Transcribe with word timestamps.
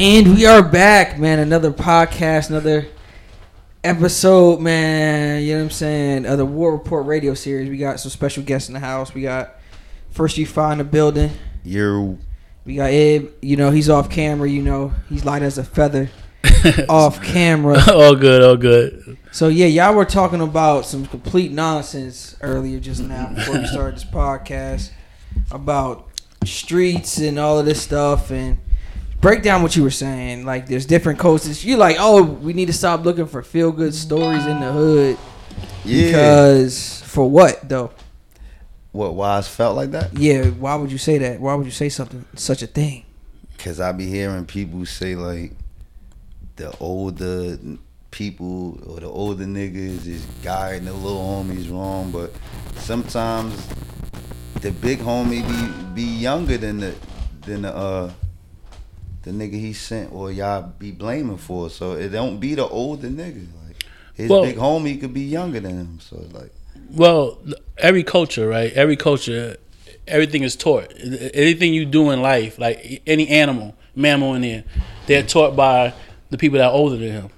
And 0.00 0.36
we 0.36 0.46
are 0.46 0.62
back, 0.62 1.18
man. 1.18 1.40
Another 1.40 1.72
podcast, 1.72 2.50
another 2.50 2.86
episode, 3.82 4.60
man. 4.60 5.42
You 5.42 5.54
know 5.54 5.58
what 5.58 5.64
I'm 5.64 5.70
saying? 5.70 6.24
Of 6.24 6.38
the 6.38 6.46
War 6.46 6.72
Report 6.72 7.04
radio 7.04 7.34
series. 7.34 7.68
We 7.68 7.78
got 7.78 7.98
some 7.98 8.12
special 8.12 8.44
guests 8.44 8.68
in 8.68 8.74
the 8.74 8.78
house. 8.78 9.12
We 9.12 9.22
got 9.22 9.56
First 10.10 10.38
You 10.38 10.46
Find 10.46 10.78
the 10.78 10.84
building. 10.84 11.32
You 11.64 12.16
We 12.64 12.76
got 12.76 12.90
Ed. 12.90 13.32
You 13.42 13.56
know, 13.56 13.72
he's 13.72 13.90
off 13.90 14.08
camera. 14.08 14.48
You 14.48 14.62
know, 14.62 14.92
he's 15.08 15.24
light 15.24 15.42
as 15.42 15.58
a 15.58 15.64
feather 15.64 16.10
off 16.88 17.20
camera. 17.20 17.82
all 17.92 18.14
good, 18.14 18.40
all 18.40 18.56
good. 18.56 19.18
So, 19.32 19.48
yeah, 19.48 19.66
y'all 19.66 19.96
were 19.96 20.04
talking 20.04 20.40
about 20.40 20.86
some 20.86 21.06
complete 21.06 21.50
nonsense 21.50 22.36
earlier 22.40 22.78
just 22.78 23.02
now 23.02 23.34
before 23.34 23.58
we 23.58 23.66
started 23.66 23.96
this 23.96 24.04
podcast 24.12 24.92
about 25.50 26.08
streets 26.44 27.18
and 27.18 27.36
all 27.36 27.58
of 27.58 27.66
this 27.66 27.82
stuff. 27.82 28.30
And 28.30 28.58
break 29.20 29.42
down 29.42 29.62
what 29.62 29.76
you 29.76 29.82
were 29.82 29.90
saying. 29.90 30.44
Like, 30.44 30.66
there's 30.66 30.86
different 30.86 31.18
coasts. 31.18 31.64
You're 31.64 31.78
like, 31.78 31.96
oh, 31.98 32.22
we 32.22 32.52
need 32.52 32.66
to 32.66 32.72
stop 32.72 33.04
looking 33.04 33.26
for 33.26 33.42
feel 33.42 33.72
good 33.72 33.94
stories 33.94 34.46
in 34.46 34.60
the 34.60 34.72
hood. 34.72 35.18
yeah. 35.84 36.06
Because, 36.06 37.02
for 37.02 37.28
what, 37.28 37.68
though? 37.68 37.90
what? 38.92 39.14
Why 39.14 39.38
I 39.38 39.42
felt 39.42 39.76
like 39.76 39.92
that? 39.92 40.16
Yeah, 40.18 40.46
why 40.46 40.74
would 40.74 40.90
you 40.90 40.98
say 40.98 41.18
that? 41.18 41.40
Why 41.40 41.54
would 41.54 41.66
you 41.66 41.72
say 41.72 41.88
something, 41.88 42.24
such 42.34 42.62
a 42.62 42.66
thing? 42.66 43.04
Cause 43.58 43.80
I 43.80 43.90
be 43.90 44.06
hearing 44.06 44.46
people 44.46 44.86
say 44.86 45.16
like 45.16 45.50
the 46.56 46.72
older 46.78 47.58
people 48.12 48.78
or 48.88 49.00
the 49.00 49.08
older 49.08 49.44
niggas 49.44 50.06
is 50.06 50.24
guiding 50.44 50.84
the 50.84 50.92
little 50.92 51.20
homies 51.20 51.70
wrong, 51.70 52.12
but 52.12 52.32
sometimes 52.76 53.66
the 54.60 54.70
big 54.70 55.00
homie 55.00 55.46
be 55.46 56.02
be 56.02 56.08
younger 56.08 56.56
than 56.56 56.78
the 56.78 56.94
than 57.42 57.62
the 57.62 57.74
uh 57.74 58.12
the 59.28 59.34
nigga 59.34 59.52
he 59.60 59.72
sent 59.72 60.12
or 60.12 60.32
y'all 60.32 60.72
be 60.78 60.90
blaming 60.90 61.36
for. 61.36 61.68
So 61.70 61.92
it 61.92 62.08
don't 62.08 62.38
be 62.38 62.54
the 62.54 62.66
older 62.66 63.08
nigga. 63.08 63.46
Like 63.66 63.76
his 64.14 64.30
Well- 64.30 64.44
big 64.44 64.56
homie 64.56 64.98
could 65.00 65.12
be 65.14 65.22
younger 65.22 65.60
than 65.60 65.78
him. 65.78 65.98
So 66.00 66.20
it's 66.24 66.34
like 66.34 66.50
Well, 66.94 67.38
every 67.76 68.02
culture, 68.02 68.48
right? 68.48 68.72
Every 68.72 68.96
culture, 68.96 69.56
everything 70.06 70.42
is 70.42 70.56
taught. 70.56 70.90
Anything 71.34 71.74
you 71.74 71.84
do 71.84 72.10
in 72.10 72.22
life, 72.22 72.58
like 72.58 73.02
any 73.06 73.28
animal, 73.28 73.74
mammal 73.94 74.34
in 74.34 74.42
there, 74.42 74.64
they're 75.06 75.22
taught 75.22 75.54
by 75.54 75.92
the 76.30 76.38
people 76.38 76.58
that 76.58 76.66
are 76.68 76.72
older 76.72 76.96
than 76.96 77.12
him. 77.12 77.28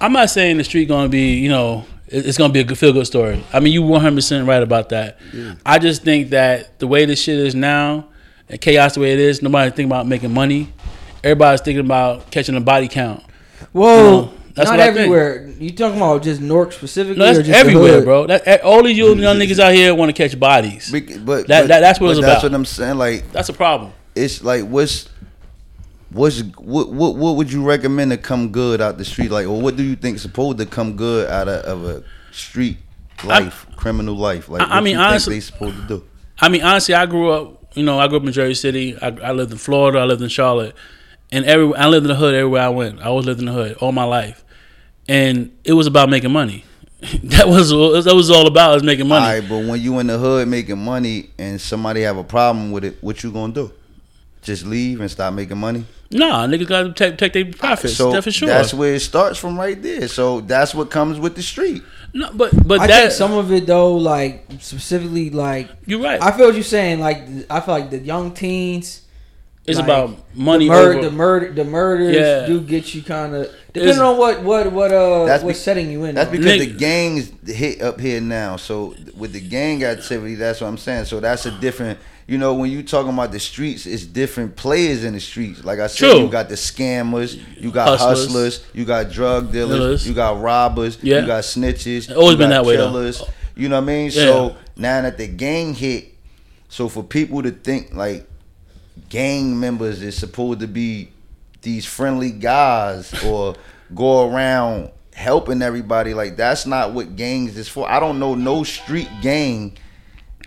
I'm 0.00 0.12
not 0.12 0.30
saying 0.30 0.58
the 0.58 0.64
street 0.64 0.86
gonna 0.86 1.08
be, 1.08 1.34
you 1.34 1.48
know, 1.48 1.84
it's 2.06 2.38
gonna 2.38 2.52
be 2.52 2.60
a 2.60 2.64
good 2.64 2.78
feel 2.78 2.92
good 2.92 3.06
story. 3.06 3.42
I 3.52 3.58
mean, 3.58 3.72
you 3.72 3.82
100 3.82 4.14
percent 4.14 4.46
right 4.46 4.62
about 4.62 4.90
that. 4.90 5.18
I 5.64 5.80
just 5.80 6.02
think 6.04 6.30
that 6.30 6.78
the 6.78 6.86
way 6.86 7.06
this 7.06 7.20
shit 7.20 7.38
is 7.38 7.54
now, 7.56 8.06
and 8.48 8.60
chaos 8.60 8.94
the 8.94 9.00
way 9.00 9.12
it 9.12 9.18
is, 9.18 9.42
nobody 9.42 9.72
think 9.72 9.88
about 9.88 10.06
making 10.06 10.32
money. 10.32 10.68
Everybody's 11.26 11.60
thinking 11.60 11.84
about 11.84 12.30
catching 12.30 12.54
a 12.56 12.60
body 12.60 12.88
count. 12.88 13.22
Whoa, 13.72 13.86
No, 14.26 14.32
that's 14.54 14.70
not 14.70 14.78
what 14.78 14.88
everywhere. 14.88 15.48
You 15.58 15.70
talking 15.70 15.96
about 15.98 16.22
just 16.22 16.40
Newark 16.40 16.72
specifically? 16.72 17.18
No, 17.18 17.24
or 17.30 17.34
that's 17.34 17.46
just 17.46 17.58
everywhere, 17.58 18.02
bro. 18.02 18.26
That, 18.26 18.62
all 18.62 18.82
these 18.82 18.96
young 18.96 19.18
young 19.18 19.36
niggas 19.36 19.58
out 19.58 19.72
here 19.74 19.94
want 19.94 20.14
to 20.14 20.28
catch 20.28 20.38
bodies. 20.38 20.90
Bec- 20.90 21.24
but, 21.24 21.46
That- 21.48 21.62
but- 21.62 21.68
that- 21.68 21.80
that's 21.80 22.00
what 22.00 22.08
but 22.08 22.10
it's 22.12 22.20
That's 22.20 22.42
about. 22.44 22.52
what 22.52 22.56
I'm 22.56 22.64
saying. 22.64 22.96
Like 22.98 23.32
That's 23.32 23.48
a 23.48 23.52
problem. 23.52 23.92
it's 24.14 24.42
like 24.44 24.64
what's 24.64 25.08
what's 26.10 26.40
what 26.58 26.90
what 26.92 27.16
what 27.16 27.36
would 27.36 27.52
you 27.52 27.64
recommend 27.64 28.12
to 28.12 28.16
come 28.16 28.50
good 28.50 28.80
out 28.80 28.96
the 28.96 29.04
street 29.04 29.30
like 29.30 29.46
or 29.46 29.60
what 29.60 29.76
do 29.76 29.82
you 29.82 29.96
think 29.96 30.18
supposed 30.18 30.56
to 30.58 30.64
come 30.64 30.94
good 30.96 31.28
out 31.28 31.48
of, 31.48 31.64
of 31.64 31.84
a 31.84 32.04
street 32.32 32.78
life 33.24 33.66
criminal 33.76 34.14
life 34.14 34.48
like 34.48 34.62
I- 34.62 34.76
I 34.78 34.80
mean, 34.80 34.92
you 34.92 34.98
think 34.98 35.08
honestly- 35.08 35.34
they 35.36 35.40
supposed 35.40 35.76
to 35.76 35.82
do 35.88 36.04
I 36.38 36.50
mean, 36.50 36.62
honestly, 36.62 36.92
I 36.94 37.06
grew 37.06 37.30
up. 37.30 37.62
You 37.74 37.82
know, 37.82 37.98
I 37.98 38.08
grew 38.08 38.18
up 38.18 38.24
in 38.26 38.30
Jersey 38.30 38.52
City. 38.52 38.94
I, 39.00 39.06
I 39.08 39.32
lived 39.32 39.52
in 39.52 39.56
Florida. 39.56 40.00
I 40.00 40.04
lived 40.04 40.20
in 40.20 40.28
Charlotte, 40.28 40.74
and 41.32 41.44
every 41.44 41.74
I 41.74 41.86
lived 41.88 42.04
in 42.06 42.08
the 42.08 42.16
hood 42.16 42.34
everywhere 42.34 42.62
I 42.62 42.68
went. 42.68 43.00
I 43.00 43.04
always 43.04 43.26
lived 43.26 43.40
in 43.40 43.46
the 43.46 43.52
hood 43.52 43.76
all 43.80 43.92
my 43.92 44.04
life, 44.04 44.44
and 45.08 45.56
it 45.64 45.72
was 45.72 45.86
about 45.86 46.08
making 46.08 46.32
money. 46.32 46.64
that 47.24 47.46
was 47.46 47.68
that 48.04 48.14
was 48.14 48.30
all 48.30 48.46
about 48.46 48.72
was 48.74 48.82
making 48.82 49.06
money. 49.06 49.24
all 49.26 49.32
right 49.40 49.46
but 49.46 49.58
when 49.68 49.78
you 49.78 49.98
in 49.98 50.06
the 50.06 50.16
hood 50.16 50.48
making 50.48 50.78
money 50.78 51.28
and 51.38 51.60
somebody 51.60 52.00
have 52.00 52.16
a 52.16 52.24
problem 52.24 52.72
with 52.72 52.84
it 52.86 52.96
what 53.02 53.22
you 53.22 53.30
gonna 53.30 53.52
do 53.52 53.70
just 54.40 54.64
leave 54.64 54.98
and 55.02 55.10
stop 55.10 55.34
making 55.34 55.58
money 55.58 55.84
Nah, 56.10 56.46
niggas 56.46 56.66
got 56.68 56.82
to 56.84 56.92
take, 56.94 57.18
take 57.18 57.32
their 57.34 57.52
profits. 57.52 57.96
so 57.96 58.12
that's 58.12 58.24
for 58.24 58.30
sure. 58.30 58.48
that's 58.48 58.72
where 58.72 58.94
it 58.94 59.00
starts 59.00 59.38
from 59.38 59.58
right 59.58 59.80
there 59.82 60.08
so 60.08 60.40
that's 60.40 60.74
what 60.74 60.90
comes 60.90 61.18
with 61.20 61.34
the 61.36 61.42
street 61.42 61.82
no, 62.14 62.30
but 62.32 62.66
but 62.66 62.80
I 62.80 62.86
that 62.86 63.00
think 63.00 63.12
some 63.12 63.32
of 63.34 63.52
it 63.52 63.66
though, 63.66 63.94
like 63.96 64.46
specifically, 64.60 65.28
like 65.28 65.68
you're 65.84 66.00
right. 66.00 66.22
I 66.22 66.34
feel 66.34 66.46
what 66.46 66.54
you're 66.54 66.64
saying. 66.64 66.98
Like 66.98 67.18
I 67.50 67.60
feel 67.60 67.74
like 67.74 67.90
the 67.90 67.98
young 67.98 68.32
teens, 68.32 69.02
it's 69.66 69.78
like, 69.78 69.84
about 69.86 70.16
money. 70.34 70.66
the 70.66 70.70
murder, 70.70 70.98
over- 70.98 71.02
the 71.02 71.10
murder, 71.10 71.52
the 71.52 71.64
murders 71.64 72.14
Yeah. 72.16 72.46
do 72.46 72.60
get 72.60 72.94
you 72.94 73.02
kind 73.02 73.34
of 73.34 73.48
depending 73.72 73.90
It's- 73.90 73.98
on 73.98 74.16
what 74.18 74.42
what 74.42 74.72
what 74.72 74.92
uh 74.92 75.24
That's 75.26 75.42
what 75.42 75.52
be- 75.54 75.58
setting 75.58 75.90
you 75.90 76.04
in. 76.04 76.14
That's 76.14 76.30
though. 76.30 76.36
because 76.38 76.52
Nigga. 76.52 76.58
the 76.72 76.78
gangs 76.78 77.32
hit 77.46 77.82
up 77.82 78.00
here 78.00 78.20
now. 78.20 78.56
So 78.56 78.94
with 79.16 79.32
the 79.32 79.40
gang 79.40 79.82
activity, 79.84 80.34
that's 80.36 80.60
what 80.60 80.68
I'm 80.68 80.78
saying. 80.78 81.06
So 81.06 81.20
that's 81.20 81.46
a 81.46 81.50
different. 81.50 81.98
You 82.28 82.38
know, 82.38 82.54
when 82.54 82.72
you 82.72 82.82
talking 82.82 83.12
about 83.12 83.30
the 83.30 83.38
streets, 83.38 83.86
it's 83.86 84.04
different 84.04 84.56
players 84.56 85.04
in 85.04 85.12
the 85.14 85.20
streets. 85.20 85.62
Like 85.64 85.78
I 85.78 85.86
said, 85.86 86.10
True. 86.10 86.22
you 86.22 86.28
got 86.28 86.48
the 86.48 86.56
scammers, 86.56 87.38
you 87.60 87.70
got 87.70 87.86
Hustlers. 87.86 88.18
hustlers, 88.26 88.64
you 88.74 88.84
got 88.84 89.12
drug 89.12 89.52
dealers, 89.52 89.78
Dealers. 89.78 90.08
you 90.08 90.12
got 90.14 90.40
robbers, 90.40 90.98
Yeah. 91.02 91.20
you 91.20 91.26
got 91.28 91.44
snitches, 91.44 92.10
Always 92.16 92.34
been 92.34 92.50
got 92.50 92.64
that 92.64 92.66
way, 92.66 92.76
though. 92.76 93.12
You 93.56 93.68
know 93.68 93.76
what 93.76 93.82
I 93.84 93.86
mean? 93.86 94.06
Yeah. 94.06 94.10
So 94.24 94.56
now 94.76 95.02
that 95.02 95.18
the 95.18 95.28
gang 95.28 95.74
hit, 95.74 96.14
so 96.68 96.88
for 96.88 97.04
people 97.04 97.44
to 97.44 97.52
think 97.52 97.94
like 97.94 98.26
gang 99.08 99.58
members 99.58 100.02
is 100.02 100.16
supposed 100.16 100.60
to 100.60 100.66
be 100.68 101.10
these 101.62 101.84
friendly 101.84 102.30
guys 102.30 103.12
or 103.24 103.54
go 103.94 104.30
around 104.30 104.90
helping 105.14 105.62
everybody 105.62 106.12
like 106.12 106.36
that's 106.36 106.66
not 106.66 106.92
what 106.92 107.16
gangs 107.16 107.56
is 107.56 107.68
for. 107.68 107.88
I 107.90 108.00
don't 108.00 108.18
know 108.18 108.34
no 108.34 108.64
street 108.64 109.08
gang 109.22 109.76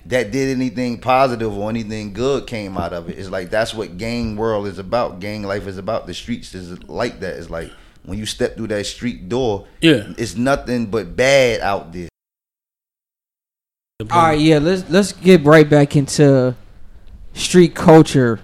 that 0.06 0.32
did 0.32 0.50
anything 0.50 1.00
positive 1.00 1.56
or 1.56 1.70
anything 1.70 2.14
good 2.14 2.48
came 2.48 2.78
out 2.78 2.94
of 2.94 3.10
it. 3.10 3.18
It's 3.18 3.30
like 3.30 3.50
that's 3.50 3.74
what 3.74 3.98
gang 3.98 4.36
world 4.36 4.68
is 4.68 4.80
about. 4.80 5.20
Gang 5.20 5.44
life 5.44 5.68
is 5.68 5.78
about. 5.78 6.08
The 6.08 6.14
streets 6.14 6.54
is 6.56 6.84
like 6.90 7.20
that. 7.20 7.38
It's 7.38 7.50
like 7.50 7.72
when 8.04 8.18
you 8.18 8.26
step 8.26 8.56
through 8.56 8.68
that 8.68 8.86
street 8.86 9.30
door, 9.30 9.68
Yeah. 9.82 10.14
it's 10.18 10.36
nothing 10.36 10.88
but 10.88 11.16
bad 11.16 11.62
out 11.62 11.92
there. 11.92 12.10
All 14.12 14.24
right, 14.28 14.40
yeah. 14.40 14.60
Let's 14.60 14.90
let's 14.90 15.12
get 15.12 15.44
right 15.44 15.70
back 15.70 15.96
into 15.96 16.56
street 17.40 17.74
culture, 17.76 18.40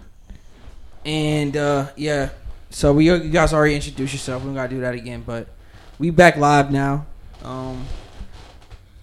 and 1.05 1.55
uh 1.55 1.87
yeah. 1.95 2.29
So 2.69 2.93
we 2.93 3.05
you 3.05 3.19
guys 3.29 3.53
already 3.53 3.75
introduced 3.75 4.13
yourself. 4.13 4.41
We 4.43 4.47
don't 4.47 4.55
gotta 4.55 4.69
do 4.69 4.81
that 4.81 4.95
again, 4.95 5.23
but 5.25 5.47
we 5.99 6.09
back 6.09 6.35
live 6.37 6.71
now. 6.71 7.05
Um, 7.43 7.85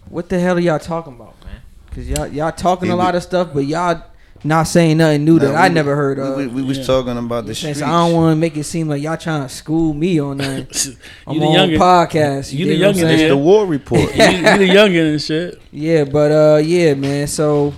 what 0.08 0.28
the 0.28 0.38
hell 0.38 0.56
are 0.56 0.60
y'all 0.60 0.78
talking 0.78 1.14
about, 1.14 1.34
man? 1.44 1.60
Cause 1.94 2.06
y'all 2.08 2.26
y'all 2.26 2.52
talking 2.52 2.88
Yeah, 2.88 2.94
a 2.94 2.96
we- 2.96 3.02
lot 3.02 3.14
of 3.14 3.22
stuff, 3.22 3.48
but 3.54 3.64
y'all 3.64 4.02
not 4.44 4.64
saying 4.64 4.96
nothing 4.98 5.24
new 5.24 5.38
that 5.38 5.52
Nah, 5.52 5.58
I 5.60 5.68
we- 5.68 5.74
never 5.74 5.94
heard 5.94 6.18
of. 6.18 6.36
We, 6.36 6.48
we 6.48 6.62
was 6.62 6.78
Yeah. 6.78 6.84
talking 6.84 7.16
about 7.16 7.46
the 7.46 7.54
Since 7.54 7.76
streets. 7.78 7.82
I 7.82 7.90
don't 8.06 8.12
want 8.14 8.32
to 8.32 8.36
make 8.36 8.56
it 8.56 8.64
seem 8.64 8.88
like 8.88 9.00
y'all 9.00 9.16
trying 9.16 9.42
to 9.44 9.48
school 9.48 9.94
me 9.94 10.18
on 10.18 10.36
that. 10.38 10.96
I'm 11.26 11.34
you 11.34 11.40
the 11.40 11.46
on 11.46 11.52
younger. 11.54 11.78
podcast. 11.78 12.52
you 12.52 12.58
You, 12.58 12.64
the 12.66 12.72
dig 12.72 12.80
what 12.86 12.96
younger 12.96 13.14
it's 13.14 13.28
the 13.28 13.36
war 13.36 13.66
report. 13.66 14.00
you, 14.16 14.24
you 14.24 14.58
the 14.58 14.66
younger 14.66 15.00
and 15.12 15.22
shit. 15.22 15.62
Yeah, 15.70 16.04
but 16.04 16.32
uh, 16.32 16.56
yeah, 16.58 16.94
man. 16.94 17.28
So, 17.28 17.72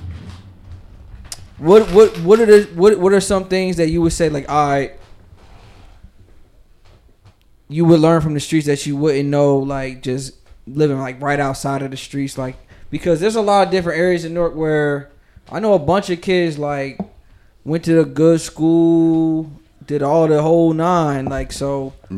what 1.59 1.91
what 1.93 2.17
what 2.19 2.41
are 2.41 2.47
the 2.47 2.65
what 2.75 2.99
what 2.99 3.13
are 3.13 3.21
some 3.21 3.45
things 3.45 3.77
that 3.77 3.89
you 3.89 4.03
would 4.03 4.13
say 4.13 4.29
like, 4.29 4.49
all 4.51 4.69
right, 4.71 4.93
you 7.69 7.85
would 7.85 8.01
learn 8.01 8.21
from 8.21 8.35
the 8.35 8.41
streets 8.41 8.67
that 8.67 8.85
you 8.87 8.97
wouldn't 8.97 9.29
know, 9.29 9.57
like 9.59 10.03
just 10.03 10.35
living 10.67 10.99
like 10.99 11.21
right 11.21 11.41
outside 11.41 11.83
of 11.83 11.91
the 11.91 11.97
streets, 11.97 12.37
like 12.39 12.57
because 12.91 13.21
there's 13.21 13.37
a 13.37 13.41
lot 13.43 13.67
of 13.67 13.71
different 13.73 13.99
areas 13.99 14.25
in 14.25 14.35
Newark 14.35 14.55
where 14.55 15.11
I 15.51 15.61
know 15.61 15.75
a 15.75 15.79
bunch 15.79 16.11
of 16.11 16.21
kids 16.21 16.59
like 16.59 16.99
went 17.65 17.85
to 17.85 18.01
a 18.01 18.05
good 18.05 18.41
school, 18.41 19.51
did 19.87 20.03
all 20.03 20.27
the 20.29 20.43
whole 20.43 20.73
nine, 20.73 21.27
like 21.27 21.53
so. 21.53 21.93
Yeah. 22.11 22.17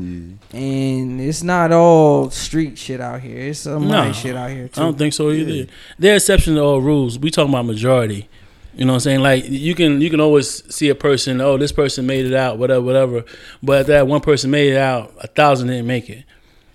And 0.53 1.21
it's 1.21 1.43
not 1.43 1.73
all 1.73 2.31
street 2.31 2.79
shit 2.79 3.00
out 3.00 3.21
here. 3.21 3.39
It's 3.39 3.61
some 3.61 3.89
No, 3.89 4.12
shit 4.12 4.37
out 4.37 4.50
here 4.50 4.69
too. 4.69 4.81
I 4.81 4.85
don't 4.85 4.99
think 4.99 5.15
so 5.15 5.31
either. 5.31 5.50
Yeah. 5.50 5.65
There 5.99 6.12
are 6.12 6.17
exceptions 6.17 6.56
to 6.56 6.62
all 6.62 6.81
rules. 6.81 7.19
We 7.19 7.31
talking 7.31 7.53
about 7.53 7.67
majority. 7.67 8.29
You 8.76 8.84
know 8.84 8.93
what 8.93 8.96
I'm 8.96 9.00
saying? 9.00 9.20
Like 9.20 9.49
you 9.49 9.75
can 9.75 10.02
you 10.02 10.11
can 10.11 10.20
always 10.20 10.62
see 10.75 10.90
a 10.90 10.94
person, 10.94 11.40
oh, 11.40 11.56
this 11.56 11.73
person 11.73 12.06
made 12.06 12.26
it 12.26 12.34
out, 12.34 12.58
whatever, 12.58 12.82
whatever. 12.82 13.25
But 13.62 13.81
if 13.81 13.87
that 13.87 14.06
one 14.06 14.20
person 14.20 14.50
made 14.50 14.73
it 14.73 14.76
out, 14.76 15.14
a 15.19 15.26
thousand 15.26 15.69
didn't 15.69 15.87
make 15.87 16.11
it. 16.11 16.25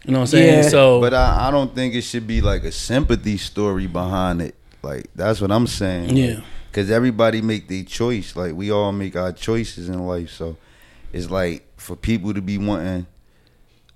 You 0.06 0.14
know 0.14 0.20
what 0.20 0.24
I'm 0.24 0.28
saying? 0.28 0.64
Yeah. 0.64 0.70
So 0.70 1.00
But 1.00 1.14
I, 1.14 1.48
I 1.48 1.52
don't 1.52 1.76
think 1.76 1.94
it 1.94 2.02
should 2.02 2.26
be 2.26 2.42
like 2.42 2.64
a 2.64 2.72
sympathy 2.72 3.38
story 3.38 3.86
behind 3.86 4.42
it. 4.42 4.56
Like 4.82 5.12
that's 5.14 5.40
what 5.40 5.52
I'm 5.52 5.68
saying. 5.68 6.18
Yeah. 6.18 6.42
Cause 6.74 6.90
everybody 6.90 7.42
make 7.42 7.68
their 7.68 7.84
choice. 7.84 8.36
Like 8.36 8.56
we 8.56 8.72
all 8.72 8.92
make 8.92 9.16
our 9.16 9.32
choices 9.32 9.88
in 9.88 10.00
life. 10.00 10.32
So 10.32 10.58
it's 11.14 11.30
like 11.30 11.68
for 11.78 11.96
people 11.96 12.34
to 12.34 12.42
be 12.42 12.58
wanting 12.58 13.06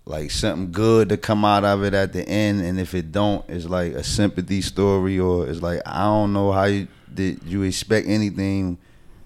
like 0.06 0.30
something 0.32 0.72
good 0.72 1.10
to 1.10 1.18
come 1.18 1.44
out 1.44 1.64
of 1.64 1.84
it 1.84 1.94
at 1.94 2.14
the 2.14 2.28
end, 2.28 2.62
and 2.62 2.80
if 2.80 2.94
it 2.94 3.12
don't, 3.12 3.44
it's 3.50 3.66
like 3.66 3.94
a 3.94 4.04
sympathy 4.04 4.62
story, 4.62 5.20
or 5.20 5.48
it's 5.48 5.62
like 5.62 5.82
I 5.86 6.04
don't 6.04 6.34
know 6.34 6.52
how 6.52 6.66
you, 6.66 6.88
did 7.14 7.42
you 7.44 7.64
expect 7.64 8.08
anything 8.08 8.78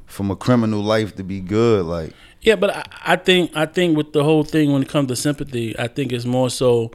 from 0.09 0.31
a 0.31 0.35
criminal 0.35 0.81
life 0.81 1.15
to 1.15 1.23
be 1.23 1.39
good. 1.39 1.85
Like 1.85 2.13
Yeah, 2.41 2.55
but 2.55 2.75
I, 2.75 2.85
I 3.05 3.15
think 3.15 3.51
I 3.55 3.65
think 3.65 3.95
with 3.95 4.13
the 4.13 4.23
whole 4.23 4.43
thing 4.43 4.71
when 4.73 4.81
it 4.81 4.89
comes 4.89 5.07
to 5.09 5.15
sympathy, 5.15 5.77
I 5.77 5.87
think 5.87 6.11
it's 6.11 6.25
more 6.25 6.49
so 6.49 6.91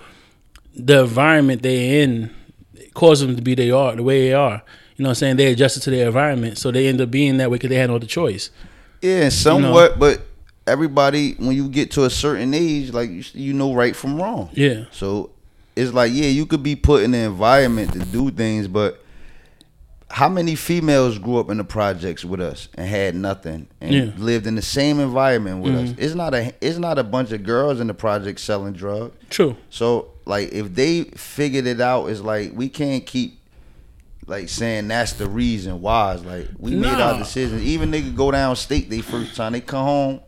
the 0.74 1.02
environment 1.02 1.62
they're 1.62 2.02
in 2.02 2.34
causes 2.94 3.26
them 3.26 3.36
to 3.36 3.42
be 3.42 3.54
they 3.54 3.70
are 3.70 3.94
the 3.94 4.02
way 4.02 4.28
they 4.28 4.34
are. 4.34 4.62
You 4.96 5.02
know 5.02 5.08
what 5.08 5.12
I'm 5.12 5.14
saying? 5.16 5.36
They 5.36 5.46
adjusted 5.46 5.82
to 5.84 5.90
their 5.90 6.06
environment, 6.06 6.58
so 6.58 6.70
they 6.70 6.86
end 6.86 7.00
up 7.00 7.10
being 7.10 7.38
that 7.38 7.50
way 7.50 7.56
because 7.56 7.70
they 7.70 7.76
had 7.76 7.90
no 7.90 7.96
other 7.96 8.06
choice. 8.06 8.50
Yeah, 9.02 9.28
somewhat, 9.28 9.82
you 9.82 9.88
know? 9.90 9.96
but 9.96 10.22
everybody 10.66 11.34
when 11.34 11.54
you 11.56 11.68
get 11.68 11.90
to 11.92 12.04
a 12.04 12.10
certain 12.10 12.54
age, 12.54 12.92
like 12.92 13.10
you, 13.10 13.24
you 13.34 13.52
know 13.52 13.74
right 13.74 13.94
from 13.94 14.20
wrong. 14.20 14.50
Yeah. 14.52 14.84
So 14.90 15.30
it's 15.76 15.92
like 15.92 16.12
yeah, 16.12 16.26
you 16.26 16.46
could 16.46 16.62
be 16.62 16.76
put 16.76 17.02
in 17.02 17.12
the 17.12 17.18
environment 17.18 17.92
to 17.92 17.98
do 18.00 18.30
things, 18.30 18.68
but 18.68 19.04
how 20.10 20.28
many 20.28 20.54
females 20.54 21.18
grew 21.18 21.38
up 21.38 21.50
in 21.50 21.56
the 21.56 21.64
projects 21.64 22.24
with 22.24 22.40
us 22.40 22.68
and 22.74 22.88
had 22.88 23.16
nothing 23.16 23.66
and 23.80 23.92
yeah. 23.92 24.10
lived 24.16 24.46
in 24.46 24.54
the 24.54 24.62
same 24.62 25.00
environment 25.00 25.60
with 25.60 25.74
mm-hmm. 25.74 25.92
us? 25.92 25.98
It's 25.98 26.14
not 26.14 26.34
a 26.34 26.54
it's 26.60 26.78
not 26.78 26.98
a 26.98 27.04
bunch 27.04 27.32
of 27.32 27.42
girls 27.42 27.80
in 27.80 27.88
the 27.88 27.94
project 27.94 28.38
selling 28.40 28.74
drugs. 28.74 29.16
True. 29.30 29.56
So 29.70 30.12
like 30.24 30.52
if 30.52 30.74
they 30.74 31.04
figured 31.04 31.66
it 31.66 31.80
out, 31.80 32.06
it's 32.06 32.20
like 32.20 32.52
we 32.54 32.68
can't 32.68 33.04
keep 33.04 33.40
like 34.26 34.48
saying 34.48 34.88
that's 34.88 35.14
the 35.14 35.28
reason 35.28 35.80
why. 35.80 36.14
It's 36.14 36.24
like 36.24 36.48
we 36.58 36.72
nah. 36.72 36.92
made 36.92 37.02
our 37.02 37.18
decisions. 37.18 37.62
Even 37.62 37.90
they 37.90 38.02
could 38.02 38.16
go 38.16 38.30
down 38.30 38.56
state 38.56 38.88
they 38.90 39.00
first 39.00 39.34
time 39.34 39.52
they 39.52 39.60
come 39.60 39.84
home, 39.84 40.20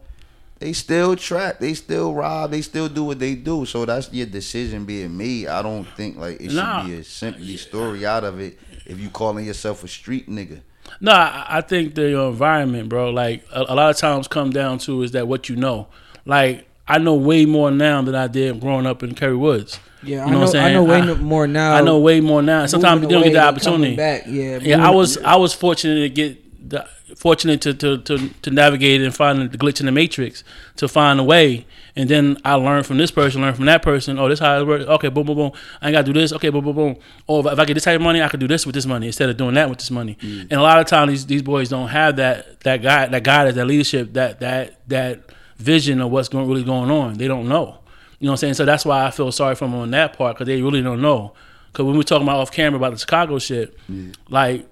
they 0.59 0.73
still 0.73 1.17
trap, 1.17 1.59
they 1.59 1.75
still 1.75 2.15
rob, 2.15 2.51
they 2.51 2.63
still 2.63 2.89
do 2.89 3.05
what 3.05 3.19
they 3.19 3.35
do. 3.35 3.67
So 3.67 3.85
that's 3.85 4.13
your 4.13 4.27
decision 4.27 4.85
being 4.85 5.17
made. 5.17 5.49
I 5.49 5.63
don't 5.63 5.85
think 5.97 6.17
like 6.17 6.41
it 6.41 6.53
nah. 6.53 6.83
should 6.83 6.89
be 6.89 6.95
a 6.97 7.05
simply 7.05 7.57
story 7.57 8.07
out 8.07 8.25
of 8.25 8.41
it 8.41 8.59
if 8.87 8.99
you 8.99 9.11
calling 9.11 9.45
yourself 9.45 9.85
a 9.85 9.89
street 9.89 10.29
nigga. 10.29 10.61
No, 11.01 11.13
I 11.13 11.63
think 11.67 11.95
the 11.95 12.19
environment, 12.21 12.89
bro. 12.89 13.11
Like 13.11 13.45
a, 13.53 13.63
a, 13.63 13.75
lot 13.75 13.91
of 13.91 13.97
times, 13.97 14.29
come 14.29 14.51
down 14.51 14.79
to 14.81 15.03
is 15.03 15.13
that 15.13 15.29
what 15.29 15.49
you 15.49 15.57
know. 15.57 15.89
Like 16.25 16.67
I 16.89 16.99
know 16.99 17.15
way 17.15 17.45
more 17.45 17.71
now 17.71 18.01
than 18.03 18.15
I 18.15 18.29
did 18.29 18.61
growing 18.61 18.87
up 18.87 19.03
in 19.03 19.15
Kerry 19.15 19.37
Woods. 19.37 19.79
Yeah, 20.03 20.25
you 20.25 20.33
know 20.33 20.47
I 20.47 20.53
know. 20.53 20.61
i 20.61 20.73
know 20.73 20.85
way 20.85 21.01
I, 21.01 21.15
more 21.15 21.47
now. 21.47 21.75
I 21.75 21.81
know 21.81 21.99
way 21.99 22.21
more 22.21 22.43
now. 22.43 22.67
Sometimes 22.67 23.03
you 23.03 23.09
don't 23.09 23.25
get 23.25 23.33
the 23.33 23.43
opportunity. 23.43 23.97
Back. 23.97 24.25
Yeah, 24.27 24.59
yeah. 24.63 24.87
I 24.87 24.91
was 24.91 25.19
I 25.19 25.37
was 25.37 25.53
fortunate 25.53 26.01
to 26.01 26.09
get 26.09 26.46
the 26.69 26.89
fortunate 27.17 27.61
to, 27.63 27.75
to, 27.75 27.99
to, 27.99 28.29
to 28.29 28.51
navigate 28.51 29.01
and 29.01 29.15
find 29.15 29.51
the 29.51 29.59
glitch 29.59 29.81
in 29.81 29.87
the 29.87 29.93
matrix 29.93 30.45
to 30.77 30.89
find 30.89 31.21
a 31.21 31.25
way. 31.25 31.67
And 31.95 32.11
then 32.11 32.37
I 32.45 32.55
learned 32.55 32.87
from 32.87 32.99
this 32.99 33.11
person, 33.11 33.41
learn 33.41 33.55
from 33.55 33.67
that 33.67 33.83
person. 33.83 34.19
Oh, 34.19 34.29
this 34.29 34.39
how 34.39 34.61
it 34.61 34.67
works. 34.67 34.85
Okay, 34.85 35.09
boom, 35.09 35.27
boom, 35.27 35.37
boom. 35.37 35.53
I 35.81 35.89
ain't 35.89 35.95
got 35.95 36.05
to 36.05 36.13
do 36.13 36.19
this. 36.19 36.33
Okay, 36.33 36.51
boom, 36.51 36.65
boom, 36.65 36.75
boom. 36.75 36.97
Or 37.27 37.41
if 37.51 37.59
I 37.59 37.65
get 37.65 37.75
this 37.75 37.85
type 37.85 37.97
of 37.97 38.03
money, 38.03 38.21
I 38.21 38.29
could 38.29 38.41
do 38.41 38.49
this 38.49 38.67
with 38.67 38.75
this 38.75 38.87
money 38.87 39.07
instead 39.07 39.31
of 39.31 39.37
doing 39.37 39.55
that 39.55 39.69
with 39.69 39.79
this 39.79 39.91
money. 39.91 40.17
Mm. 40.21 40.43
And 40.43 40.53
a 40.53 40.63
lot 40.63 40.79
of 40.79 40.87
times 40.87 41.11
these, 41.11 41.27
these 41.27 41.43
boys 41.43 41.69
don't 41.69 41.89
have 41.89 42.17
that 42.17 42.61
that 42.61 42.83
guy 42.83 43.07
that 43.07 43.23
guidance, 43.23 43.57
that 43.57 43.67
leadership, 43.67 44.13
that 44.13 44.41
that 44.41 44.89
that 44.89 45.31
vision 45.57 46.01
of 46.01 46.11
what's 46.11 46.29
going 46.29 46.49
really 46.49 46.65
going 46.65 46.91
on. 46.91 47.15
They 47.15 47.29
don't 47.29 47.49
know. 47.49 47.79
You 48.19 48.27
know 48.27 48.33
what 48.33 48.35
I'm 48.35 48.37
saying? 48.39 48.55
So 48.55 48.65
that's 48.65 48.85
why 48.85 49.07
I 49.07 49.11
feel 49.11 49.31
sorry 49.33 49.55
for 49.55 49.67
them 49.67 49.75
on 49.75 49.91
that 49.93 50.17
part 50.17 50.37
because 50.37 50.47
they 50.47 50.61
really 50.63 50.83
don't 50.83 51.03
know. 51.03 51.33
Because 51.73 51.85
when 51.85 51.97
we're 51.97 52.03
talking 52.03 52.27
about 52.27 52.39
off 52.39 52.51
camera 52.51 52.79
about 52.79 52.93
the 52.93 52.99
Chicago 52.99 53.39
shit, 53.39 53.77
yeah. 53.89 54.13
like 54.29 54.67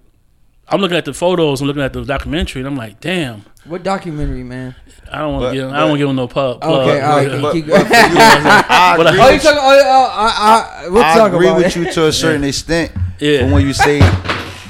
I'm 0.68 0.80
looking 0.80 0.96
at 0.96 1.04
the 1.04 1.12
photos, 1.12 1.60
I'm 1.60 1.66
looking 1.66 1.82
at 1.82 1.92
the 1.92 2.04
documentary, 2.04 2.60
and 2.60 2.68
I'm 2.68 2.76
like, 2.76 3.00
damn. 3.00 3.44
What 3.66 3.82
documentary, 3.82 4.44
man? 4.44 4.74
I 5.10 5.18
don't 5.18 5.34
want 5.34 5.52
to 5.52 5.60
give. 5.60 5.70
I 5.70 5.80
don't 5.80 5.90
want 5.90 5.92
to 5.92 5.98
give 5.98 6.08
him 6.08 6.16
no 6.16 6.28
pub. 6.28 6.60
Plug. 6.60 6.88
Okay, 6.88 7.00
all 7.00 7.16
right. 7.16 7.42
But, 7.42 7.52
keep 7.52 7.66
going. 7.66 7.82
I 7.88 8.96
agree. 8.98 9.20
Oh, 9.20 9.30
you 9.30 9.38
talking? 9.38 9.58
Oh, 9.60 9.82
oh, 9.84 10.10
I, 10.12 10.84
I, 10.84 10.88
we'll 10.88 11.02
I 11.02 11.14
talk 11.14 11.32
agree 11.32 11.46
about 11.46 11.58
with 11.58 11.66
it. 11.66 11.76
you 11.76 11.92
to 11.92 12.06
a 12.06 12.12
certain 12.12 12.42
yeah. 12.42 12.48
extent. 12.48 12.92
Yeah. 13.20 13.52
when 13.52 13.64
you 13.64 13.72
say 13.72 14.00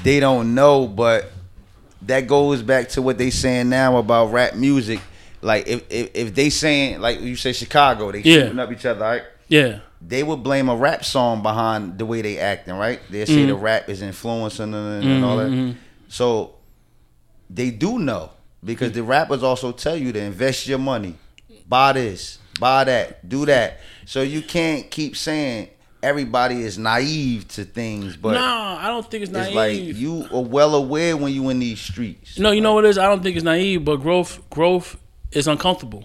they 0.03 0.21
don't 0.21 0.55
know, 0.55 0.87
but 0.87 1.31
that 2.03 2.27
goes 2.27 2.63
back 2.63 2.91
to 2.91 3.03
what 3.03 3.17
they 3.17 3.31
saying 3.31 3.69
now 3.69 3.97
about 3.97 4.33
rap 4.33 4.55
music. 4.55 5.01
Like 5.41 5.67
if 5.67 5.91
if, 5.91 6.11
if 6.15 6.35
they 6.35 6.51
saying 6.51 7.01
like 7.01 7.21
you 7.21 7.37
say 7.37 7.53
Chicago, 7.53 8.13
they 8.13 8.21
yeah. 8.21 8.43
shooting 8.43 8.59
up 8.59 8.71
each 8.71 8.85
other, 8.85 9.01
right? 9.01 9.23
Yeah 9.49 9.81
they 10.07 10.23
would 10.23 10.43
blame 10.43 10.69
a 10.69 10.77
rap 10.77 11.05
song 11.05 11.43
behind 11.43 11.99
the 11.99 12.05
way 12.07 12.21
they 12.21 12.39
acting, 12.39 12.75
right? 12.75 13.01
They 13.09 13.25
say 13.25 13.37
mm-hmm. 13.37 13.49
the 13.49 13.55
rap 13.55 13.89
is 13.89 14.03
influencing 14.03 14.71
them 14.71 14.87
and, 14.87 15.05
mm-hmm. 15.05 15.25
all 15.25 15.37
that. 15.39 15.77
So 16.09 16.55
they 17.51 17.71
do 17.71 17.99
know 17.99 18.31
because 18.65 18.93
the 18.93 19.03
rappers 19.03 19.43
also 19.43 19.73
tell 19.73 19.97
you 19.97 20.13
to 20.13 20.21
invest 20.21 20.67
your 20.67 20.79
money, 20.79 21.17
buy 21.69 21.93
this, 21.93 22.39
buy 22.59 22.85
that, 22.85 23.29
do 23.29 23.47
that. 23.47 23.81
So 24.07 24.23
you 24.23 24.43
can't 24.43 24.91
keep 24.91 25.17
saying 25.17 25.69
everybody 26.03 26.63
is 26.63 26.79
naive 26.79 27.49
to 27.49 27.65
things, 27.65 28.17
but 28.17 28.35
no, 28.35 28.41
I 28.41 28.89
don't 28.89 29.11
think 29.11 29.23
it's 29.23 29.33
naive. 29.33 29.47
It's 29.49 29.57
like 29.57 29.97
you 29.97 30.29
are 30.33 30.43
well 30.43 30.75
aware 30.75 31.17
when 31.17 31.33
you 31.33 31.49
in 31.49 31.59
these 31.59 31.81
streets. 31.81 32.39
No, 32.39 32.51
you 32.51 32.61
know 32.61 32.75
what 32.75 32.85
it 32.85 32.89
is. 32.89 32.99
I 32.99 33.07
don't 33.07 33.23
think 33.23 33.37
it's 33.37 33.45
naive, 33.45 33.85
but 33.85 33.97
growth, 33.97 34.49
growth 34.51 34.99
is 35.33 35.49
uncomfortable 35.49 36.05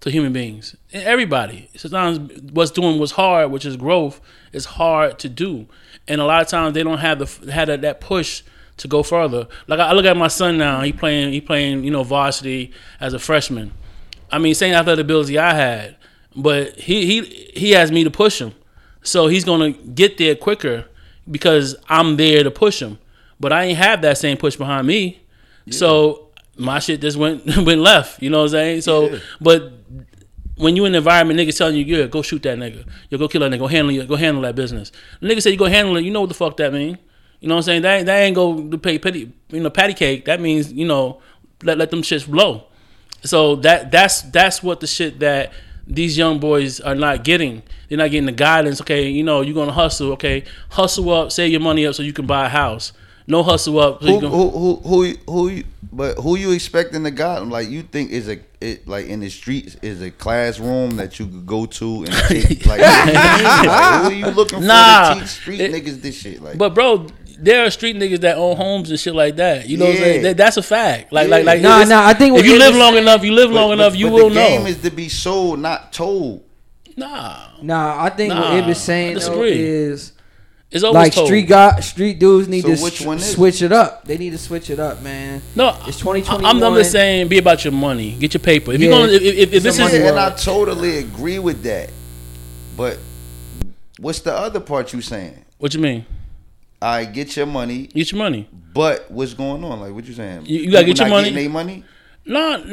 to 0.00 0.10
human 0.10 0.32
beings. 0.32 0.76
And 0.92 1.04
everybody. 1.04 1.70
Sometimes 1.76 2.18
what's 2.52 2.70
doing 2.70 2.98
what's 2.98 3.12
hard, 3.12 3.50
which 3.50 3.64
is 3.64 3.76
growth, 3.76 4.20
is 4.52 4.64
hard 4.64 5.18
to 5.20 5.28
do. 5.28 5.66
And 6.08 6.20
a 6.20 6.24
lot 6.24 6.42
of 6.42 6.48
times 6.48 6.74
they 6.74 6.82
don't 6.82 6.98
have 6.98 7.18
the 7.18 7.52
had 7.52 7.68
that 7.68 8.00
push 8.00 8.42
to 8.78 8.88
go 8.88 9.02
further. 9.02 9.48
Like 9.66 9.80
I, 9.80 9.92
look 9.92 10.04
at 10.04 10.16
my 10.16 10.28
son 10.28 10.58
now. 10.58 10.82
He 10.82 10.92
playing 10.92 11.32
he 11.32 11.40
playing 11.40 11.84
you 11.84 11.90
know 11.90 12.02
varsity 12.02 12.72
as 13.00 13.14
a 13.14 13.18
freshman. 13.18 13.72
I 14.30 14.38
mean, 14.38 14.54
same 14.54 14.74
athletic 14.74 15.04
ability 15.04 15.38
I 15.38 15.54
had, 15.54 15.96
but 16.34 16.78
he 16.78 17.06
he 17.06 17.22
he 17.54 17.70
has 17.72 17.90
me 17.90 18.04
to 18.04 18.10
push 18.10 18.40
him. 18.40 18.52
So 19.02 19.28
he's 19.28 19.44
gonna 19.44 19.72
get 19.72 20.18
there 20.18 20.34
quicker 20.34 20.86
because 21.30 21.76
I'm 21.88 22.16
there 22.16 22.42
to 22.42 22.50
push 22.50 22.80
him. 22.80 22.98
But 23.38 23.52
I 23.52 23.64
ain't 23.64 23.78
have 23.78 24.02
that 24.02 24.18
same 24.18 24.36
push 24.36 24.56
behind 24.56 24.86
me. 24.86 25.20
Yeah. 25.64 25.74
So 25.74 26.28
my 26.56 26.78
shit 26.78 27.00
just 27.00 27.16
went 27.16 27.44
went 27.66 27.80
left. 27.80 28.22
You 28.22 28.30
know 28.30 28.38
what 28.38 28.44
I'm 28.44 28.50
saying? 28.50 28.80
So, 28.82 29.10
yeah. 29.10 29.18
but 29.40 29.72
when 30.56 30.74
you 30.74 30.86
in 30.86 30.92
the 30.92 30.98
environment, 30.98 31.38
niggas 31.38 31.58
telling 31.58 31.76
you, 31.76 31.84
yeah, 31.84 32.06
go 32.06 32.22
shoot 32.22 32.42
that 32.44 32.58
nigga, 32.58 32.86
you 33.10 33.18
go 33.18 33.28
kill 33.28 33.42
that 33.42 33.52
nigga, 33.52 33.58
go 33.58 33.66
handle 33.66 34.06
go 34.06 34.16
handle 34.16 34.42
that 34.42 34.54
business. 34.54 34.90
The 35.20 35.28
nigga 35.28 35.42
say 35.42 35.50
you 35.50 35.58
go 35.58 35.66
handle 35.66 35.96
it, 35.96 36.02
you 36.02 36.10
know 36.10 36.22
what 36.22 36.28
the 36.28 36.34
fuck 36.34 36.56
that 36.56 36.72
mean? 36.72 36.98
You 37.40 37.48
know 37.48 37.56
what 37.56 37.60
I'm 37.60 37.64
saying? 37.64 37.82
That 37.82 38.06
that 38.06 38.18
ain't 38.20 38.34
go 38.34 38.68
to 38.68 38.78
pay 38.78 38.98
petty, 38.98 39.32
you 39.50 39.60
know, 39.60 39.70
patty 39.70 39.94
cake. 39.94 40.24
That 40.24 40.40
means 40.40 40.72
you 40.72 40.86
know, 40.86 41.20
let 41.62 41.78
let 41.78 41.90
them 41.90 42.02
shits 42.02 42.26
blow. 42.28 42.64
So 43.22 43.56
that 43.56 43.90
that's 43.90 44.22
that's 44.22 44.62
what 44.62 44.80
the 44.80 44.86
shit 44.86 45.20
that 45.20 45.52
these 45.86 46.16
young 46.16 46.38
boys 46.38 46.80
are 46.80 46.94
not 46.94 47.24
getting. 47.24 47.62
They're 47.88 47.98
not 47.98 48.10
getting 48.10 48.26
the 48.26 48.32
guidance. 48.32 48.80
Okay, 48.80 49.08
you 49.08 49.22
know, 49.22 49.40
you're 49.40 49.54
gonna 49.54 49.72
hustle. 49.72 50.12
Okay, 50.12 50.44
hustle 50.70 51.10
up, 51.10 51.32
save 51.32 51.50
your 51.50 51.60
money 51.60 51.86
up 51.86 51.94
so 51.94 52.02
you 52.02 52.12
can 52.12 52.26
buy 52.26 52.46
a 52.46 52.48
house. 52.48 52.92
No 53.28 53.42
hustle 53.42 53.78
up. 53.80 54.02
So 54.02 54.08
who, 54.08 54.20
can, 54.20 54.30
who, 54.30 54.50
who, 54.50 54.76
who, 54.76 55.14
who, 55.26 55.62
but 55.92 56.16
who 56.18 56.36
you 56.36 56.52
expecting 56.52 57.02
to 57.02 57.10
them? 57.10 57.50
Like 57.50 57.68
you 57.68 57.82
think 57.82 58.10
is 58.10 58.28
a 58.28 58.38
it 58.60 58.86
like 58.86 59.06
in 59.06 59.20
the 59.20 59.28
streets 59.28 59.76
is 59.82 60.00
a 60.00 60.10
classroom 60.10 60.96
that 60.96 61.18
you 61.18 61.26
could 61.26 61.46
go 61.46 61.66
to 61.66 62.04
and 62.04 62.12
take, 62.28 62.66
like, 62.66 62.80
like, 62.80 63.14
who 63.64 63.68
are 63.70 64.12
you 64.12 64.26
looking 64.26 64.60
for 64.60 64.66
to 64.66 65.16
teach 65.18 65.28
street 65.28 65.60
it, 65.60 65.72
niggas 65.72 66.00
this 66.00 66.16
shit? 66.16 66.40
Like, 66.40 66.56
but 66.56 66.74
bro, 66.74 67.06
there 67.38 67.66
are 67.66 67.70
street 67.70 67.96
niggas 67.96 68.20
that 68.20 68.36
own 68.36 68.56
homes 68.56 68.90
and 68.90 68.98
shit 68.98 69.14
like 69.14 69.36
that. 69.36 69.68
You 69.68 69.76
know 69.76 69.84
yeah. 69.84 69.90
what 69.90 69.96
I'm 69.96 70.02
saying? 70.04 70.22
That, 70.22 70.36
that's 70.36 70.56
a 70.56 70.62
fact. 70.62 71.12
Like, 71.12 71.28
yeah. 71.28 71.36
like, 71.36 71.44
like. 71.44 71.62
Nah, 71.62 71.84
nah. 71.84 72.06
I 72.06 72.14
think 72.14 72.38
if 72.38 72.46
you 72.46 72.58
live 72.58 72.74
long 72.74 72.96
enough, 72.96 73.24
you 73.24 73.32
live 73.32 73.50
long 73.50 73.70
but, 73.70 73.74
enough, 73.74 73.96
you 73.96 74.10
will 74.10 74.28
the 74.28 74.34
know. 74.36 74.48
game 74.48 74.66
is 74.66 74.80
to 74.82 74.90
be 74.90 75.08
sold, 75.08 75.60
not 75.60 75.92
told. 75.92 76.44
Nah. 76.96 77.48
Nah, 77.62 78.02
I 78.02 78.10
think 78.10 78.32
nah, 78.32 78.54
what 78.54 78.64
Ib 78.64 78.70
is 78.70 78.80
saying 78.80 79.18
though, 79.18 79.42
is 79.42 80.12
it's 80.70 80.82
always 80.82 80.96
like 80.96 81.12
told. 81.12 81.28
street 81.28 81.42
got 81.42 81.84
street 81.84 82.18
dudes 82.18 82.48
need 82.48 82.62
so 82.62 82.68
to 82.68 83.18
switch 83.18 83.62
it? 83.62 83.66
it 83.66 83.72
up. 83.72 84.04
They 84.04 84.18
need 84.18 84.30
to 84.30 84.38
switch 84.38 84.70
it 84.70 84.80
up, 84.80 85.02
man. 85.02 85.42
No, 85.54 85.78
it's 85.86 85.98
twenty 85.98 86.22
twenty. 86.22 86.44
I'm, 86.44 86.62
I'm 86.62 86.74
just 86.74 86.92
saying, 86.92 87.28
be 87.28 87.38
about 87.38 87.64
your 87.64 87.72
money, 87.72 88.12
get 88.12 88.34
your 88.34 88.40
paper. 88.40 88.72
If 88.72 88.80
yeah. 88.80 88.88
you're 88.88 88.98
gonna, 88.98 89.12
if, 89.12 89.22
if, 89.22 89.52
if 89.54 89.62
this 89.62 89.78
is, 89.78 89.94
and 89.94 90.18
I 90.18 90.30
totally 90.30 90.98
agree 90.98 91.38
with 91.38 91.62
that. 91.62 91.90
But 92.76 92.98
what's 93.98 94.20
the 94.20 94.34
other 94.34 94.60
part 94.60 94.92
you 94.92 95.00
saying? 95.00 95.44
What 95.58 95.72
you 95.72 95.80
mean? 95.80 96.04
I 96.80 97.04
get 97.04 97.36
your 97.36 97.46
money. 97.46 97.86
Get 97.88 98.12
your 98.12 98.18
money. 98.18 98.48
But 98.52 99.10
what's 99.10 99.34
going 99.34 99.64
on? 99.64 99.80
Like 99.80 99.94
what 99.94 100.04
you 100.04 100.14
saying? 100.14 100.46
You, 100.46 100.60
you 100.60 100.70
gotta 100.70 100.84
get 100.84 100.98
your 100.98 101.08
money. 101.08 101.30
Their 101.30 101.48
money. 101.48 101.84
Not, 102.24 102.66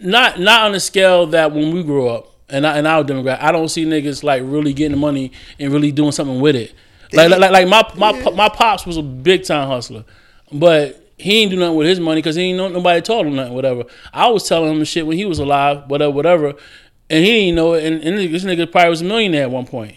not, 0.00 0.38
not 0.38 0.62
on 0.62 0.72
the 0.72 0.80
scale 0.80 1.26
that 1.28 1.52
when 1.52 1.74
we 1.74 1.82
grew 1.82 2.08
up 2.08 2.28
and 2.48 2.66
I, 2.66 2.78
and 2.78 2.86
our 2.86 3.02
demographic, 3.02 3.42
I 3.42 3.52
don't 3.52 3.68
see 3.68 3.84
niggas 3.84 4.22
like 4.22 4.42
really 4.44 4.72
getting 4.72 4.92
the 4.92 4.98
money 4.98 5.32
and 5.58 5.72
really 5.72 5.90
doing 5.90 6.12
something 6.12 6.40
with 6.40 6.54
it. 6.54 6.72
Like, 7.12 7.30
like, 7.30 7.50
like 7.50 7.68
my 7.68 7.86
my 7.96 8.18
yeah. 8.18 8.30
my 8.30 8.48
pops 8.48 8.86
was 8.86 8.96
a 8.96 9.02
big 9.02 9.44
time 9.44 9.68
hustler, 9.68 10.04
but 10.50 10.98
he 11.18 11.42
ain't 11.42 11.50
do 11.50 11.58
nothing 11.58 11.76
with 11.76 11.86
his 11.86 12.00
money 12.00 12.20
because 12.20 12.36
he 12.36 12.42
ain't 12.44 12.58
know 12.58 12.68
nobody 12.68 13.00
told 13.02 13.26
him 13.26 13.36
nothing. 13.36 13.54
Whatever. 13.54 13.84
I 14.12 14.28
was 14.28 14.48
telling 14.48 14.76
him 14.76 14.84
shit 14.84 15.06
when 15.06 15.18
he 15.18 15.24
was 15.24 15.38
alive, 15.38 15.88
whatever, 15.88 16.10
whatever, 16.10 16.54
and 17.10 17.24
he 17.24 17.32
didn't 17.32 17.56
know 17.56 17.74
it. 17.74 17.84
And, 17.84 18.02
and 18.02 18.18
this 18.18 18.44
nigga 18.44 18.70
probably 18.70 18.90
was 18.90 19.02
a 19.02 19.04
millionaire 19.04 19.42
at 19.42 19.50
one 19.50 19.66
point. 19.66 19.96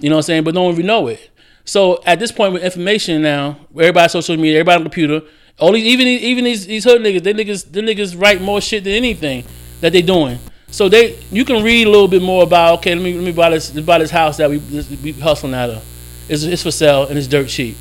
You 0.00 0.08
know 0.08 0.16
what 0.16 0.20
I'm 0.20 0.22
saying? 0.24 0.44
But 0.44 0.54
no 0.54 0.62
one 0.62 0.72
even 0.72 0.86
know 0.86 1.06
it. 1.08 1.30
So 1.64 2.02
at 2.04 2.18
this 2.18 2.30
point 2.30 2.52
with 2.52 2.62
information 2.62 3.22
now, 3.22 3.58
everybody 3.72 4.08
social 4.08 4.36
media, 4.36 4.60
everybody 4.60 4.76
on 4.76 4.84
the 4.84 4.90
computer, 4.90 5.22
all 5.58 5.72
these 5.72 5.84
even 5.84 6.06
even 6.06 6.44
these 6.44 6.66
these 6.66 6.84
hood 6.84 7.00
niggas, 7.00 7.22
they 7.22 7.32
niggas 7.32 7.70
they 7.70 7.80
niggas 7.80 8.20
write 8.20 8.40
more 8.40 8.60
shit 8.60 8.84
than 8.84 8.92
anything 8.92 9.44
that 9.80 9.92
they 9.92 10.02
doing. 10.02 10.38
So 10.68 10.88
they 10.88 11.18
you 11.30 11.44
can 11.44 11.62
read 11.62 11.86
a 11.86 11.90
little 11.90 12.08
bit 12.08 12.22
more 12.22 12.42
about 12.42 12.80
okay, 12.80 12.94
let 12.94 13.02
me 13.02 13.14
let 13.14 13.24
me 13.24 13.32
buy 13.32 13.50
this 13.50 13.70
buy 13.70 13.98
this 13.98 14.10
house 14.10 14.36
that 14.38 14.50
we 14.50 14.58
we 14.58 15.12
hustling 15.12 15.54
out 15.54 15.70
of. 15.70 15.84
It's, 16.28 16.42
it's 16.42 16.62
for 16.62 16.70
sale 16.70 17.06
and 17.06 17.18
it's 17.18 17.26
dirt 17.26 17.48
cheap. 17.48 17.76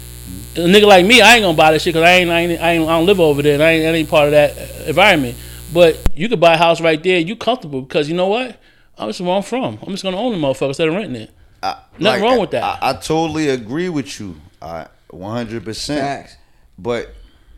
A 0.55 0.59
nigga 0.59 0.85
like 0.85 1.05
me, 1.05 1.21
I 1.21 1.35
ain't 1.35 1.43
gonna 1.43 1.57
buy 1.57 1.71
that 1.71 1.81
shit 1.81 1.93
because 1.93 2.07
I 2.07 2.13
ain't, 2.13 2.29
I 2.29 2.39
ain't, 2.41 2.61
I 2.61 2.71
ain't 2.73 2.87
I 2.87 2.97
don't 2.97 3.05
live 3.05 3.19
over 3.19 3.41
there 3.41 3.55
and 3.55 3.63
I 3.63 3.71
ain't, 3.71 3.85
I 3.85 3.89
ain't 3.89 4.09
part 4.09 4.25
of 4.25 4.31
that 4.31 4.57
uh, 4.57 4.83
environment. 4.89 5.35
But 5.73 5.97
you 6.15 6.29
could 6.29 6.39
buy 6.39 6.53
a 6.53 6.57
house 6.57 6.79
right 6.81 7.01
there. 7.01 7.17
You 7.19 7.35
comfortable 7.35 7.81
because 7.81 8.07
you 8.07 8.15
know 8.15 8.27
what? 8.27 8.59
I'm 8.97 9.09
just 9.09 9.21
where 9.21 9.35
I'm 9.35 9.41
from. 9.41 9.79
I'm 9.81 9.89
just 9.89 10.03
gonna 10.03 10.17
own 10.17 10.31
the 10.31 10.37
motherfucker 10.37 10.67
instead 10.67 10.87
of 10.87 10.93
renting 10.93 11.15
it. 11.15 11.31
I, 11.63 11.77
Nothing 11.99 12.21
wrong 12.23 12.39
with 12.39 12.51
that. 12.51 12.63
I, 12.63 12.89
I 12.89 12.93
totally 12.93 13.49
agree 13.49 13.89
with 13.89 14.19
you. 14.19 14.35
I 14.61 14.87
100. 15.09 15.63
percent 15.63 16.37
But 16.77 17.13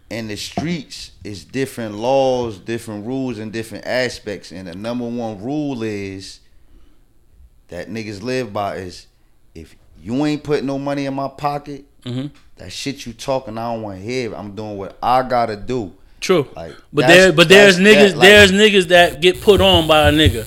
in 0.10 0.28
the 0.28 0.36
streets, 0.36 1.12
it's 1.24 1.44
different 1.44 1.96
laws, 1.96 2.60
different 2.60 3.06
rules, 3.08 3.40
and 3.40 3.52
different 3.52 3.86
aspects. 3.88 4.52
And 4.52 4.68
the 4.68 4.76
number 4.76 5.06
one 5.08 5.42
rule 5.44 5.82
is 5.84 6.40
that 7.70 7.90
niggas 7.90 8.22
live 8.22 8.54
by 8.54 8.76
is 8.78 9.08
if 9.56 9.76
you 10.02 10.26
ain't 10.26 10.44
putting 10.44 10.68
no 10.68 10.78
money 10.78 11.06
in 11.06 11.14
my 11.16 11.28
pocket, 11.28 11.86
Mhm. 12.06 12.30
that 12.58 12.72
shit 12.72 13.06
you 13.06 13.14
talking, 13.14 13.58
I 13.58 13.74
don't 13.74 13.82
want 13.82 13.98
to 14.00 14.04
hear. 14.06 14.36
I'm 14.36 14.54
doing 14.56 14.78
what 14.78 14.98
I 15.02 15.24
gotta 15.28 15.56
do. 15.56 15.94
True. 16.22 16.48
Like, 16.56 16.76
but 16.94 17.02
that's- 17.08 17.18
there, 17.18 17.34
but 17.34 17.50
there's 17.50 17.80
niggas, 17.80 18.10
that, 18.12 18.18
like- 18.18 18.28
there's 18.30 18.52
niggas 18.52 18.88
that 18.90 19.22
get 19.22 19.42
put 19.42 19.62
on 19.62 19.88
by 19.88 20.10
a 20.10 20.12
nigga. 20.12 20.46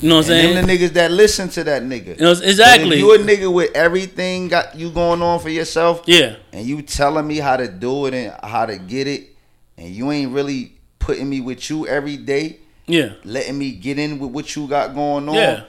You 0.00 0.08
know 0.08 0.16
what 0.16 0.20
I'm 0.22 0.28
saying? 0.28 0.54
them 0.54 0.66
the 0.66 0.72
niggas 0.72 0.90
that 0.94 1.10
listen 1.10 1.48
to 1.50 1.64
that 1.64 1.82
nigga. 1.82 2.16
You 2.18 2.24
know, 2.24 2.30
exactly. 2.32 2.98
you 2.98 3.14
a 3.14 3.18
nigga 3.18 3.52
with 3.52 3.74
everything 3.74 4.48
got 4.48 4.74
you 4.76 4.90
going 4.90 5.20
on 5.20 5.40
for 5.40 5.50
yourself, 5.50 6.02
yeah. 6.06 6.36
and 6.52 6.66
you 6.66 6.82
telling 6.82 7.26
me 7.26 7.36
how 7.36 7.56
to 7.56 7.68
do 7.68 8.06
it 8.06 8.14
and 8.14 8.34
how 8.42 8.64
to 8.66 8.78
get 8.78 9.06
it, 9.06 9.28
and 9.76 9.88
you 9.88 10.10
ain't 10.10 10.32
really 10.32 10.72
putting 10.98 11.28
me 11.28 11.40
with 11.40 11.68
you 11.68 11.86
every 11.86 12.16
day, 12.16 12.58
Yeah. 12.86 13.12
letting 13.24 13.58
me 13.58 13.72
get 13.72 13.98
in 13.98 14.18
with 14.18 14.30
what 14.30 14.56
you 14.56 14.66
got 14.66 14.94
going 14.94 15.28
on. 15.28 15.34
Yeah. 15.34 15.64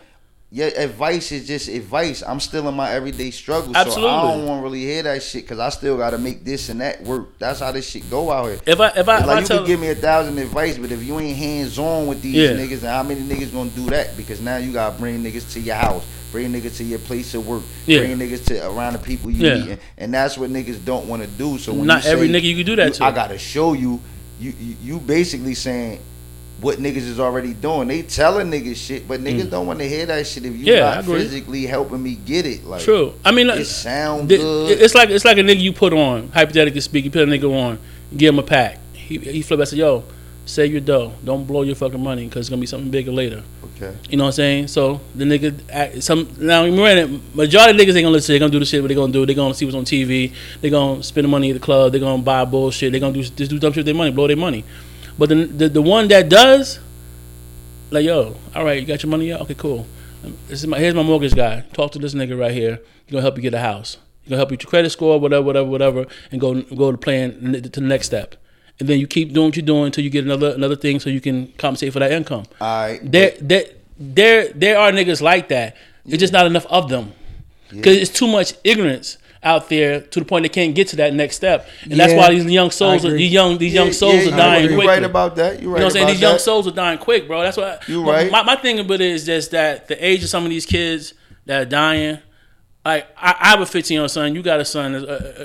Your 0.53 0.67
advice 0.67 1.31
is 1.31 1.47
just 1.47 1.69
advice. 1.69 2.21
I'm 2.21 2.41
still 2.41 2.67
in 2.67 2.75
my 2.75 2.91
everyday 2.91 3.31
struggle, 3.31 3.73
so 3.73 3.79
I 3.79 4.33
don't 4.33 4.45
want 4.45 4.59
to 4.59 4.63
really 4.63 4.81
hear 4.81 5.01
that 5.03 5.23
shit 5.23 5.43
because 5.43 5.59
I 5.59 5.69
still 5.69 5.95
got 5.95 6.09
to 6.09 6.17
make 6.17 6.43
this 6.43 6.67
and 6.67 6.81
that 6.81 7.01
work. 7.03 7.39
That's 7.39 7.61
how 7.61 7.71
this 7.71 7.89
shit 7.89 8.09
go 8.09 8.29
out 8.31 8.47
here. 8.47 8.59
If 8.65 8.77
I 8.81 8.89
if 8.89 9.07
I, 9.07 9.19
if 9.19 9.25
like 9.27 9.37
I 9.37 9.39
you 9.39 9.47
can 9.47 9.65
give 9.65 9.79
me 9.79 9.87
a 9.91 9.95
thousand 9.95 10.37
advice, 10.39 10.77
but 10.77 10.91
if 10.91 11.01
you 11.03 11.17
ain't 11.21 11.37
hands 11.37 11.79
on 11.79 12.05
with 12.07 12.21
these 12.21 12.35
Yeah. 12.35 12.49
niggas, 12.49 12.79
and 12.79 12.87
how 12.87 13.01
many 13.01 13.21
niggas 13.21 13.53
gonna 13.53 13.69
do 13.69 13.85
that? 13.91 14.17
Because 14.17 14.41
now 14.41 14.57
you 14.57 14.73
gotta 14.73 14.97
bring 14.99 15.23
niggas 15.23 15.49
to 15.53 15.61
your 15.61 15.75
house, 15.75 16.05
bring 16.33 16.51
niggas 16.51 16.75
to 16.77 16.83
your 16.83 16.99
place 16.99 17.33
of 17.33 17.47
work, 17.47 17.63
Yeah. 17.85 17.99
bring 17.99 18.17
niggas 18.17 18.43
to 18.47 18.69
around 18.71 18.91
the 18.93 18.99
people 18.99 19.31
you 19.31 19.47
Yeah. 19.47 19.63
meet, 19.63 19.79
and, 19.97 20.13
that's 20.13 20.37
what 20.37 20.49
niggas 20.49 20.83
don't 20.83 21.07
want 21.07 21.21
to 21.23 21.29
do. 21.29 21.59
So 21.59 21.71
when 21.73 21.87
not 21.87 22.03
you 22.03 22.09
every 22.09 22.27
say, 22.27 22.33
nigga 22.33 22.43
you 22.43 22.55
can 22.57 22.65
do 22.65 22.75
that 22.75 22.87
you- 22.87 22.93
to. 22.95 23.03
I 23.05 23.11
gotta 23.11 23.37
show 23.37 23.71
you. 23.71 24.01
You, 24.37 24.53
you 24.59 24.75
you 24.83 24.99
basically 24.99 25.53
saying 25.53 25.99
what 26.61 26.77
niggas 26.77 26.97
is 26.97 27.19
already 27.19 27.53
doing. 27.53 27.87
They 27.87 28.03
telling 28.03 28.51
niggas 28.51 28.75
shit, 28.75 29.07
but 29.07 29.19
niggas 29.19 29.49
don't 29.49 29.65
want 29.65 29.79
to 29.79 29.89
hear 29.89 30.05
that 30.05 30.27
shit 30.27 30.45
if 30.45 30.55
you 30.55 30.65
Mm. 30.65 30.67
Yeah, 30.67 30.95
not 30.95 31.05
physically 31.05 31.65
helping 31.65 32.01
me 32.01 32.15
get 32.25 32.45
it. 32.45 32.63
Like 32.65 32.81
True. 32.83 33.13
I 33.25 33.31
mean, 33.31 33.49
it 33.49 33.65
sound 33.65 34.29
the- 34.29 34.37
good. 34.37 34.79
it's 34.79 34.93
like 34.95 35.09
it's 35.09 35.25
like 35.25 35.37
a 35.37 35.41
nigga 35.41 35.59
you 35.59 35.73
put 35.73 35.91
on. 35.91 36.29
Hypothetically 36.29 36.81
speaking, 36.81 37.05
you 37.05 37.11
put 37.11 37.27
a 37.27 37.31
nigga 37.31 37.51
on, 37.51 37.79
give 38.15 38.33
him 38.33 38.39
a 38.39 38.43
pack. 38.43 38.77
He 38.93 39.17
he 39.17 39.41
flip. 39.41 39.59
I 39.59 39.63
said, 39.65 39.79
"Yo, 39.79 40.03
save 40.45 40.71
your 40.71 40.81
dough. 40.81 41.13
Don't 41.25 41.45
blow 41.45 41.63
your 41.63 41.75
fucking 41.75 42.01
money 42.01 42.25
because 42.25 42.41
it's 42.41 42.49
gonna 42.49 42.61
be 42.61 42.67
something 42.67 42.91
bigger 42.91 43.11
later." 43.11 43.41
okay. 43.81 43.97
You 44.09 44.17
know 44.17 44.25
what 44.25 44.29
I'm 44.29 44.33
saying? 44.33 44.67
So 44.67 45.01
the 45.15 45.25
nigga, 45.25 46.01
some 46.03 46.29
now 46.39 46.69
granted, 46.69 47.19
majority 47.35 47.71
of 47.71 47.77
niggas 47.77 47.95
ain't 47.95 48.05
gonna 48.05 48.09
listen. 48.11 48.33
They're 48.33 48.39
gonna 48.39 48.51
do 48.51 48.59
the 48.59 48.65
shit. 48.65 48.81
What 48.81 48.89
they 48.89 48.95
gonna 48.95 49.11
do? 49.11 49.25
They're 49.25 49.35
gonna 49.35 49.53
see 49.55 49.65
what's 49.65 49.75
on 49.75 49.85
TV. 49.85 50.31
They 50.61 50.69
gonna 50.69 51.01
spend 51.01 51.25
the 51.25 51.29
money 51.29 51.49
at 51.49 51.53
the 51.55 51.59
club. 51.59 51.91
They 51.91 51.99
gonna 51.99 52.21
buy 52.21 52.45
bullshit. 52.45 52.91
They 52.91 52.99
gonna 52.99 53.13
do 53.13 53.23
just 53.23 53.49
do 53.49 53.57
dumb 53.57 53.73
shit 53.73 53.77
with 53.77 53.85
their 53.87 53.95
money, 53.95 54.11
blow 54.11 54.27
their 54.27 54.37
money. 54.37 54.63
But 55.17 55.29
the, 55.29 55.35
the 55.35 55.69
the 55.69 55.81
one 55.81 56.07
that 56.09 56.29
does, 56.29 56.79
like 57.89 58.05
yo, 58.05 58.35
all 58.55 58.63
right, 58.65 58.79
you 58.79 58.85
got 58.85 59.03
your 59.03 59.09
money? 59.09 59.27
Yeah, 59.29 59.37
okay, 59.37 59.55
cool. 59.55 59.85
This 60.47 60.61
is 60.61 60.67
my 60.67 60.79
here's 60.79 60.95
my 60.95 61.03
mortgage 61.03 61.35
guy. 61.35 61.61
Talk 61.73 61.91
to 61.93 61.99
this 61.99 62.13
nigga 62.13 62.39
right 62.39 62.51
here. 62.51 62.79
He 63.05 63.11
gonna 63.11 63.21
help 63.21 63.35
you 63.37 63.41
get 63.41 63.53
a 63.53 63.59
house. 63.59 63.97
He 64.23 64.29
gonna 64.29 64.37
help 64.37 64.51
you 64.51 64.55
with 64.55 64.63
your 64.63 64.69
credit 64.69 64.89
score, 64.91 65.19
whatever, 65.19 65.43
whatever, 65.43 65.69
whatever, 65.69 66.05
and 66.31 66.39
go 66.39 66.61
go 66.61 66.91
to 66.91 66.97
plan 66.97 67.53
to 67.53 67.61
the 67.61 67.81
next 67.81 68.07
step. 68.07 68.35
And 68.79 68.89
then 68.89 68.99
you 68.99 69.07
keep 69.07 69.33
doing 69.33 69.47
what 69.47 69.55
you're 69.55 69.65
doing 69.65 69.85
until 69.85 70.03
you 70.03 70.09
get 70.09 70.25
another 70.25 70.53
another 70.53 70.75
thing, 70.75 70.99
so 70.99 71.09
you 71.09 71.21
can 71.21 71.47
compensate 71.57 71.93
for 71.93 71.99
that 71.99 72.11
income 72.11 72.45
All 72.59 72.67
right. 72.67 72.99
there, 73.03 73.35
there, 73.39 73.65
there, 73.99 74.47
there 74.53 74.79
are 74.79 74.91
niggas 74.91 75.21
like 75.21 75.49
that. 75.49 75.75
It's 76.05 76.17
just 76.17 76.33
not 76.33 76.47
enough 76.47 76.65
of 76.65 76.89
them 76.89 77.13
because 77.69 77.95
it's 77.97 78.09
too 78.09 78.27
much 78.27 78.53
ignorance 78.63 79.17
out 79.43 79.69
there 79.69 80.01
to 80.01 80.19
the 80.19 80.25
point 80.25 80.43
they 80.43 80.49
can't 80.49 80.75
get 80.75 80.87
to 80.89 80.95
that 80.97 81.13
next 81.13 81.35
step, 81.37 81.67
and 81.83 81.99
that's 81.99 82.13
why 82.13 82.29
these 82.31 82.45
young 82.45 82.69
souls, 82.71 83.03
are, 83.03 83.07
agree. 83.07 83.19
these 83.23 83.31
young, 83.33 83.57
these 83.57 83.73
young 83.73 83.87
Yeah, 83.87 83.93
souls 83.93 84.25
yeah, 84.25 84.33
are 84.33 84.37
dying 84.37 84.65
right, 84.67 84.67
quickly. 84.67 84.83
You 84.83 84.89
right 84.89 85.03
about 85.03 85.35
that. 85.37 85.61
You're 85.61 85.71
right 85.71 85.77
You 85.77 85.79
know 85.79 85.85
what 85.85 85.85
I'm 85.85 85.91
saying? 85.91 86.03
about 86.05 86.11
These 86.13 86.21
young 86.21 86.37
souls 86.39 86.67
are 86.67 86.71
dying 86.71 86.97
quick, 86.99 87.27
bro. 87.27 87.41
That's 87.41 87.57
what 87.57 87.87
You 87.89 88.03
my, 88.03 88.11
right. 88.11 88.31
My, 88.31 88.43
my 88.43 88.55
thing 88.55 88.79
about 88.79 89.01
it 89.01 89.01
is 89.01 89.25
just 89.25 89.51
that 89.51 89.87
the 89.87 90.03
age 90.05 90.23
of 90.23 90.29
some 90.29 90.43
of 90.43 90.49
these 90.49 90.65
kids 90.65 91.13
that 91.45 91.61
are 91.61 91.65
dying. 91.65 92.19
Like 92.83 93.07
I, 93.15 93.35
I 93.39 93.47
have 93.49 93.61
a 93.61 93.65
15 93.65 93.93
year 93.95 94.01
old 94.01 94.09
son. 94.11 94.33
You 94.33 94.41
got 94.41 94.59
a 94.59 94.65
son 94.65 94.95
uh, 94.95 94.99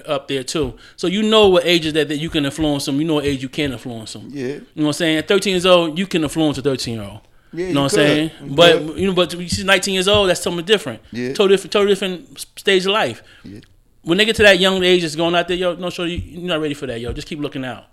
uh, 0.07 0.11
up 0.11 0.27
there 0.29 0.43
too. 0.43 0.75
So 0.97 1.07
you 1.07 1.23
know 1.23 1.49
what 1.49 1.67
ages 1.67 1.93
that, 1.93 2.09
that 2.09 2.17
you 2.17 2.31
can 2.31 2.45
influence 2.47 2.87
them. 2.87 2.99
You 3.01 3.07
know 3.07 3.15
what 3.15 3.25
age 3.27 3.43
you 3.43 3.51
can 3.51 3.73
influence 3.73 4.15
them. 4.15 4.29
Yeah. 4.31 4.47
You 4.47 4.61
know 4.75 4.85
what 4.85 4.87
I'm 4.89 4.93
saying? 4.95 5.19
At 5.19 5.29
13 5.29 5.51
years 5.53 5.67
old, 5.67 5.99
you 5.99 6.07
can 6.07 6.23
influence 6.23 6.57
a 6.59 6.63
13 6.63 6.95
year 6.95 7.03
old. 7.03 7.21
Yeah, 7.53 7.69
you 7.69 7.75
know 7.75 7.81
you 7.81 7.85
what 7.85 7.93
I'm 7.93 7.97
saying? 7.97 8.31
You 8.43 8.55
But 8.57 8.73
could. 8.87 8.99
you 8.99 9.07
know, 9.09 9.13
but 9.15 9.31
she's 9.33 9.65
19 9.65 9.95
years 9.95 10.09
old. 10.09 10.29
That's 10.31 10.41
something 10.43 10.65
different. 10.65 11.01
Yeah. 11.13 11.29
Totally 11.29 11.51
different. 11.57 11.73
Totally 11.73 11.93
different 11.93 12.47
stage 12.57 12.87
of 12.87 12.93
life. 12.93 13.23
Yeah. 13.45 13.61
When 14.07 14.19
they 14.19 14.25
get 14.25 14.37
to 14.37 14.43
that 14.45 14.61
young 14.61 14.83
age, 14.85 15.03
it's 15.03 15.17
going 15.17 15.35
out 15.35 15.49
there. 15.49 15.57
Yo, 15.57 15.75
no, 15.75 15.91
sure, 15.91 16.07
you, 16.07 16.19
you're 16.19 16.43
not 16.49 16.61
ready 16.61 16.75
for 16.75 16.87
that. 16.87 17.01
Yo, 17.01 17.13
just 17.13 17.27
keep 17.27 17.41
looking 17.41 17.65
out. 17.65 17.85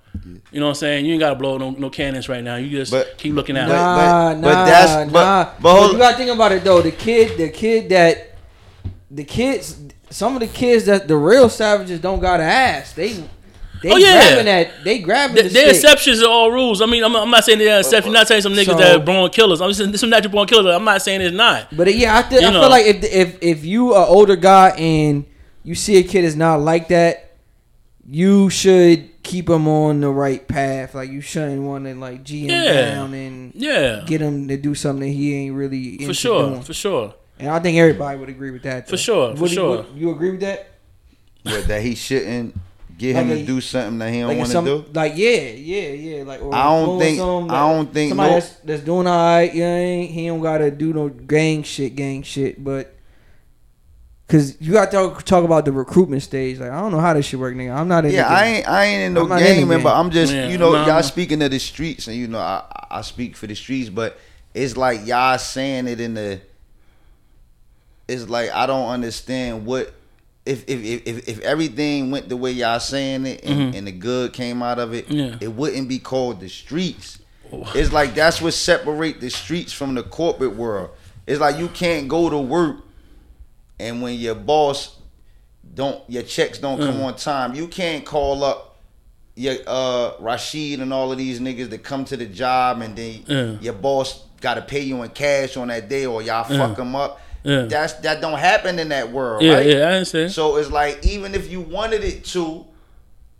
You 0.51 0.60
know 0.60 0.67
what 0.67 0.70
I'm 0.70 0.75
saying? 0.75 1.05
You 1.05 1.13
ain't 1.13 1.20
gotta 1.20 1.36
blow 1.36 1.58
no, 1.58 1.72
no 1.72 1.89
cannons 1.89 2.29
right 2.29 2.43
now. 2.43 2.55
You 2.58 2.70
just 2.70 2.91
But- 2.91 3.17
keep 3.17 3.34
looking 3.34 3.58
out. 3.58 3.67
But- 3.67 3.74
Nah, 3.75 4.34
but 4.36 4.39
nah, 4.53 4.65
that's- 4.65 5.12
but- 5.12 5.12
nah. 5.12 5.43
but 5.46 5.62
But, 5.63 5.75
hold- 5.79 5.91
you 5.93 5.98
gotta 5.98 6.17
think 6.17 6.29
about 6.32 6.51
it 6.51 6.63
though. 6.63 6.82
The 6.84 6.91
kid, 6.91 7.36
the 7.38 7.50
kid 7.50 7.89
that, 7.89 8.38
the 9.10 9.24
kids, 9.24 9.75
some 10.12 10.36
of 10.36 10.39
the 10.41 10.48
kids 10.48 10.86
that 10.86 11.08
the 11.08 11.17
real 11.17 11.50
savages 11.50 12.00
don't 12.00 12.20
gotta 12.20 12.43
ask. 12.43 12.93
They, 12.93 13.13
they 13.82 13.91
Oh, 13.91 13.98
yeah. 13.98 14.13
grabbing 14.27 14.46
that. 14.46 14.84
They 14.84 15.00
grabbing 15.00 15.36
Th- 15.36 15.48
the 15.48 15.53
They're 15.53 15.74
stick. 15.74 15.84
exceptions 15.84 16.20
to 16.20 16.29
all 16.29 16.51
rules. 16.51 16.79
I 16.82 16.86
mean, 16.86 17.03
I'm, 17.03 17.15
I'm 17.15 17.32
not 17.32 17.43
saying 17.43 17.58
they're 17.58 17.79
exceptions. 17.79 18.05
I'm 18.05 18.13
not 18.13 18.27
saying 18.27 18.41
some 18.43 18.53
niggas 18.53 18.65
So- 18.65 18.75
that 18.77 18.96
are 18.98 19.03
born 19.03 19.32
killers. 19.32 19.62
I'm 19.62 19.70
just 19.72 19.79
saying 19.79 19.98
some 19.98 20.12
natural 20.12 20.32
born 20.32 20.48
killers. 20.48 20.75
I'm 20.75 20.84
not 20.86 21.01
saying 21.01 21.22
it's 21.22 21.36
not. 21.36 21.75
But 21.75 21.93
yeah, 21.96 22.20
I, 22.20 22.22
th- 22.22 22.43
I 22.43 22.51
feel 22.51 22.70
like 22.70 22.86
if 22.86 23.03
if 23.03 23.38
if 23.41 23.65
you 23.65 23.93
are 23.93 24.05
older 24.05 24.36
guy 24.36 24.70
and 24.77 25.25
you 25.63 25.75
see 25.75 25.98
a 25.98 26.03
kid 26.03 26.24
is 26.24 26.36
not 26.36 26.60
like 26.62 26.88
that, 26.89 27.32
you 28.10 28.50
should 28.50 29.10
keep 29.24 29.50
him 29.50 29.67
on 29.67 30.01
the 30.01 30.10
right 30.10 30.46
path. 30.48 30.93
Like 30.93 31.10
you 31.10 31.22
shouldn't 31.22 31.62
want 31.63 31.86
to 31.86 31.96
like 31.96 32.24
G 32.24 32.41
him 32.46 32.50
Yeah. 32.50 32.96
down 32.96 33.13
and 33.13 33.53
Yeah, 33.55 34.03
get 34.05 34.22
him 34.22 34.48
to 34.50 34.58
do 34.58 34.75
something 34.75 35.08
that 35.08 35.13
he 35.15 35.34
ain't 35.36 35.55
really 35.55 35.93
into 35.93 36.08
for 36.08 36.13
sure, 36.13 36.50
doing. 36.50 36.62
for 36.62 36.74
sure. 36.74 37.13
And 37.39 37.50
I 37.50 37.60
think 37.60 37.77
everybody 37.77 38.20
would 38.20 38.29
agree 38.29 38.51
with 38.51 38.63
that. 38.63 38.86
For 38.88 38.91
though. 38.91 38.98
sure, 38.98 39.36
for 39.36 39.41
What 39.41 39.50
you- 39.51 39.55
sure. 39.55 39.77
what- 39.77 39.96
you 39.96 40.12
agree 40.12 40.32
with 40.32 40.41
that? 40.41 40.67
But 41.43 41.67
that 41.67 41.82
he 41.82 41.96
shouldn't 41.96 42.55
get 42.98 43.15
him 43.15 43.29
Like 43.29 43.39
to 43.39 43.46
do 43.46 43.60
something 43.62 43.98
that 44.00 44.13
he 44.13 44.20
don't 44.20 44.29
Like 44.29 44.38
want 44.38 44.51
to 44.51 44.62
do. 44.62 44.86
like 44.93 45.13
yeah, 45.15 45.50
yeah, 45.51 45.88
yeah. 45.89 46.24
Like 46.24 46.41
or 46.43 46.53
I 46.53 46.63
don't 46.63 47.00
think- 47.00 47.20
I 47.20 47.24
don't 47.74 47.93
think 47.93 48.10
somebody 48.10 48.29
no- 48.29 48.39
that's, 48.39 48.55
that's 48.63 48.82
doing 48.84 49.08
all 49.08 49.17
right. 49.38 49.53
You 49.53 49.63
ain't 49.63 50.12
he 50.12 50.27
don't 50.27 50.41
gotta 50.41 50.70
do 50.72 50.93
no 50.93 51.08
gang 51.10 51.63
shit, 51.63 51.96
gang 51.96 52.22
shit. 52.24 52.63
But 52.63 52.93
because 54.27 54.60
you 54.62 54.72
got 54.74 54.86
to 54.92 54.98
talk, 54.98 55.24
talk 55.24 55.44
about 55.44 55.65
the 55.65 55.72
recruitment 55.72 56.24
stage. 56.24 56.60
Like 56.60 56.72
I 56.72 56.80
don't 56.80 56.92
know 56.92 57.00
how 57.00 57.13
this 57.13 57.25
shit 57.25 57.39
work, 57.39 57.56
nigga. 57.56 57.75
I'm 57.75 57.88
not 57.88 58.06
in. 58.06 58.12
Yeah, 58.12 58.24
the 58.24 58.30
I 58.30 58.46
ain't 58.46 58.68
I 58.68 58.86
ain't 58.86 59.03
in 59.03 59.13
no 59.13 59.22
I'm 59.24 59.30
not 59.30 59.42
in 59.42 59.58
game, 59.60 59.68
man, 59.68 59.84
but. 59.84 59.96
I'm 59.96 60.10
just 60.12 60.34
Yeah, 60.34 60.48
you 60.50 60.58
know 60.58 60.72
no, 60.72 60.86
y'all 60.86 60.96
no. 60.96 61.01
speaking 61.01 61.42
of 61.42 61.51
the 61.51 61.60
streets, 61.60 62.08
and 62.08 62.15
you 62.15 62.27
know 62.27 62.39
I 62.39 62.63
I 62.89 63.01
speak 63.01 63.36
for 63.36 63.48
the 63.48 63.56
streets, 63.56 63.89
but 63.89 64.18
it's 64.53 64.77
like 64.77 65.06
y'all 65.06 65.38
saying 65.38 65.88
it 65.88 66.00
in 66.00 66.13
the. 66.13 66.39
It's 68.08 68.27
like 68.30 68.51
I 68.51 68.65
don't 68.65 68.89
understand 68.89 69.65
what. 69.65 69.94
If 70.46 70.65
if, 70.68 70.84
if, 70.84 71.08
if 71.08 71.30
if 71.30 71.39
everything 71.39 72.12
went 72.12 72.27
the 72.27 72.36
way 72.36 72.51
y'all 72.51 72.82
saying 72.82 73.25
it 73.25 73.46
and, 73.46 73.74
and 73.74 73.88
the 73.88 73.94
good 73.94 74.34
came 74.34 74.62
out 74.62 74.77
of 74.77 74.94
it, 74.94 75.08
Mm-hmm. 75.08 75.15
Yeah. 75.18 75.38
it 75.39 75.53
wouldn't 75.53 75.88
be 75.88 76.00
called 76.00 76.42
the 76.42 76.50
streets. 76.50 77.20
It's 77.75 77.94
like 77.94 78.13
that's 78.13 78.42
what 78.42 78.53
separate 78.53 79.22
the 79.22 79.30
streets 79.30 79.72
from 79.72 79.94
the 79.96 80.03
corporate 80.03 80.56
world. 80.56 80.89
It's 81.27 81.39
like 81.39 81.58
you 81.58 81.70
can't 81.70 82.10
go 82.10 82.30
to 82.30 82.38
work 82.38 82.77
and 83.80 84.01
when 84.01 84.15
your 84.15 84.36
boss 84.36 84.98
don't 85.74 86.01
your 86.10 86.24
checks 86.24 86.60
don't 86.60 86.80
come 86.80 86.96
Mm. 87.00 87.03
on 87.06 87.15
time, 87.15 87.56
you 87.56 87.68
can't 87.68 88.06
call 88.06 88.44
up 88.44 88.77
your 89.36 89.56
uh 89.65 90.12
Rashid 90.20 90.80
and 90.80 90.94
all 90.94 91.12
of 91.12 91.18
these 91.18 91.39
niggas 91.39 91.70
that 91.72 91.84
come 91.84 92.06
to 92.06 92.18
the 92.18 92.25
job 92.25 92.82
and 92.82 92.96
then 92.96 93.24
Yeah. 93.25 93.51
your 93.62 93.74
boss 93.74 94.22
got 94.42 94.56
to 94.56 94.62
pay 94.62 94.82
you 94.82 95.01
in 95.03 95.10
cash 95.10 95.58
on 95.58 95.70
that 95.70 95.89
day 95.89 96.06
or 96.06 96.22
y'all 96.22 96.46
Yeah. 96.51 96.58
fuck 96.68 96.75
them 96.77 96.96
up. 96.96 97.20
Yeah. 97.44 97.63
That's 97.63 97.94
that 97.94 98.22
don't 98.22 98.38
happen 98.38 98.77
in 98.80 98.89
that 98.89 99.12
world, 99.12 99.42
Yeah, 99.44 99.53
right? 99.56 99.65
yeah, 99.65 99.77
I 99.89 99.94
understand. 99.94 100.32
So 100.32 100.58
it's 100.58 100.70
like 100.70 101.06
even 101.06 101.34
if 101.34 101.50
you 101.51 101.62
wanted 101.62 102.03
it 102.03 102.24
to, 102.25 102.65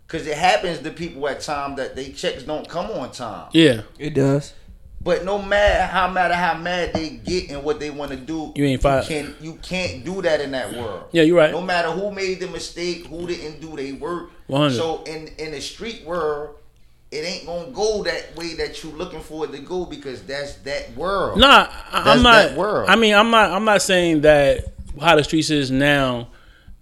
because 0.06 0.26
it 0.26 0.36
happens 0.36 0.80
to 0.80 0.90
people 0.90 1.26
at 1.28 1.40
times 1.40 1.76
that 1.76 1.94
they 1.96 2.10
checks 2.10 2.42
don't 2.42 2.68
come 2.68 2.90
on 2.90 3.12
time. 3.12 3.48
yeah, 3.52 3.82
It 3.98 4.14
does. 4.14 4.52
But 5.04 5.24
no 5.24 5.40
matter 5.40 5.82
how 5.84 6.08
matter 6.08 6.34
how 6.34 6.54
mad 6.56 6.94
they 6.94 7.10
get 7.10 7.50
and 7.50 7.62
what 7.62 7.78
they 7.78 7.90
want 7.90 8.10
to 8.12 8.16
do, 8.16 8.52
You 8.56 8.64
ain't 8.64 8.80
fired. 8.80 9.04
can 9.04 9.34
you 9.40 9.58
can't 9.62 10.02
do 10.04 10.22
that 10.22 10.40
in 10.40 10.50
that 10.52 10.72
world. 10.72 11.04
Yeah, 11.12 11.22
you're 11.24 11.36
right. 11.36 11.50
No 11.52 11.60
matter 11.60 11.90
who 11.90 12.10
made 12.10 12.40
the 12.40 12.46
mistake, 12.48 13.06
who 13.06 13.26
didn't 13.26 13.60
do 13.60 13.76
their 13.76 13.94
work. 13.96 14.30
100. 14.46 14.74
So 14.74 15.02
in 15.04 15.28
in 15.38 15.52
the 15.52 15.60
street 15.60 16.04
world, 16.06 16.56
it 17.10 17.18
ain't 17.18 17.44
gonna 17.46 17.70
go 17.70 18.02
that 18.04 18.34
way 18.36 18.54
that 18.54 18.82
you 18.82 18.90
looking 18.92 19.20
for 19.20 19.44
it 19.44 19.52
to 19.52 19.58
go 19.58 19.84
because 19.84 20.22
that's 20.22 20.54
that 20.62 20.96
world. 20.96 21.38
Nah, 21.38 21.68
I, 21.92 22.12
I'm 22.12 22.22
not. 22.22 22.48
that 22.48 22.56
world. 22.56 22.88
I 22.88 22.96
mean, 22.96 23.14
I'm 23.14 23.30
not. 23.30 23.50
I'm 23.52 23.64
not 23.66 23.82
saying 23.82 24.22
that 24.22 24.72
how 25.00 25.16
the 25.16 25.24
streets 25.24 25.50
is 25.50 25.70
now 25.70 26.28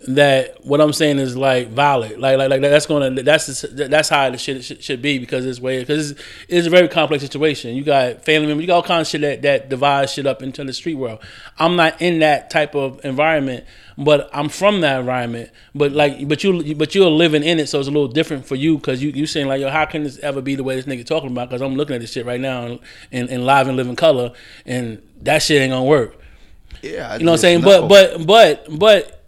that 0.08 0.64
what 0.64 0.80
I'm 0.80 0.92
saying 0.92 1.18
is 1.18 1.36
like 1.36 1.68
valid. 1.68 2.18
Like 2.18 2.36
like 2.38 2.50
like 2.50 2.60
that's 2.60 2.86
gonna 2.86 3.10
that's 3.10 3.62
that's 3.72 4.08
how 4.08 4.30
the 4.30 4.38
shit 4.38 4.64
should, 4.64 4.82
should 4.82 5.02
be 5.02 5.18
because 5.18 5.46
it's 5.46 5.60
way 5.60 5.80
because 5.80 6.12
it's, 6.12 6.22
it's 6.48 6.66
a 6.66 6.70
very 6.70 6.88
complex 6.88 7.22
situation. 7.22 7.74
You 7.74 7.84
got 7.84 8.24
family 8.24 8.48
members, 8.48 8.62
you 8.62 8.66
got 8.66 8.76
all 8.76 8.82
kinds 8.82 9.08
of 9.08 9.10
shit 9.10 9.20
that 9.22 9.42
that 9.42 9.68
divides 9.68 10.12
shit 10.12 10.26
up 10.26 10.42
into 10.42 10.64
the 10.64 10.72
street 10.72 10.94
world. 10.94 11.20
I'm 11.58 11.76
not 11.76 12.00
in 12.02 12.18
that 12.20 12.50
type 12.50 12.74
of 12.74 13.04
environment, 13.04 13.64
but 13.96 14.28
I'm 14.32 14.48
from 14.48 14.80
that 14.80 15.00
environment. 15.00 15.50
But 15.74 15.92
like 15.92 16.26
but 16.26 16.42
you 16.42 16.74
but 16.74 16.94
you're 16.94 17.08
living 17.08 17.42
in 17.42 17.60
it, 17.60 17.68
so 17.68 17.78
it's 17.78 17.88
a 17.88 17.92
little 17.92 18.08
different 18.08 18.46
for 18.46 18.56
you 18.56 18.76
because 18.76 19.02
you 19.02 19.10
you 19.10 19.26
saying 19.26 19.46
like 19.46 19.60
yo, 19.60 19.70
how 19.70 19.84
can 19.84 20.02
this 20.02 20.18
ever 20.18 20.40
be 20.40 20.54
the 20.54 20.64
way 20.64 20.76
this 20.76 20.86
nigga 20.86 21.06
talking 21.06 21.30
about? 21.30 21.48
Because 21.48 21.62
I'm 21.62 21.76
looking 21.76 21.94
at 21.94 22.00
this 22.00 22.12
shit 22.12 22.26
right 22.26 22.40
now 22.40 22.66
in, 22.66 22.80
in, 23.10 23.28
in 23.28 23.44
live 23.44 23.68
and 23.68 23.76
living 23.76 23.96
color, 23.96 24.32
and 24.66 25.00
that 25.22 25.42
shit 25.42 25.62
ain't 25.62 25.70
gonna 25.70 25.84
work. 25.84 26.16
Yeah, 26.82 27.10
I 27.10 27.16
You 27.18 27.24
know 27.24 27.32
what 27.32 27.36
I'm 27.36 27.40
saying? 27.40 27.60
know. 27.60 27.86
But 27.86 28.16
but 28.16 28.26
but 28.26 28.78
but 28.78 29.21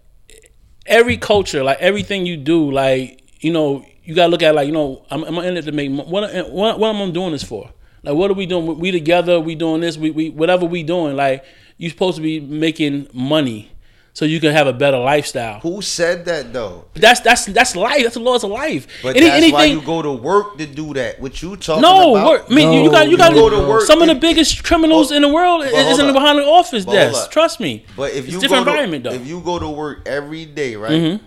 every 0.87 1.17
culture, 1.17 1.62
like 1.62 1.79
everything 1.81 2.26
you 2.26 2.37
do, 2.37 2.71
like 2.71 3.23
you 3.41 3.53
know, 3.53 3.85
you 4.05 4.14
gotta 4.14 4.31
look 4.31 4.43
at 4.43 4.55
like 4.55 4.67
you 4.67 4.73
know, 4.73 5.05
I'm, 5.11 5.25
I'm 5.25 5.38
in 5.38 5.57
it 5.57 5.62
to 5.62 5.73
make 5.73 5.91
what 5.91 6.50
what 6.50 6.79
what 6.79 6.95
am 6.95 7.09
I 7.09 7.11
doing 7.11 7.33
this 7.33 7.43
for? 7.43 7.71
Like 8.03 8.14
what 8.14 8.31
are 8.31 8.35
we 8.35 8.47
doing? 8.47 8.79
We 8.79 8.91
together, 8.91 9.41
we 9.41 9.55
doing 9.55 9.81
this, 9.81 9.97
we 9.97 10.11
we 10.11 10.31
whatever 10.31 10.67
we 10.67 10.83
doing. 10.83 11.17
Like 11.17 11.45
you 11.79 11.91
supposed 11.91 12.17
to 12.17 12.23
be 12.23 12.41
making 12.41 13.09
money 13.12 13.71
so 14.14 14.25
you 14.25 14.40
can 14.40 14.52
have 14.52 14.66
a 14.68 14.73
better 14.73 14.97
lifestyle. 14.97 15.59
who 15.61 15.83
said 15.83 16.25
that 16.25 16.52
though? 16.52 16.85
That's 16.94 17.21
that's 17.21 17.44
that's 17.47 17.75
life. 17.76 18.02
That's 18.02 18.14
the 18.14 18.21
laws 18.21 18.44
of 18.44 18.50
life. 18.50 18.87
But 19.02 19.16
Any- 19.16 19.26
that's 19.26 19.52
why 19.52 19.64
you 19.66 19.83
go 19.83 20.00
to 20.02 20.12
work 20.12 20.56
to 20.59 20.66
do 20.66 20.94
that. 20.94 21.21
What 21.21 21.42
you 21.42 21.56
talking 21.56 21.83
no, 21.83 22.14
about? 22.14 22.26
work. 22.26 22.44
I 22.49 22.54
mean, 22.54 22.73
you, 22.73 22.85
you 22.85 22.90
got 22.90 23.04
you 23.06 23.11
you 23.12 23.16
got 23.18 23.35
go 23.35 23.50
to 23.50 23.68
work 23.68 23.83
some 23.83 24.00
of 24.00 24.09
the 24.09 24.14
biggest 24.14 24.62
criminals 24.64 25.11
in 25.12 25.21
the 25.23 25.28
world 25.28 25.64
is, 25.64 25.99
in 25.99 26.06
the 26.06 26.12
behind 26.12 26.38
the 26.38 26.44
office 26.44 26.85
desk. 26.85 27.30
Trust 27.33 27.59
me. 27.61 27.85
But 27.97 28.12
if 28.12 28.25
it's 28.25 28.35
you 28.35 28.40
different 28.40 28.64
go 28.64 28.71
to, 28.73 28.78
environment 28.78 29.04
though. 29.04 29.12
if 29.12 29.26
you 29.26 29.40
go 29.40 29.59
to 29.59 29.68
work 29.68 30.06
every 30.06 30.47
day, 30.47 30.76
right, 30.76 30.92
Mhm. 30.92 31.21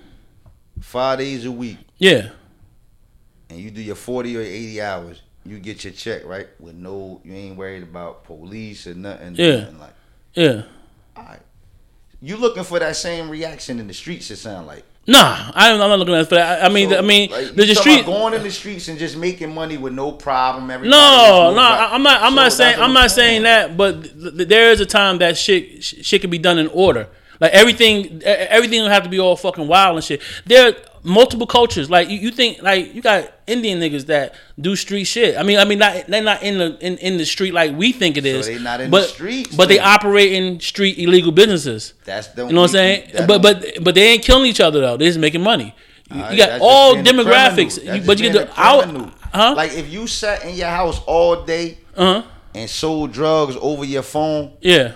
five 0.82 1.20
days 1.20 1.46
a 1.46 1.52
week, 1.52 1.78
yeah, 1.98 2.30
and 3.50 3.60
you 3.60 3.70
do 3.70 3.82
your 3.82 3.96
forty 3.96 4.38
or 4.38 4.42
eighty 4.42 4.82
hours, 4.82 5.22
you 5.46 5.60
get 5.60 5.84
your 5.84 5.92
check 5.94 6.26
right 6.26 6.48
with 6.60 6.76
no, 6.76 7.20
you 7.26 7.34
ain't 7.34 7.58
worried 7.58 7.84
about 7.84 8.24
police 8.24 8.88
or 8.88 8.94
nothing. 8.94 9.36
Yeah. 9.36 9.58
nothing 9.58 9.80
like, 9.80 9.94
yeah. 10.36 10.62
all 11.18 11.24
right, 11.24 11.40
you 12.22 12.38
looking 12.38 12.64
for 12.64 12.80
that 12.80 12.96
same 12.96 13.30
reaction 13.30 13.80
in 13.80 13.88
the 13.88 13.94
streets? 13.94 14.32
It 14.32 14.38
sound 14.38 14.68
like. 14.68 14.84
Nah, 15.10 15.52
I, 15.56 15.72
I'm 15.72 15.78
not 15.78 16.00
looking 16.00 16.16
at 16.16 16.28
for 16.28 16.36
that. 16.36 16.66
I, 16.66 16.68
mean, 16.68 16.90
So, 16.90 16.98
I 16.98 17.02
mean, 17.02 17.32
like, 17.32 17.56
the 17.56 17.74
street. 17.76 18.06
going 18.06 18.34
in 18.34 18.44
the 18.44 18.52
streets 18.52 18.90
and 18.90 19.00
just 19.00 19.16
making 19.16 19.54
money 19.54 19.78
with 19.78 19.94
no 19.94 20.12
problem. 20.12 20.70
Everybody 20.70 20.90
No, 20.92 21.54
no, 21.56 21.62
I'm 21.62 22.04
not. 22.04 22.22
I'm 22.22 22.32
So 22.32 22.36
not 22.36 22.52
saying. 22.52 22.80
I'm 22.82 22.94
not 22.94 23.12
saying 23.12 23.44
that. 23.44 23.78
But 23.78 24.04
th- 24.04 24.36
th- 24.36 24.48
there 24.50 24.72
is 24.72 24.82
a 24.82 24.86
time 24.86 25.20
that 25.20 25.38
shit 25.38 25.82
shit 25.84 26.20
can 26.20 26.30
be 26.30 26.38
done 26.38 26.58
in 26.58 26.68
order. 26.68 27.08
Like 27.40 27.54
everything, 27.54 28.22
everything 28.24 28.82
don't 28.82 28.90
have 28.92 29.04
to 29.04 29.10
be 29.10 29.20
all 29.20 29.36
fucking 29.38 29.68
wild 29.68 29.96
and 29.96 30.04
shit. 30.04 30.22
There 30.46 30.76
multiple 31.08 31.48
cultures. 31.48 31.90
Like 31.90 32.10
you, 32.10 32.18
you 32.20 32.32
think, 32.32 32.62
like 32.62 32.94
you 32.94 33.02
got 33.02 33.32
Indian 33.48 33.80
niggas 33.80 34.08
that 34.08 34.36
do 34.60 34.76
street 34.76 35.06
shit. 35.06 35.38
I 35.38 35.44
mean, 35.44 35.58
I 35.58 35.66
mean, 35.66 35.80
not 35.80 36.08
they're 36.08 36.22
not 36.22 36.44
in 36.44 36.58
the 36.58 36.78
in, 36.86 36.98
in 36.98 37.18
the 37.18 37.26
street 37.26 37.54
like 37.54 37.76
we 37.76 37.92
think 37.92 38.18
it 38.18 38.26
is. 38.26 38.46
they 38.48 38.60
not 38.60 38.82
in 38.82 38.92
the 38.92 38.98
but, 38.98 39.08
streets, 39.10 39.56
but 39.56 39.70
they 39.70 39.80
operate 39.80 40.34
in 40.34 40.60
street 40.60 41.00
illegal 41.00 41.32
businesses. 41.32 41.94
That's 42.06 42.28
the 42.28 42.46
You 42.46 42.54
know 42.54 42.62
what 42.62 42.72
I'm 42.72 42.74
saying? 42.74 43.12
But 43.28 43.42
but 43.42 43.66
but 43.82 43.96
they 43.96 44.10
ain't 44.10 44.24
killing 44.24 44.46
each 44.46 44.60
other 44.60 44.82
though. 44.82 44.98
They 44.98 45.06
just 45.06 45.20
making 45.20 45.42
money. 45.42 45.74
You, 46.10 46.16
Alright, 46.22 46.32
you 46.32 46.38
got 46.38 46.62
all 46.62 46.94
just 46.94 47.04
being 47.04 47.20
a 47.20 47.24
demographics, 47.24 47.84
you- 47.84 48.06
but 48.06 48.20
you 48.20 48.32
get 48.32 48.48
the 48.48 48.62
out, 48.62 48.86
huh? 49.34 49.54
Like 49.58 49.74
if 49.74 49.92
you 49.92 50.08
sat 50.08 50.46
in 50.46 50.56
your 50.56 50.70
house 50.70 51.02
all 51.06 51.44
day 51.44 51.80
uh 51.96 52.22
huh. 52.22 52.28
and 52.54 52.70
sold 52.70 53.12
drugs 53.12 53.58
over 53.60 53.84
your 53.84 54.04
phone, 54.04 54.54
Yeah, 54.62 54.94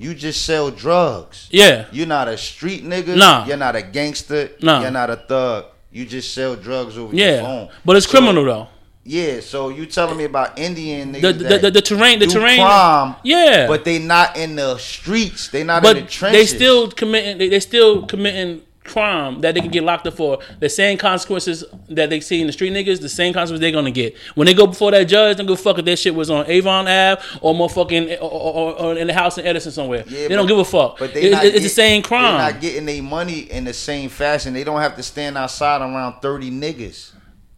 you 0.00 0.14
just 0.14 0.44
sell 0.46 0.70
drugs. 0.70 1.48
yeah. 1.50 1.84
You're 1.92 2.06
not 2.06 2.26
a 2.26 2.36
street 2.38 2.82
nigga. 2.84 3.16
Nah. 3.16 3.46
You're 3.46 3.56
not 3.66 3.76
a 3.76 3.82
gangster. 3.82 4.50
Nah. 4.62 4.80
You're 4.80 4.90
not 4.90 5.10
a 5.10 5.16
thug. 5.16 5.66
You 5.92 6.06
just 6.06 6.32
sell 6.32 6.56
drugs 6.56 6.96
over 6.96 7.14
your 7.14 7.26
Yeah, 7.28 7.42
phone. 7.42 7.68
but 7.84 7.96
it's 7.96 8.06
So- 8.06 8.12
criminal 8.12 8.44
though. 8.44 8.68
Yeah, 9.02 9.40
so 9.40 9.70
you 9.70 9.86
telling 9.86 10.16
me 10.18 10.24
about 10.24 10.58
Indian 10.58 11.14
niggas 11.14 11.20
The 11.22 11.32
the, 11.32 11.58
the, 11.58 11.70
the 11.70 11.82
terrain, 11.82 12.18
the 12.18 12.26
terrain, 12.26 12.58
crime, 12.60 13.16
yeah. 13.24 13.66
but 13.66 13.84
they 13.84 13.98
not 13.98 14.36
in 14.36 14.56
the 14.56 14.76
streets. 14.78 15.48
They 15.48 15.64
not 15.64 15.82
but 15.82 15.96
in 15.96 16.04
the 16.04 16.10
trenches. 16.10 16.50
they 16.50 16.56
still 16.56 16.90
committing, 16.90 17.38
they, 17.38 17.48
they 17.48 17.60
still 17.60 18.06
committing 18.06 18.60
crime 18.90 19.40
that 19.40 19.54
they 19.54 19.60
can 19.60 19.70
get 19.70 19.82
locked 19.84 20.06
up 20.06 20.14
for. 20.14 20.38
The 20.58 20.68
same 20.68 20.98
consequences 20.98 21.64
that 21.88 22.10
they 22.10 22.20
see 22.20 22.40
in 22.40 22.46
the 22.46 22.52
street 22.52 22.72
niggas, 22.72 23.00
the 23.00 23.08
same 23.08 23.32
consequences 23.32 23.60
they're 23.60 23.70
gonna 23.72 23.90
get 23.90 24.16
when 24.34 24.46
they 24.46 24.54
go 24.54 24.66
before 24.66 24.90
that 24.90 25.04
judge. 25.04 25.36
Don't 25.36 25.46
give 25.46 25.58
a 25.58 25.62
fuck 25.62 25.78
if 25.78 25.84
that 25.84 25.98
shit 25.98 26.14
was 26.14 26.30
on 26.30 26.46
Avon 26.48 26.86
Ave 26.88 27.22
or 27.40 27.54
motherfucking 27.54 28.18
or, 28.20 28.24
or, 28.24 28.72
or 28.80 28.96
in 28.96 29.06
the 29.06 29.14
house 29.14 29.38
in 29.38 29.46
Edison 29.46 29.72
somewhere. 29.72 30.04
Yeah, 30.08 30.28
they 30.28 30.34
don't 30.36 30.46
give 30.46 30.58
a 30.58 30.64
fuck. 30.64 30.98
But 30.98 31.14
they 31.14 31.22
It- 31.22 31.30
not 31.32 31.44
it's 31.44 31.54
the 31.56 31.60
get- 31.62 31.70
same 31.70 32.02
They're 32.02 32.08
crime. 32.08 32.38
not 32.52 32.60
getting 32.60 32.86
their 32.86 33.02
money 33.02 33.40
in 33.40 33.64
the 33.64 33.72
same 33.74 34.08
fashion. 34.10 34.52
They 34.54 34.64
don't 34.64 34.80
have 34.80 34.96
to 34.96 35.02
stand 35.02 35.38
outside 35.38 35.80
around 35.80 36.20
thirty 36.20 36.50
niggas. 36.50 37.10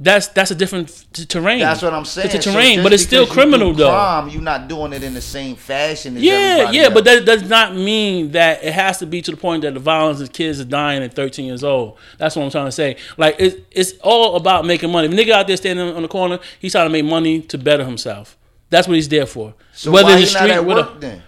That's 0.03 0.27
that's 0.29 0.51
a 0.51 0.57
different 0.57 1.07
t- 1.13 1.25
terrain. 1.25 1.61
That's 1.61 1.81
what 1.81 1.95
I'm 1.95 2.05
saying. 2.05 2.31
It's 2.35 2.47
a 2.47 2.51
terrain, 2.51 2.75
just 2.79 2.83
but 2.83 2.93
it's 2.93 3.05
still 3.05 3.25
because 3.25 3.37
you 3.37 3.43
criminal 3.43 3.73
though. 3.73 3.91
Crime, 3.91 4.29
you're 4.31 4.43
not 4.43 4.67
doing 4.67 4.93
it 4.93 5.05
in 5.05 5.15
the 5.15 5.21
same 5.21 5.55
fashion. 5.55 6.17
As 6.17 6.23
Yeah, 6.25 6.73
yeah, 6.73 6.89
but 6.89 7.05
that 7.05 7.25
does 7.25 7.49
not 7.49 7.77
mean 7.77 8.33
that 8.33 8.65
it 8.65 8.73
has 8.73 8.99
to 8.99 9.07
be 9.07 9.23
to 9.23 9.31
the 9.31 9.37
point 9.37 9.63
that 9.63 9.75
the 9.75 9.81
violence 9.81 10.21
of 10.21 10.33
kids 10.33 10.59
are 10.59 10.65
dying 10.65 11.05
at 11.05 11.15
13 11.15 11.47
years 11.47 11.63
old. 11.63 11.99
That's 12.19 12.35
what 12.35 12.43
I'm 12.43 12.51
trying 12.51 12.67
to 12.67 12.73
say. 12.73 12.97
Like 13.17 13.37
it's 13.39 13.57
it's 13.71 13.93
all 14.03 14.35
about 14.35 14.67
making 14.67 14.91
money. 14.91 15.07
If 15.07 15.13
a 15.13 15.17
nigga 15.17 15.31
out 15.31 15.47
there 15.47 15.57
standing 15.57 15.95
on 15.95 16.03
the 16.03 16.09
corner, 16.09 16.41
he's 16.59 16.73
trying 16.73 16.87
to 16.87 16.93
make 16.93 17.05
money 17.05 17.41
to 17.43 17.57
better 17.57 17.85
himself. 17.85 18.37
That's 18.71 18.89
what 18.89 18.95
he's 18.95 19.09
there 19.09 19.27
for. 19.27 19.55
So 19.73 19.93
why 19.93 20.19
it's 20.19 20.33
he 20.33 20.41
not 20.41 20.51
at 20.51 20.65
work 20.65 21.01
then? 21.01 21.23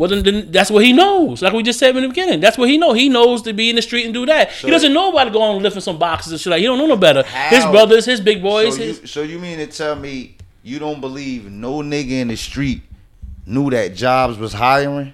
Well, 0.00 0.08
then, 0.08 0.22
then 0.24 0.50
that's 0.50 0.70
what 0.70 0.82
he 0.82 0.94
knows. 0.94 1.42
Like 1.42 1.52
we 1.52 1.62
just 1.62 1.78
said 1.78 1.94
in 1.94 2.00
the 2.00 2.08
beginning, 2.08 2.40
that's 2.40 2.56
what 2.56 2.70
he 2.70 2.78
knows. 2.78 2.96
He 2.96 3.10
knows 3.10 3.42
to 3.42 3.52
be 3.52 3.68
in 3.68 3.76
the 3.76 3.82
street 3.82 4.06
and 4.06 4.14
do 4.14 4.24
that. 4.24 4.50
So- 4.50 4.66
he 4.66 4.70
doesn't 4.70 4.94
know 4.94 5.10
about 5.12 5.30
going 5.30 5.56
and 5.56 5.62
lifting 5.62 5.82
some 5.82 5.98
boxes 5.98 6.32
and 6.32 6.40
shit. 6.40 6.50
Like 6.50 6.60
he 6.60 6.64
don't 6.64 6.78
know 6.78 6.86
no 6.86 6.96
better. 6.96 7.22
How? 7.22 7.48
His 7.50 7.66
brothers, 7.66 8.06
his 8.06 8.18
big 8.18 8.42
boys, 8.42 8.76
So 8.76 8.82
you, 8.82 8.94
so 9.06 9.22
you 9.22 9.38
mean 9.38 9.58
to 9.58 9.66
tell 9.66 9.94
me 9.94 10.36
you 10.62 10.78
don't 10.78 11.02
believe 11.02 11.50
no 11.50 11.80
nigga 11.82 12.12
in 12.12 12.28
the 12.28 12.36
street 12.36 12.80
knew 13.44 13.68
that 13.70 13.94
Jobs 13.94 14.38
was 14.38 14.54
hiring? 14.54 15.12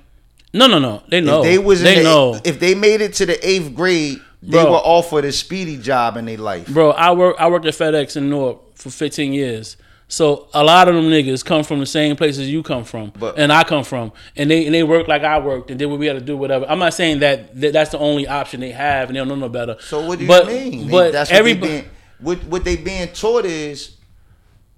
no, 0.55 0.69
no, 0.69 0.79
no. 0.79 1.03
They 1.09 1.21
know. 1.21 1.41
If 1.41 1.45
they 1.47 1.59
was 1.59 1.81
in 1.81 1.85
they 1.87 1.97
the, 1.97 2.03
know. 2.05 2.41
if 2.45 2.61
they 2.61 2.77
made 2.77 3.01
it 3.01 3.15
to 3.15 3.27
the 3.27 3.45
eighth 3.45 3.75
grade, 3.75 4.21
they 4.41 4.63
Bro. 4.63 4.71
were 4.71 4.77
offered 4.79 5.25
a 5.25 5.33
speedy 5.33 5.79
job 5.79 6.17
in 6.17 6.27
their 6.27 6.39
life. 6.39 6.69
Bro, 6.69 6.93
I 6.93 7.11
work 7.11 7.35
I 7.41 7.49
worked 7.49 7.67
at 7.67 7.75
FedEx 7.75 8.17
in 8.17 8.31
Newark 8.31 8.77
for 8.77 8.91
15 8.91 9.33
years. 9.33 9.77
So 10.09 10.47
a 10.55 10.63
lot 10.63 10.87
of 10.89 10.95
them 10.95 11.05
niggas 11.05 11.45
come 11.45 11.65
from 11.65 11.81
the 11.81 11.87
same 11.87 12.15
places 12.15 12.49
you 12.49 12.63
come 12.63 12.85
from, 12.85 13.13
But- 13.19 13.39
and 13.39 13.53
I 13.53 13.65
come 13.65 13.83
from, 13.83 14.13
and 14.37 14.49
they 14.51 14.65
and 14.67 14.75
they 14.75 14.85
work 14.85 15.09
like 15.09 15.25
I 15.25 15.39
worked, 15.41 15.71
and 15.71 15.79
did 15.79 15.87
what 15.87 15.99
we 15.99 16.07
had 16.07 16.15
to 16.15 16.21
do, 16.25 16.37
whatever. 16.37 16.65
I'm 16.69 16.79
not 16.79 16.95
saying 16.95 17.19
that, 17.21 17.61
that 17.61 17.73
that's 17.73 17.91
the 17.91 17.99
only 17.99 18.27
option 18.29 18.61
they 18.61 18.71
have, 18.71 19.09
and 19.09 19.17
they 19.17 19.21
don't 19.21 19.29
know 19.29 19.35
no 19.35 19.49
better. 19.49 19.77
So 19.81 20.07
what 20.07 20.19
do 20.19 20.25
you 20.25 20.29
but, 20.29 20.47
mean? 20.47 20.87
They- 20.87 20.91
But 20.93 21.13
that's 21.13 21.29
what 21.31 21.35
they 21.35 21.39
everybody, 21.41 21.73
being 21.73 21.85
what 22.21 22.39
what 22.45 22.65
they 22.65 22.77
being 22.77 23.09
taught 23.09 23.45
is 23.47 23.97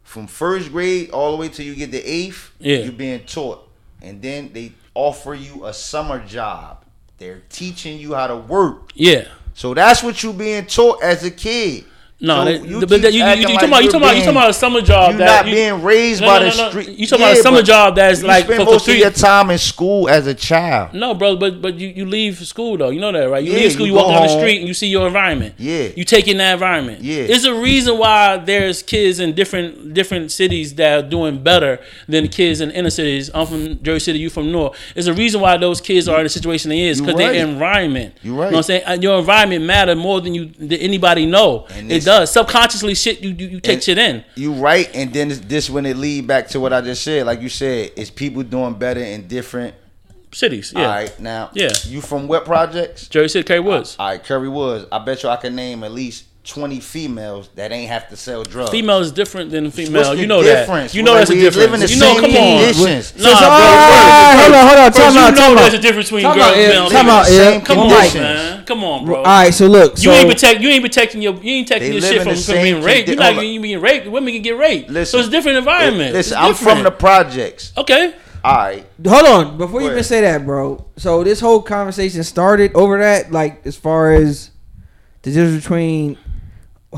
from 0.02 0.26
first 0.26 0.72
grade 0.72 1.10
all 1.10 1.32
the 1.32 1.36
way 1.36 1.48
till 1.48 1.66
you 1.66 1.74
get 1.74 1.92
the 1.92 2.02
eighth. 2.02 2.50
Yeah. 2.58 2.78
you're 2.78 2.92
being 2.92 3.20
taught, 3.26 3.68
and 4.00 4.22
then 4.22 4.50
they 4.54 4.72
offer 4.94 5.34
you 5.34 5.66
a 5.66 5.74
summer 5.74 6.24
job. 6.24 6.84
They're 7.18 7.42
teaching 7.50 7.98
you 7.98 8.14
how 8.14 8.28
to 8.28 8.36
work. 8.36 8.92
yeah. 8.94 9.26
So 9.54 9.74
that's 9.74 10.02
what 10.04 10.22
you 10.22 10.32
being 10.32 10.66
taught 10.66 11.02
as 11.02 11.24
a 11.24 11.30
kid. 11.32 11.84
No, 12.20 12.44
So 12.44 12.50
you 12.50 12.80
but 12.84 13.00
you, 13.00 13.08
you, 13.10 13.18
you, 13.18 13.22
acting 13.22 13.42
talking 13.44 13.54
like 13.54 13.62
about 13.68 13.78
you 13.78 13.82
you're 13.84 13.92
talking 13.92 14.02
about 14.02 14.16
you 14.16 14.20
talking 14.22 14.36
about 14.36 14.50
a 14.50 14.52
summer 14.52 14.80
job 14.80 15.10
You're 15.10 15.18
that 15.18 15.44
not 15.44 15.46
you, 15.48 15.54
being 15.54 15.82
raised 15.84 16.20
No, 16.20 16.26
by 16.26 16.38
no, 16.40 16.50
the 16.50 16.56
no, 16.56 16.62
no. 16.64 16.70
street. 16.70 16.98
You 16.98 17.06
talking 17.06 17.24
about 17.24 17.36
a 17.38 17.42
summer 17.42 17.62
job 17.62 17.94
that's 17.94 18.22
like 18.24 18.44
spend 18.46 18.58
for- 18.58 18.64
for 18.66 18.72
most 18.72 18.84
three- 18.86 18.94
of 18.94 19.00
your 19.00 19.10
time 19.12 19.50
in 19.50 19.58
school 19.58 20.08
as 20.08 20.26
a 20.26 20.34
child. 20.34 20.94
No, 20.94 21.14
bro, 21.14 21.36
but 21.36 21.62
but 21.62 21.76
you, 21.76 21.86
you 21.88 22.06
leave 22.06 22.44
school 22.44 22.76
though. 22.76 22.90
You 22.90 22.98
know 23.00 23.12
that, 23.12 23.30
right? 23.30 23.44
You 23.44 23.52
Yeah, 23.52 23.58
leave 23.60 23.72
school, 23.72 23.86
you 23.86 23.92
you, 23.92 23.98
walk 23.98 24.10
down 24.12 24.22
the 24.22 24.36
street, 24.36 24.58
and 24.58 24.66
you 24.66 24.74
see 24.74 24.88
your 24.88 25.06
environment. 25.06 25.54
Yeah. 25.58 25.90
you 25.94 26.02
take 26.04 26.26
in 26.26 26.38
that 26.38 26.54
environment. 26.54 27.02
Yeah. 27.04 27.28
there's 27.28 27.44
a 27.44 27.54
reason 27.54 27.96
why 27.98 28.38
there's 28.38 28.82
kids 28.82 29.20
in 29.20 29.34
different 29.34 29.94
different 29.94 30.32
cities 30.32 30.74
that 30.74 30.98
are 31.04 31.08
doing 31.08 31.40
better 31.44 31.78
than 32.08 32.24
the 32.24 32.28
kids 32.28 32.60
in 32.60 32.72
inner 32.72 32.90
cities. 32.90 33.30
I'm 33.32 33.46
from 33.46 33.80
Jersey 33.84 34.00
City, 34.06 34.18
you 34.18 34.28
from 34.30 34.50
North. 34.50 34.76
There's 34.94 35.06
a 35.06 35.14
reason 35.14 35.40
why 35.40 35.56
those 35.56 35.80
kids 35.80 36.08
are 36.08 36.16
in 36.18 36.24
the 36.24 36.28
situation 36.30 36.70
they 36.70 36.80
is 36.88 37.00
because 37.00 37.14
right. 37.14 37.30
their 37.32 37.46
environment. 37.46 38.16
You 38.22 38.32
You 38.32 38.40
right. 38.40 38.50
know 38.50 38.56
what 38.56 38.56
I'm 38.56 38.62
saying? 38.64 38.82
Uh, 38.86 38.98
your 39.00 39.20
environment 39.20 39.64
matter 39.64 39.94
more 39.94 40.20
than 40.20 40.34
you 40.34 40.46
than 40.46 40.72
anybody 40.80 41.24
know. 41.24 41.66
And 42.08 42.16
it 42.16 42.20
this- 42.20 42.32
does 42.32 42.32
subconsciously. 42.32 42.94
Shit, 42.94 43.20
you 43.20 43.30
you, 43.30 43.46
you 43.48 43.60
take 43.60 43.74
And- 43.74 43.82
shit 43.82 43.98
in. 43.98 44.24
You 44.34 44.52
right, 44.52 44.90
and 44.94 45.12
then 45.12 45.28
this, 45.28 45.40
this 45.40 45.70
when 45.70 45.86
it 45.86 45.96
lead 45.96 46.26
back 46.26 46.48
to 46.48 46.60
what 46.60 46.72
I 46.72 46.80
just 46.80 47.02
said. 47.02 47.26
Like 47.26 47.40
you 47.40 47.48
said, 47.48 47.92
it's 47.96 48.10
people 48.10 48.42
doing 48.42 48.74
better 48.74 49.00
in 49.00 49.26
different. 49.28 49.74
Cities, 50.30 50.74
yeah. 50.76 50.82
All 50.82 50.88
right, 50.88 51.20
now, 51.20 51.50
Yeah. 51.54 51.70
you 51.86 52.02
from 52.02 52.28
what 52.28 52.44
projects? 52.44 53.08
Jersey 53.08 53.28
City, 53.32 53.44
Kerry 53.44 53.60
Woods. 53.60 53.96
All 53.98 54.08
right, 54.08 54.22
Curry 54.22 54.50
Woods. 54.50 54.84
I 54.92 54.98
bet 54.98 55.22
you 55.22 55.30
I 55.30 55.36
can 55.36 55.54
name 55.56 55.82
at 55.84 55.90
least 55.92 56.24
twenty 56.48 56.80
females 56.80 57.50
that 57.56 57.70
ain't 57.72 57.90
have 57.90 58.08
to 58.08 58.16
sell 58.16 58.42
drugs. 58.42 58.70
Female 58.70 59.00
is 59.00 59.12
different 59.12 59.50
than 59.50 59.70
female. 59.70 60.14
You 60.14 60.26
know 60.26 60.42
difference? 60.42 60.92
that. 60.92 60.96
You 60.96 61.02
know 61.04 61.12
Well, 61.12 61.20
that's 61.20 61.30
a 61.30 61.34
difference. 61.34 61.90
you 61.92 62.00
know, 62.00 62.12
same 62.14 62.20
come 62.22 62.30
on. 62.30 62.58
conditions. 62.64 63.14
Nah, 63.16 63.28
So- 63.28 63.38
bro. 63.38 63.48
Uh, 63.48 63.52
all 63.52 63.58
right, 63.60 64.38
hold 64.40 64.54
on, 64.54 64.66
hold 64.66 64.78
on, 64.78 64.92
First, 64.92 64.98
time 64.98 65.12
you 65.14 65.20
out, 65.20 65.30
know 65.34 65.36
time 65.40 65.56
there's 65.56 65.74
out. 65.74 65.78
a 65.78 65.82
difference 65.82 66.08
between 66.08 66.22
Time 66.24 66.36
girls 66.38 66.52
and 66.52 66.60
yeah, 66.60 66.68
males. 66.68 66.92
time 66.92 67.08
out, 67.08 67.26
Same 67.26 67.52
yeah. 67.54 67.60
Come 67.60 67.78
on, 67.78 67.88
man. 67.88 68.64
Come 68.64 68.84
on, 68.84 69.04
bro. 69.04 69.16
All 69.16 69.22
right, 69.24 69.52
so 69.54 69.66
look, 69.66 69.98
so 69.98 70.10
You 70.10 70.16
ain't 70.16 70.28
protect. 70.30 70.60
You 70.60 70.68
ain't 70.70 70.82
protecting 70.82 71.22
your. 71.22 71.34
You 71.34 71.52
ain't 71.52 71.68
protecting 71.68 71.90
They 71.92 71.98
your 71.98 72.08
shit 72.08 72.22
from, 72.22 72.34
from 72.36 72.62
being 72.62 72.82
raped. 72.82 73.08
You're 73.08 73.18
not 73.18 73.34
you 73.46 73.60
being 73.60 73.80
raped. 73.80 74.08
Women 74.08 74.32
can 74.32 74.42
get 74.42 74.56
raped. 74.58 74.88
Listen, 74.90 75.12
so 75.12 75.18
it's 75.18 75.28
a 75.28 75.30
different 75.30 75.58
environment. 75.58 76.14
Listen, 76.14 76.38
It's 76.38 76.46
I'm 76.48 76.54
from 76.54 76.82
the 76.82 76.90
projects. 76.90 77.72
Okay. 77.76 78.14
All 78.44 78.54
right, 78.56 78.86
hold 79.06 79.26
on 79.26 79.58
before 79.58 79.82
you 79.82 79.90
even 79.90 80.04
say 80.04 80.20
that, 80.22 80.46
bro. 80.46 80.86
So 80.96 81.24
this 81.24 81.40
whole 81.40 81.60
conversation 81.60 82.22
started 82.24 82.72
over 82.74 82.98
that, 82.98 83.32
like 83.32 83.66
as 83.66 83.76
far 83.76 84.12
as 84.12 84.50
the 85.22 85.32
difference 85.32 85.62
between 85.64 86.16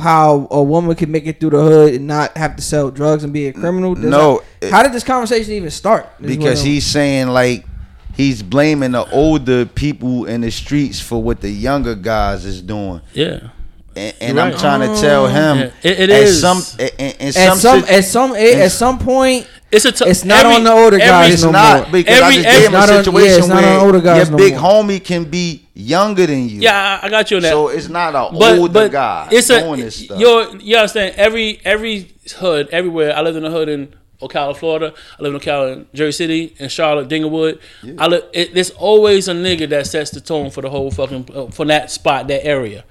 how 0.01 0.49
a 0.51 0.61
woman 0.63 0.97
can 0.97 1.11
make 1.13 1.27
it 1.27 1.39
through 1.39 1.51
the 1.51 1.63
hood 1.63 1.95
and 1.95 2.07
not 2.09 2.37
have 2.37 2.57
to 2.57 2.63
sell 2.63 2.91
drugs 2.91 3.23
and 3.23 3.33
be 3.33 3.47
a 3.47 3.53
criminal? 3.53 3.95
Does 3.95 4.05
No, 4.05 4.43
that- 4.61 4.73
how 4.73 4.83
did 4.83 4.93
this 4.93 5.05
conversation 5.05 5.53
even 5.55 5.71
start? 5.71 6.09
Is 6.21 6.37
because 6.37 6.63
he's 6.63 6.85
saying 6.85 7.29
like 7.29 7.65
he's 8.17 8.43
blaming 8.43 8.93
the 8.93 9.09
older 9.13 9.65
people 9.67 10.25
in 10.25 10.41
the 10.41 10.51
streets 10.51 11.01
for 11.01 11.23
what 11.23 11.41
the 11.41 11.51
younger 11.51 11.95
guys 11.95 12.45
is 12.45 12.61
doing. 12.61 13.01
Yeah. 13.15 13.51
And, 13.97 14.15
and 14.21 14.37
You're 14.37 14.47
I'm 14.47 14.57
trying 14.59 14.81
to 14.95 15.01
tell 15.01 15.27
um, 15.27 15.33
him 15.33 15.57
Yeah, 15.59 15.91
it- 15.91 16.01
it 16.01 16.11
at 16.11 16.23
is. 16.25 16.41
some 16.41 16.59
at, 16.79 17.01
at 17.01 17.21
at 17.21 17.35
some, 17.35 17.59
some 17.59 17.85
at 17.89 18.05
some 18.05 18.33
at 18.37 18.71
some 18.73 18.99
point 18.99 19.47
It's 19.73 19.85
a. 19.85 19.93
T- 19.93 20.05
It's 20.07 20.25
not 20.25 20.45
every- 20.45 20.57
on 20.57 20.65
the 20.65 20.73
older 20.73 20.99
guys 20.99 21.35
it's 21.35 21.43
no 21.45 21.51
not 21.53 21.83
more. 21.85 21.93
because 21.93 22.21
I 22.21 22.23
Every- 22.27 22.35
just 22.37 22.47
every- 22.49 22.61
gave 22.63 22.69
him 22.69 22.75
It's 22.75 22.81
not 22.81 22.89
a 22.89 22.93
on- 22.93 22.97
yeah, 22.99 23.03
situation 23.05 23.39
it's 23.39 23.49
not 23.49 23.65
on 23.65 23.71
where 23.77 23.81
older 23.87 24.01
guys 24.01 24.29
your 24.29 24.31
no 24.33 24.37
big 24.45 24.53
more. 24.55 24.63
homie 24.85 25.05
can 25.05 25.25
be 25.25 25.63
younger 25.75 26.27
than 26.27 26.49
you. 26.49 26.61
Yeah, 26.61 26.99
I 27.03 27.07
I 27.07 27.09
got 27.09 27.31
you 27.31 27.37
on 27.37 27.43
that. 27.45 27.51
So 27.53 27.69
it's 27.69 27.89
not 27.89 28.15
an 28.15 28.39
but 28.39 28.59
older 28.59 28.73
but 28.73 28.91
guy 28.91 29.29
it's 29.31 29.49
a 29.51 29.61
doing 29.61 29.81
this 29.81 29.97
stuff. 30.05 30.19
you're 30.19 30.57
you 30.57 30.77
understand 30.77 31.15
every 31.17 31.61
every 31.65 32.13
hood 32.39 32.69
everywhere. 32.73 33.15
I 33.17 33.21
lived 33.23 33.37
in 33.37 33.45
a 33.45 33.51
hood 33.51 33.69
in 33.69 33.95
Ocala, 34.21 34.55
Florida. 34.57 34.93
I 35.19 35.23
live 35.23 35.35
in 35.35 35.41
Ocala, 35.41 35.73
in 35.73 35.87
Jersey 35.95 36.13
City, 36.25 36.55
in 36.59 36.69
Charlotte, 36.69 37.09
Dinglewood. 37.09 37.59
I 37.99 38.07
live. 38.09 38.25
It, 38.35 38.53
there's 38.53 38.71
always 38.71 39.29
a 39.29 39.33
nigga 39.35 39.69
that 39.71 39.87
sets 39.87 40.11
the 40.11 40.21
tone 40.21 40.51
for 40.51 40.61
the 40.63 40.69
whole 40.69 40.91
fucking 40.91 41.29
uh, 41.35 41.47
for 41.47 41.65
that 41.67 41.91
spot, 41.91 42.27
that 42.29 42.45
area. 42.45 42.85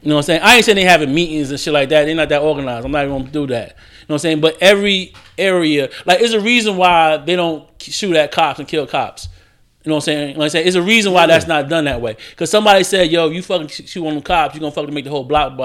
You 0.00 0.10
know 0.10 0.14
what 0.16 0.20
I'm 0.20 0.24
saying? 0.26 0.40
I 0.42 0.56
ain't 0.56 0.64
saying 0.64 0.76
they 0.76 0.84
having 0.84 1.12
meetings 1.14 1.50
and 1.50 1.58
shit 1.58 1.72
like 1.72 1.88
that. 1.90 2.04
They're 2.04 2.14
not 2.14 2.28
that 2.30 2.40
organized. 2.40 2.84
I'm 2.86 2.92
not 2.92 3.04
even 3.04 3.18
gonna 3.18 3.30
do 3.30 3.46
that. 3.48 3.74
You 4.04 4.08
know 4.08 4.14
what 4.14 4.16
I'm 4.16 4.18
saying? 4.20 4.40
But 4.42 4.58
every 4.60 5.14
area, 5.38 5.88
like, 6.04 6.18
there's 6.18 6.34
a 6.34 6.40
reason 6.40 6.76
why 6.76 7.16
they 7.16 7.36
don't 7.36 7.66
shoot 7.80 8.14
at 8.16 8.32
cops 8.32 8.58
and 8.58 8.68
kill 8.68 8.86
cops. 8.86 9.28
You 9.82 9.90
know 9.90 9.96
what 9.96 10.02
I'm 10.02 10.04
saying? 10.04 10.36
What 10.36 10.44
I'm 10.44 10.50
saying? 10.50 10.66
It's 10.66 10.76
a 10.76 10.82
reason 10.82 11.12
why 11.12 11.26
that's 11.26 11.46
not 11.46 11.68
done 11.68 11.84
that 11.84 12.00
way. 12.00 12.16
Because 12.30 12.50
somebody 12.50 12.84
said, 12.84 13.10
"Yo, 13.10 13.28
you 13.28 13.42
fucking 13.42 13.68
sh- 13.68 13.82
shoot 13.86 14.06
on 14.06 14.14
them 14.14 14.22
cops, 14.22 14.54
you're 14.54 14.60
gonna 14.60 14.72
fucking 14.72 14.92
make 14.94 15.04
the 15.04 15.10
whole 15.10 15.24
block, 15.24 15.58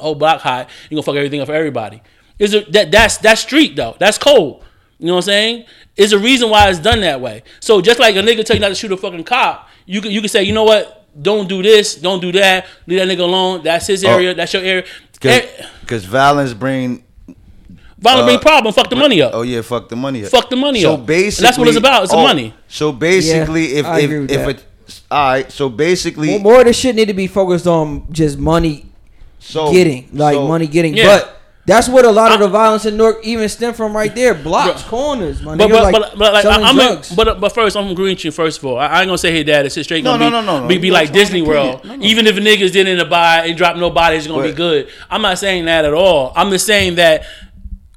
whole 0.00 0.14
block 0.14 0.40
hot. 0.40 0.68
You're 0.88 0.96
gonna 0.96 1.02
fuck 1.04 1.16
everything 1.16 1.40
up 1.40 1.46
for 1.48 1.54
everybody." 1.54 2.00
Is 2.38 2.52
that 2.52 2.90
that's 2.90 3.18
that's 3.18 3.40
street 3.42 3.76
though. 3.76 3.96
That's 3.98 4.16
cold. 4.16 4.64
You 4.98 5.06
know 5.06 5.14
what 5.14 5.18
I'm 5.18 5.22
saying? 5.22 5.64
It's 5.96 6.12
a 6.12 6.18
reason 6.18 6.50
why 6.50 6.68
it's 6.70 6.78
done 6.78 7.00
that 7.02 7.20
way. 7.20 7.42
So 7.60 7.80
just 7.80 7.98
like 7.98 8.16
a 8.16 8.20
nigga 8.20 8.44
tell 8.44 8.56
you 8.56 8.60
not 8.60 8.68
to 8.70 8.74
shoot 8.74 8.90
a 8.92 8.96
fucking 8.96 9.24
cop, 9.24 9.68
you 9.86 10.00
can 10.00 10.12
you 10.12 10.20
can 10.20 10.28
say, 10.28 10.42
you 10.44 10.52
know 10.52 10.64
what? 10.64 10.94
Don't 11.20 11.48
do 11.48 11.62
this. 11.62 11.94
Don't 11.96 12.20
do 12.20 12.32
that. 12.32 12.66
Leave 12.86 13.00
that 13.00 13.08
nigga 13.08 13.20
alone. 13.22 13.62
That's 13.64 13.86
his 13.86 14.04
Oh. 14.04 14.10
area. 14.10 14.34
That's 14.34 14.52
your 14.54 14.62
area. 14.62 14.84
Eh, 15.24 15.46
because 15.80 16.04
violence 16.04 16.52
bring. 16.54 17.04
Violent 18.00 18.22
uh, 18.22 18.26
bring 18.26 18.38
problem. 18.38 18.72
Fuck 18.74 18.90
the 18.90 18.96
money 18.96 19.20
up. 19.22 19.32
Oh 19.34 19.42
yeah, 19.42 19.60
fuck 19.62 19.88
the 19.88 19.96
money 19.96 20.24
up. 20.24 20.30
Fuck 20.30 20.50
the 20.50 20.56
money 20.56 20.82
so 20.82 20.94
up. 20.94 21.06
basically, 21.06 21.42
And 21.42 21.48
that's 21.48 21.58
what 21.58 21.68
it's 21.68 21.76
about. 21.76 22.02
It's 22.04 22.12
the 22.12 22.18
oh, 22.18 22.22
money. 22.22 22.54
So 22.68 22.92
basically, 22.92 23.72
Yeah, 23.74 23.80
if 23.80 23.86
agree 23.86 24.24
if 24.24 24.30
if 24.30 24.46
that. 24.46 24.48
it, 24.50 24.64
all 25.10 25.28
right, 25.30 25.50
so 25.52 25.68
basically, 25.68 26.28
More, 26.30 26.40
more 26.40 26.60
of 26.60 26.66
this 26.66 26.76
shit 26.78 26.94
need 26.94 27.08
to 27.08 27.14
be 27.14 27.26
focused 27.26 27.66
on 27.66 28.06
just 28.12 28.38
money 28.38 28.86
so 29.40 29.72
getting, 29.72 30.08
like 30.12 30.34
so- 30.34 30.46
money 30.46 30.66
getting. 30.66 30.96
Yeah. 30.96 31.06
But 31.18 31.34
that's 31.66 31.86
what 31.88 32.06
a 32.06 32.10
lot 32.10 32.32
of 32.32 32.38
I- 32.40 32.44
the 32.44 32.48
violence 32.48 32.86
in 32.86 32.96
Newark 32.96 33.18
even 33.24 33.46
stem 33.48 33.74
from 33.74 33.94
right 33.94 34.14
there. 34.14 34.32
Blocks, 34.32 34.82
But- 34.82 34.88
corners, 34.90 35.42
my 35.42 35.54
But 35.56 35.68
nigga, 35.68 35.72
but, 35.72 35.82
like, 35.82 35.92
but, 35.92 36.18
but 36.18 36.32
like 36.32 36.42
selling 36.42 36.64
I'm 36.64 36.76
drugs. 36.76 37.10
in, 37.10 37.16
but 37.16 37.40
but 37.40 37.52
first 37.52 37.76
I'm 37.76 37.88
agreeing 37.90 38.14
with 38.16 38.24
you. 38.24 38.30
First 38.30 38.58
of 38.60 38.64
all, 38.64 38.78
I, 38.78 38.86
I 38.86 39.00
ain't 39.00 39.08
gonna 39.08 39.18
say 39.18 39.32
hey 39.32 39.42
dad. 39.42 39.66
It's 39.66 39.78
straight 39.82 40.02
No, 40.04 40.12
gonna 40.16 40.30
no, 40.30 40.40
be 40.40 40.46
no, 40.46 40.52
no, 40.56 40.62
no. 40.62 40.68
be, 40.68 40.78
be 40.78 40.90
like 40.90 41.12
Disney 41.12 41.42
World. 41.42 41.84
No, 41.84 41.96
no. 41.96 42.02
Even 42.04 42.26
if 42.26 42.36
niggas 42.36 42.72
didn't 42.72 43.10
buy 43.10 43.46
and 43.46 43.58
drop 43.58 43.76
nobody, 43.76 44.16
it's 44.16 44.26
gonna 44.26 44.44
be 44.44 44.52
good. 44.52 44.88
I'm 45.10 45.20
not 45.20 45.36
saying 45.38 45.66
that 45.66 45.84
at 45.84 45.92
all. 45.92 46.32
I'm 46.36 46.50
just 46.50 46.64
saying 46.64 46.94
that 46.94 47.24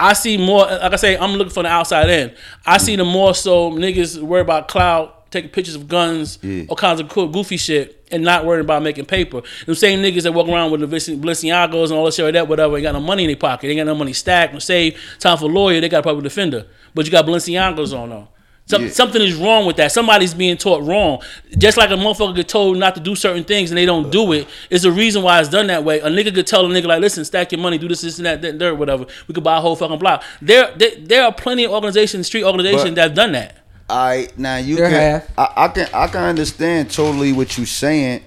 I 0.02 0.14
see 0.14 0.38
more. 0.38 0.66
Like 0.66 0.94
I 0.94 0.96
say, 0.96 1.18
I'm 1.18 1.34
looking 1.34 1.54
from 1.54 1.64
the 1.64 1.70
outside 1.70 2.10
in. 2.10 2.34
I 2.66 2.78
see 2.78 2.96
the 2.96 3.06
more 3.06 3.34
so 3.36 3.72
niggas 3.72 4.22
worry 4.22 4.42
about 4.42 4.68
cloud, 4.68 5.12
taking 5.30 5.50
pictures 5.52 5.76
of 5.76 5.88
guns, 5.88 6.40
Yeah. 6.42 6.64
all 6.70 6.76
kinds 6.76 7.00
of 7.00 7.08
cool, 7.10 7.28
goofy 7.28 7.58
shit, 7.58 8.06
and 8.12 8.24
not 8.24 8.46
worrying 8.46 8.66
about 8.66 8.84
making 8.84 9.06
paper. 9.06 9.42
Them 9.66 9.76
same 9.76 10.00
niggas 10.02 10.24
that 10.24 10.34
walk 10.34 10.48
around 10.50 10.72
with 10.72 10.82
the 10.82 10.88
Balenciagos 10.88 11.86
and 11.86 11.94
all 11.94 12.06
that 12.06 12.14
shit 12.14 12.26
like 12.26 12.34
that, 12.34 12.48
whatever, 12.48 12.76
ain't 12.78 12.84
got 12.84 12.94
no 12.94 13.00
money 13.00 13.24
in 13.24 13.28
their 13.28 13.36
pocket. 13.38 13.68
They 13.68 13.70
ain't 13.74 13.80
got 13.80 13.86
no 13.86 13.96
money 13.96 14.14
stacked, 14.14 14.54
no 14.54 14.60
save. 14.60 15.00
Time 15.20 15.38
for 15.38 15.46
a 15.46 15.48
lawyer, 15.48 15.80
they 15.80 15.88
got 15.90 16.00
a 16.00 16.04
public 16.04 16.24
defender. 16.24 16.66
But 16.94 17.06
you 17.06 17.12
got 17.12 17.26
Balenciagos 17.26 17.98
on 17.98 18.10
though. 18.10 18.28
Some, 18.68 18.84
Yeah. 18.84 18.90
Something 18.90 19.22
is 19.22 19.36
wrong 19.36 19.66
with 19.66 19.76
that. 19.78 19.92
Somebody's 19.92 20.34
being 20.34 20.56
taught 20.56 20.84
wrong. 20.84 21.22
Just 21.58 21.78
like 21.78 21.90
a 21.90 21.96
motherfucker 21.96 22.36
get 22.36 22.48
told 22.48 22.78
not 22.78 22.96
to 22.96 23.02
do 23.02 23.16
certain 23.16 23.44
things 23.44 23.70
and 23.72 23.78
they 23.78 23.86
don't 23.86 24.12
do 24.12 24.32
it, 24.32 24.48
it's 24.70 24.86
a 24.86 24.92
reason 24.92 25.24
why 25.24 25.40
it's 25.40 25.50
done 25.50 25.68
that 25.68 25.84
way. 25.84 26.00
A 26.00 26.08
nigga 26.08 26.34
could 26.34 26.48
tell 26.48 26.66
a 26.66 26.70
nigga 26.70 26.86
like, 26.86 27.02
listen, 27.02 27.26
stack 27.26 27.52
your 27.52 27.60
money, 27.60 27.78
do 27.78 27.88
this, 27.90 28.02
this, 28.02 28.18
and 28.18 28.26
that, 28.26 28.42
that, 28.42 28.52
and 28.52 28.62
that, 28.62 28.78
whatever. 28.78 29.06
We 29.28 29.34
could 29.34 29.44
buy 29.44 29.58
a 29.58 29.62
whole 29.62 29.76
fucking 29.76 30.00
block. 30.00 30.24
There, 30.42 30.72
there, 30.78 30.92
there 31.00 31.24
are 31.24 31.34
plenty 31.34 31.66
of 31.66 31.72
organizations, 31.72 32.28
street 32.28 32.44
organizations 32.44 32.96
that 32.96 33.02
have 33.02 33.14
done 33.14 33.34
that. 33.34 33.58
I 33.90 34.30
now 34.38 34.56
you 34.56 34.78
There 34.78 34.90
can 34.90 35.00
have. 35.00 35.32
I, 35.38 35.54
I 35.58 35.68
can 35.68 35.88
I 35.94 36.08
can 36.08 36.24
understand 36.24 36.92
totally 36.92 37.34
what 37.34 37.58
you're 37.58 37.66
saying, 37.68 38.24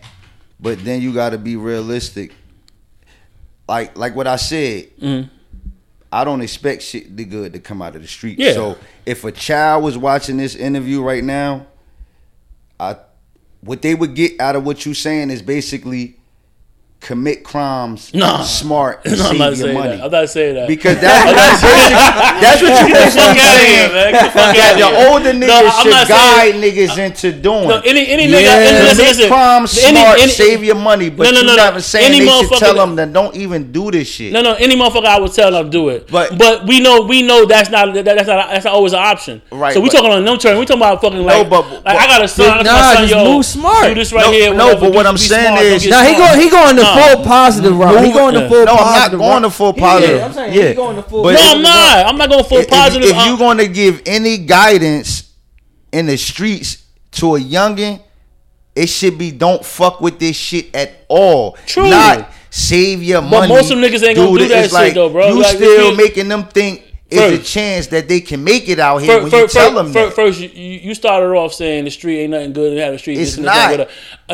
but 0.60 0.84
then 0.84 1.00
you 1.00 1.14
got 1.14 1.30
to 1.30 1.38
be 1.38 1.56
realistic. 1.56 2.34
Like 3.66 3.96
like 3.96 4.14
what 4.14 4.26
I 4.26 4.36
said, 4.36 4.90
Mm-hmm. 5.00 5.33
I 6.14 6.22
don't 6.22 6.42
expect 6.42 6.82
shit 6.82 7.16
to 7.16 7.24
good 7.24 7.54
to 7.54 7.58
come 7.58 7.82
out 7.82 7.96
of 7.96 8.02
the 8.02 8.06
street. 8.06 8.38
Yeah. 8.38 8.52
So 8.52 8.78
if 9.04 9.24
a 9.24 9.32
child 9.32 9.82
was 9.82 9.98
watching 9.98 10.36
this 10.36 10.54
interview 10.54 11.02
right 11.02 11.24
now, 11.24 11.66
I 12.78 12.98
what 13.62 13.82
they 13.82 13.96
would 13.96 14.14
get 14.14 14.40
out 14.40 14.54
of 14.54 14.64
what 14.64 14.86
you're 14.86 14.94
saying 14.94 15.30
is 15.30 15.42
basically 15.42 16.16
commit 17.04 17.44
crimes 17.44 18.12
Nah. 18.14 18.42
smart 18.44 19.02
and 19.04 19.18
No, 19.18 19.28
I'm 19.28 19.54
save 19.54 19.58
your 19.66 19.74
money. 19.74 19.96
that. 19.96 20.04
I'm 20.06 20.10
not 20.10 20.28
saying 20.30 20.54
that. 20.54 20.66
Because 20.66 20.96
that, 21.04 21.20
that's, 21.36 21.60
that's 22.40 22.62
what 22.64 22.72
you 22.80 22.88
Get 22.94 23.04
the 23.04 23.20
fuck 23.20 23.36
out 23.36 23.60
of 23.60 23.68
here, 23.68 23.88
man. 23.92 24.12
Get 24.12 24.24
the 24.24 24.30
fuck 24.32 24.56
out 24.56 24.74
the 24.80 24.88
older 25.12 25.32
niggas 25.36 25.68
I'm 25.68 25.82
should 25.84 26.08
guide 26.08 26.36
saying- 26.40 26.62
niggas 26.64 26.96
into 26.98 27.32
doing. 27.40 27.68
No, 27.68 27.80
any 27.84 28.08
any 28.08 28.24
Yeah. 28.24 28.38
nigga, 28.40 28.72
listen, 28.72 28.96
Commit 28.96 28.96
listen, 28.96 29.28
crime 29.28 29.62
any- 29.62 29.68
smart, 30.00 30.18
any- 30.20 30.30
save 30.32 30.64
your 30.64 30.76
money, 30.76 31.10
but 31.10 31.24
No, 31.24 31.30
no, 31.30 31.40
you 31.40 31.46
no, 31.46 31.56
no. 31.56 31.64
never 31.64 31.80
saying 31.82 32.06
Any 32.06 32.20
they 32.24 32.26
should 32.48 32.58
tell 32.58 32.74
them 32.74 32.96
that 32.96 33.12
don't 33.12 33.36
even 33.36 33.70
do 33.70 33.90
this 33.90 34.08
shit. 34.08 34.32
No, 34.32 34.40
no, 34.40 34.54
any 34.54 34.74
motherfucker 34.74 35.04
I 35.04 35.20
would 35.20 35.32
tell 35.32 35.50
them 35.52 35.64
to 35.66 35.70
do 35.70 35.88
it. 35.90 36.08
But- 36.10 36.38
But 36.38 36.66
we 36.66 36.80
know 36.80 37.02
we 37.02 37.20
know 37.20 37.44
that's 37.44 37.68
not 37.68 37.92
that, 37.92 38.04
that's 38.04 38.26
not 38.26 38.48
that's 38.48 38.64
not 38.64 38.72
always 38.74 38.94
an 38.94 39.00
option. 39.00 39.42
Right, 39.52 39.74
So 39.74 39.80
we 39.80 39.90
talking 39.90 40.10
on 40.10 40.24
no 40.24 40.36
term. 40.38 40.58
We 40.58 40.64
talking 40.64 40.80
about 40.80 41.02
fucking 41.02 41.20
like, 41.22 41.50
but- 41.50 41.68
like 41.70 41.84
but- 41.84 41.96
I 41.96 42.06
got 42.06 42.24
a 42.24 42.28
son. 42.28 42.58
I 42.58 42.62
Nah, 42.62 43.06
just 43.06 43.14
move 43.28 43.44
smart. 43.44 43.88
Do 43.88 43.94
this 43.94 44.12
right 44.12 44.24
No, 44.24 44.32
here. 44.32 44.54
no, 44.54 44.76
but 44.80 44.94
what 44.94 45.06
I'm 45.06 45.18
saying 45.18 45.56
is- 45.58 45.82
get 45.82 45.90
Now 45.90 46.02
he 46.02 46.14
smart. 46.14 46.34
go 46.34 46.40
he 46.40 46.48
going 46.48 46.76
the 46.76 46.93
Nah. 46.96 47.14
full 47.16 47.24
positive 47.24 47.76
route. 47.76 48.04
He 48.04 48.12
going 48.12 48.34
the 48.34 48.40
yeah. 48.42 48.48
full 48.48 48.64
No, 48.64 48.72
I'm 48.74 48.92
not 49.00 49.10
going 49.10 49.20
route. 49.32 49.42
the 49.42 49.50
full 49.50 49.72
positive. 49.72 50.16
is. 50.16 50.22
I'm 50.22 50.32
saying 50.32 50.52
Yeah. 50.54 50.72
going 50.74 50.96
the 50.96 51.02
full. 51.02 51.22
But- 51.22 51.34
No, 51.34 51.40
I'm 51.40 51.62
not. 51.62 52.06
I'm 52.06 52.16
not 52.18 52.28
going 52.30 52.44
full 52.44 52.58
if, 52.58 52.68
positive. 52.68 53.10
if 53.10 53.26
you're 53.26 53.36
going 53.38 53.58
to 53.58 53.68
give 53.68 54.02
any 54.06 54.38
guidance 54.38 55.30
in 55.92 56.06
the 56.06 56.16
streets 56.16 56.78
to 57.12 57.36
a 57.36 57.40
youngin, 57.40 58.00
it 58.74 58.88
should 58.88 59.16
be 59.18 59.30
don't 59.30 59.64
fuck 59.64 60.00
with 60.00 60.18
this 60.18 60.36
shit 60.36 60.74
at 60.74 61.04
all. 61.08 61.56
True. 61.66 61.88
Not 61.88 62.28
save 62.50 63.02
your 63.02 63.22
money. 63.22 63.48
But 63.48 63.54
most 63.54 63.70
of 63.70 63.78
them 63.80 63.90
niggas 63.90 64.06
ain't 64.06 64.16
gonna 64.16 64.30
do 64.30 64.38
this. 64.38 64.48
that 64.48 64.64
shit 64.64 64.72
like, 64.72 64.94
though, 64.94 65.10
bro. 65.10 65.28
You 65.28 65.40
Like, 65.42 65.56
still 65.56 65.94
making 65.96 66.28
them 66.28 66.44
think 66.44 66.82
it's 67.10 67.48
a 67.48 67.52
chance 67.52 67.86
that 67.88 68.08
they 68.08 68.20
can 68.20 68.42
make 68.42 68.68
it 68.68 68.78
out 68.78 68.98
here 68.98 69.18
Fir- 69.18 69.22
when 69.24 69.32
you 69.32 69.48
tell 69.48 69.74
them 69.74 69.92
fir- 69.92 70.06
that. 70.06 70.14
First, 70.14 70.40
you, 70.40 70.48
you 70.48 70.94
started 70.94 71.26
off 71.26 71.52
saying 71.52 71.84
the 71.84 71.90
street 71.90 72.20
ain't 72.22 72.30
nothing 72.32 72.52
good 72.52 72.72
and 72.72 72.80
have 72.80 72.92
the 72.92 72.98
street. 72.98 73.18
It's 73.18 73.36
not. 73.36 73.88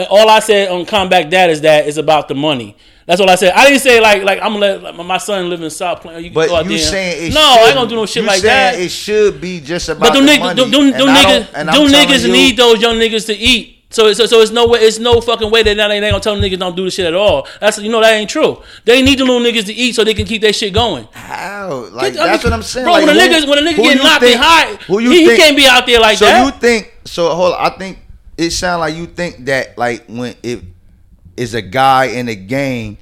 All 0.09 0.29
I 0.31 0.39
said 0.41 0.71
on 0.71 0.87
combat 0.87 1.31
that 1.31 1.51
is 1.51 1.61
that 1.63 1.87
it's 1.89 1.97
about 1.99 2.29
the 2.29 2.35
money. 2.35 2.77
That's 3.07 3.21
all 3.21 3.29
I 3.29 3.35
said. 3.35 3.55
I 3.55 3.67
didn't 3.67 3.81
say 3.81 4.01
like 4.01 4.23
like 4.23 4.39
I'm 4.41 4.53
gonna 4.53 4.77
let 4.77 4.95
my 4.95 5.19
son 5.19 5.51
live 5.51 5.61
in 5.63 5.71
South 5.71 6.01
Plain. 6.01 6.23
You 6.23 6.31
can 6.31 6.35
go 6.35 6.41
But 6.49 6.51
out 6.55 6.65
you 6.65 6.79
there. 6.79 6.79
saying 6.79 7.35
no, 7.35 7.41
I 7.41 7.65
ain't 7.67 7.75
gonna 7.75 7.89
do 7.91 7.97
no 7.97 8.07
shit 8.07 8.23
you 8.23 8.29
like 8.29 8.43
that. 8.43 8.79
It 8.79 8.91
should 8.91 9.41
be 9.41 9.61
just 9.61 9.89
about 9.89 10.01
But 10.01 10.13
them 10.15 10.27
the 10.27 10.33
niggas, 10.33 10.39
money. 10.39 10.63
them, 10.63 10.71
them, 10.71 10.91
them 10.93 11.09
niggas, 11.09 11.53
them 11.53 11.87
niggas 11.89 12.27
you- 12.27 12.33
need 12.33 12.57
those 12.57 12.81
young 12.81 12.97
niggas 12.97 13.27
to 13.27 13.35
eat. 13.37 13.80
So, 13.93 14.13
so, 14.13 14.25
so 14.27 14.41
it's 14.41 14.53
no 14.53 14.69
way, 14.69 14.79
it's 14.81 15.01
no 15.01 15.21
fucking 15.21 15.51
way 15.51 15.65
that 15.65 15.77
now 15.77 15.89
they 15.89 15.97
ain't 15.97 16.05
gonna 16.13 16.21
tell 16.21 16.35
them 16.37 16.43
niggas 16.45 16.61
don't 16.61 16.77
do 16.77 16.85
the 16.85 16.93
shit 16.93 17.07
at 17.07 17.15
all. 17.15 17.49
That's 17.61 17.77
you 17.79 17.91
know 17.91 18.01
that 18.01 18.13
ain't 18.15 18.31
true. 18.31 18.63
They 18.85 19.03
need 19.03 19.19
the 19.19 19.25
little 19.25 19.41
niggas 19.41 19.67
to 19.67 19.73
eat 19.73 19.97
so 19.97 20.05
they 20.05 20.15
can 20.15 20.27
keep 20.27 20.43
that 20.43 20.55
shit 20.55 20.73
going. 20.73 21.09
How? 21.13 21.89
Like 21.91 22.13
Get- 22.15 22.23
I 22.23 22.27
that's 22.29 22.45
mean, 22.45 22.51
what 22.53 22.57
I'm 22.57 22.63
saying. 22.63 22.85
Bro, 22.85 22.93
like, 22.93 23.07
when 23.07 23.17
a 23.17 23.21
nigga 23.21 23.49
when 23.49 23.59
a 23.59 23.63
nigga 23.69 23.77
get 23.77 23.97
knocked 23.99 24.21
think- 24.23 24.41
and 24.41 24.79
who 24.83 25.01
you 25.01 25.11
he, 25.11 25.19
think- 25.27 25.31
he 25.33 25.37
can't 25.39 25.57
be 25.57 25.67
out 25.67 25.87
there 25.87 25.99
like 26.01 26.19
so 26.19 26.25
that. 26.27 26.39
So 26.41 26.47
you 26.47 26.61
think? 26.61 26.95
So 27.05 27.35
hold. 27.35 27.55
on, 27.55 27.61
I 27.73 27.77
think 27.77 27.99
it 28.39 28.51
sounds 28.53 28.79
like 28.81 28.95
you 28.95 29.07
think 29.07 29.45
that 29.47 29.77
like 29.77 30.07
when 30.07 30.37
it 30.45 30.61
is 31.37 31.55
a 31.55 31.63
guy 31.63 32.05
in 32.07 32.29
a 32.29 32.35
gang 32.37 32.97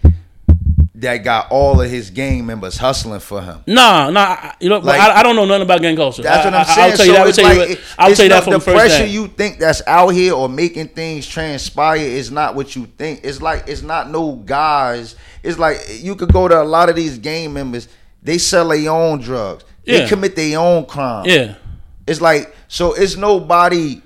that 1.01 1.19
got 1.19 1.51
all 1.51 1.81
of 1.81 1.91
his 1.91 2.11
gang 2.11 2.45
members 2.45 2.77
hustling 2.77 3.21
for 3.21 3.41
him. 3.41 3.63
Nah, 3.67 4.11
nah. 4.11 4.21
I- 4.21 4.55
You 4.61 4.69
know, 4.69 4.79
Like- 4.79 5.01
I, 5.01 5.21
I 5.21 5.23
don't 5.23 5.37
know 5.37 5.45
nothing 5.45 5.63
about 5.63 5.81
gang 5.81 5.95
culture. 5.97 6.23
That's 6.23 6.45
what 6.45 6.55
I, 6.55 6.59
I'm 6.59 6.65
saying. 6.67 6.91
I'll 6.91 6.97
tell 6.97 7.07
you 7.07 7.13
so 7.13 7.13
that. 7.13 7.21
I'll 7.21 7.29
it's 7.29 7.37
tell 7.37 7.53
you. 7.55 7.61
like 7.61 7.69
what- 7.69 7.79
I'll 7.99 8.09
it's 8.11 8.17
tell 8.17 8.25
you 8.25 8.29
that 8.31 8.35
not- 8.37 8.45
from 8.45 8.53
the 8.55 8.59
the 8.59 8.65
first 8.65 8.77
pressure 8.77 9.05
day. 9.05 9.11
you 9.11 9.29
think 9.29 9.59
that's 9.59 9.83
out 9.87 10.09
here 10.09 10.33
or 10.35 10.49
making 10.49 10.89
things 10.89 11.27
transpire 11.27 11.99
is 11.99 12.31
not 12.31 12.55
what 12.55 12.75
you 12.75 12.87
think. 12.99 13.21
It's 13.23 13.41
like 13.41 13.65
it's 13.69 13.83
not 13.83 14.11
no 14.11 14.33
guys. 14.33 15.15
It's 15.43 15.59
like 15.59 15.79
you 16.01 16.17
could 16.17 16.33
go 16.33 16.49
to 16.49 16.61
a 16.61 16.65
lot 16.65 16.89
of 16.89 16.97
these 16.97 17.19
gang 17.19 17.53
members. 17.53 17.87
They 18.23 18.39
sell 18.39 18.69
their 18.69 18.91
own 18.91 19.21
drugs. 19.21 19.65
They 19.85 20.07
commit 20.09 20.37
their 20.37 20.59
own 20.59 20.85
crime. 20.87 21.25
Yeah. 21.27 21.55
It's 22.07 22.21
like 22.21 22.55
so. 22.69 22.93
It's 22.95 23.17
nobody 23.17 24.03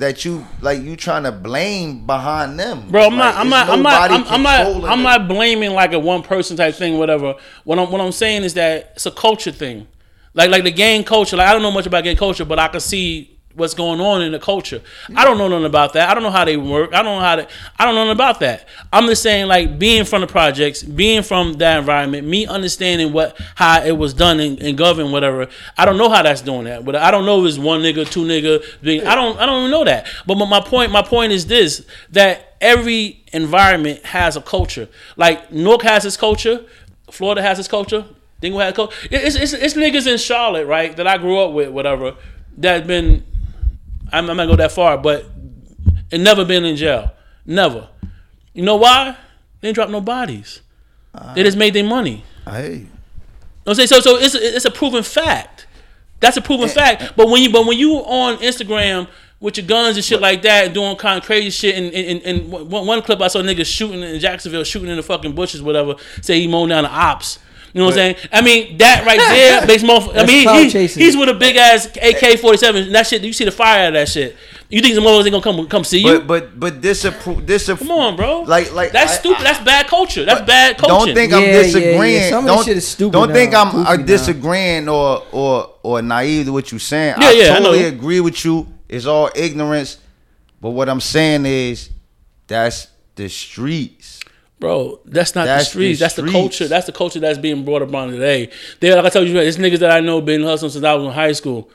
that 0.00 0.24
you 0.24 0.46
like. 0.60 0.82
You 0.82 0.96
trying 0.96 1.22
to 1.22 1.32
blame 1.32 2.06
behind 2.06 2.58
them, 2.58 2.88
Bro, 2.90 3.06
I'm 3.06 3.16
Like, 3.16 3.34
not. 3.34 3.36
I'm 3.36 3.48
not. 3.48 3.68
I'm 3.70 3.82
not. 3.82 4.10
I'm, 4.10 4.24
I'm 4.26 4.42
not. 4.42 4.90
I'm 4.90 5.02
not 5.02 5.28
blaming 5.28 5.72
like 5.72 5.92
a 5.92 5.98
one 5.98 6.22
person 6.22 6.56
type 6.56 6.74
thing, 6.74 6.98
whatever. 6.98 7.36
What 7.64 7.78
I'm. 7.78 7.90
What 7.90 8.00
I'm 8.00 8.12
saying 8.12 8.42
is 8.44 8.54
that 8.54 8.92
it's 8.96 9.06
a 9.06 9.10
culture 9.10 9.52
thing. 9.52 9.86
Like 10.34 10.50
like 10.50 10.64
the 10.64 10.70
gang 10.70 11.04
culture. 11.04 11.36
Like 11.36 11.48
I 11.48 11.52
don't 11.52 11.62
know 11.62 11.70
much 11.70 11.86
about 11.86 12.04
gang 12.04 12.16
culture, 12.16 12.44
but 12.44 12.58
I 12.58 12.68
can 12.68 12.80
see 12.80 13.39
what's 13.54 13.74
going 13.74 14.00
on 14.00 14.22
in 14.22 14.32
the 14.32 14.38
culture. 14.38 14.80
I 15.14 15.24
don't 15.24 15.38
know 15.38 15.48
nothing 15.48 15.66
about 15.66 15.92
that. 15.94 16.08
I 16.08 16.14
don't 16.14 16.22
know 16.22 16.30
how 16.30 16.44
they 16.44 16.56
work. 16.56 16.94
I 16.94 17.02
don't 17.02 17.18
know 17.18 17.20
how 17.20 17.36
to. 17.36 17.48
I 17.78 17.84
don't 17.84 17.94
know 17.94 18.04
nothing 18.04 18.16
about 18.16 18.40
that. 18.40 18.68
I'm 18.92 19.06
just 19.06 19.22
saying, 19.22 19.46
like 19.46 19.78
being 19.78 20.04
from 20.04 20.20
the 20.20 20.26
projects, 20.26 20.82
being 20.82 21.22
from 21.22 21.54
that 21.54 21.78
environment, 21.78 22.26
me 22.26 22.46
understanding 22.46 23.12
what 23.12 23.38
how 23.54 23.82
it 23.82 23.92
was 23.92 24.14
done 24.14 24.40
and, 24.40 24.60
and 24.60 25.12
whatever. 25.12 25.48
I 25.76 25.84
don't 25.84 25.98
know 25.98 26.08
how 26.08 26.22
that's 26.22 26.42
doing 26.42 26.64
that, 26.64 26.84
but 26.84 26.96
I 26.96 27.10
don't 27.10 27.26
know 27.26 27.44
if 27.44 27.48
it's 27.48 27.58
one 27.58 27.80
nigga, 27.80 28.10
two 28.10 28.24
nigga. 28.24 29.06
I 29.06 29.14
don't. 29.14 29.38
I 29.38 29.46
don't 29.46 29.60
even 29.60 29.70
know 29.70 29.84
that. 29.84 30.06
But 30.26 30.36
my, 30.36 30.46
my 30.46 30.60
point. 30.60 30.92
My 30.92 31.02
point 31.02 31.32
is 31.32 31.46
this: 31.46 31.84
that 32.10 32.56
every 32.60 33.22
environment 33.32 34.04
has 34.06 34.36
a 34.36 34.42
culture. 34.42 34.88
Like 35.16 35.52
Newark 35.52 35.82
has 35.82 36.04
its 36.04 36.16
culture, 36.16 36.64
Florida 37.10 37.42
has 37.42 37.58
its 37.58 37.68
culture. 37.68 38.06
Dingle 38.40 38.60
has 38.60 38.74
culture. 38.74 38.96
It's, 39.10 39.36
it's, 39.36 39.52
it's 39.52 39.74
niggas 39.74 40.10
in 40.10 40.16
Charlotte, 40.16 40.66
right, 40.66 40.96
that 40.96 41.06
I 41.06 41.18
grew 41.18 41.38
up 41.38 41.52
with, 41.52 41.68
whatever, 41.68 42.16
that 42.56 42.86
been 42.86 43.22
I'm, 44.12 44.28
I'm 44.30 44.36
not 44.36 44.46
go 44.46 44.56
that 44.56 44.72
far, 44.72 44.98
but 44.98 45.26
it 46.10 46.18
never 46.18 46.44
been 46.44 46.64
in 46.64 46.76
jail. 46.76 47.12
Never. 47.46 47.88
You 48.52 48.62
know 48.62 48.76
why? 48.76 49.16
They 49.60 49.68
didn't 49.68 49.74
drop 49.76 49.90
no 49.90 50.00
bodies. 50.00 50.60
Uh, 51.14 51.34
they 51.34 51.42
just 51.42 51.56
made 51.56 51.74
their 51.74 51.84
money. 51.84 52.24
Hey. 52.44 52.86
I'm 53.66 53.74
saying 53.74 53.88
so. 53.88 54.00
So 54.00 54.16
it's 54.16 54.34
a, 54.34 54.56
it's 54.56 54.64
a 54.64 54.70
proven 54.70 55.02
fact. 55.02 55.66
That's 56.20 56.36
a 56.36 56.42
proven 56.42 56.68
fact. 56.68 57.14
But 57.16 57.28
when 57.28 57.42
you 57.42 57.50
but 57.52 57.66
when 57.66 57.78
you 57.78 57.94
on 57.96 58.38
Instagram 58.38 59.08
with 59.40 59.56
your 59.56 59.66
guns 59.66 59.96
and 59.96 60.04
shit 60.04 60.20
like 60.20 60.42
that, 60.42 60.74
doing 60.74 60.96
kind 60.96 61.18
of 61.18 61.24
crazy 61.24 61.50
shit, 61.50 61.76
and, 61.76 61.92
and, 61.94 62.22
and 62.22 62.52
one, 62.70 62.86
one 62.86 63.02
clip 63.02 63.20
I 63.20 63.28
saw 63.28 63.40
niggas 63.40 63.66
shooting 63.66 64.02
in 64.02 64.20
Jacksonville, 64.20 64.64
shooting 64.64 64.90
in 64.90 64.96
the 64.96 65.02
fucking 65.02 65.34
bushes, 65.34 65.62
whatever. 65.62 65.94
Say 66.20 66.40
he 66.40 66.46
mowing 66.46 66.68
down 66.68 66.84
the 66.84 66.90
ops. 66.90 67.38
You 67.72 67.80
know 67.80 67.86
what 67.86 67.92
I'm 67.92 68.16
saying? 68.16 68.28
I 68.32 68.40
mean, 68.42 68.78
that 68.78 69.06
right 69.06 69.18
there 69.18 69.66
makes 69.66 69.82
more. 69.82 70.00
I 70.14 70.26
mean, 70.26 70.48
he, 70.48 70.70
he, 70.70 70.86
he's 70.86 71.16
with 71.16 71.28
a 71.28 71.34
big 71.34 71.56
ass 71.56 71.86
AK 71.86 72.40
47. 72.40 72.92
That 72.92 73.06
shit, 73.06 73.22
you 73.22 73.32
see 73.32 73.44
the 73.44 73.52
fire 73.52 73.84
out 73.84 73.88
of 73.88 73.94
that 73.94 74.08
shit. 74.08 74.36
You 74.70 74.80
think 74.80 74.94
some 74.94 75.02
motherfuckers 75.02 75.24
ain't 75.24 75.32
gonna 75.32 75.42
come 75.42 75.68
come 75.68 75.84
see 75.84 75.98
you? 75.98 76.20
But 76.20 76.26
but 76.28 76.60
but 76.60 76.80
disapprove 76.80 77.44
disapprove. 77.44 77.88
Come 77.88 77.98
on, 77.98 78.16
bro. 78.16 78.42
Like 78.42 78.72
like 78.72 78.92
that's 78.92 79.14
I, 79.14 79.16
stupid. 79.16 79.44
that's 79.44 79.64
bad 79.64 79.88
culture. 79.88 80.24
That's 80.24 80.46
bad 80.46 80.78
culture. 80.78 81.06
Don't 81.06 81.14
think 81.14 81.32
I'm 81.32 81.42
disagreeing. 81.42 82.14
Yeah, 82.14 82.20
yeah. 82.20 82.30
Some 82.30 82.46
don't, 82.46 82.64
shit 82.64 82.76
is 82.76 82.86
stupid. 82.86 83.12
Don't 83.12 83.28
now. 83.28 83.34
think 83.34 83.54
I'm 83.54 83.74
uh, 83.74 83.96
disagreeing 83.96 84.88
or 84.88 85.24
or 85.32 85.74
or 85.82 86.02
naive 86.02 86.46
to 86.46 86.52
what 86.52 86.70
you're 86.70 86.78
saying. 86.78 87.16
Yeah, 87.20 87.28
I 87.28 87.30
yeah, 87.32 87.58
totally 87.58 87.84
I 87.84 87.88
agree 87.88 88.20
with 88.20 88.44
you. 88.44 88.68
It's 88.88 89.06
all 89.06 89.28
ignorance. 89.34 89.98
But 90.60 90.70
what 90.70 90.88
I'm 90.88 91.00
saying 91.00 91.46
is, 91.46 91.90
that's 92.46 92.88
the 93.16 93.28
streets. 93.28 94.20
Bro, 94.60 95.00
that's 95.06 95.34
not 95.34 95.46
that's 95.46 95.64
the 95.64 95.70
streets. 95.70 95.98
The 95.98 96.04
that's 96.04 96.14
streets. 96.14 96.32
the 96.32 96.38
culture. 96.38 96.68
That's 96.68 96.86
the 96.86 96.92
culture 96.92 97.18
that's 97.18 97.38
being 97.38 97.64
brought 97.64 97.80
up 97.80 97.94
on 97.94 98.10
today. 98.10 98.50
They 98.78 98.94
like 98.94 99.06
I 99.06 99.08
told 99.08 99.26
you, 99.26 99.38
it's 99.38 99.56
niggas 99.56 99.78
that 99.78 99.90
I 99.90 100.00
know 100.00 100.20
been 100.20 100.42
hustling 100.42 100.70
since 100.70 100.84
I 100.84 100.92
was 100.92 101.06
in 101.06 101.12
high 101.12 101.32
school. 101.32 101.70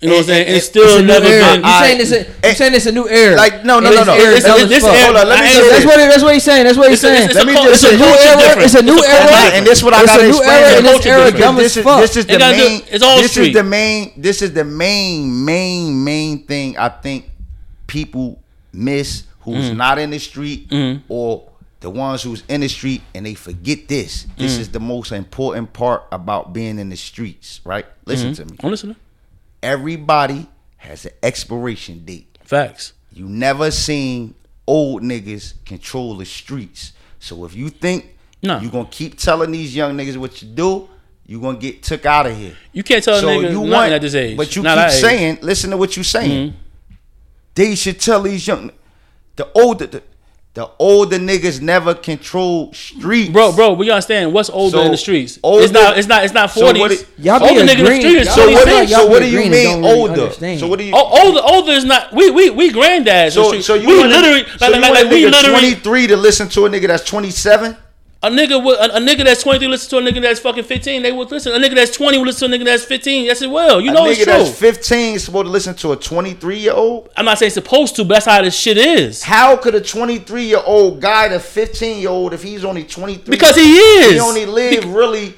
You 0.00 0.08
know 0.08 0.14
what 0.16 0.20
I'm 0.20 0.26
saying? 0.26 0.48
And, 0.48 0.62
still 0.62 1.02
never 1.02 1.24
been. 1.24 1.64
You 1.64 1.70
saying 1.80 2.00
it's 2.00 2.12
a, 2.12 2.48
you 2.48 2.54
saying 2.54 2.74
it's 2.74 2.86
a 2.86 2.92
new 2.92 3.06
era? 3.06 3.36
Like 3.36 3.64
no, 3.66 3.80
no, 3.80 3.90
no, 3.90 4.04
no. 4.04 4.14
It's, 4.14 4.44
it's, 4.44 4.62
it's, 4.62 4.68
this 4.68 4.84
era, 4.84 5.04
Hold 5.04 5.16
on, 5.16 5.28
let 5.28 5.44
me 5.44 5.50
say 5.50 5.68
that's 5.68 5.84
what 5.84 5.96
that's 5.96 6.22
what 6.22 6.34
he's 6.34 6.44
saying. 6.44 6.64
That's 6.64 6.78
what 6.78 6.90
he's 6.90 7.00
saying. 7.00 7.28
Let 7.34 7.46
me 7.46 7.52
just 7.52 7.82
say, 7.82 7.96
new 7.96 8.04
era. 8.04 8.64
It's 8.64 8.74
a 8.74 8.82
new 8.82 9.04
era, 9.04 9.56
and 9.56 9.66
this 9.66 9.82
what 9.82 9.92
I 9.92 10.04
got 10.06 10.16
to 10.18 10.28
explain. 10.28 10.82
This 10.84 11.06
era 11.06 11.30
dumb 11.32 11.58
as 11.58 11.76
fuck. 11.76 12.00
This 12.00 12.16
is 12.16 12.26
the 12.26 12.38
main. 12.38 12.82
This 12.90 13.36
is 13.36 13.52
the 13.52 13.62
main. 13.62 14.12
This 14.16 14.42
is 14.42 14.52
the 14.54 14.64
main, 14.64 15.44
main, 15.44 16.02
main 16.02 16.46
thing 16.46 16.78
I 16.78 16.88
think 16.88 17.28
people 17.86 18.38
miss 18.72 19.24
who's 19.40 19.70
mm. 19.70 19.76
not 19.76 19.98
in 19.98 20.10
the 20.10 20.18
street 20.18 20.68
mm. 20.68 21.02
or 21.08 21.48
the 21.86 21.90
ones 21.90 22.20
who's 22.20 22.42
in 22.48 22.62
the 22.62 22.68
street 22.68 23.00
and 23.14 23.24
they 23.24 23.34
forget 23.34 23.86
this. 23.86 24.26
This 24.36 24.56
mm. 24.56 24.58
is 24.58 24.70
the 24.70 24.80
most 24.80 25.12
important 25.12 25.72
part 25.72 26.02
about 26.10 26.52
being 26.52 26.80
in 26.80 26.88
the 26.88 26.96
streets, 26.96 27.60
right? 27.62 27.86
Listen 28.06 28.32
mm-hmm. 28.32 28.44
to 28.44 28.52
me. 28.52 28.58
I'm 28.60 28.70
listening. 28.72 28.96
Everybody 29.62 30.48
has 30.78 31.04
an 31.04 31.12
expiration 31.22 32.04
date. 32.04 32.38
Facts. 32.42 32.92
You 33.12 33.28
never 33.28 33.70
seen 33.70 34.34
old 34.66 35.02
niggas 35.02 35.64
control 35.64 36.16
the 36.16 36.24
streets. 36.24 36.92
So 37.20 37.44
if 37.44 37.54
you 37.54 37.68
think 37.68 38.16
no. 38.42 38.58
you're 38.58 38.72
gonna 38.72 38.88
keep 38.90 39.16
telling 39.16 39.52
these 39.52 39.76
young 39.76 39.96
niggas 39.96 40.16
what 40.16 40.42
you 40.42 40.48
do, 40.48 40.88
you're 41.24 41.40
gonna 41.40 41.56
get 41.56 41.84
took 41.84 42.04
out 42.04 42.26
of 42.26 42.36
here. 42.36 42.56
You 42.72 42.82
can't 42.82 43.04
tell 43.04 43.20
so 43.20 43.28
a 43.28 43.32
nigga 43.32 43.52
you 43.52 43.60
want, 43.60 43.92
at 43.92 44.00
this 44.00 44.16
age. 44.16 44.36
But 44.36 44.56
you 44.56 44.64
Not 44.64 44.90
keep 44.90 45.00
saying, 45.02 45.38
listen 45.40 45.70
to 45.70 45.76
what 45.76 45.96
you're 45.96 46.02
saying. 46.02 46.50
Mm-hmm. 46.50 46.94
They 47.54 47.76
should 47.76 48.00
tell 48.00 48.22
these 48.22 48.44
young 48.44 48.72
the 49.36 49.48
older 49.54 49.86
the, 49.86 50.02
the 50.56 50.70
older 50.78 51.18
niggas 51.18 51.60
never 51.60 51.94
control 51.94 52.72
streets. 52.72 53.30
Bro, 53.30 53.52
bro, 53.52 53.74
we 53.74 53.90
understand 53.90 54.32
what's 54.32 54.48
older 54.48 54.78
so 54.78 54.82
in 54.84 54.90
the 54.90 54.96
streets. 54.96 55.38
Older, 55.42 55.62
it's 55.62 55.72
not 55.72 55.98
it's 55.98 56.08
not 56.08 56.24
it's 56.24 56.32
not 56.32 56.48
40s. 56.48 56.96
So 56.96 57.06
y'all 57.18 57.42
older 57.42 57.60
nigga 57.60 57.78
in 57.78 57.84
the 57.84 58.00
streets. 58.00 58.34
So 58.34 58.50
what, 58.50 58.64
do, 58.64 58.86
so 58.86 59.06
what 59.06 59.18
do 59.20 59.28
you 59.28 59.50
mean 59.50 59.84
older? 59.84 60.22
Understand. 60.22 60.60
So 60.60 60.66
what 60.66 60.78
do 60.78 60.86
you 60.86 60.92
oh, 60.94 61.26
older 61.26 61.40
older 61.44 61.72
is 61.72 61.84
not 61.84 62.10
we 62.14 62.30
we 62.30 62.48
we 62.48 62.70
granddads. 62.70 63.32
So, 63.32 63.60
so 63.60 63.74
you 63.74 63.86
we 63.86 64.04
literally 64.04 64.46
so 64.56 64.70
like, 64.70 64.80
like, 64.80 64.92
like 64.92 65.10
we 65.10 65.26
literally 65.26 65.74
23 65.74 66.06
to 66.06 66.16
listen 66.16 66.48
to 66.48 66.64
a 66.64 66.70
nigga 66.70 66.86
that's 66.86 67.04
27? 67.04 67.76
A 68.26 68.28
nigga 68.28 68.62
would, 68.62 68.76
a, 68.76 68.96
a, 68.96 68.98
nigga 68.98 69.24
that's 69.24 69.42
23 69.44 69.68
listen 69.68 69.88
to 69.90 69.98
a 69.98 70.00
nigga 70.12 70.20
that's 70.20 70.40
fucking 70.40 70.64
15, 70.64 71.02
they 71.02 71.12
would 71.12 71.30
listen. 71.30 71.52
A 71.52 71.58
nigga 71.64 71.76
that's 71.76 71.92
20 71.92 72.18
would 72.18 72.26
listen 72.26 72.50
to 72.50 72.56
a 72.56 72.58
nigga 72.58 72.64
that's 72.64 72.84
15. 72.84 73.24
Yes, 73.24 73.40
it 73.40 73.48
will. 73.48 73.80
You 73.80 73.92
know 73.92 74.06
a 74.06 74.10
it's 74.10 74.24
true. 74.24 74.32
A 74.32 74.36
nigga 74.36 74.46
that's 74.46 74.58
15 74.58 75.14
is 75.14 75.24
supposed 75.24 75.46
to 75.46 75.50
listen 75.52 75.76
to 75.76 75.92
a 75.92 75.96
23 75.96 76.58
year 76.58 76.72
old? 76.72 77.08
I'm 77.16 77.24
not 77.24 77.38
saying 77.38 77.52
supposed 77.52 77.94
to, 77.96 78.04
but 78.04 78.14
that's 78.14 78.26
how 78.26 78.42
this 78.42 78.58
shit 78.58 78.78
is. 78.78 79.22
How 79.22 79.56
could 79.56 79.76
a 79.76 79.80
23 79.80 80.44
year 80.44 80.62
old 80.66 81.00
guide 81.00 81.32
a 81.32 81.38
15 81.38 82.00
year 82.00 82.08
old 82.08 82.34
if 82.34 82.42
he's 82.42 82.64
only 82.64 82.82
23? 82.82 83.30
Because 83.30 83.54
he 83.54 83.62
is. 83.62 84.14
He 84.14 84.20
only 84.20 84.44
live 84.44 84.82
Be- 84.82 84.88
really 84.88 85.34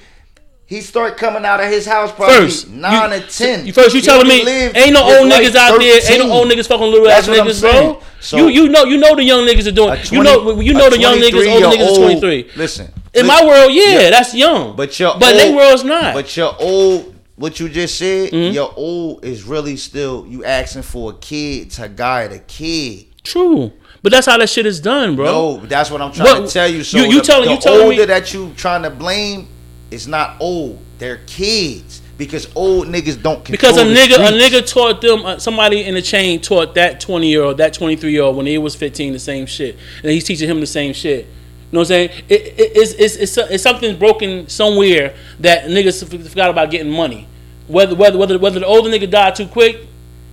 he 0.68 0.82
start 0.82 1.16
coming 1.16 1.46
out 1.46 1.60
of 1.60 1.70
his 1.70 1.86
house 1.86 2.12
probably 2.12 2.36
first, 2.36 2.68
nine 2.68 3.10
you, 3.10 3.16
or 3.16 3.20
ten. 3.26 3.66
You, 3.66 3.72
first, 3.72 3.94
you 3.94 4.02
telling 4.02 4.28
me 4.28 4.46
ain't 4.46 4.92
no 4.92 5.02
old 5.02 5.32
niggas 5.32 5.54
out 5.56 5.78
there, 5.78 6.12
ain't 6.12 6.22
no 6.22 6.30
old 6.30 6.46
niggas 6.46 6.68
fucking 6.68 6.86
little 6.86 7.06
That's 7.06 7.26
ass 7.26 7.34
niggas, 7.34 7.60
bro. 7.62 8.02
So 8.20 8.36
you 8.36 8.48
you 8.48 8.68
know 8.68 8.84
you 8.84 8.98
know 8.98 9.16
the 9.16 9.24
young 9.24 9.46
niggas 9.46 9.66
are 9.66 9.72
doing. 9.72 9.96
20, 9.96 10.14
you 10.14 10.22
know 10.22 10.60
you 10.60 10.74
know 10.74 10.90
the 10.90 10.98
young 10.98 11.16
niggas, 11.16 11.50
old 11.50 11.72
niggas 11.72 11.90
is 11.90 11.96
twenty 11.96 12.20
three. 12.20 12.50
Listen, 12.54 12.92
in 13.14 13.26
my 13.26 13.42
world, 13.46 13.72
yeah, 13.72 13.98
yeah, 13.98 14.10
that's 14.10 14.34
young. 14.34 14.76
But 14.76 15.00
your 15.00 15.18
but 15.18 15.32
old, 15.32 15.38
they 15.38 15.54
world's 15.54 15.84
not. 15.84 16.14
But 16.14 16.36
your 16.36 16.54
old. 16.60 17.14
What 17.36 17.60
you 17.60 17.68
just 17.68 17.96
said, 17.96 18.32
mm-hmm. 18.32 18.52
your 18.52 18.74
old 18.74 19.24
is 19.24 19.44
really 19.44 19.76
still 19.76 20.26
you 20.26 20.44
asking 20.44 20.82
for 20.82 21.12
a 21.12 21.14
kid 21.14 21.70
to 21.70 21.88
guide 21.88 22.32
a 22.32 22.40
kid. 22.40 23.06
True. 23.22 23.72
But 24.02 24.10
that's 24.10 24.26
how 24.26 24.36
that 24.38 24.48
shit 24.48 24.66
is 24.66 24.80
done, 24.80 25.14
bro. 25.14 25.24
No, 25.24 25.66
that's 25.66 25.88
what 25.88 26.02
I'm 26.02 26.10
trying 26.10 26.44
to 26.44 26.48
tell 26.50 26.68
you. 26.68 26.82
So 26.82 26.98
you, 26.98 27.04
you 27.04 27.20
the, 27.20 27.24
telling 27.24 27.44
the 27.44 27.54
you 27.54 27.60
telling 27.60 27.82
older 27.82 27.96
me 27.96 28.04
that 28.06 28.34
you 28.34 28.52
trying 28.56 28.82
to 28.82 28.90
blame 28.90 29.46
is 29.90 30.06
not 30.06 30.36
old 30.40 30.78
they're 30.98 31.20
kids 31.26 32.02
because 32.16 32.48
old 32.56 32.88
niggas 32.88 33.22
don't 33.22 33.44
because 33.50 33.76
a 33.76 33.84
nigga 33.84 34.16
a 34.16 34.32
nigga 34.32 34.66
taught 34.70 35.00
them 35.00 35.24
uh, 35.24 35.38
somebody 35.38 35.84
in 35.84 35.94
the 35.94 36.02
chain 36.02 36.40
taught 36.40 36.74
that 36.74 37.00
20 37.00 37.28
year 37.28 37.42
old 37.42 37.58
that 37.58 37.72
23 37.72 38.10
year 38.10 38.22
old 38.22 38.36
when 38.36 38.46
he 38.46 38.58
was 38.58 38.74
15 38.74 39.12
the 39.12 39.18
same 39.18 39.46
shit 39.46 39.76
and 40.02 40.10
he's 40.10 40.24
teaching 40.24 40.48
him 40.48 40.60
the 40.60 40.66
same 40.66 40.92
shit 40.92 41.26
you 41.70 41.76
know 41.76 41.80
what 41.80 41.90
I'm 41.90 42.08
saying? 42.08 42.10
It, 42.30 42.40
it, 42.40 42.72
it's, 42.76 42.92
it's, 42.92 43.16
it's, 43.16 43.36
it's 43.36 43.62
something 43.62 43.98
broken 43.98 44.48
somewhere 44.48 45.14
that 45.40 45.64
niggas 45.64 46.28
forgot 46.30 46.48
about 46.48 46.70
getting 46.70 46.90
money. 46.90 47.28
Whether 47.66 47.94
whether 47.94 48.16
whether 48.16 48.38
whether 48.38 48.60
the 48.60 48.66
older 48.66 48.88
nigga 48.88 49.10
died 49.10 49.34
too 49.34 49.46
quick 49.46 49.86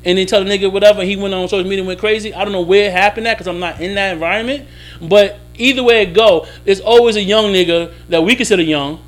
and 0.05 0.17
then 0.17 0.27
tell 0.27 0.41
the 0.41 0.49
nigga 0.49 0.71
whatever 0.71 1.03
he 1.03 1.17
went 1.17 1.33
on 1.33 1.49
social 1.49 1.65
media 1.65 1.79
and 1.79 1.87
went 1.87 1.99
crazy. 1.99 2.33
I 2.33 2.45
don't 2.45 2.53
know 2.53 2.61
where 2.61 2.85
it 2.85 2.93
happened 2.93 3.27
at 3.27 3.33
because 3.33 3.47
I'm 3.47 3.59
not 3.59 3.81
in 3.81 3.95
that 3.95 4.13
environment. 4.13 4.69
But 5.01 5.39
either 5.55 5.83
way 5.83 6.03
it 6.03 6.13
go, 6.13 6.47
there's 6.63 6.79
always 6.79 7.17
a 7.17 7.21
young 7.21 7.47
nigga 7.51 7.93
that 8.07 8.23
we 8.23 8.37
consider 8.37 8.63
young 8.63 9.01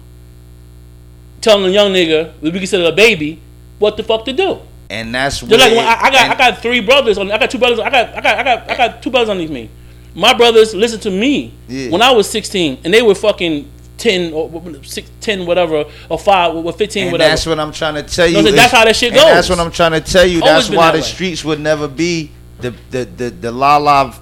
telling 1.42 1.66
a 1.66 1.70
young 1.70 1.92
nigga 1.92 2.40
we 2.42 2.52
consider 2.52 2.86
a 2.86 2.92
baby 2.92 3.42
what 3.80 3.98
the 3.98 4.04
fuck 4.04 4.26
to 4.26 4.34
do. 4.34 4.60
And 4.90 5.14
that's 5.14 5.42
just 5.42 5.52
like 5.52 5.74
I, 5.74 6.08
I, 6.08 6.12
got 6.12 6.30
I 6.32 6.36
got 6.36 6.62
three 6.62 6.80
brothers 6.80 7.18
on 7.18 7.32
I 7.32 7.38
got 7.38 7.52
two 7.52 7.60
brothers 7.60 7.80
I 7.80 7.90
got 7.90 8.16
I 8.16 8.22
got 8.22 8.38
I 8.38 8.44
got 8.44 8.70
I 8.72 8.78
got 8.78 9.04
two 9.04 9.10
brothers 9.10 9.30
underneath 9.30 9.52
me. 9.52 9.70
My 10.16 10.34
brothers 10.34 10.74
listened 10.74 11.04
to 11.04 11.12
me 11.12 11.54
yeah. 11.68 11.92
when 11.92 12.02
I 12.02 12.12
was 12.12 12.30
16 12.30 12.80
and 12.84 12.94
they 12.94 13.02
were 13.02 13.14
fucking 13.14 13.70
10 13.98 14.34
or 14.34 14.84
6, 14.84 15.12
10 15.20 15.46
whatever 15.46 15.86
or 16.10 16.18
5 16.20 16.56
or 16.56 16.74
15 16.74 17.04
and 17.04 17.12
whatever. 17.12 17.30
That's 17.30 17.46
what 17.46 17.60
I'm 17.60 17.72
trying 17.72 17.96
to 17.96 18.04
tell 18.04 18.28
you. 18.28 18.42
No, 18.42 18.52
that's 18.52 18.72
how 18.72 18.86
that 18.86 18.96
shit 18.96 19.14
goes. 19.14 19.24
That's 19.24 19.50
what 19.50 19.60
I'm 19.60 19.72
trying 19.72 19.92
to 19.92 20.02
tell 20.02 20.26
you. 20.26 20.40
That's 20.40 20.70
why 20.70 20.88
that 20.88 20.92
the 20.94 20.98
way. 21.00 21.04
streets 21.04 21.44
would 21.44 21.60
never 21.60 21.88
be 21.88 22.32
the 22.60 22.72
the 22.92 23.06
the, 23.06 23.30
the 23.30 23.52
la 23.52 23.78
la 23.78 24.16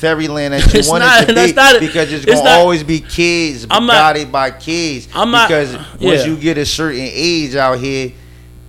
fairyland 0.00 0.54
that 0.54 0.74
you 0.74 0.90
want 0.90 1.04
it 1.04 1.26
to 1.26 1.34
be 1.34 1.52
not, 1.52 1.80
because 1.80 2.12
it's, 2.12 2.24
it's 2.24 2.34
gonna 2.34 2.44
not, 2.44 2.58
always 2.58 2.82
be 2.82 3.00
kids 3.00 3.66
I'm 3.70 3.86
guided 3.86 4.32
by 4.32 4.50
kids. 4.50 5.08
I'm 5.14 5.30
not, 5.30 5.48
because 5.48 5.72
yeah. 5.74 5.80
once 6.00 6.26
you 6.26 6.36
get 6.36 6.58
a 6.58 6.66
certain 6.66 7.00
age 7.00 7.54
out 7.54 7.78
here, 7.78 8.12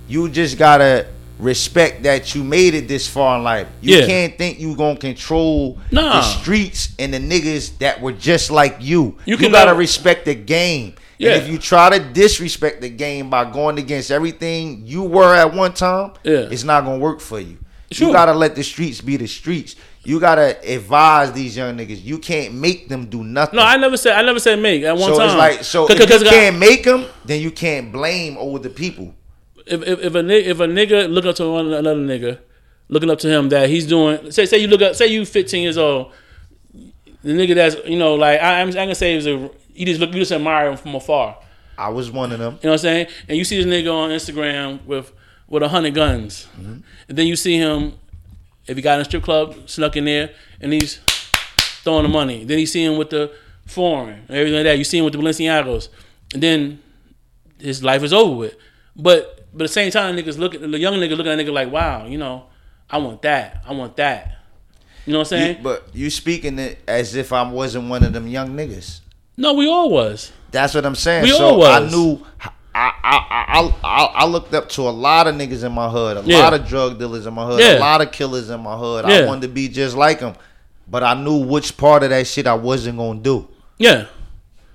you 0.08 0.30
just 0.30 0.58
gotta 0.58 1.08
respect 1.40 2.04
that 2.04 2.36
you 2.36 2.44
made 2.44 2.76
it 2.76 2.88
this 2.88 3.08
far 3.08 3.38
in 3.38 3.44
life. 3.44 3.68
You 3.82 3.98
yeah. 3.98 4.06
can't 4.06 4.38
think 4.38 4.60
you 4.60 4.76
gonna 4.76 4.98
control 4.98 5.80
nah. 5.92 6.18
the 6.18 6.22
streets 6.22 6.94
and 7.00 7.14
the 7.14 7.18
niggas 7.18 7.78
that 7.80 8.02
were 8.02 8.12
just 8.12 8.52
like 8.52 8.78
you. 8.80 9.18
You, 9.26 9.38
you 9.38 9.50
gotta 9.50 9.74
respect 9.74 10.26
the 10.26 10.36
game. 10.36 10.96
Yeah. 11.18 11.34
And 11.34 11.44
if 11.44 11.50
you 11.50 11.58
try 11.58 11.98
to 11.98 12.04
disrespect 12.14 12.82
the 12.82 12.90
game 12.90 13.30
by 13.30 13.50
going 13.50 13.78
against 13.78 14.12
everything 14.12 14.86
you 14.86 15.04
were 15.04 15.36
at 15.36 15.54
one 15.54 15.74
time, 15.74 16.14
yeah. 16.24 16.48
it's 16.52 16.64
not 16.64 16.84
gonna 16.84 17.00
work 17.00 17.20
for 17.20 17.40
you. 17.40 17.58
Sure. 17.92 18.08
You 18.08 18.14
gotta 18.14 18.34
let 18.34 18.56
the 18.56 18.64
streets 18.64 19.02
be 19.02 19.18
the 19.18 19.28
streets. 19.28 19.76
You 20.04 20.20
gotta 20.20 20.58
advise 20.74 21.32
these 21.32 21.56
young 21.56 21.78
niggas. 21.78 22.04
You 22.04 22.18
can't 22.18 22.56
make 22.56 22.90
them 22.90 23.06
do 23.06 23.24
nothing. 23.24 23.58
No, 23.58 23.64
I 23.64 23.78
never 23.78 23.98
said. 23.98 24.14
I 24.18 24.24
never 24.24 24.40
said 24.40 24.60
make 24.60 24.84
at 24.84 24.98
one 24.98 25.14
so 25.14 25.18
time. 25.18 25.18
So 25.18 25.24
it's 25.26 25.36
like 25.36 25.64
so 25.64 25.88
if 25.90 26.22
you 26.24 26.30
can't 26.30 26.58
make 26.58 26.84
them, 26.84 27.06
then 27.24 27.40
you 27.42 27.52
can't 27.52 27.92
blame 27.92 28.36
older 28.38 28.70
people. 28.70 29.14
If 29.68 29.84
if, 29.84 30.00
if 30.00 30.16
a 30.16 30.50
if 30.50 30.60
a 30.60 30.66
nigga 30.66 31.08
look 31.12 31.26
up 31.26 31.36
to 31.36 31.50
one 31.52 31.72
another 31.72 32.00
nigga 32.00 32.40
looking 32.90 33.10
up 33.12 33.20
to 33.20 33.30
him 33.30 33.50
that 33.50 33.70
he's 33.70 33.86
doing. 33.86 34.32
Say 34.32 34.48
say 34.48 34.58
you 34.58 34.68
look 34.68 34.82
up. 34.82 34.96
Say 34.96 35.08
you 35.08 35.24
15 35.24 35.62
years 35.64 35.78
old. 35.78 36.12
The 36.74 37.34
nigga 37.34 37.54
that's 37.54 37.76
you 37.88 38.00
know 38.00 38.16
like 38.16 38.40
I, 38.42 38.62
I'm, 38.62 38.70
I'm 38.70 38.74
gonna 38.74 38.96
say 38.96 39.16
was 39.16 39.28
a 39.28 39.52
you 39.74 39.86
just 39.86 40.00
look 40.00 40.12
you 40.14 40.20
just 40.22 40.32
admire 40.32 40.72
him 40.72 40.78
from 40.78 40.96
afar. 40.96 41.38
I 41.78 41.90
was 41.90 42.10
one 42.12 42.32
of 42.32 42.40
them. 42.40 42.54
You 42.56 42.68
know 42.68 42.72
what 42.72 42.74
I'm 42.74 42.78
saying? 42.80 43.08
And 43.28 43.38
you 43.38 43.44
see 43.44 43.62
this 43.62 43.68
nigga 43.72 43.94
on 43.94 44.10
Instagram 44.10 44.84
with 44.86 45.14
with 45.48 45.62
a 45.62 45.68
hundred 45.70 45.94
guns, 45.94 46.48
Mm-hmm. 46.60 46.80
and 47.10 47.18
then 47.18 47.28
you 47.28 47.36
see 47.36 47.58
him 47.58 47.94
if 48.68 48.76
he 48.76 48.82
got 48.82 48.96
in 48.96 49.02
a 49.02 49.06
strip 49.06 49.24
club, 49.24 49.56
snuck 49.70 49.96
in 49.98 50.06
there, 50.06 50.32
and 50.60 50.72
he's 50.74 50.98
throwing 51.84 52.04
the 52.04 52.10
money. 52.10 52.44
Then 52.44 52.60
you 52.60 52.66
see 52.66 52.84
him 52.84 52.98
with 52.98 53.10
the 53.10 53.32
foreign 53.66 54.20
and 54.28 54.30
everything 54.38 54.56
like 54.56 54.64
that. 54.66 54.78
You 54.78 54.84
see 54.84 54.98
him 55.00 55.06
with 55.06 55.14
the 55.14 55.20
Balenciagos, 55.20 55.90
and 56.34 56.42
then 56.44 56.82
his 57.60 57.84
life 57.84 58.04
is 58.04 58.14
over 58.14 58.36
with. 58.36 58.56
But 58.96 59.46
but 59.54 59.64
at 59.64 59.68
the 59.68 59.74
same 59.74 59.92
time, 59.92 60.16
niggas 60.16 60.38
look 60.38 60.56
at 60.56 60.62
the 60.62 60.80
young 60.80 60.94
nigga 60.96 61.18
looking 61.18 61.32
at 61.32 61.38
nigga 61.40 61.52
like, 61.52 61.72
wow, 61.72 62.06
you 62.06 62.18
know, 62.18 62.46
I 62.90 62.98
want 63.00 63.22
that, 63.24 63.64
I 63.68 63.74
want 63.74 63.96
that. 63.98 64.38
You 65.06 65.14
know 65.14 65.20
what 65.20 65.32
I'm 65.34 65.40
You- 65.40 65.46
saying? 65.46 65.64
but 65.64 65.88
you 65.94 66.10
speaking 66.10 66.60
it 66.60 66.78
as 66.88 67.16
if 67.16 67.34
I 67.34 67.50
wasn't 67.50 67.90
one 67.90 68.04
of 68.04 68.14
them 68.14 68.28
young 68.28 68.50
niggas. 68.56 69.00
no, 69.38 69.54
we 69.54 69.68
all 69.68 69.90
was. 69.90 70.32
That's 70.52 70.74
what 70.76 70.86
I'm 70.86 70.96
saying. 70.96 71.24
We 71.24 71.32
so 71.32 71.56
all 71.56 71.64
I 71.66 71.80
knew. 71.90 72.22
I, 72.74 72.92
I, 73.04 73.74
I, 73.84 74.06
I, 74.24 74.26
looked 74.26 74.54
up 74.54 74.70
to 74.70 74.84
a 74.84 74.90
lot 74.92 75.28
of 75.28 75.36
niggas 75.36 75.64
in 75.64 75.72
my 75.74 75.90
hood, 75.90 76.18
a 76.18 76.22
Yeah. 76.24 76.40
lot 76.40 76.54
of 76.54 76.66
drug 76.66 76.98
dealers 77.00 77.26
in 77.26 77.34
my 77.34 77.46
hood, 77.46 77.60
Yeah. 77.60 77.78
a 77.78 77.80
lot 77.80 78.00
of 78.02 78.12
killers 78.12 78.50
in 78.50 78.62
my 78.62 78.78
hood. 78.78 79.06
Yeah. 79.08 79.16
I 79.18 79.26
wanted 79.26 79.42
to 79.42 79.48
be 79.50 79.68
just 79.68 79.96
like 79.96 80.20
them, 80.22 80.36
but 80.88 81.04
I 81.04 81.14
knew 81.14 81.38
which 81.38 81.76
part 81.76 82.04
of 82.04 82.10
that 82.12 82.26
shit 82.28 82.48
I 82.48 82.54
wasn't 82.54 82.98
gonna 82.98 83.20
do. 83.20 83.48
Yeah, 83.78 84.06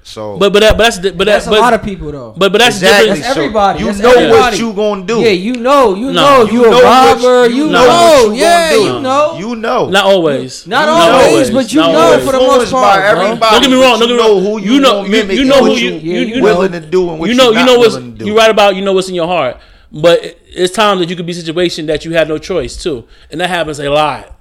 So, 0.06 0.36
but 0.38 0.52
but 0.52 0.60
that, 0.60 0.76
but 0.78 0.84
that's 0.84 0.98
the- 0.98 1.12
but 1.12 1.26
That's 1.26 1.46
that, 1.46 1.54
a 1.54 1.58
lot 1.60 1.74
of 1.74 1.82
people 1.82 2.12
though. 2.12 2.32
But 2.36 2.52
but 2.52 2.58
that's 2.60 2.76
exactly. 2.76 3.06
different. 3.08 3.24
That's 3.24 3.36
everybody. 3.36 3.78
So 3.80 3.86
you 3.86 3.92
That's 3.92 4.02
know 4.16 4.30
what 4.30 4.58
you 4.60 4.72
gonna 4.72 5.04
do. 5.04 5.18
Yeah, 5.20 5.30
you 5.30 5.56
know, 5.56 5.94
you 5.96 6.12
No. 6.12 6.44
know, 6.44 6.44
You 6.46 6.62
you, 6.64 6.70
know 6.70 6.78
a 6.78 6.82
robber. 6.84 7.46
you 7.50 7.56
You, 7.56 7.70
know 7.72 7.84
know, 7.84 8.28
what 8.28 8.36
you 8.36 8.40
yeah, 8.40 8.70
do. 8.70 8.80
you 8.82 9.00
know. 9.00 9.36
You 9.36 9.56
know. 9.56 9.88
Not 9.90 10.04
always. 10.04 10.64
Not 10.64 10.86
Not 10.86 11.10
always, 11.10 11.50
but 11.50 11.72
you 11.72 11.80
Not 11.80 11.90
know 11.92 11.98
always. 11.98 12.24
for 12.24 12.30
the 12.32 12.38
most 12.38 12.46
Influenced 12.70 12.72
by 12.72 12.80
part, 12.82 13.04
everybody. 13.04 13.50
Don't 13.50 13.62
get 13.62 13.70
me 13.72 13.82
wrong. 13.82 13.98
Don't 13.98 14.08
get 14.08 14.14
me 14.14 14.22
wrong. 14.22 14.42
who 14.44 14.60
you 14.60 14.72
you 14.74 14.80
know, 14.80 14.90
gonna 14.92 15.04
you, 15.06 15.10
mimic 15.10 15.36
you 15.38 15.44
know 15.44 15.64
who 15.64 15.72
you 15.72 15.90
you, 15.94 16.20
you, 16.20 16.34
you 16.36 16.42
willing 16.42 16.70
know, 16.70 16.80
to 16.80 16.86
do 16.86 17.10
and 17.10 17.18
what 17.18 17.26
you 17.28 17.32
you 17.34 17.38
know, 17.38 17.50
you 17.50 17.66
know 17.66 17.76
what's 17.76 17.94
willing 17.96 18.12
to 18.12 18.18
do. 18.18 18.26
you 18.26 18.36
right 18.38 18.50
about. 18.50 18.76
You 18.76 18.84
know 18.84 18.92
what's 18.92 19.08
in 19.08 19.16
your 19.16 19.26
heart, 19.26 19.56
but 19.90 20.20
it's 20.46 20.72
times 20.72 21.00
that 21.00 21.10
you 21.10 21.16
could 21.16 21.26
be 21.26 21.32
situation 21.32 21.86
that 21.86 22.04
you 22.04 22.12
have 22.12 22.28
no 22.28 22.38
choice 22.38 22.76
too, 22.80 23.08
and 23.32 23.40
that 23.40 23.50
happens 23.50 23.80
a 23.80 23.90
lot. 23.90 24.38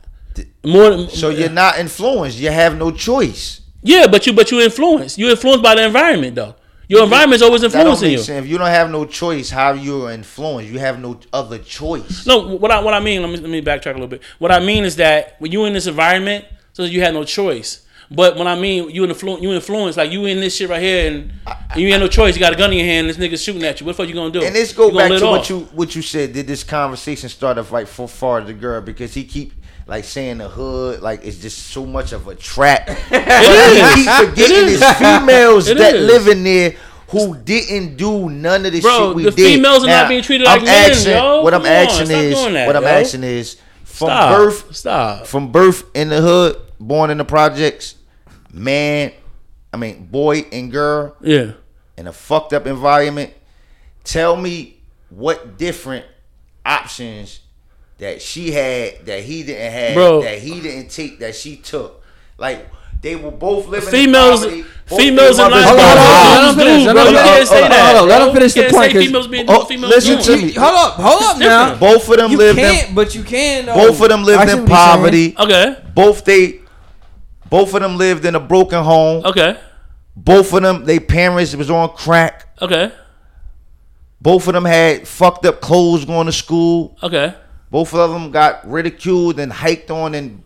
More 0.64 1.10
So 1.10 1.30
you're 1.30 1.50
not 1.50 1.80
influenced. 1.80 2.38
You 2.38 2.52
have 2.52 2.78
no 2.78 2.92
choice. 2.92 3.62
Yeah, 3.86 4.08
but 4.08 4.26
you 4.26 4.34
but 4.34 4.52
you 4.52 4.62
influence. 4.62 5.18
You 5.18 5.30
influenced 5.30 5.64
by 5.64 5.76
the 5.76 5.86
environment 5.86 6.36
though. 6.36 6.56
Your 6.88 7.04
environment's 7.04 7.42
always 7.42 7.64
influencing 7.64 8.12
you. 8.12 8.18
sense. 8.18 8.44
If 8.46 8.50
you 8.50 8.58
don't 8.58 8.68
have 8.68 8.92
no 8.92 9.06
choice, 9.06 9.50
how 9.50 9.74
you 9.74 10.06
are 10.06 10.12
influenced? 10.12 10.72
You 10.72 10.80
have 10.80 11.00
no 11.00 11.20
other 11.34 11.58
choice. 11.60 12.26
No, 12.26 12.56
what 12.58 12.72
I 12.72 12.80
what 12.82 12.94
I 12.94 13.00
mean, 13.00 13.22
let 13.22 13.30
me 13.30 13.38
let 13.38 13.50
me 13.50 13.62
backtrack 13.62 13.92
a 13.92 13.94
little 13.94 14.08
bit. 14.08 14.22
What 14.40 14.52
I 14.52 14.60
mean 14.60 14.84
is 14.86 14.96
that 14.98 15.36
when 15.40 15.52
you 15.52 15.66
in 15.66 15.74
this 15.74 15.88
environment, 15.88 16.46
so 16.74 16.84
you 16.84 17.02
had 17.02 17.14
no 17.14 17.24
choice. 17.24 17.86
But 18.12 18.38
when 18.38 18.48
I 18.48 18.60
mean 18.60 18.90
you 18.90 19.04
influ- 19.04 19.42
you 19.42 19.52
influence, 19.52 19.98
like 19.98 20.12
you 20.12 20.26
in 20.26 20.40
this 20.40 20.56
shit 20.56 20.70
right 20.70 20.82
here, 20.82 21.12
and, 21.12 21.32
and 21.72 21.82
you 21.82 21.88
ain't 21.88 22.02
no 22.02 22.08
choice. 22.08 22.36
You 22.36 22.40
got 22.40 22.54
a 22.54 22.56
gun 22.56 22.72
in 22.72 22.78
your 22.78 22.88
hand, 22.88 23.08
and 23.08 23.16
this 23.16 23.24
nigga 23.24 23.44
shooting 23.44 23.64
at 23.64 23.80
you. 23.80 23.86
What 23.86 23.94
the 23.94 24.04
fuck 24.04 24.08
you 24.08 24.16
gonna 24.16 24.32
do? 24.32 24.44
And 24.44 24.54
let's 24.54 24.74
go 24.74 24.96
back 24.96 25.10
to 25.10 25.26
off. 25.26 25.32
what 25.32 25.50
you 25.50 25.60
what 25.74 25.96
you 25.96 26.02
said. 26.02 26.34
Did 26.34 26.48
this 26.48 26.64
conversation 26.64 27.30
start 27.30 27.58
off 27.58 27.72
like 27.72 27.88
for 27.88 28.08
far 28.08 28.42
the 28.42 28.54
girl 28.54 28.82
because 28.82 29.14
he 29.14 29.26
keep 29.26 29.54
like 29.88 30.04
saying 30.04 30.40
the 30.40 30.50
hood 30.50 31.02
like 31.02 31.24
it's 31.26 31.38
just 31.38 31.58
so 31.68 31.86
much 31.86 32.12
of 32.12 32.28
a 32.28 32.36
trap. 32.36 32.88
It 33.12 33.96
he 33.96 34.04
keep 34.04 34.10
is. 34.10 34.30
forgetting 34.30 34.58
It 34.58 34.74
it's 34.74 34.82
is. 34.82 34.94
females 34.98 35.68
It 35.70 35.78
that 35.78 35.96
is. 35.96 36.08
live 36.08 36.28
in 36.28 36.44
there 36.44 36.76
who 37.10 37.38
didn't 37.38 37.98
do 37.98 38.30
none 38.30 38.66
of 38.66 38.72
the 38.74 38.82
Bro, 38.82 39.10
shit 39.10 39.16
we 39.16 39.24
the 39.26 39.32
did. 39.32 39.56
females 39.56 39.84
are 39.84 39.88
not 39.88 40.10
being 40.10 40.24
treated 40.24 40.46
like 40.46 40.62
I'm 40.62 40.66
men, 40.66 41.06
yo. 41.06 41.44
What 41.44 41.54
I'm 41.54 41.66
asking 41.66 42.10
is 42.12 42.34
that, 42.44 42.66
what 42.68 42.76
I'm 42.76 42.84
asking 42.84 43.24
is 43.24 43.58
from 43.84 44.08
Stop. 44.08 44.38
birth 44.38 44.76
Stop. 44.76 45.26
from 45.28 45.52
birth 45.52 45.84
in 45.94 46.10
the 46.10 46.20
hood, 46.22 46.58
born 46.80 47.12
in 47.12 47.18
the 47.20 47.24
projects, 47.26 47.96
man, 48.52 49.12
I 49.72 49.78
mean 49.78 50.06
boy 50.08 50.46
and 50.52 50.72
girl 50.72 51.16
Yeah. 51.22 51.52
in 51.96 52.08
a 52.08 52.12
fucked 52.12 52.54
up 52.54 52.66
environment. 52.66 53.32
Tell 54.04 54.36
me 54.36 54.78
what 55.10 55.58
different 55.60 56.06
options 56.66 57.40
that 57.98 58.22
she 58.22 58.52
had 58.52 59.06
that 59.06 59.24
he 59.24 59.44
didn't 59.44 59.72
have 59.72 59.94
Bro. 59.94 60.22
that 60.24 60.40
he 60.40 60.60
didn't 60.62 60.90
take 60.92 61.20
that 61.20 61.36
she 61.36 61.56
took. 61.58 62.04
Like 62.38 62.70
they 63.02 63.16
were 63.16 63.32
both 63.32 63.68
living 63.68 63.90
Females, 63.90 64.44
in 64.44 64.50
poverty. 64.50 64.70
Both 64.90 65.00
females 65.00 65.38
their 65.38 65.46
are 65.46 65.50
not. 65.50 65.56
mothers 65.62 65.70
Hold 65.70 65.80
on, 65.80 65.98
hold 65.98 66.08
on, 66.08 66.26
were 66.26 66.42
let 66.42 66.50
him 66.50 66.56
finish, 66.60 66.82
do, 66.82 66.88
let 66.88 66.94
bro. 66.94 67.04
You 67.04 67.10
finish. 67.10 67.24
can't 67.24 67.48
say 67.48 67.62
that. 67.62 67.86
hold 67.96 68.02
on, 68.04 68.10
let 68.10 68.28
him 68.28 68.34
finish 68.36 68.54
the 68.54 68.60
You 68.62 68.70
can't 68.70 68.76
point, 68.76 68.92
females 69.06 69.28
being 69.28 69.46
Oh, 69.48 69.66
females 69.66 69.94
listen 70.08 70.22
to 70.38 70.46
me. 70.46 70.52
hold 70.54 70.76
up, 70.76 70.94
hold 70.96 71.22
up 71.24 71.38
now. 71.38 71.76
Both 71.78 72.10
of 72.10 72.18
them 72.18 72.32
You 72.32 72.38
lived 72.38 72.60
can't, 72.60 72.90
in 72.90 72.96
but 72.96 73.16
you 73.16 73.24
can. 73.24 73.66
Though. 73.68 73.74
both 73.76 74.02
of 74.02 74.10
them 74.10 74.24
lived 74.24 74.42
in 74.42 74.48
what 74.48 74.48
you're 74.50 74.56
saying. 74.56 74.68
poverty. 74.68 75.36
Okay. 75.38 75.78
Both 75.94 76.26
they 76.26 76.60
both 77.50 77.74
of 77.76 77.82
them 77.82 77.98
lived 77.98 78.26
in 78.26 78.36
a 78.36 78.40
broken 78.40 78.84
home. 78.84 79.24
Okay. 79.26 79.58
Both 80.18 80.54
of 80.54 80.62
them, 80.64 80.86
their 80.86 81.00
parents 81.00 81.56
was 81.56 81.70
on 81.70 81.90
crack. 81.90 82.48
Okay. 82.62 82.92
Both 84.22 84.48
of 84.48 84.54
them 84.54 84.66
had 84.66 85.08
fucked 85.08 85.46
up 85.46 85.62
clothes 85.62 86.06
going 86.06 86.26
to 86.26 86.32
school. 86.32 86.98
Okay. 87.04 87.34
Both 87.76 87.94
of 87.94 88.10
them 88.10 88.32
got 88.32 88.66
ridiculed 88.72 89.38
and 89.38 89.52
hiked 89.52 89.92
on 89.92 90.16
and 90.16 90.42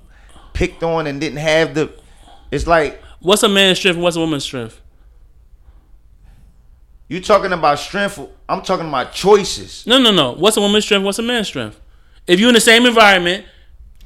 picked 0.53 0.81
on 0.81 1.05
and 1.05 1.21
didn't 1.21 1.37
have 1.37 1.75
the. 1.75 1.91
It's 2.49 2.65
like 2.65 3.03
What's 3.19 3.43
a 3.43 3.47
man's 3.47 3.77
strength 3.77 3.97
and 3.97 4.03
what's 4.03 4.15
a 4.15 4.19
woman's 4.19 4.43
strength? 4.43 4.81
you 7.07 7.21
talking 7.21 7.53
about 7.53 7.77
strength. 7.77 8.19
I'm 8.49 8.63
talking 8.63 8.87
about 8.87 9.13
choices. 9.13 9.85
No, 9.85 9.99
no, 9.99 10.09
no. 10.09 10.31
What's 10.31 10.57
a 10.57 10.61
woman's 10.61 10.85
strength? 10.85 11.03
What's 11.05 11.19
a 11.19 11.21
man's 11.21 11.45
strength? 11.45 11.79
If 12.25 12.39
you're 12.39 12.49
in 12.49 12.55
the 12.55 12.61
same 12.61 12.87
environment, 12.87 13.45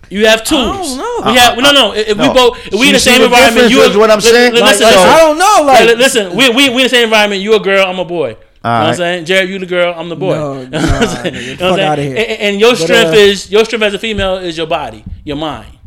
you 0.10 0.28
have 0.28 0.44
tools. 0.44 0.98
don't 0.98 0.98
know. 0.98 1.32
We 1.32 1.38
have 1.38 1.58
no, 1.58 1.72
no. 1.72 1.94
If 1.94 2.10
if 2.10 2.18
we 2.18 2.28
both, 2.28 2.58
if 2.68 2.74
we 2.78 2.88
in 2.88 2.94
the 2.94 3.00
same 3.00 3.20
the 3.20 3.28
environment, 3.28 3.72
you 3.72 3.84
is 3.84 3.96
what 3.96 4.12
I'm 4.12 4.20
saying? 4.20 4.52
Listen, 4.52 4.66
Like, 4.66 4.80
listen, 4.80 4.94
so- 4.94 5.00
I 5.00 5.18
don't 5.20 5.38
know. 5.38 5.64
Like, 5.66 5.88
Like, 5.88 5.98
listen, 5.98 6.36
we, 6.36 6.50
we 6.50 6.68
we 6.68 6.76
in 6.76 6.84
the 6.84 6.90
same 6.90 7.06
environment. 7.06 7.42
You 7.42 7.56
a 7.56 7.62
girl, 7.62 7.86
I'm 7.88 8.00
a 8.00 8.04
boy. 8.04 8.36
You 8.64 8.70
know 8.70 8.80
what 8.80 8.88
I'm 8.90 8.96
saying? 8.96 9.26
Jared, 9.26 9.50
you 9.50 9.60
the 9.60 9.66
girl, 9.66 9.94
I'm 9.98 10.08
the 10.08 10.16
boy. 10.16 10.36
No, 10.36 10.62
You 10.62 10.70
know 10.70 10.80
what 10.80 10.92
I'm 10.92 11.08
saying? 11.08 11.36
You 11.36 11.42
know 11.52 11.58
fuck 11.58 11.72
what 11.72 11.80
I'm 11.82 11.96
saying? 11.98 12.16
here. 12.16 12.26
And, 12.30 12.42
and 12.42 12.60
your 12.60 12.72
But, 12.72 12.78
strength 12.80 13.10
uh, 13.12 13.16
is 13.18 13.52
your 13.52 13.66
strength 13.66 13.84
as 13.84 13.94
a 13.94 14.00
female 14.00 14.38
is 14.38 14.58
your 14.58 14.68
body, 14.68 15.04
your 15.26 15.36
mind. 15.38 15.78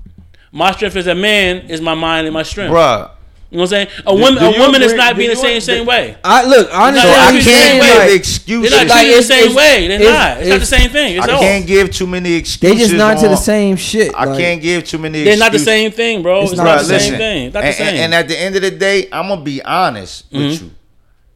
My 0.52 0.72
strength 0.72 0.96
as 0.96 1.06
a 1.06 1.14
man 1.14 1.70
is 1.70 1.80
my 1.80 1.94
mind 1.94 2.26
and 2.26 2.34
my 2.34 2.42
strength. 2.42 2.72
Bruh. 2.72 3.10
You 3.48 3.58
know 3.58 3.62
what 3.62 3.72
I'm 3.72 3.86
saying? 3.86 4.02
A 4.06 4.14
woman, 4.14 4.34
do 4.34 4.46
a 4.46 4.52
you 4.54 4.60
woman 4.60 4.82
is 4.82 4.92
not 4.92 5.16
being 5.16 5.28
the 5.30 5.36
you 5.36 5.40
same 5.40 5.50
agree- 5.52 5.60
same 5.60 5.86
way. 5.86 6.16
I 6.24 6.44
look. 6.44 6.68
I 6.72 6.92
So 6.92 7.00
So. 7.00 7.08
I 7.08 7.10
what 7.12 7.32
can't 7.32 7.44
saying, 7.44 7.80
give 7.80 7.96
like, 7.98 8.10
excuses. 8.10 8.70
They're 8.70 8.80
not 8.80 8.88
Like, 8.90 9.00
treated 9.06 9.18
the 9.18 9.22
same 9.22 9.38
it's- 9.38 9.54
way. 9.56 9.88
They're 9.88 10.00
it's- 10.00 10.12
not. 10.12 10.40
It's 10.40 10.48
not 10.50 10.60
the 10.60 10.66
same 10.66 10.90
thing. 10.90 11.16
It's 11.16 11.28
I 11.28 11.32
all. 11.32 11.40
can't 11.40 11.66
give 11.66 11.90
too 11.92 12.06
many 12.08 12.32
excuses. 12.34 12.76
They 12.76 12.84
just 12.84 12.94
not 12.94 13.18
to 13.20 13.28
the 13.28 13.36
same 13.36 13.76
shit. 13.76 14.12
I 14.14 14.24
like, 14.24 14.38
can't 14.38 14.60
give 14.60 14.84
too 14.84 14.98
many. 14.98 15.22
They're 15.22 15.36
not 15.38 15.52
the 15.52 15.58
same 15.60 15.92
thing, 15.92 16.22
bro. 16.22 16.42
It's, 16.42 16.52
It's 16.52 16.58
not, 16.58 16.64
not. 16.64 16.84
the 16.86 16.94
Bruh, 16.94 16.98
same 17.00 17.16
thing. 17.16 17.44
It's 17.46 17.54
not 17.54 17.64
and, 17.64 17.72
the 17.72 17.76
same. 17.78 17.86
and- 17.88 17.98
and 17.98 18.14
at 18.14 18.28
the 18.28 18.38
end 18.38 18.56
of 18.56 18.62
the 18.62 18.70
day, 18.72 19.08
I'm 19.12 19.28
gonna 19.28 19.40
be 19.42 19.62
honest 19.62 20.24
with 20.32 20.42
Mm-hmm. 20.42 20.64
you. 20.64 20.70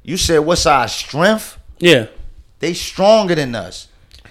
You 0.03 0.17
said, 0.17 0.39
"What's 0.39 0.67
our 0.67 0.89
strength?" 0.89 1.59
yeah. 1.79 2.07
They 2.59 2.75
stronger 2.75 3.35
than 3.35 3.55
us. 3.55 3.89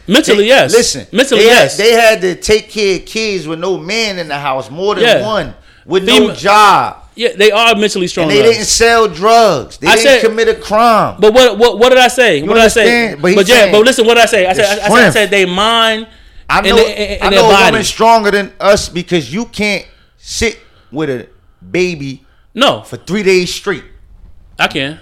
Mentally, 0.08 0.44
They- 0.44 0.48
yes. 0.50 0.72
Listen, 0.72 1.08
Mentally, 1.12 1.42
they 1.42 1.48
yes. 1.48 1.78
Had, 1.78 1.86
they 1.86 1.92
had 1.94 2.22
to 2.22 2.36
take 2.36 2.70
care 2.70 2.98
of 2.98 3.06
kids 3.06 3.48
with 3.48 3.60
no 3.60 3.78
man 3.78 4.20
in 4.20 4.28
the 4.28 4.38
house, 4.38 4.70
more 4.70 4.94
than 4.96 5.04
Yeah. 5.04 5.22
one, 5.26 5.56
with 5.86 6.04
no 6.04 6.32
job, 6.36 6.98
yeah, 7.16 7.30
they 7.36 7.52
are 7.52 7.74
mentally 7.76 8.06
strong. 8.08 8.30
and 8.30 8.38
they 8.38 8.44
didn't 8.44 8.66
sell 8.66 9.08
drugs. 9.08 9.78
They 9.78 9.88
I 9.88 9.96
didn't 9.96 10.04
said- 10.04 10.22
commit 10.22 10.48
a 10.48 10.54
crime. 10.54 11.16
But 11.20 11.34
what 11.34 11.58
what 11.58 11.80
what 11.80 11.90
did 11.90 11.98
I 11.98 12.08
say? 12.08 12.42
what 12.44 12.54
did 12.54 12.64
I 12.64 12.68
say? 12.68 13.16
But 13.16 13.34
But, 13.36 13.48
yeah, 13.48 13.72
but 13.72 13.84
listen, 13.84 14.06
what 14.06 14.14
did 14.16 14.24
I 14.24 14.28
say? 14.28 14.46
I 14.46 14.54
said 14.54 14.66
I, 14.66 14.86
I 14.86 14.90
said, 14.90 15.08
I 15.08 15.10
said 15.10 15.30
they 15.32 15.46
mind 15.46 16.08
I 16.50 16.58
and 16.60 16.68
know, 16.68 16.76
they- 16.76 17.18
and- 17.20 17.24
I 17.34 17.36
know 17.36 17.50
body. 17.50 17.84
stronger 17.84 18.30
than 18.32 18.52
us 18.60 18.90
because 18.90 19.34
you 19.34 19.46
can't 19.46 19.86
sit 20.18 20.60
with 20.92 21.10
a 21.10 21.28
baby 21.72 22.26
No, 22.54 22.82
for 22.84 22.98
three 22.98 23.24
days 23.24 23.52
straight. 23.54 23.84
I 24.60 24.68
can. 24.68 25.00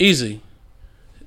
Easy. 0.00 0.40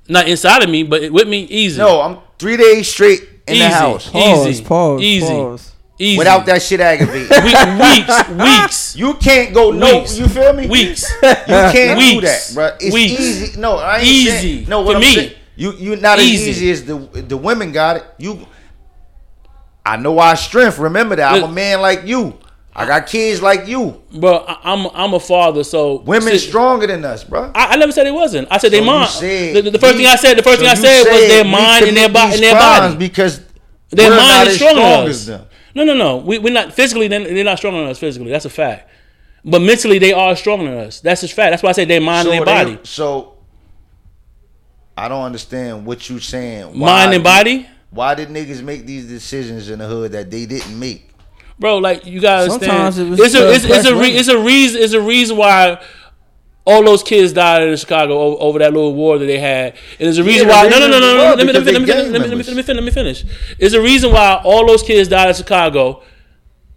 Not 0.08 0.28
inside 0.28 0.62
of 0.62 0.70
me, 0.70 0.82
but 0.82 1.10
with 1.12 1.28
me, 1.28 1.42
easy. 1.44 1.78
No, 1.78 2.00
I'm 2.00 2.18
three 2.38 2.56
days 2.56 2.88
straight 2.90 3.20
in 3.46 3.54
easy. 3.54 3.62
the 3.62 3.68
house 3.70 4.10
Pause, 4.10 4.46
easy. 4.48 4.64
pause, 4.64 5.00
easy. 5.02 5.26
pause. 5.26 5.68
Easy. 5.98 6.18
without 6.18 6.44
that 6.46 6.60
shit 6.62 6.80
aggravating. 6.80 7.28
We- 7.44 7.80
weeks, 7.80 8.28
weeks, 8.30 8.96
You 9.02 9.14
can't 9.14 9.54
go 9.54 9.70
no. 9.70 9.98
Weeks. 10.00 10.18
You 10.18 10.26
feel 10.26 10.52
me? 10.52 10.66
weeks. 10.66 11.04
You 11.22 11.28
can't 11.70 12.00
do 12.00 12.20
that, 12.22 12.50
bro. 12.54 12.70
It's 12.80 12.92
Weeks. 12.92 13.20
easy. 13.20 13.60
No, 13.60 13.76
I 13.76 13.98
ain't 13.98 14.06
Easy. 14.06 14.30
Saying, 14.56 14.68
no, 14.68 14.80
what 14.80 14.92
For 14.92 14.96
I'm 14.96 15.00
me. 15.02 15.14
saying, 15.14 15.32
you 15.54 15.72
you 15.74 15.96
not 15.96 16.18
Easy. 16.18 16.50
as 16.50 16.62
easy 16.62 16.70
as 16.72 16.84
the 16.84 16.96
the 17.22 17.36
women 17.36 17.70
got 17.72 17.96
it. 17.98 18.04
You, 18.18 18.44
I 19.86 19.96
know 19.96 20.18
our 20.18 20.34
strength. 20.36 20.78
Remember 20.78 21.14
that. 21.16 21.34
I'm 21.34 21.44
a 21.44 21.52
man 21.52 21.80
like 21.80 22.04
you. 22.06 22.38
I 22.74 22.86
got 22.86 23.06
kids 23.06 23.42
like 23.42 23.66
you. 23.68 24.02
Bro, 24.18 24.44
I- 24.48 24.72
I'm 24.72 24.86
I'm 24.94 25.12
a 25.14 25.20
father, 25.20 25.62
so 25.62 25.96
Women 26.00 26.32
See, 26.38 26.48
stronger 26.48 26.86
than 26.86 27.04
us, 27.04 27.22
bro. 27.22 27.52
I, 27.54 27.74
I 27.74 27.76
never 27.76 27.92
said 27.92 28.06
it 28.06 28.14
wasn't. 28.14 28.48
I 28.50 28.56
said 28.58 28.72
So 28.72 28.80
they 28.80 28.84
mind. 28.84 29.10
said 29.10 29.56
The, 29.64 29.70
the 29.70 29.78
first 29.78 29.92
we- 29.94 29.98
thing 29.98 30.06
I 30.06 30.16
said, 30.16 30.38
the 30.38 30.42
first 30.42 30.56
so 30.60 30.64
thing 30.64 30.68
I 30.68 30.74
you 30.74 30.82
said 31.04 31.12
was 31.12 31.28
their 31.28 31.44
mind 31.44 31.86
and 31.86 31.96
their 31.96 32.08
body 32.08 32.34
and 32.34 32.42
their 32.42 32.54
body. 32.54 32.96
because 32.96 33.42
Their 33.90 34.10
mind 34.10 34.48
is 34.48 34.56
stronger 34.56 34.80
strong 34.80 35.00
than 35.04 35.10
us. 35.10 35.26
them. 35.26 35.46
No, 35.74 35.84
no, 35.84 35.94
no. 35.94 36.16
We, 36.18 36.38
we're 36.38 36.52
not 36.52 36.72
physically. 36.72 37.08
They're, 37.08 37.24
they're 37.24 37.44
not 37.44 37.58
stronger 37.58 37.80
than 37.80 37.88
us 37.90 37.98
physically. 37.98 38.30
That's 38.30 38.44
a 38.46 38.50
fact. 38.50 38.88
But 39.44 39.60
mentally, 39.60 39.98
they 39.98 40.12
are 40.14 40.34
stronger 40.36 40.64
than 40.70 40.78
us. 40.86 41.00
That's 41.00 41.20
just 41.22 41.34
fact. 41.34 41.52
That's 41.52 41.62
why 41.62 41.70
I 41.70 41.72
say 41.72 41.84
their 41.84 42.00
mind 42.00 42.28
and 42.28 42.38
their 42.38 42.44
body. 42.44 42.78
So 42.84 43.34
I 44.96 45.08
don't 45.08 45.22
understand 45.24 45.84
what 45.84 46.08
you 46.08 46.18
saying. 46.20 46.78
Why 46.78 47.04
Mind 47.04 47.14
and 47.14 47.24
body. 47.24 47.66
Why 47.90 48.14
did 48.14 48.28
niggas 48.28 48.62
make 48.62 48.86
these 48.86 49.06
decisions 49.06 49.68
in 49.68 49.78
the 49.80 49.86
hood 49.86 50.12
that 50.12 50.30
they 50.30 50.46
didn't 50.46 50.78
make? 50.78 51.10
Bro, 51.58 51.78
like 51.78 52.06
you 52.06 52.20
gotta 52.20 52.50
Sometimes 52.50 52.98
understand. 52.98 53.20
it 53.20 53.24
it's 53.24 53.34
a 53.34 53.52
it's, 53.52 53.64
it's 53.64 53.86
a 53.86 53.96
re, 53.96 54.08
it's 54.08 54.28
a 54.28 54.38
reason 54.38 54.82
it's 54.82 54.92
a 54.94 55.00
reason 55.00 55.36
why 55.36 55.82
all 56.64 56.84
those 56.84 57.02
kids 57.02 57.32
died 57.32 57.62
in 57.62 57.76
Chicago 57.76 58.18
over, 58.18 58.42
over 58.42 58.58
that 58.60 58.72
little 58.72 58.94
war 58.94 59.18
that 59.18 59.26
they 59.26 59.38
had. 59.38 59.74
And 59.98 60.06
there's 60.06 60.18
a 60.18 60.24
reason 60.24 60.46
the 60.46 60.52
why 60.52 60.68
no 60.68 60.78
no 60.78 60.88
no 60.88 60.98
no, 60.98 61.16
no 61.16 61.34
let 61.34 61.46
me 61.46 61.52
let 61.52 61.64
me 61.64 61.72
let 61.72 61.80
me 61.80 61.86
let 61.86 62.12
me 62.12 62.18
let 62.18 62.30
me 62.30 62.42
let 62.44 62.56
me 62.56 62.62
finish 62.62 62.66
let 62.68 62.84
me 62.84 62.90
finish. 62.90 63.24
There's 63.58 63.74
a 63.74 63.82
reason 63.82 64.12
why 64.12 64.40
all 64.44 64.66
those 64.66 64.82
kids 64.82 65.08
died 65.08 65.28
in 65.28 65.34
Chicago 65.34 66.02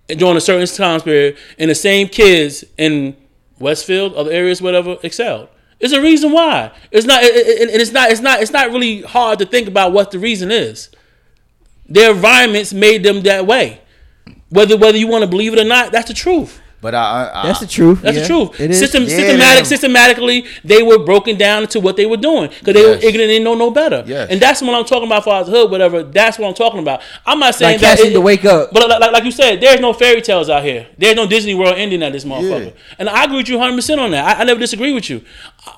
during 0.08 0.38
a 0.38 0.42
certain 0.42 0.68
time 0.68 1.02
period, 1.02 1.38
and 1.58 1.70
the 1.70 1.76
same 1.76 2.08
kids 2.08 2.64
in 2.78 3.16
Westfield, 3.60 4.14
other 4.16 4.32
areas, 4.32 4.62
whatever, 4.62 4.98
excelled. 5.04 5.50
There's 5.80 5.94
a 5.94 6.02
reason 6.02 6.32
why. 6.32 6.72
It's 6.92 7.06
not, 7.06 7.24
and 7.24 7.32
it's 7.34 7.92
not, 7.92 8.12
it's 8.12 8.22
not, 8.22 8.42
it's 8.42 8.52
not 8.52 8.72
really 8.72 9.02
hard 9.02 9.40
to 9.40 9.46
think 9.46 9.68
about 9.68 9.92
what 9.94 10.12
the 10.12 10.20
reason 10.20 10.52
is. 10.52 10.90
Their 11.88 12.12
environments 12.12 12.74
made 12.74 13.04
them 13.04 13.22
that 13.22 13.46
way. 13.46 13.82
Whether 14.50 14.78
whether 14.78 14.98
you 14.98 15.08
want 15.08 15.24
to 15.24 15.30
believe 15.30 15.54
it 15.54 15.60
or 15.60 15.64
not, 15.66 15.92
that's 15.92 16.08
the 16.08 16.14
truth. 16.14 16.62
But 16.82 16.94
I, 16.94 17.32
I 17.34 17.48
That's 17.48 17.62
the 17.62 17.68
truth. 17.68 18.02
That's 18.04 18.16
yeah, 18.16 18.22
the 18.24 18.28
truth. 18.28 18.60
It 18.60 18.70
is. 18.70 18.78
System, 18.80 19.04
Yeah, 19.04 19.10
systematic, 19.10 19.56
them. 19.58 19.66
systematically, 19.66 20.46
they 20.64 20.84
were 20.84 21.00
broken 21.00 21.36
down 21.36 21.64
into 21.64 21.80
what 21.80 21.96
they 21.98 22.06
were 22.06 22.18
doing 22.18 22.50
because 22.50 22.74
they 22.76 22.82
Yes. 22.82 23.02
were 23.02 23.08
ignorant 23.10 23.32
and 23.32 23.44
know 23.44 23.56
no 23.56 23.72
better. 23.72 24.04
Yes. 24.06 24.30
And 24.30 24.40
that's 24.40 24.62
what 24.62 24.76
I'm 24.76 24.86
talking 24.86 25.08
about 25.08 25.24
for 25.24 25.34
our 25.34 25.44
hood, 25.44 25.72
whatever. 25.72 26.04
That's 26.04 26.38
what 26.38 26.48
I'm 26.48 26.54
talking 26.54 26.80
about. 26.80 27.02
I'm 27.26 27.40
not 27.40 27.56
saying 27.56 27.74
Like 27.76 27.82
that 27.82 27.98
catching 27.98 28.14
to 28.14 28.22
wake 28.22 28.46
up. 28.46 28.72
but 28.72 28.88
like, 28.88 29.00
like, 29.00 29.12
like 29.14 29.24
you 29.24 29.32
said, 29.32 29.62
there's 29.62 29.80
no 29.80 29.94
fairy 29.94 30.22
tales 30.22 30.48
out 30.50 30.64
here. 30.64 30.86
There's 30.98 31.16
no 31.16 31.26
Disney 31.26 31.56
World 31.56 31.74
ending 31.76 32.04
at 32.04 32.14
this 32.14 32.24
motherfucker. 32.24 32.66
Yeah. 32.68 32.72
And 33.00 33.10
I 33.10 33.24
agree 33.24 33.38
with 33.38 33.50
you 33.50 33.58
100 33.58 33.76
percent 33.76 34.00
on 34.00 34.12
that. 34.12 34.38
I, 34.38 34.42
I 34.42 34.44
never 34.44 34.60
disagree 34.60 34.94
with 34.94 35.10
you. 35.10 35.22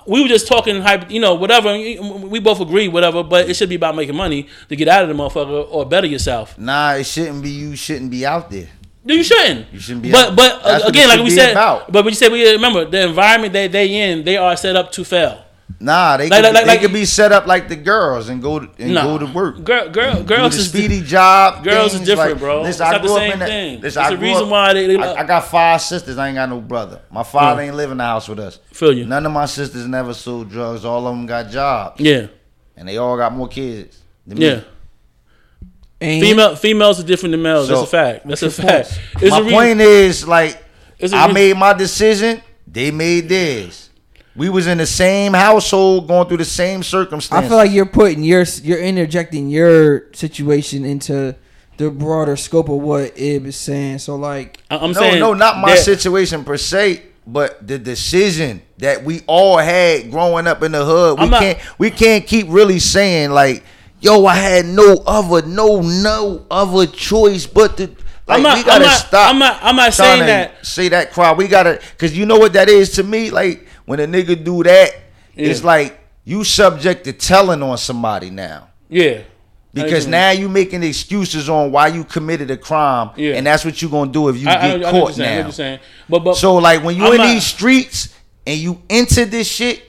We 0.05 0.21
were 0.21 0.27
just 0.27 0.47
talking, 0.47 0.81
hype, 0.81 1.09
you 1.09 1.21
know, 1.21 1.35
whatever. 1.35 1.71
We 1.77 2.39
both 2.39 2.59
agree, 2.59 2.89
whatever. 2.89 3.23
But 3.23 3.49
it 3.49 3.53
should 3.55 3.69
be 3.69 3.75
about 3.75 3.95
making 3.95 4.15
money 4.15 4.47
to 4.67 4.75
get 4.75 4.89
out 4.89 5.03
of 5.03 5.07
the 5.09 5.15
motherfucker 5.15 5.65
or 5.71 5.85
better 5.85 6.07
yourself. 6.07 6.57
nah, 6.57 6.93
it 6.95 7.05
shouldn't 7.05 7.41
be. 7.43 7.51
You 7.51 7.75
shouldn't 7.77 8.11
be 8.11 8.25
out 8.25 8.51
there. 8.51 8.67
No, 9.07 9.13
you 9.13 9.23
shouldn't. 9.23 9.71
You 9.73 9.79
shouldn't 9.79 10.03
be 10.03 10.11
But 10.11 10.35
but 10.35 10.61
uh, 10.65 10.81
again, 10.85 11.07
like 11.07 11.21
we 11.21 11.29
said, 11.29 11.51
about. 11.53 11.91
but 11.91 12.03
we 12.05 12.13
said 12.13 12.31
we 12.31 12.49
remember 12.51 12.83
the 12.85 13.07
environment 13.07 13.53
that 13.53 13.71
they 13.71 14.11
in. 14.11 14.23
They 14.25 14.35
are 14.37 14.55
set 14.57 14.75
up 14.75 14.91
to 14.93 15.03
fail. 15.05 15.43
Nah, 15.79 16.17
they 16.17 16.27
Like- 16.29 16.43
could, 16.43 16.53
like- 16.53 16.63
they 16.65 16.67
like- 16.71 16.81
could 16.81 16.93
be 16.93 17.05
set 17.05 17.31
up 17.31 17.45
like 17.45 17.67
the 17.69 17.75
girls 17.75 18.29
and 18.29 18.41
go 18.41 18.59
to, 18.59 18.67
and 18.79 18.93
Nah. 18.93 19.03
go 19.03 19.17
to 19.19 19.25
work. 19.27 19.63
Girl, 19.63 19.89
girl, 19.89 20.23
girls 20.23 20.55
is 20.55 20.69
speedy 20.69 21.01
job. 21.01 21.63
girls 21.63 21.93
is 21.93 22.01
different, 22.01 22.31
like, 22.31 22.39
bro. 22.39 22.61
Listen, 22.63 22.69
It's 22.87 22.95
I 22.95 22.99
grew 22.99 23.11
up 23.11 23.17
same 23.19 23.31
in 23.33 23.39
that- 23.39 23.47
thing. 23.49 23.73
listen, 23.81 23.87
It's 23.87 23.97
I 23.97 24.09
the 24.09 24.17
reason 24.17 24.43
up- 24.43 24.49
why 24.49 24.73
they- 24.73 24.87
they- 24.87 24.97
I, 24.97 25.21
I 25.21 25.23
got 25.23 25.45
five 25.47 25.81
sisters. 25.81 26.17
I 26.17 26.27
ain't 26.29 26.35
got 26.35 26.49
no 26.49 26.59
brother. 26.61 26.99
My 27.11 27.23
father 27.23 27.61
ain't 27.61 27.75
live 27.75 27.91
in 27.91 27.97
the 27.97 28.03
house 28.05 28.27
with 28.27 28.39
us. 28.39 28.59
Feel 28.73 28.91
you. 28.93 29.05
None 29.05 29.25
of 29.25 29.31
my 29.31 29.45
sisters 29.45 29.85
never 29.87 30.13
sold 30.13 30.49
drugs. 30.49 30.83
All 30.83 31.05
of 31.05 31.15
them 31.15 31.25
got 31.25 31.49
jobs, 31.51 31.99
Yeah, 32.01 32.27
and 32.75 32.87
they 32.89 32.97
all 32.97 33.15
got 33.17 33.33
more 33.33 33.47
kids. 33.47 33.97
Than 34.25 34.41
yeah. 34.41 34.55
Me. 34.55 34.63
And 35.99 36.21
Female 36.21 36.55
females 36.55 36.99
are 36.99 37.03
different 37.03 37.31
than 37.33 37.41
males. 37.41 37.67
So, 37.67 37.75
That's 37.75 37.87
a 37.87 37.91
fact. 37.91 38.27
That's 38.27 38.41
a 38.43 38.51
fact. 38.63 38.99
It's 39.21 39.31
my 39.31 39.39
a 39.39 39.43
re- 39.43 39.51
point 39.51 39.81
is 39.81 40.27
like 40.27 40.63
it's 40.99 41.13
a 41.13 41.17
I 41.17 41.27
re- 41.27 41.33
made 41.33 41.57
my 41.57 41.73
decision. 41.73 42.41
They 42.67 42.91
made 42.91 43.29
theirs. 43.29 43.89
We 44.35 44.49
was 44.49 44.67
in 44.67 44.77
the 44.77 44.85
same 44.85 45.33
household, 45.33 46.07
going 46.07 46.27
through 46.27 46.37
the 46.37 46.45
same 46.45 46.83
circumstances. 46.83 47.45
I 47.45 47.49
feel 47.49 47.57
like 47.57 47.71
you're 47.71 47.87
putting 47.87 48.21
your 48.21 48.45
you're 48.61 48.77
interjecting 48.81 49.49
your 49.49 50.13
situation 50.13 50.85
into 50.85 51.35
the 51.77 51.89
broader 51.89 52.35
scope 52.35 52.69
of 52.69 52.77
what 52.77 53.17
Ib 53.19 53.47
is 53.47 53.55
saying. 53.55 53.97
So 53.99 54.15
like, 54.15 54.59
I- 54.69 54.77
I'm 54.77 54.91
no, 54.91 54.99
saying 54.99 55.19
no, 55.19 55.33
not 55.33 55.57
my 55.57 55.69
that- 55.75 55.83
situation 55.83 56.43
per 56.43 56.57
se, 56.57 57.01
but 57.25 57.65
the 57.67 57.79
decision 57.79 58.61
that 58.77 59.03
we 59.03 59.21
all 59.25 59.57
had 59.57 60.11
growing 60.11 60.45
up 60.45 60.61
in 60.61 60.71
the 60.73 60.85
hood. 60.85 61.19
We 61.19 61.27
not- 61.29 61.41
can't 61.41 61.59
we 61.79 61.89
can't 61.89 62.27
keep 62.27 62.45
really 62.49 62.77
saying 62.77 63.31
like, 63.31 63.63
yo, 63.99 64.25
I 64.25 64.35
had 64.35 64.65
no 64.65 65.03
other, 65.05 65.45
no, 65.47 65.81
no 65.81 66.45
other 66.51 66.85
choice 66.87 67.45
but 67.45 67.77
to. 67.77 67.87
Like 68.27 68.37
I'm 68.37 68.43
not- 68.43 68.57
we 68.57 68.63
gotta 68.63 68.75
I'm 68.85 68.89
not- 68.91 68.97
stop. 68.99 69.29
I'm 69.33 69.39
not- 69.39 69.59
I'm 69.61 69.75
not 69.77 69.93
saying 69.93 70.25
that- 70.25 70.65
Say 70.65 70.89
that 70.89 71.13
crowd. 71.13 71.37
We 71.37 71.47
gotta, 71.47 71.79
cause 71.97 72.11
you 72.13 72.25
know 72.25 72.37
what 72.37 72.53
that 72.53 72.67
is 72.69 72.91
to 72.93 73.03
me. 73.03 73.29
Like 73.31 73.67
when 73.85 73.99
a 74.01 74.05
nigga 74.07 74.43
do 74.43 74.63
that, 74.63 74.91
it's 75.35 75.63
like 75.63 75.97
you 76.25 76.43
subject 76.43 77.05
to 77.05 77.13
telling 77.13 77.63
on 77.63 77.77
somebody 77.77 78.29
now. 78.29 78.67
Yeah. 78.89 79.19
Because 79.73 80.07
now 80.07 80.31
you 80.31 80.49
making 80.49 80.81
excuses 80.83 81.47
on 81.49 81.71
why 81.71 81.87
you 81.87 82.03
committed 82.03 82.49
a 82.51 82.57
crime, 82.57 83.11
Yeah. 83.15 83.35
and 83.35 83.45
that's 83.45 83.63
what 83.63 83.79
you 83.81 83.87
gonna 83.89 84.11
do 84.11 84.27
if 84.29 84.37
you 84.37 84.49
I, 84.49 84.53
I, 84.53 84.73
I 84.73 84.77
get 84.79 84.91
caught 84.91 85.13
saying, 85.13 85.39
I 85.39 85.41
now. 85.43 85.49
saying. 85.51 85.79
But 86.09 86.19
but 86.23 86.33
So 86.35 86.55
like 86.55 86.83
when 86.83 86.97
you 86.97 87.05
I'm 87.05 87.11
in 87.13 87.17
not- 87.19 87.27
these 87.27 87.45
streets 87.45 88.09
and 88.45 88.57
you 88.59 88.81
enter 88.89 89.23
this 89.25 89.47
shit, 89.47 89.83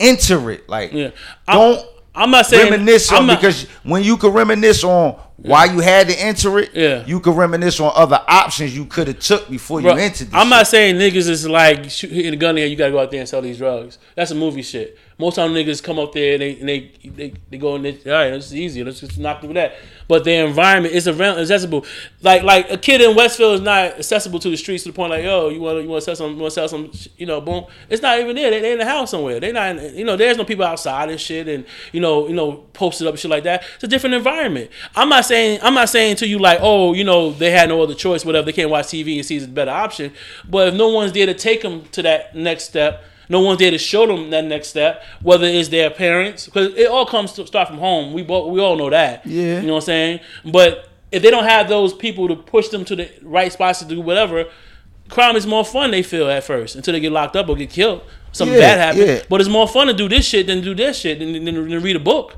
enter 0.00 0.50
it. 0.50 0.68
Like 0.68 0.90
Mm-hmm. 0.90 0.98
Yeah. 0.98 1.10
Don't 1.46 1.86
I'm 2.14 2.30
not 2.30 2.46
saying 2.46 2.70
reminisce 2.70 3.10
on 3.10 3.18
I'm 3.18 3.26
not- 3.26 3.40
because 3.40 3.66
when 3.82 4.02
you 4.04 4.16
can 4.16 4.30
reminisce 4.30 4.84
on 4.84 5.16
why 5.44 5.66
you 5.66 5.80
had 5.80 6.08
to 6.08 6.14
enter 6.18 6.58
it, 6.58 6.70
Yeah. 6.74 7.04
you 7.06 7.20
can 7.20 7.34
reminisce 7.34 7.78
on 7.80 7.92
other 7.94 8.20
options 8.26 8.76
you 8.76 8.86
could 8.86 9.08
have 9.08 9.18
took 9.18 9.48
before 9.50 9.80
Bro, 9.82 9.94
you 9.94 10.00
entered 10.00 10.28
this 10.28 10.34
I'm 10.34 10.48
not 10.48 10.66
saying 10.66 10.96
niggas 10.96 11.28
is 11.28 11.46
like 11.46 11.90
shoot, 11.90 12.10
hitting 12.10 12.32
a 12.32 12.36
gun 12.36 12.54
there. 12.54 12.66
You 12.66 12.76
gotta 12.76 12.92
go 12.92 13.00
out 13.00 13.10
there 13.10 13.20
and 13.20 13.28
sell 13.28 13.42
these 13.42 13.58
drugs. 13.58 13.98
That's 14.14 14.30
a 14.30 14.34
movie 14.34 14.62
shit. 14.62 14.98
Most 15.16 15.36
time 15.36 15.52
niggas 15.52 15.80
come 15.80 15.98
up 16.00 16.12
there 16.12 16.32
and 16.32 16.42
they 16.42 16.58
and 16.58 16.68
they 16.68 16.90
they, 17.04 17.34
they 17.50 17.58
go 17.58 17.76
and 17.76 17.84
they, 17.84 17.92
all 18.06 18.12
right, 18.18 18.32
it's 18.32 18.52
easy. 18.52 18.82
Let's 18.82 18.98
just 19.00 19.16
knock 19.18 19.42
through 19.42 19.52
that. 19.54 19.74
But 20.08 20.24
their 20.24 20.44
environment 20.46 20.92
is 20.92 21.06
around 21.06 21.38
accessible. 21.38 21.86
Like 22.22 22.42
like 22.42 22.70
a 22.70 22.76
kid 22.76 23.00
in 23.00 23.14
Westfield 23.14 23.54
is 23.54 23.60
not 23.60 23.98
accessible 23.98 24.38
to 24.40 24.50
the 24.50 24.56
streets 24.56 24.82
to 24.84 24.88
the 24.90 24.94
point 24.96 25.10
like 25.10 25.22
yo 25.24 25.50
you 25.50 25.60
want 25.60 25.78
to 25.78 25.82
you 25.82 25.88
want 25.88 26.02
to 26.02 26.04
sell 26.04 26.16
some 26.16 26.32
you 26.34 26.40
want 26.40 26.50
to 26.52 26.54
sell 26.54 26.68
some 26.68 26.90
you 27.16 27.26
know 27.26 27.40
boom. 27.40 27.66
It's 27.88 28.02
not 28.02 28.18
even 28.18 28.34
there. 28.34 28.50
They 28.50 28.60
they 28.60 28.72
in 28.72 28.78
the 28.78 28.84
house 28.86 29.10
somewhere. 29.12 29.38
They 29.40 29.52
not 29.52 29.76
in, 29.76 29.94
you 29.96 30.04
know 30.04 30.16
there's 30.16 30.36
no 30.36 30.44
people 30.44 30.64
outside 30.64 31.10
and 31.10 31.20
shit 31.20 31.46
and 31.48 31.64
you 31.92 32.00
know 32.00 32.26
you 32.26 32.34
know 32.34 32.64
posted 32.72 33.06
up 33.06 33.12
and 33.12 33.20
shit 33.20 33.30
like 33.30 33.44
that. 33.44 33.62
It's 33.76 33.84
a 33.84 33.88
different 33.88 34.14
environment. 34.14 34.70
I'm 34.96 35.08
not 35.10 35.24
saying 35.26 35.33
I'm 35.62 35.74
not 35.74 35.88
saying 35.88 36.16
to 36.16 36.26
you 36.26 36.38
like 36.38 36.58
oh 36.62 36.92
you 36.94 37.04
know 37.04 37.30
they 37.32 37.50
had 37.50 37.68
no 37.68 37.82
other 37.82 37.94
choice 37.94 38.24
whatever 38.24 38.46
they 38.46 38.52
can't 38.52 38.70
watch 38.70 38.86
TV 38.86 39.16
and 39.16 39.24
see 39.26 39.36
it's 39.36 39.44
a 39.44 39.48
better 39.48 39.70
option. 39.70 40.12
But 40.48 40.68
if 40.68 40.74
no 40.74 40.88
one's 40.88 41.12
there 41.12 41.26
to 41.26 41.34
take 41.34 41.62
them 41.62 41.84
to 41.92 42.02
that 42.02 42.34
next 42.34 42.64
step. 42.64 43.04
No 43.26 43.40
one's 43.40 43.58
there 43.58 43.70
to 43.70 43.78
show 43.78 44.06
them 44.06 44.28
that 44.30 44.44
next 44.44 44.68
step, 44.68 45.02
whether 45.22 45.46
it's 45.46 45.70
their 45.70 45.88
parents, 45.88 46.44
because 46.44 46.74
it 46.74 46.88
all 46.90 47.06
comes 47.06 47.32
to 47.32 47.46
start 47.46 47.68
from 47.68 47.78
home. 47.78 48.12
We 48.12 48.22
both, 48.22 48.52
we 48.52 48.60
all 48.60 48.76
know 48.76 48.90
that. 48.90 49.24
Yeah. 49.24 49.62
You 49.62 49.66
know 49.66 49.72
what 49.72 49.84
I'm 49.84 49.86
saying? 49.86 50.20
But 50.44 50.90
if 51.10 51.22
they 51.22 51.30
don't 51.30 51.44
have 51.44 51.66
those 51.70 51.94
people 51.94 52.28
to 52.28 52.36
push 52.36 52.68
them 52.68 52.84
to 52.84 52.94
the 52.96 53.10
right 53.22 53.50
spots 53.50 53.78
to 53.78 53.86
do 53.86 53.98
whatever, 54.02 54.44
crime 55.08 55.36
is 55.36 55.46
more 55.46 55.64
fun. 55.64 55.90
They 55.90 56.02
feel 56.02 56.28
at 56.28 56.44
first 56.44 56.76
until 56.76 56.92
they 56.92 57.00
get 57.00 57.12
locked 57.12 57.34
up 57.34 57.48
or 57.48 57.56
get 57.56 57.70
killed. 57.70 58.02
Something 58.32 58.56
Yeah, 58.56 58.60
bad 58.76 58.78
happens. 58.78 59.06
yeah. 59.06 59.22
But 59.30 59.40
it's 59.40 59.48
more 59.48 59.68
fun 59.68 59.86
to 59.86 59.94
do 59.94 60.06
this 60.06 60.26
shit 60.26 60.46
than 60.46 60.60
do 60.60 60.74
this 60.74 60.98
shit 60.98 61.18
than, 61.18 61.32
than, 61.32 61.44
than 61.70 61.82
read 61.82 61.96
a 61.96 62.00
book. 62.00 62.36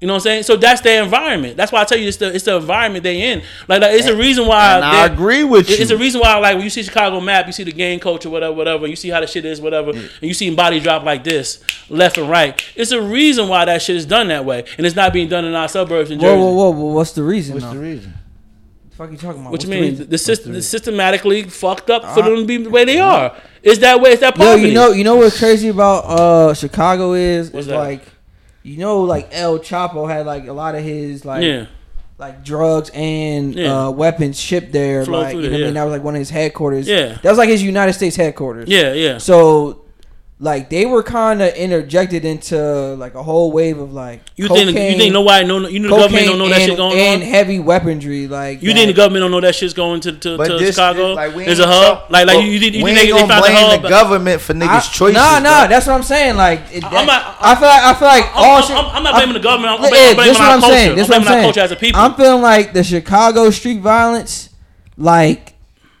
You 0.00 0.06
know 0.06 0.14
what 0.14 0.20
I'm 0.20 0.22
saying? 0.22 0.42
So 0.44 0.56
that's 0.56 0.80
their 0.80 1.02
environment. 1.02 1.58
That's 1.58 1.70
why 1.72 1.82
I 1.82 1.84
tell 1.84 1.98
you 1.98 2.08
it's 2.08 2.16
the 2.16 2.34
it's 2.34 2.44
the 2.46 2.56
environment 2.56 3.02
they 3.04 3.20
in. 3.32 3.42
Like, 3.68 3.82
like 3.82 3.92
it's 3.94 4.06
the 4.06 4.16
reason 4.16 4.46
why. 4.46 4.76
And 4.76 4.84
I 4.84 5.04
agree 5.04 5.44
with 5.44 5.68
it- 5.68 5.72
It's 5.78 5.90
you. 5.90 5.96
the 5.96 5.98
reason 5.98 6.22
why, 6.22 6.36
like, 6.38 6.54
when 6.54 6.64
you 6.64 6.70
see 6.70 6.82
Chicago 6.82 7.20
map, 7.20 7.46
you 7.46 7.52
see 7.52 7.64
the 7.64 7.72
gang 7.72 8.00
culture, 8.00 8.30
whatever, 8.30 8.54
whatever. 8.54 8.86
You 8.86 8.96
see 8.96 9.10
how 9.10 9.20
the 9.20 9.26
shit 9.26 9.44
is, 9.44 9.60
whatever, 9.60 9.90
and 9.90 10.08
you 10.22 10.32
see 10.32 10.48
body 10.54 10.80
drop 10.80 11.04
like 11.04 11.22
this, 11.22 11.62
left 11.90 12.16
and 12.16 12.30
right. 12.30 12.58
It's 12.76 12.92
a 12.92 13.02
reason 13.02 13.48
why 13.48 13.66
that 13.66 13.82
shit 13.82 13.96
is 13.96 14.06
done 14.06 14.28
that 14.28 14.46
way, 14.46 14.64
and 14.78 14.86
it's 14.86 14.96
not 14.96 15.12
being 15.12 15.28
done 15.28 15.44
in 15.44 15.54
our 15.54 15.68
suburbs 15.68 16.10
in 16.10 16.18
whoa, 16.18 16.28
Jersey. 16.28 16.40
whoa, 16.40 16.52
whoa, 16.54 16.70
whoa, 16.70 16.92
what's 16.94 17.12
the 17.12 17.22
reason? 17.22 17.54
What's 17.56 17.66
though? 17.66 17.74
the 17.74 17.80
reason? 17.80 18.14
The 18.88 18.96
fuck 18.96 19.10
you 19.10 19.18
talking 19.18 19.42
about? 19.42 19.52
What 19.52 19.62
you 19.62 19.68
What's 19.68 19.76
the 19.76 19.80
mean? 19.82 19.90
reason? 19.90 20.08
The, 20.08 20.18
system, 20.18 20.52
the 20.54 20.62
systematically 20.62 21.42
fucked 21.42 21.90
up 21.90 22.06
for 22.14 22.22
them 22.22 22.36
to 22.36 22.44
be 22.46 22.56
the 22.56 22.70
way 22.70 22.86
they 22.86 22.98
are. 23.00 23.36
It's 23.62 23.80
that 23.80 24.00
way. 24.00 24.12
It's 24.12 24.20
that 24.22 24.38
Yo, 24.38 24.44
poverty. 24.46 24.68
you 24.68 24.74
know, 24.74 24.92
you 24.92 25.04
know 25.04 25.16
what's 25.16 25.38
crazy 25.38 25.68
about 25.68 26.04
uh 26.06 26.54
Chicago 26.54 27.12
is, 27.12 27.50
What's 27.50 27.66
is 27.66 27.66
that? 27.68 27.76
like, 27.76 28.02
you 28.62 28.76
know, 28.78 29.00
like 29.02 29.28
El 29.32 29.58
Chapo 29.58 30.08
had 30.08 30.26
like 30.26 30.46
a 30.46 30.52
lot 30.52 30.74
of 30.74 30.82
his 30.84 31.24
like 31.24 31.42
yeah, 31.42 31.66
like 32.18 32.44
drugs 32.44 32.90
and 32.94 33.54
Yeah. 33.54 33.86
uh, 33.86 33.90
weapons 33.90 34.38
shipped 34.38 34.72
there. 34.72 35.04
Flow 35.04 35.22
like, 35.22 35.34
you 35.36 35.42
know 35.42 35.48
there, 35.48 35.50
what 35.52 35.56
I 35.56 35.58
mean? 35.66 35.66
yeah. 35.74 35.80
That 35.80 35.84
was 35.84 35.92
like 35.92 36.02
one 36.04 36.14
of 36.14 36.18
his 36.18 36.30
headquarters. 36.30 36.86
Yeah. 36.88 37.18
that 37.22 37.24
was 37.24 37.38
like 37.38 37.48
his 37.48 37.62
United 37.62 37.92
States 37.94 38.16
headquarters. 38.16 38.68
yeah, 38.68 38.92
yeah. 38.92 39.18
So, 39.18 39.82
like, 40.42 40.70
they 40.70 40.86
were 40.86 41.02
kind 41.02 41.42
of 41.42 41.52
interjected 41.52 42.24
into 42.24 42.58
like 42.94 43.14
a 43.14 43.22
whole 43.22 43.52
wave 43.52 43.76
of 43.78 43.92
like 43.92 44.22
You 44.36 44.48
think 44.48 44.68
you 44.68 44.96
think 44.96 45.12
nobody 45.12 45.46
know? 45.46 45.68
You 45.68 45.80
know 45.80 45.90
the 45.90 45.96
government 45.96 46.26
don't 46.26 46.38
know 46.38 46.48
that 46.48 46.60
and, 46.62 46.68
shit 46.70 46.76
going 46.78 46.98
and 46.98 47.22
on. 47.22 47.28
heavy 47.28 47.58
weaponry. 47.60 48.26
Like, 48.26 48.62
You 48.62 48.70
that- 48.70 48.74
think 48.76 48.86
the 48.88 48.94
government 48.94 49.20
don't 49.22 49.32
know 49.32 49.40
that 49.42 49.54
shit's 49.54 49.74
going 49.74 50.00
to 50.00 50.12
to, 50.12 50.36
to 50.38 50.56
this, 50.58 50.76
Chicago? 50.76 51.12
like, 51.12 51.34
we 51.34 51.44
There's 51.44 51.58
a 51.58 51.66
hub. 51.66 51.98
talk- 51.98 52.10
like 52.10 52.26
like 52.26 52.36
but 52.38 52.44
you, 52.44 52.52
you, 52.52 52.58
think- 52.60 52.74
you 52.76 52.84
we 52.84 52.94
think 52.94 53.10
they, 53.10 53.18
ain't 53.18 53.28
they 53.28 53.28
gonna 53.28 53.42
found 53.42 53.44
a 53.44 53.52
blame 53.52 53.70
hub? 53.70 53.82
the 53.82 53.88
government 53.90 54.40
for 54.40 54.54
niggas' 54.54 54.68
I, 54.68 54.80
choices. 54.80 55.14
Nah, 55.16 55.38
nah, 55.40 55.60
bro. 55.60 55.68
that's 55.68 55.86
what 55.86 55.92
I'm 55.96 56.02
saying. 56.02 56.36
Like, 56.36 56.60
it, 56.72 56.84
I'm 56.86 56.90
that- 56.90 57.06
not- 57.06 57.36
I 57.40 57.54
feel 57.56 57.68
like 57.68 57.82
I 57.82 57.94
feel 57.94 58.08
like 58.08 58.24
I'm, 58.24 58.32
all 58.50 58.56
I'm, 58.56 58.62
shit. 58.62 58.76
I'm, 58.76 58.86
I'm 58.96 59.02
not 59.02 59.14
blaming 59.16 59.34
the 59.34 59.40
government. 59.40 59.72
I'm, 59.74 59.80
Look, 59.82 59.90
blaming, 59.90 60.06
Ed, 60.06 60.10
I'm 60.10 60.16
blaming 60.16 60.32
what 60.34 60.40
our 60.40 60.50
I'm 60.54 60.60
culture. 60.60 60.74
saying. 60.74 60.90
I'm 60.90 60.96
This 60.96 61.08
what 61.08 61.16
I'm 61.16 61.22
blaming 61.22 61.28
our 61.28 61.34
saying. 61.42 61.52
culture 61.52 61.60
as 61.60 61.70
a 61.72 61.76
people. 61.76 62.00
I'm 62.00 62.14
feeling 62.14 62.42
like 62.42 62.72
the 62.72 62.82
Chicago 62.82 63.50
street 63.50 63.80
violence, 63.80 64.48
like 64.96 65.52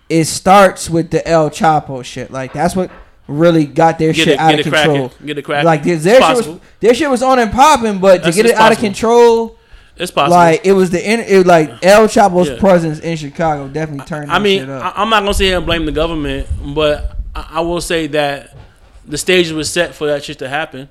it 0.08 0.24
starts 0.24 0.88
with 0.88 1.10
the 1.10 1.26
El 1.28 1.50
Chapo 1.50 2.02
shit. 2.02 2.30
Like 2.30 2.52
that's 2.54 2.74
what 2.74 2.90
really 3.30 3.64
got 3.66 3.98
their 3.98 4.12
Get 4.12 4.24
shit 4.24 4.28
it- 4.34 4.38
out 4.38 4.50
get 4.50 4.60
of 4.60 4.66
it 4.66 4.70
control. 4.72 5.08
cracking. 5.08 5.26
Get 5.26 5.38
it 5.38 5.42
cracking. 5.42 5.66
Like 5.66 5.82
their, 5.84 5.96
their 5.96 6.20
shit 6.22 6.46
was 6.46 6.60
their 6.80 6.94
shit 6.94 7.10
was 7.10 7.22
on 7.22 7.38
and 7.38 7.50
popping, 7.52 7.98
but 7.98 8.16
That's- 8.18 8.34
to 8.34 8.42
get 8.42 8.50
it's 8.50 8.58
it 8.58 8.60
out 8.60 8.72
of 8.72 8.78
control, 8.78 9.56
it's 9.96 10.10
possible. 10.10 10.36
like 10.36 10.60
it 10.64 10.72
was 10.72 10.90
the 10.90 11.10
in, 11.12 11.20
it 11.20 11.36
was 11.38 11.46
like 11.46 11.70
El 11.84 12.08
Chapo's 12.08 12.48
Yeah. 12.48 12.58
presence 12.58 13.00
in 13.00 13.16
Chicago 13.16 13.68
definitely 13.68 14.06
turned. 14.06 14.30
I 14.30 14.34
that 14.38 14.42
mean, 14.42 14.60
shit 14.60 14.70
up. 14.70 14.96
I, 14.98 15.02
I'm 15.02 15.10
not 15.10 15.20
gonna 15.20 15.34
sit 15.34 15.44
here 15.46 15.56
and 15.58 15.66
blame 15.66 15.84
the 15.86 15.92
government, 15.92 16.46
but 16.74 17.16
I, 17.34 17.46
I 17.54 17.60
will 17.60 17.80
say 17.80 18.06
that 18.08 18.56
the 19.06 19.18
stage 19.18 19.50
was 19.52 19.70
set 19.70 19.94
for 19.94 20.06
that 20.08 20.24
shit 20.24 20.38
to 20.40 20.48
happen. 20.48 20.88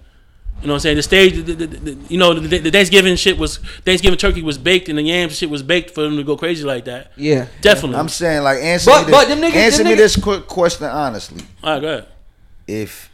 You 0.61 0.67
know 0.67 0.73
what 0.73 0.79
I'm 0.79 0.81
saying? 0.81 0.95
The 0.97 1.03
stage, 1.03 1.35
the, 1.45 1.53
the, 1.53 1.67
the, 1.67 1.97
you 2.09 2.17
know, 2.17 2.33
the, 2.33 2.57
the 2.57 2.69
Thanksgiving 2.69 3.15
shit 3.15 3.37
was 3.37 3.59
Thanksgiving 3.85 4.17
turkey 4.19 4.41
was 4.41 4.57
baked 4.57 4.89
and 4.89 4.97
the 4.97 5.01
yams 5.03 5.37
shit 5.37 5.49
was 5.49 5.63
baked 5.63 5.91
for 5.91 6.01
them 6.01 6.17
to 6.17 6.23
go 6.25 6.35
crazy 6.35 6.65
like 6.65 6.83
that. 6.83 7.13
Yeah, 7.15 7.47
Definitely. 7.61 7.95
I'm 7.95 8.09
saying 8.09 8.43
like 8.43 8.59
answer 8.61 8.91
But- 8.91 9.05
me 9.05 9.11
but 9.13 9.27
this, 9.29 9.39
them 9.39 9.51
niggas- 9.51 9.55
answer 9.55 9.77
them 9.77 9.87
me 9.87 9.93
niggas- 9.93 9.97
this 9.97 10.15
quick 10.17 10.47
question 10.47 10.85
honestly. 10.87 11.41
All 11.63 11.73
right, 11.75 11.81
go 11.81 11.87
ahead. 11.87 12.07
If 12.69 13.09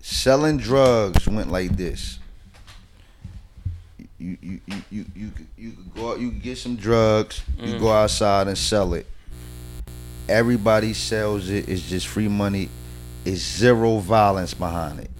selling 0.00 0.56
drugs 0.56 1.26
went 1.28 1.52
like 1.52 1.76
this, 1.76 2.18
you 4.18 4.38
you 4.40 4.60
you 4.66 4.82
you 4.90 5.04
you, 5.14 5.30
could- 5.30 5.46
you 5.58 5.72
could 5.72 5.94
go 5.94 6.12
out, 6.12 6.20
you 6.20 6.30
could 6.30 6.42
get 6.42 6.56
some 6.56 6.74
drugs, 6.76 7.42
you 7.58 7.74
Mm. 7.74 7.80
go 7.80 7.92
outside 7.92 8.48
and 8.48 8.56
sell 8.56 8.94
it. 8.94 9.06
Everybody 10.26 10.94
sells 10.94 11.50
it. 11.50 11.68
It's 11.68 11.82
just 11.82 12.06
free 12.06 12.28
money. 12.28 12.70
It's 13.26 13.42
zero 13.42 13.98
violence 13.98 14.54
behind 14.54 15.00
it. 15.00 15.10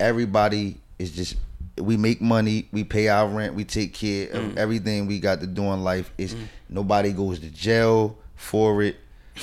Everybody 0.00 0.78
is 0.98 1.10
just 1.12 1.36
we 1.78 1.98
make 1.98 2.22
money, 2.22 2.66
we 2.72 2.82
pay 2.82 3.08
our 3.08 3.28
rent, 3.28 3.52
we 3.54 3.64
take 3.64 3.92
care 3.92 4.28
of 4.30 4.42
Mm. 4.42 4.56
everything 4.56 5.06
we 5.06 5.20
got 5.20 5.40
to 5.42 5.46
do 5.46 5.64
in 5.74 5.84
life. 5.84 6.10
Is 6.16 6.34
nobody 6.70 7.12
goes 7.12 7.40
to 7.40 7.50
jail 7.50 8.16
for 8.36 8.82
it. 8.82 8.96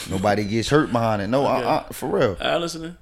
Nobody 0.10 0.44
gets 0.44 0.70
hurt 0.70 0.92
behind 0.92 1.22
it. 1.22 1.28
No, 1.28 1.46
Okay. 1.46 1.64
uh, 1.64 1.70
uh, 1.70 1.84
for 1.92 2.10
real. 2.10 2.36
Right, 2.42 2.58
listening. 2.58 2.98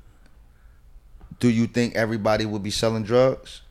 Do 1.41 1.49
you 1.49 1.67
think 1.67 1.95
everybody 1.95 2.45
would 2.45 2.63
be 2.63 2.71
selling 2.71 3.03
drugs? 3.03 3.61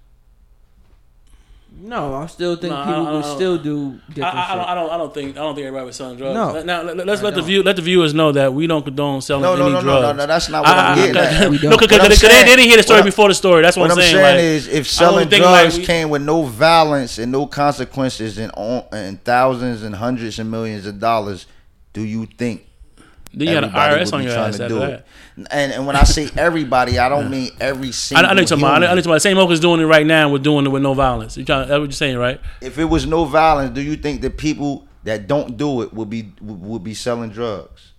No, 1.83 2.15
I 2.17 2.27
still 2.27 2.57
think 2.57 2.73
No, 2.75 2.85
people 2.85 3.13
would 3.13 3.25
still 3.25 3.57
do 3.57 4.01
I, 4.09 4.13
different 4.13 4.35
I, 4.37 4.53
I, 4.53 4.55
don't, 4.57 4.65
shit. 4.65 4.69
I 4.71 4.75
don't. 4.75 4.91
I 4.91 4.97
don't 4.99 5.15
think. 5.15 5.37
I 5.37 5.41
don't 5.41 5.55
think 5.55 5.67
everybody 5.69 5.87
was 5.87 5.97
selling 5.97 6.19
drugs. 6.19 6.35
No. 6.35 6.63
Now 6.65 6.83
let, 6.83 7.09
us 7.09 7.21
I 7.21 7.23
let 7.23 7.35
the 7.35 7.41
don't. 7.41 7.47
view 7.47 7.63
let 7.63 7.77
the 7.77 7.83
viewers 7.83 8.13
know 8.13 8.33
that 8.33 8.53
we 8.53 8.67
don't 8.67 8.83
condone 8.85 9.23
selling 9.23 9.45
No, 9.45 9.55
no, 9.55 9.63
any 9.67 9.75
no, 9.75 9.79
no, 9.79 9.83
drugs. 9.83 10.03
no, 10.03 10.13
no. 10.15 10.27
That's 10.27 10.49
not 10.49 10.63
what 10.65 10.71
I- 10.77 10.93
I'm 10.93 10.99
I- 10.99 11.07
getting 11.07 11.17
I- 11.17 11.45
at. 11.45 11.51
We 11.51 11.59
don't. 11.63 11.71
No, 11.71 11.77
because 11.79 11.89
they, 12.21 12.29
they 12.29 12.45
didn't 12.45 12.65
hear 12.65 12.77
the 12.77 12.83
story 12.83 13.03
before 13.05 13.29
the 13.29 13.35
story. 13.35 13.63
That's 13.63 13.77
what, 13.77 13.89
What 13.89 13.99
I'm 13.99 14.03
saying 14.03 14.17
like, 14.21 14.41
is, 14.43 14.67
if 14.67 14.89
selling 14.89 15.29
drugs 15.29 15.45
like, 15.45 15.73
we- 15.81 15.87
came 15.87 16.11
with 16.11 16.23
no 16.23 16.43
violence 16.43 17.19
and 17.19 17.31
no 17.31 17.47
consequences 17.47 18.37
and 18.37 18.51
on, 18.57 18.85
and 18.93 19.23
thousands 19.23 19.85
and 19.85 19.95
hundreds 19.95 20.41
and 20.41 20.51
millions 20.51 20.87
of 20.87 20.99
dollars, 20.99 21.47
do 21.93 22.03
you 22.03 22.27
think 22.27 22.67
then 23.33 23.49
you 23.49 23.55
got 23.55 23.65
an 23.65 23.71
everybody 23.71 23.95
IRS 23.95 24.05
would 24.07 24.15
on 24.15 24.21
be 24.21 24.25
your 24.27 24.35
trying 24.35 24.49
ass 24.49 24.57
to 24.57 24.63
after 24.65 24.75
do 24.75 24.81
that. 24.81 24.91
it? 24.91 25.07
And 25.51 25.73
and 25.73 25.87
when 25.87 25.97
I 25.97 26.03
say 26.05 26.29
everybody, 26.37 26.99
I 26.99 27.09
don't 27.09 27.31
mean 27.31 27.51
every 27.61 27.89
I, 27.89 27.91
single. 27.93 28.27
I 28.27 28.33
know 28.35 28.41
you're 28.41 28.47
talking 28.47 28.65
about. 28.65 28.75
I 28.75 28.79
know 28.79 28.87
human. 28.87 28.97
you're 28.97 29.03
talking 29.03 29.13
about. 29.13 29.23
Same 29.23 29.39
Oakland's 29.39 29.61
doing 29.61 29.81
it 29.81 29.85
right 29.85 30.07
now. 30.07 30.31
We're 30.31 30.39
doing 30.39 30.67
it 30.67 30.69
with 30.71 30.83
no 30.83 30.95
violence. 30.95 31.37
You 31.37 31.45
trying? 31.45 31.69
That's 31.69 31.79
what 31.79 31.85
you're 31.85 31.93
saying, 31.93 32.17
right? 32.19 32.41
If 32.61 32.79
it 32.79 32.85
was 32.87 33.07
no 33.07 33.25
violence, 33.25 33.71
do 33.75 33.81
you 33.81 33.97
think 33.97 34.21
the 34.21 34.31
people 34.31 34.87
that 35.05 35.27
don't 35.29 35.57
do 35.57 35.83
it 35.83 35.93
would 35.95 36.11
be 36.11 36.33
would 36.43 36.85
be 36.85 36.95
selling 36.95 37.31
drugs? 37.31 37.93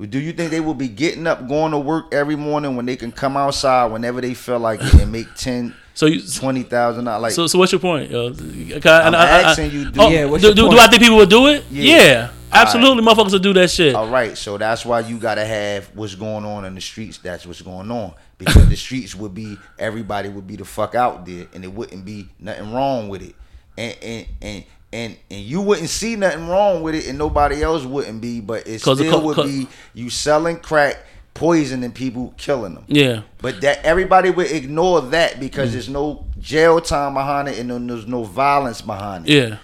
Do 0.00 0.18
you 0.18 0.32
think 0.32 0.50
they 0.50 0.58
will 0.60 0.74
be 0.74 0.88
getting 0.88 1.26
up, 1.26 1.46
going 1.46 1.70
to 1.72 1.78
work 1.78 2.12
every 2.12 2.34
morning 2.34 2.74
when 2.76 2.86
they 2.86 2.96
can 2.96 3.12
come 3.12 3.36
outside 3.36 3.92
whenever 3.92 4.20
they 4.20 4.32
feel 4.34 4.58
like 4.58 4.80
it 4.82 4.94
and 4.94 5.12
make 5.12 5.32
ten, 5.36 5.74
So 5.94 6.06
you. 6.06 6.22
twenty 6.22 6.62
thousand 6.62 7.04
dollars? 7.04 7.22
Like 7.22 7.32
So, 7.32 7.46
so 7.46 7.58
what's 7.58 7.70
your 7.72 7.78
point? 7.80 8.10
Yo? 8.10 8.30
'Cause 8.32 8.86
I'm 8.86 9.14
I- 9.14 9.18
I- 9.18 9.22
I- 9.26 9.42
asking 9.50 9.70
you, 9.70 9.90
do- 9.90 10.00
oh, 10.00 10.08
Yeah, 10.08 10.24
what's 10.24 10.40
do, 10.42 10.48
your 10.48 10.54
do, 10.56 10.70
do? 10.70 10.78
I 10.78 10.86
think 10.88 11.02
people 11.02 11.18
would 11.18 11.28
do 11.28 11.46
it? 11.48 11.64
Yeah. 11.70 11.94
Yeah, 11.96 12.28
absolutely. 12.52 13.02
Motherfuckers 13.04 13.32
will 13.32 13.38
do 13.38 13.52
that 13.54 13.70
shit. 13.70 13.94
All 13.94 14.08
right, 14.08 14.36
so 14.36 14.58
that's 14.58 14.84
why 14.84 15.00
you 15.00 15.18
gotta 15.18 15.44
have 15.44 15.86
what's 15.94 16.14
going 16.14 16.44
on 16.44 16.64
in 16.64 16.74
the 16.74 16.80
streets. 16.80 17.18
That's 17.18 17.46
what's 17.46 17.62
going 17.62 17.90
on 17.90 18.14
because 18.38 18.68
the 18.68 18.76
streets 18.76 19.14
would 19.14 19.34
be 19.34 19.56
everybody 19.78 20.28
would 20.28 20.46
be 20.46 20.56
the 20.56 20.64
fuck 20.64 20.94
out 20.94 21.24
there, 21.26 21.46
and 21.54 21.64
it 21.64 21.72
wouldn't 21.72 22.04
be 22.04 22.28
nothing 22.38 22.72
wrong 22.72 23.08
with 23.08 23.22
it, 23.22 23.34
and 23.76 23.96
and 24.02 24.26
and 24.40 24.64
and, 24.92 25.16
and 25.30 25.40
you 25.40 25.62
wouldn't 25.62 25.88
see 25.88 26.16
nothing 26.16 26.48
wrong 26.48 26.82
with 26.82 26.94
it, 26.94 27.06
and 27.08 27.16
nobody 27.16 27.62
else 27.62 27.84
wouldn't 27.84 28.20
be, 28.20 28.40
but 28.40 28.66
it 28.66 28.80
still 28.80 28.96
co- 28.96 29.20
would 29.24 29.36
co- 29.36 29.44
be 29.44 29.66
you 29.94 30.10
selling 30.10 30.58
crack, 30.58 30.98
poisoning 31.32 31.92
people, 31.92 32.34
killing 32.36 32.74
them. 32.74 32.84
Yeah. 32.88 33.22
But 33.38 33.62
that 33.62 33.82
everybody 33.84 34.28
would 34.28 34.50
ignore 34.50 35.00
that 35.00 35.40
because 35.40 35.70
Mm. 35.70 35.72
there's 35.72 35.88
no 35.88 36.26
jail 36.38 36.78
time 36.80 37.14
behind 37.14 37.48
it, 37.48 37.58
and 37.58 37.70
then 37.70 37.86
there's 37.86 38.06
no 38.06 38.24
violence 38.24 38.82
behind 38.82 39.26
it. 39.26 39.32
Yeah. 39.34 39.56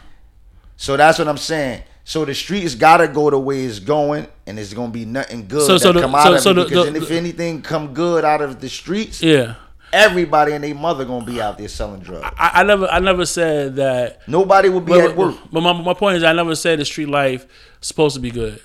So 0.79 0.97
that's 0.97 1.19
what 1.19 1.29
I'm 1.29 1.37
saying. 1.37 1.83
So 2.09 2.25
the 2.25 2.35
streets 2.35 2.75
gotta 2.75 3.07
go 3.07 3.29
the 3.29 3.39
way 3.39 3.67
it's 3.67 3.81
going, 3.81 4.27
and 4.47 4.59
it's 4.59 4.73
gonna 4.73 4.91
be 4.91 5.05
nothing 5.05 5.47
good 5.47 5.67
So- 5.67 5.75
that 5.75 5.81
so 5.81 5.93
the- 5.93 6.01
come 6.01 6.15
out 6.15 6.23
so- 6.25 6.33
of 6.37 6.41
so 6.41 6.51
it. 6.53 6.55
the- 6.55 6.63
Because 6.65 6.83
the- 6.85 6.89
and 6.89 6.97
if 6.97 7.11
anything 7.11 7.61
come 7.61 7.93
good 7.93 8.25
out 8.25 8.41
of 8.41 8.63
the 8.63 8.69
streets, 8.71 9.23
Yeah. 9.23 9.57
everybody 9.93 10.53
and 10.55 10.65
their 10.65 10.75
mother 10.75 11.05
gonna 11.05 11.27
be 11.27 11.39
out 11.39 11.59
there 11.59 11.69
selling 11.69 12.01
drugs. 12.01 12.25
I, 12.39 12.51
I 12.55 12.63
never, 12.63 12.87
I 12.91 12.99
never 13.01 13.27
said 13.27 13.77
that. 13.77 14.21
Nobody 14.27 14.71
would 14.71 14.87
be 14.87 14.93
But, 14.93 15.01
at 15.05 15.17
work. 15.19 15.35
but 15.53 15.61
my, 15.61 15.75
my 15.75 15.93
point 15.93 16.17
is, 16.17 16.25
I 16.25 16.33
never 16.33 16.55
said 16.55 16.79
the 16.79 16.87
street 16.87 17.11
life 17.11 17.47
supposed 17.83 18.15
to 18.15 18.21
be 18.23 18.31
good. 18.31 18.59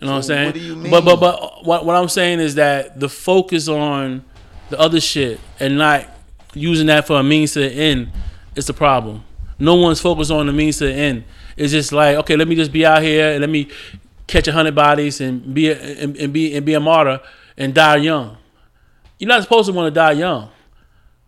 You 0.00 0.06
know 0.06 0.12
what 0.12 0.16
I'm 0.18 0.22
saying? 0.22 0.44
what 0.46 0.54
do 0.54 0.60
you 0.60 0.76
mean? 0.76 0.92
But 0.92 1.04
but 1.04 1.16
but 1.18 1.64
what 1.66 1.84
what 1.84 1.96
I'm 1.96 2.08
saying 2.08 2.38
is 2.38 2.54
that 2.54 3.00
the 3.00 3.08
focus 3.08 3.66
on 3.66 4.22
the 4.70 4.78
other 4.78 5.00
shit 5.00 5.40
and 5.58 5.76
not 5.78 6.04
using 6.54 6.86
that 6.86 7.08
for 7.08 7.18
a 7.18 7.24
means 7.24 7.54
to 7.54 7.58
the 7.58 7.72
end 7.72 8.12
is 8.54 8.66
the 8.66 8.72
problem. 8.72 9.24
No 9.58 9.74
one's 9.74 9.98
focused 10.00 10.30
on 10.30 10.46
the 10.46 10.52
means 10.52 10.76
to 10.78 10.84
the 10.84 10.92
end. 10.94 11.24
It's 11.58 11.72
just 11.72 11.92
like 11.92 12.16
okay, 12.18 12.36
let 12.36 12.48
me 12.48 12.54
just 12.54 12.72
be 12.72 12.86
out 12.86 13.02
here 13.02 13.32
and 13.32 13.40
let 13.40 13.50
me 13.50 13.68
catch 14.26 14.46
a 14.48 14.52
hundred 14.52 14.74
bodies 14.74 15.20
and 15.20 15.54
be 15.54 15.68
a, 15.70 15.76
and, 16.02 16.16
and 16.16 16.32
be 16.32 16.54
and 16.54 16.64
be 16.64 16.74
a 16.74 16.80
martyr 16.80 17.20
and 17.56 17.74
die 17.74 17.96
young. 17.96 18.36
You're 19.18 19.28
not 19.28 19.42
supposed 19.42 19.66
to 19.68 19.72
want 19.72 19.92
to 19.92 19.98
die 19.98 20.12
young. 20.12 20.50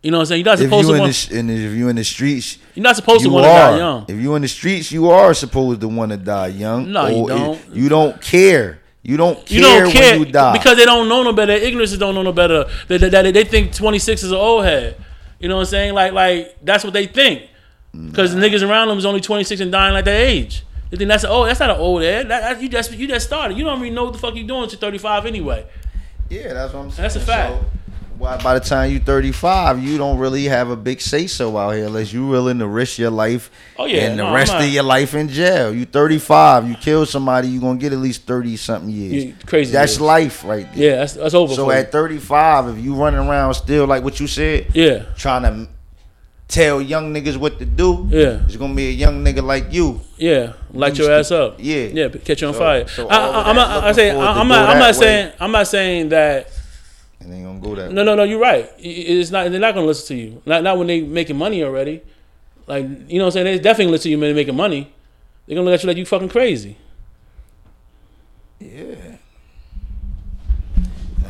You 0.02 0.10
know 0.10 0.18
what 0.18 0.22
I'm 0.22 0.26
saying? 0.26 0.44
You're 0.44 0.52
not 0.54 0.58
supposed 0.58 0.88
you 0.88 0.94
to 0.94 0.94
in 0.94 0.96
the 0.98 1.02
want. 1.02 1.14
sh- 1.14 1.30
and 1.30 1.50
if 1.50 1.72
you 1.76 1.88
in 1.88 1.96
the 1.96 2.04
streets, 2.04 2.58
You're 2.74 2.82
not 2.84 2.96
supposed 2.96 3.22
to 3.24 3.30
want 3.30 3.44
to 3.44 3.48
die 3.50 3.76
young. 3.76 4.04
If 4.08 4.16
you 4.22 4.34
in 4.34 4.42
the 4.42 4.48
streets, 4.48 4.90
you 4.92 5.10
are 5.10 5.34
supposed 5.34 5.80
to 5.82 5.88
want 5.88 6.12
to 6.12 6.16
die 6.16 6.46
young. 6.48 6.90
No, 6.90 7.06
you 7.08 7.26
don't. 7.28 7.58
it- 7.58 7.74
you 7.74 7.88
don't 7.90 8.20
care. 8.22 8.78
You 9.02 9.16
don't 9.16 9.44
care 9.44 9.56
You 9.58 9.62
don't 9.62 9.92
care 9.92 10.18
when 10.18 10.26
you 10.26 10.32
die. 10.32 10.52
because 10.52 10.76
they 10.76 10.84
don't 10.84 11.08
know 11.08 11.22
no 11.22 11.32
better. 11.32 11.52
Ignorance 11.52 11.96
don't 11.98 12.14
know 12.14 12.22
no 12.22 12.32
better. 12.32 12.64
They, 12.86 12.96
they, 12.98 13.08
they, 13.08 13.30
they 13.32 13.44
think 13.44 13.74
26 13.74 14.22
is 14.22 14.30
an 14.30 14.36
old 14.38 14.64
head. 14.64 14.96
You 15.38 15.48
know 15.48 15.56
what 15.56 15.62
I'm 15.62 15.66
saying? 15.66 15.94
Like 15.94 16.12
like 16.12 16.56
that's 16.62 16.84
what 16.84 16.92
they 16.92 17.06
think. 17.06 17.49
Because 17.92 18.34
the 18.34 18.40
niggas 18.40 18.66
around 18.68 18.88
them 18.88 18.98
is 18.98 19.04
only 19.04 19.20
26 19.20 19.60
and 19.60 19.72
dying 19.72 19.92
like 19.94 20.04
that 20.04 20.20
age. 20.20 20.64
They 20.90 20.96
think 20.96 21.08
that's 21.08 21.24
oh 21.24 21.44
that's 21.44 21.60
not 21.60 21.70
an 21.70 21.76
old 21.76 22.02
head. 22.02 22.28
That, 22.28 22.40
that- 22.42 22.62
you 22.62 22.68
just 22.68 22.92
you 22.92 23.06
just 23.06 23.26
started. 23.26 23.56
You 23.56 23.64
don't 23.64 23.80
even 23.80 23.94
know 23.94 24.04
what 24.04 24.12
the 24.12 24.18
fuck 24.18 24.34
you're 24.34 24.46
doing 24.46 24.68
to 24.68 24.76
35 24.76 25.26
anyway. 25.26 25.66
Yeah, 26.28 26.52
that's 26.52 26.72
what 26.72 26.80
I'm 26.84 26.90
saying. 26.90 27.02
That's 27.02 27.16
a 27.16 27.20
fact. 27.20 27.52
So, 27.52 27.64
why 28.18 28.36
by 28.42 28.54
the 28.58 28.60
time 28.64 28.90
you're 28.92 29.00
35, 29.00 29.82
you 29.82 29.96
don't 29.98 30.18
really 30.18 30.44
have 30.44 30.68
a 30.68 30.76
big 30.76 31.00
say 31.00 31.26
so 31.26 31.56
out 31.56 31.70
here 31.70 31.86
unless 31.86 32.12
you 32.12 32.26
willing 32.26 32.58
to 32.58 32.66
risk 32.66 32.98
your 32.98 33.10
life 33.10 33.50
Oh, 33.78 33.86
yeah. 33.86 34.02
and 34.02 34.18
the 34.18 34.24
No, 34.24 34.34
rest 34.34 34.52
of 34.52 34.62
your 34.68 34.82
life 34.82 35.14
in 35.14 35.28
jail. 35.28 35.74
You 35.74 35.86
35, 35.86 36.68
you 36.68 36.74
kill 36.76 37.06
somebody, 37.06 37.48
you're 37.48 37.62
going 37.62 37.78
to 37.78 37.82
get 37.82 37.92
at 37.94 37.98
least 37.98 38.26
30 38.26 38.56
something 38.58 38.90
years. 38.90 39.24
You- 39.24 39.34
crazy 39.46 39.72
That's 39.72 39.92
years. 39.92 40.00
life 40.02 40.44
right 40.44 40.70
there. 40.74 40.90
Yeah, 40.90 40.96
that's 40.96 41.14
that's 41.14 41.34
over. 41.34 41.54
So 41.54 41.70
at 41.70 41.90
35, 41.92 42.76
if 42.76 42.84
you 42.84 42.94
running 42.94 43.20
around 43.20 43.54
still 43.54 43.86
like 43.86 44.04
what 44.04 44.20
you 44.20 44.26
said, 44.26 44.66
yeah, 44.74 45.04
trying 45.16 45.42
to 45.44 45.68
tell 46.50 46.82
young 46.82 47.14
niggas 47.14 47.36
what 47.36 47.58
to 47.58 47.64
do, 47.64 48.06
Yeah. 48.10 48.44
it's 48.44 48.56
going 48.56 48.72
to 48.72 48.76
be 48.76 48.88
a 48.88 48.92
young 48.92 49.24
nigga 49.24 49.42
like 49.42 49.72
you. 49.72 50.00
yeah, 50.18 50.52
light 50.72 50.98
You 50.98 51.04
your 51.04 51.12
ass 51.14 51.30
up. 51.30 51.56
yeah. 51.58 51.86
yeah, 51.92 52.08
catch 52.08 52.42
you 52.42 52.48
on 52.48 52.54
So- 52.54 52.60
fire. 52.60 52.86
so 52.88 53.08
I, 53.08 53.16
all 53.16 53.30
of 53.30 53.34
I, 53.46 53.50
I'm 53.50 53.56
that, 53.56 53.68
not. 53.68 53.84
I 53.84 53.92
say 53.92 54.10
I'm 54.10 54.48
not. 54.48 54.68
I'm 54.70 54.78
not 54.78 54.86
way. 54.94 55.00
saying. 55.00 55.32
I'm 55.40 55.52
not 55.52 55.66
saying 55.66 56.08
that. 56.10 56.50
And 57.20 57.32
ain't 57.34 57.44
going 57.44 57.60
to 57.62 57.68
go 57.68 57.74
that 57.76 57.92
No, 57.92 58.02
no, 58.02 58.14
no. 58.14 58.24
You're 58.24 58.40
right. 58.40 58.68
It's 58.78 59.30
not. 59.30 59.50
They're 59.50 59.60
not 59.60 59.74
gonna 59.74 59.86
listen 59.86 60.06
to 60.16 60.22
you. 60.22 60.42
Not 60.46 60.62
not 60.62 60.78
when 60.78 60.86
they 60.86 61.02
making 61.02 61.36
money 61.36 61.62
already. 61.62 62.02
Like 62.66 62.84
you 63.08 63.18
know 63.18 63.24
what 63.24 63.36
I'm 63.36 63.44
saying. 63.44 63.46
They 63.46 63.58
definitely 63.58 63.92
listen 63.92 64.04
to 64.04 64.10
you 64.10 64.18
when 64.18 64.30
they 64.30 64.34
making 64.34 64.56
money. 64.56 64.92
They're 65.46 65.54
gonna 65.56 65.64
look 65.68 65.74
at 65.74 65.82
you 65.82 65.88
like 65.88 65.96
you 65.98 66.06
fucking 66.06 66.28
crazy. 66.30 66.76
Yeah. 68.58 69.09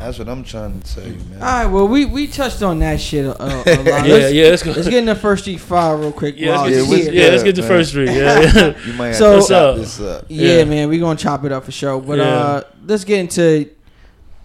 That's 0.01 0.19
what 0.19 0.27
I'm 0.29 0.43
trying 0.43 0.81
to 0.81 0.95
tell 0.95 1.07
you, 1.07 1.13
man. 1.29 1.35
All 1.35 1.47
right, 1.47 1.65
well, 1.67 1.87
we, 1.87 2.05
we 2.05 2.27
touched 2.27 2.61
on 2.63 2.79
that 2.79 2.99
shit 2.99 3.25
a, 3.25 3.29
a, 3.41 3.45
a 3.45 3.49
lot. 3.49 3.65
Yeah, 3.85 4.01
let's, 4.13 4.33
yeah. 4.33 4.43
Let's 4.47 4.63
go. 4.63 4.71
let's 4.71 4.87
get 4.89 4.97
in 4.99 5.05
the 5.05 5.15
first 5.15 5.43
street 5.43 5.59
file 5.59 5.97
real 5.97 6.11
quick. 6.11 6.35
Yeah, 6.37 6.59
let's 6.61 6.69
get, 6.69 6.75
Yeah, 6.77 6.83
here. 6.85 6.89
what's 7.05 7.13
yeah, 7.15 7.27
let's 7.27 7.43
get 7.43 7.55
to 7.55 7.61
man? 7.61 7.69
first 7.69 7.89
street. 7.91 8.05
Yeah, 8.09 8.39
yeah. 8.39 8.77
You 8.87 8.93
might 8.97 9.07
have 9.07 9.15
So- 9.17 9.31
to 9.31 9.37
What's 9.37 9.47
chop 9.49 9.63
up? 9.63 9.75
this 9.77 9.99
up. 10.01 10.25
Yeah, 10.29 10.57
Yeah. 10.57 10.63
man, 10.65 10.89
we 10.89 10.99
gonna 10.99 11.17
chop 11.19 11.45
it 11.45 11.51
up 11.51 11.65
for 11.65 11.71
sure. 11.71 11.99
But 12.01 12.17
Yeah. 12.17 12.23
uh, 12.25 12.61
let's 12.87 13.03
get 13.03 13.19
into 13.19 13.69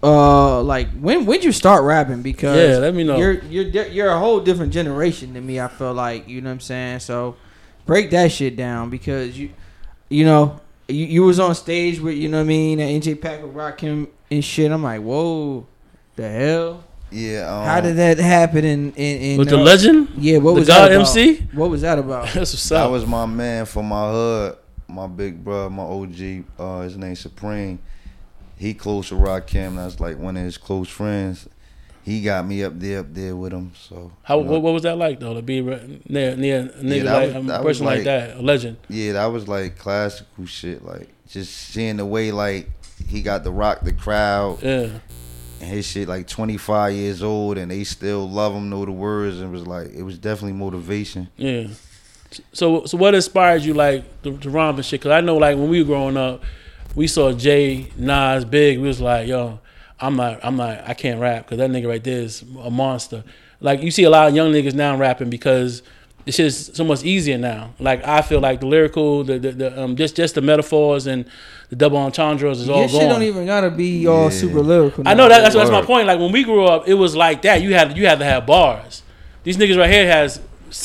uh, 0.03 0.61
like 0.61 0.89
when 0.99 1.25
when 1.25 1.41
you 1.41 1.51
start 1.51 1.83
rapping 1.83 2.21
because 2.21 2.55
Yeah, 2.57 2.77
let 2.77 2.93
me 2.93 3.03
know. 3.03 3.17
You're 3.17 3.43
you're 3.45 3.85
you're 3.87 4.09
a 4.09 4.19
whole 4.19 4.39
different 4.39 4.71
generation 4.71 5.33
than 5.33 5.45
me. 5.45 5.59
I 5.59 5.67
feel 5.67 5.93
like 5.93 6.27
you 6.29 6.41
know 6.41 6.49
what 6.49 6.53
I'm 6.53 6.59
saying. 6.59 6.99
So 6.99 7.35
break 7.85 8.11
that 8.11 8.31
shit 8.31 8.55
down 8.55 8.89
because 8.91 9.37
you 9.39 9.49
you 10.09 10.23
know 10.23 10.59
you, 10.87 11.05
you 11.05 11.23
was 11.23 11.39
on 11.39 11.55
stage 11.55 11.99
with 11.99 12.15
you 12.15 12.29
know 12.29 12.37
what 12.37 12.43
I 12.43 12.47
mean 12.47 12.79
and 12.79 13.01
NJPAC 13.01 13.41
with 13.41 13.55
Rakim 13.55 14.07
and 14.31 14.43
shit. 14.43 14.71
I'm 14.71 14.83
like, 14.83 15.01
whoa, 15.01 15.65
the 16.15 16.29
hell. 16.29 16.83
Yeah. 17.11 17.47
Um, 17.49 17.65
How 17.65 17.81
did 17.81 17.95
that 17.97 18.17
happen? 18.17 18.65
In 18.65 18.91
in, 18.93 19.21
in 19.21 19.37
With 19.39 19.49
the 19.49 19.57
uh, 19.57 19.61
legend, 19.61 20.09
Yeah, 20.17 20.39
what 20.39 20.53
the 20.55 20.59
was 20.59 20.67
God 20.67 20.89
that 20.91 20.95
about? 20.95 21.07
MC. 21.17 21.37
What 21.53 21.69
was 21.69 21.81
that 21.81 21.97
about? 21.99 22.25
That's 22.33 22.53
what's 22.53 22.71
up. 22.71 22.77
That 22.77 22.85
up. 22.87 22.91
was 22.91 23.05
my 23.05 23.25
man 23.25 23.65
for 23.65 23.81
my 23.83 24.11
hood, 24.11 24.57
my 24.89 25.07
big 25.07 25.43
brother, 25.43 25.69
my 25.69 25.83
OG. 25.83 26.43
Uh, 26.59 26.81
his 26.81 26.97
name 26.97 27.15
Supreme. 27.15 27.79
He 28.57 28.73
close 28.73 29.09
to 29.09 29.15
Rakim. 29.15 29.75
That's 29.75 29.99
like 29.99 30.17
one 30.17 30.35
of 30.35 30.43
his 30.43 30.57
close 30.57 30.89
friends. 30.89 31.47
He 32.03 32.21
got 32.21 32.45
me 32.47 32.63
up 32.63 32.79
there, 32.79 32.99
up 33.01 33.13
there 33.13 33.35
with 33.35 33.51
him. 33.53 33.71
So 33.77 34.11
How 34.23 34.37
you 34.39 34.45
know, 34.45 34.51
what, 34.51 34.61
what 34.63 34.73
was 34.73 34.83
that 34.83 34.97
like 34.97 35.19
though 35.19 35.33
to 35.33 35.41
be 35.41 35.61
re- 35.61 36.01
near 36.09 36.35
near 36.35 36.59
a 36.61 36.83
nigga 36.83 37.03
that 37.03 37.33
like 37.33 37.43
was- 37.43 37.49
a 37.59 37.63
person 37.63 37.85
like, 37.85 37.95
like- 37.97 38.05
that, 38.05 38.37
a 38.37 38.41
legend. 38.41 38.77
yeah, 38.89 39.13
that 39.13 39.25
was 39.27 39.47
like 39.47 39.77
classical 39.77 40.45
shit. 40.45 40.83
Like 40.83 41.09
just 41.27 41.53
seeing 41.53 41.97
the 41.97 42.05
way 42.05 42.31
like 42.31 42.76
he 43.07 43.21
got 43.21 43.43
to 43.43 43.51
rock 43.51 43.81
the 43.81 43.93
crowd. 43.93 44.61
Yeah, 44.61 44.89
and 45.59 45.69
his 45.69 45.87
shit 45.87 46.07
like 46.07 46.27
25 46.27 46.93
years 46.93 47.23
old, 47.23 47.57
and 47.57 47.71
they 47.71 47.83
still 47.83 48.29
love 48.29 48.53
him, 48.53 48.69
know 48.69 48.85
the 48.85 48.91
words, 48.91 49.39
and 49.39 49.49
it 49.49 49.51
was 49.51 49.65
like 49.65 49.93
it 49.93 50.03
was 50.03 50.17
definitely 50.17 50.53
motivation. 50.53 51.29
Yeah. 51.37 51.67
So 52.53 52.85
so 52.85 52.97
what 52.97 53.15
inspired 53.15 53.63
you 53.63 53.73
like 53.73 54.21
to, 54.23 54.37
to 54.37 54.49
rhyme 54.49 54.75
and 54.75 54.85
shit? 54.85 55.01
Cause 55.01 55.11
I 55.11 55.21
know 55.21 55.37
like 55.37 55.57
when 55.57 55.69
we 55.69 55.81
were 55.81 55.87
growing 55.87 56.17
up, 56.17 56.43
we 56.95 57.07
saw 57.07 57.31
Jay 57.31 57.91
Nas 57.97 58.45
Big. 58.45 58.79
We 58.79 58.87
was 58.87 59.01
like, 59.01 59.27
yo, 59.27 59.59
I'm 59.99 60.15
not, 60.15 60.39
I'm 60.43 60.57
not, 60.57 60.87
I 60.87 60.93
can't 60.93 61.19
rap 61.19 61.45
because 61.45 61.57
that 61.57 61.69
nigga 61.69 61.87
right 61.87 62.03
there 62.03 62.21
is 62.21 62.43
a 62.59 62.69
monster. 62.69 63.23
Like 63.59 63.81
you 63.81 63.91
see 63.91 64.03
a 64.03 64.09
lot 64.09 64.27
of 64.27 64.35
young 64.35 64.51
niggas 64.51 64.73
now 64.73 64.95
rapping 64.97 65.29
because 65.29 65.81
this 66.27 66.35
shit 66.35 66.45
is 66.45 66.71
so 66.73 66.83
much 66.83 67.03
easier 67.03 67.37
now. 67.37 67.73
Like 67.79 68.05
I 68.05 68.21
feel 68.21 68.39
like 68.39 68.59
the 68.59 68.67
lyrical, 68.67 69.23
the 69.23 69.39
the, 69.39 69.51
the 69.51 69.81
um, 69.81 69.95
just 69.95 70.15
just 70.15 70.35
the 70.35 70.41
metaphors 70.41 71.07
and 71.07 71.25
the 71.69 71.75
double 71.75 71.97
entendres 71.97 72.61
is 72.61 72.69
all 72.69 72.79
Your 72.81 72.87
gone. 72.89 72.99
shit 72.99 73.09
don't 73.09 73.23
even 73.23 73.45
gotta 73.47 73.71
be 73.71 74.05
all 74.07 74.25
Yeah. 74.25 74.29
super 74.29 74.59
lyrical. 74.61 75.07
I 75.07 75.13
know 75.15 75.27
that, 75.27 75.39
that's 75.41 75.55
that's 75.55 75.71
my 75.71 75.81
point. 75.81 76.05
Like 76.05 76.19
when 76.19 76.31
we 76.31 76.43
grew 76.43 76.65
up, 76.65 76.87
it 76.87 76.93
was 76.93 77.15
like 77.15 77.41
that. 77.41 77.61
You 77.61 77.73
had 77.73 77.97
you 77.97 78.05
had 78.05 78.19
to 78.19 78.25
have 78.25 78.45
bars. 78.45 79.01
These 79.43 79.57
niggas 79.57 79.77
right 79.77 79.89
here 79.89 80.05
has 80.07 80.39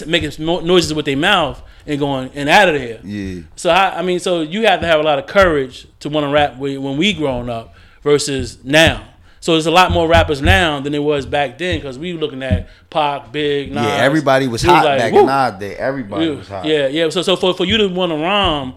making 0.06 0.30
noises 0.44 0.94
with 0.94 1.04
their 1.06 1.16
mouth 1.16 1.60
and 1.86 1.98
going 1.98 2.30
and 2.34 2.48
out 2.48 2.68
of 2.72 2.80
here. 2.80 3.00
Yeah. 3.02 3.42
So 3.56 3.68
I, 3.70 3.98
I 3.98 4.02
mean, 4.02 4.20
so 4.20 4.40
you 4.42 4.64
have 4.66 4.80
to 4.80 4.86
have 4.86 5.00
a 5.00 5.02
lot 5.02 5.18
of 5.18 5.26
courage 5.26 5.86
to 6.00 6.08
want 6.08 6.24
to 6.24 6.30
rap 6.30 6.56
when 6.56 6.80
when 6.82 6.96
we 6.96 7.12
growing 7.12 7.48
up 7.50 7.74
versus 8.02 8.58
now. 8.64 9.08
So 9.42 9.54
there's 9.54 9.66
a 9.66 9.72
lot 9.72 9.90
more 9.90 10.06
rappers 10.06 10.40
now 10.40 10.78
than 10.78 10.92
there 10.92 11.02
was 11.02 11.26
back 11.26 11.58
then 11.58 11.78
because 11.78 11.98
we 11.98 12.14
were 12.14 12.20
looking 12.20 12.44
at 12.44 12.68
Pac, 12.90 13.32
Big, 13.32 13.72
Nas. 13.72 13.82
Yeah, 13.82 13.96
everybody 13.96 14.46
was 14.46 14.62
We 14.62 14.68
hot 14.68 14.84
like, 14.84 14.98
back 15.00 15.12
woo. 15.12 15.22
in 15.24 15.28
our 15.28 15.50
day. 15.58 15.74
Everybody 15.74 16.26
Yeah, 16.26 16.30
was 16.36 16.46
hot. 16.48 16.64
Yeah, 16.64 16.86
yeah. 16.86 17.08
So 17.08 17.22
so 17.22 17.34
for, 17.34 17.52
for 17.52 17.64
you 17.64 17.76
to 17.78 17.88
want 17.88 18.12
to 18.12 18.16
rhyme, 18.18 18.74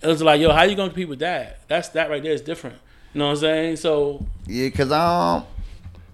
it 0.00 0.06
was 0.06 0.22
like, 0.22 0.40
yo, 0.40 0.52
how 0.52 0.62
you 0.62 0.76
gonna 0.76 0.90
compete 0.90 1.08
with 1.08 1.18
that? 1.18 1.66
That's 1.66 1.88
that 1.88 2.08
right 2.08 2.22
there 2.22 2.30
is 2.32 2.40
different. 2.40 2.76
You 3.14 3.18
know 3.18 3.24
what 3.26 3.30
I'm 3.32 3.36
saying? 3.38 3.76
So 3.78 4.24
Yeah, 4.46 4.70
cause 4.70 4.92
I 4.92 5.38
um, 5.38 5.44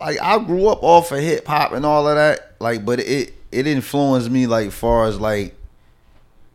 like 0.00 0.18
I 0.22 0.42
grew 0.42 0.68
up 0.68 0.82
off 0.82 1.12
of 1.12 1.18
hip 1.20 1.46
hop 1.46 1.72
and 1.72 1.84
all 1.84 2.08
of 2.08 2.16
that. 2.16 2.54
Like, 2.61 2.86
but 2.86 2.98
it 3.00 3.34
it 3.52 3.66
influenced 3.66 4.30
me 4.30 4.46
like 4.46 4.70
far 4.70 5.04
as 5.04 5.20
like, 5.20 5.54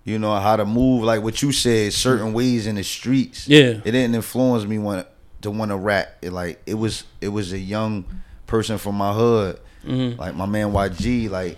you 0.05 0.17
know 0.17 0.33
how 0.39 0.55
to 0.55 0.65
move. 0.65 1.03
Like 1.03 1.21
what 1.21 1.39
you 1.43 1.51
said, 1.51 1.93
certain 1.93 2.33
ways 2.33 2.65
in 2.65 2.75
the 2.75 2.83
streets. 2.83 3.47
Yeah. 3.47 3.59
it 3.83 3.83
didn't 3.91 4.15
influence 4.15 4.65
me 4.65 4.79
want 4.79 5.05
to 5.45 5.51
want 5.51 5.71
to 5.71 5.77
rap. 5.77 6.17
It 6.21 6.31
like 6.33 6.61
it 6.65 6.75
was 6.75 7.03
it 7.21 7.29
was 7.29 7.53
a 7.53 7.57
young 7.59 8.05
person 8.47 8.77
from 8.77 8.95
my 8.95 9.13
hood, 9.13 9.59
Mhm. 9.87 10.17
like 10.17 10.35
my 10.35 10.45
man 10.45 10.71
YG, 10.73 11.29
like, 11.29 11.57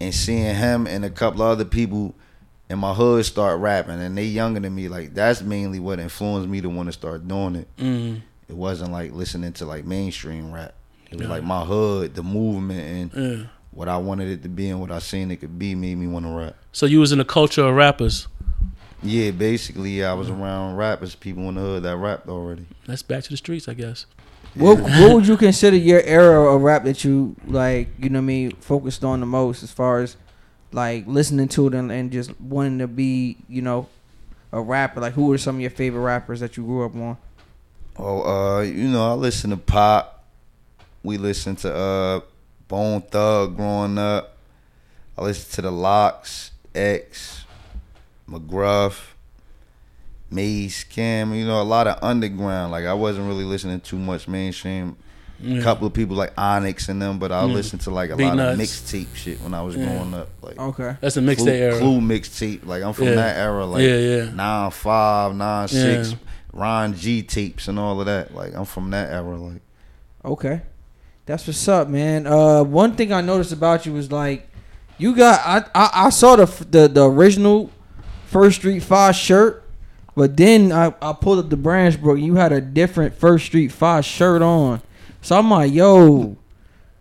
and 0.00 0.14
seeing 0.14 0.54
him 0.54 0.86
and 0.86 1.04
a 1.04 1.10
couple 1.10 1.42
of 1.42 1.48
other 1.48 1.64
people. 1.64 2.14
in 2.68 2.80
my 2.80 2.92
hood 2.92 3.24
start 3.24 3.60
rapping 3.60 4.00
and 4.00 4.18
they 4.18 4.24
younger 4.24 4.58
than 4.58 4.74
me 4.74 4.88
like 4.88 5.14
that's 5.14 5.40
mainly 5.40 5.78
what 5.78 6.00
influenced 6.00 6.48
me 6.48 6.60
to 6.60 6.68
want 6.68 6.88
to 6.88 6.92
start 6.92 7.28
doing 7.28 7.54
it 7.54 7.68
mm, 7.78 8.20
it 8.48 8.56
wasn't 8.56 8.90
like 8.90 9.12
listening 9.12 9.52
to 9.52 9.64
like 9.64 9.84
mainstream 9.84 10.50
rap. 10.52 10.74
It 11.12 11.16
was 11.16 11.28
like 11.28 11.44
my 11.44 11.64
hood, 11.64 12.16
the 12.16 12.24
movement, 12.24 13.12
and 13.14 13.38
yeah. 13.38 13.46
what 13.70 13.88
I 13.88 13.98
wanted 13.98 14.28
it 14.30 14.42
to 14.42 14.48
be 14.48 14.68
and 14.68 14.80
what 14.80 14.90
I 14.90 14.98
seen 14.98 15.30
it 15.30 15.36
could 15.36 15.56
be 15.60 15.76
made 15.76 15.96
me 15.96 16.08
want 16.08 16.26
to 16.26 16.32
rap. 16.32 16.56
So 16.72 16.86
you 16.86 16.98
was 16.98 17.12
in 17.12 17.18
the 17.18 17.24
culture 17.24 17.62
of 17.64 17.72
rappers. 17.76 18.26
Yeah, 19.02 19.30
basically, 19.30 20.04
I 20.04 20.14
was 20.14 20.30
around 20.30 20.76
rappers, 20.76 21.14
people 21.14 21.48
in 21.48 21.56
the 21.56 21.60
hood 21.60 21.82
that 21.84 21.96
rapped 21.96 22.28
already. 22.28 22.66
That's 22.86 23.02
back 23.02 23.24
to 23.24 23.30
the 23.30 23.36
streets, 23.36 23.68
I 23.68 23.74
guess. 23.74 24.06
What 24.54 24.80
what 24.80 25.14
would 25.14 25.26
you 25.28 25.36
consider 25.36 25.76
your 25.76 26.00
era 26.00 26.54
of 26.54 26.62
rap 26.62 26.84
that 26.84 27.04
you 27.04 27.36
like? 27.46 27.88
You 27.98 28.08
know 28.08 28.20
what 28.20 28.24
I 28.24 28.26
mean? 28.26 28.50
Focused 28.52 29.04
on 29.04 29.20
the 29.20 29.26
most 29.26 29.62
as 29.62 29.70
far 29.70 30.00
as 30.00 30.16
like 30.72 31.06
listening 31.06 31.48
to 31.48 31.66
it 31.66 31.74
and, 31.74 31.92
and 31.92 32.10
just 32.10 32.38
wanting 32.40 32.78
to 32.78 32.86
be, 32.86 33.36
you 33.48 33.60
know, 33.62 33.88
a 34.52 34.60
rapper. 34.60 35.00
Like, 35.00 35.12
who 35.12 35.30
are 35.32 35.38
some 35.38 35.56
of 35.56 35.60
your 35.60 35.70
favorite 35.70 36.00
rappers 36.00 36.40
that 36.40 36.56
you 36.56 36.64
grew 36.64 36.86
up 36.86 36.94
on? 36.96 37.18
Oh, 37.98 38.22
uh, 38.22 38.60
you 38.62 38.88
know, 38.88 39.10
I 39.10 39.14
listen 39.14 39.50
to 39.50 39.56
pop. 39.56 40.24
We 41.02 41.18
listen 41.18 41.56
to 41.56 41.74
uh 41.74 42.20
Bone 42.68 43.02
Thug 43.02 43.56
growing 43.56 43.98
up. 43.98 44.36
I 45.18 45.22
listen 45.22 45.54
to 45.56 45.62
the 45.62 45.70
LOX, 45.70 46.50
X, 46.74 47.44
McGruff, 48.28 49.00
Mase, 50.30 50.84
Cam. 50.84 51.34
You 51.34 51.46
know, 51.46 51.60
a 51.60 51.64
lot 51.64 51.86
of 51.86 51.98
underground. 52.02 52.72
Like 52.72 52.84
I 52.84 52.94
wasn't 52.94 53.26
really 53.28 53.44
listening 53.44 53.80
to 53.80 53.96
much 53.96 54.26
mainstream. 54.28 54.96
Yeah. 55.38 55.60
A 55.60 55.62
couple 55.62 55.86
of 55.86 55.92
people 55.92 56.16
like 56.16 56.32
Onyx 56.38 56.88
and 56.88 57.00
them, 57.00 57.18
but 57.18 57.30
I 57.30 57.44
Yeah. 57.44 57.52
listened 57.52 57.82
to 57.82 57.90
like 57.90 58.08
a 58.10 58.16
Beat 58.16 58.24
lot 58.24 58.38
of 58.38 58.58
mixtape 58.58 59.14
shit 59.14 59.40
when 59.42 59.52
I 59.52 59.60
was 59.62 59.76
Yeah. 59.76 59.84
growing 59.84 60.14
up. 60.14 60.28
Like 60.42 60.58
Okay. 60.58 60.96
That's 61.00 61.16
a 61.18 61.20
mixtape 61.20 61.36
Clue, 61.36 61.52
era. 61.52 61.78
Clue 61.78 62.00
mixtape. 62.00 62.66
Like 62.66 62.82
I'm 62.82 62.94
from 62.94 63.08
Yeah. 63.08 63.14
that 63.16 63.36
era. 63.36 63.66
Like 63.66 63.82
Yeah, 63.82 63.96
yeah. 63.96 64.30
nine 64.34 64.70
five, 64.70 65.34
nine 65.34 65.68
six, 65.68 66.10
Yeah. 66.12 66.16
Ron 66.54 66.94
G 66.94 67.22
tapes 67.22 67.68
and 67.68 67.78
all 67.78 68.00
of 68.00 68.06
that. 68.06 68.34
Like 68.34 68.54
I'm 68.54 68.64
from 68.64 68.90
that 68.92 69.10
era. 69.12 69.36
Like 69.36 69.60
Okay. 70.24 70.62
That's 71.26 71.46
what's 71.46 71.68
up, 71.68 71.88
man. 71.88 72.26
Uh, 72.26 72.62
one 72.62 72.94
thing 72.94 73.12
I 73.12 73.20
noticed 73.20 73.52
about 73.52 73.84
you 73.84 73.92
was 73.92 74.10
like, 74.10 74.48
you 74.96 75.14
got 75.14 75.40
I 75.44 75.64
I, 75.74 75.90
I 76.06 76.10
saw 76.10 76.36
the, 76.36 76.46
the 76.70 76.88
the 76.88 77.04
original 77.10 77.70
First 78.26 78.58
Street 78.58 78.80
Five 78.80 79.14
shirt, 79.16 79.64
but 80.14 80.36
then 80.36 80.72
I, 80.72 80.94
I 81.00 81.12
pulled 81.12 81.38
up 81.38 81.48
the 81.50 81.56
Branch 81.56 82.00
Brook. 82.00 82.18
You 82.18 82.34
had 82.34 82.52
a 82.52 82.60
different 82.60 83.14
First 83.14 83.46
Street 83.46 83.68
Five 83.68 84.04
shirt 84.04 84.42
on, 84.42 84.82
so 85.22 85.38
I'm 85.38 85.50
like, 85.50 85.72
yo, 85.72 86.36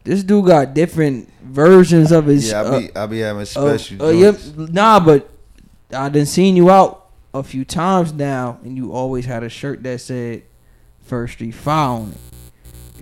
this 0.04 0.24
dude 0.24 0.46
got 0.46 0.74
different 0.74 1.32
versions 1.42 2.12
of 2.12 2.28
his. 2.28 2.50
yeah, 2.52 2.62
I 2.62 2.66
uh, 2.66 2.80
be 2.80 2.96
I 2.96 3.06
be 3.08 3.20
having 3.20 3.42
uh, 3.42 3.46
special. 3.46 4.04
uh, 4.04 4.10
yeah, 4.12 4.32
joints. 4.32 4.54
nah, 4.72 5.00
but 5.00 5.30
I 5.92 6.10
done 6.10 6.26
seen 6.26 6.56
you 6.56 6.70
out 6.70 7.10
a 7.34 7.44
few 7.44 7.66
times 7.66 8.14
now, 8.14 8.60
and 8.64 8.78
you 8.78 8.94
always 8.94 9.26
had 9.26 9.44
a 9.44 9.50
shirt 9.50 9.84
that 9.84 10.00
said 10.02 10.44
First 11.02 11.34
Street 11.34 11.52
Five 11.52 11.90
on 12.02 12.12
it, 12.12 12.18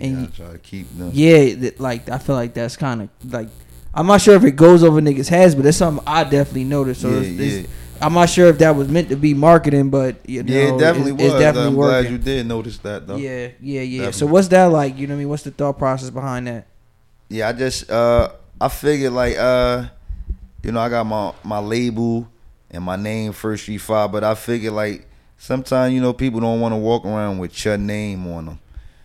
and 0.02 0.18
Yeah, 0.18 0.22
I 0.24 0.26
try 0.46 0.52
to 0.52 0.58
keep 0.58 0.96
them. 0.96 1.10
yeah, 1.12 1.54
that, 1.56 1.78
like 1.78 2.08
I 2.08 2.18
feel 2.18 2.36
like 2.36 2.54
that's 2.54 2.76
kind 2.76 3.02
of 3.02 3.32
like 3.32 3.48
I'm 3.92 4.06
not 4.06 4.20
sure 4.20 4.34
if 4.34 4.44
it 4.44 4.52
goes 4.52 4.82
over 4.82 5.00
niggas' 5.00 5.28
heads, 5.28 5.54
but 5.54 5.64
it's 5.66 5.76
something 5.76 6.02
I 6.06 6.24
definitely 6.24 6.64
noticed. 6.64 7.02
So 7.02 7.10
yeah, 7.10 7.16
it's, 7.20 7.40
it's, 7.40 7.68
yeah. 7.68 7.74
I'm 8.04 8.12
not 8.14 8.28
sure 8.28 8.46
if 8.48 8.58
that 8.58 8.76
was 8.76 8.88
meant 8.88 9.08
to 9.08 9.16
be 9.16 9.34
marketing, 9.34 9.90
but 9.90 10.28
you 10.28 10.42
know, 10.42 10.52
Yeah, 10.52 10.74
it 10.74 10.78
definitely 10.78 11.12
it's, 11.12 11.22
was. 11.22 11.32
It's 11.32 11.40
definitely 11.40 11.68
I'm 11.68 11.74
working. 11.76 12.02
glad 12.02 12.12
you 12.12 12.18
did 12.18 12.46
notice 12.46 12.78
that 12.78 13.06
though. 13.06 13.16
yeah, 13.16 13.48
yeah, 13.60 13.80
yeah. 13.82 14.10
So 14.10 14.26
what's 14.26 14.48
that 14.48 14.66
like? 14.66 14.96
You 14.98 15.06
know 15.06 15.14
what 15.14 15.18
I 15.18 15.20
mean? 15.20 15.28
What's 15.28 15.42
the 15.44 15.50
thought 15.50 15.78
process 15.78 16.10
behind 16.10 16.46
that? 16.46 16.66
Yeah, 17.28 17.48
I 17.48 17.52
just 17.52 17.90
uh 17.90 18.28
I 18.60 18.68
figured 18.68 19.12
like 19.12 19.36
uh 19.38 19.86
you 20.62 20.72
know 20.72 20.80
I 20.80 20.88
got 20.88 21.04
my 21.04 21.32
my 21.42 21.58
label 21.58 22.28
and 22.70 22.84
my 22.84 22.96
name 22.96 23.32
First 23.32 23.62
Street 23.64 23.78
Five, 23.78 24.12
but 24.12 24.22
I 24.24 24.34
figured 24.34 24.72
like 24.74 25.06
sometimes 25.38 25.94
you 25.94 26.00
know 26.00 26.12
people 26.12 26.40
don't 26.40 26.60
want 26.60 26.72
to 26.72 26.76
walk 26.76 27.04
around 27.04 27.38
with 27.38 27.64
your 27.64 27.78
name 27.78 28.26
on 28.28 28.46
them. 28.46 28.58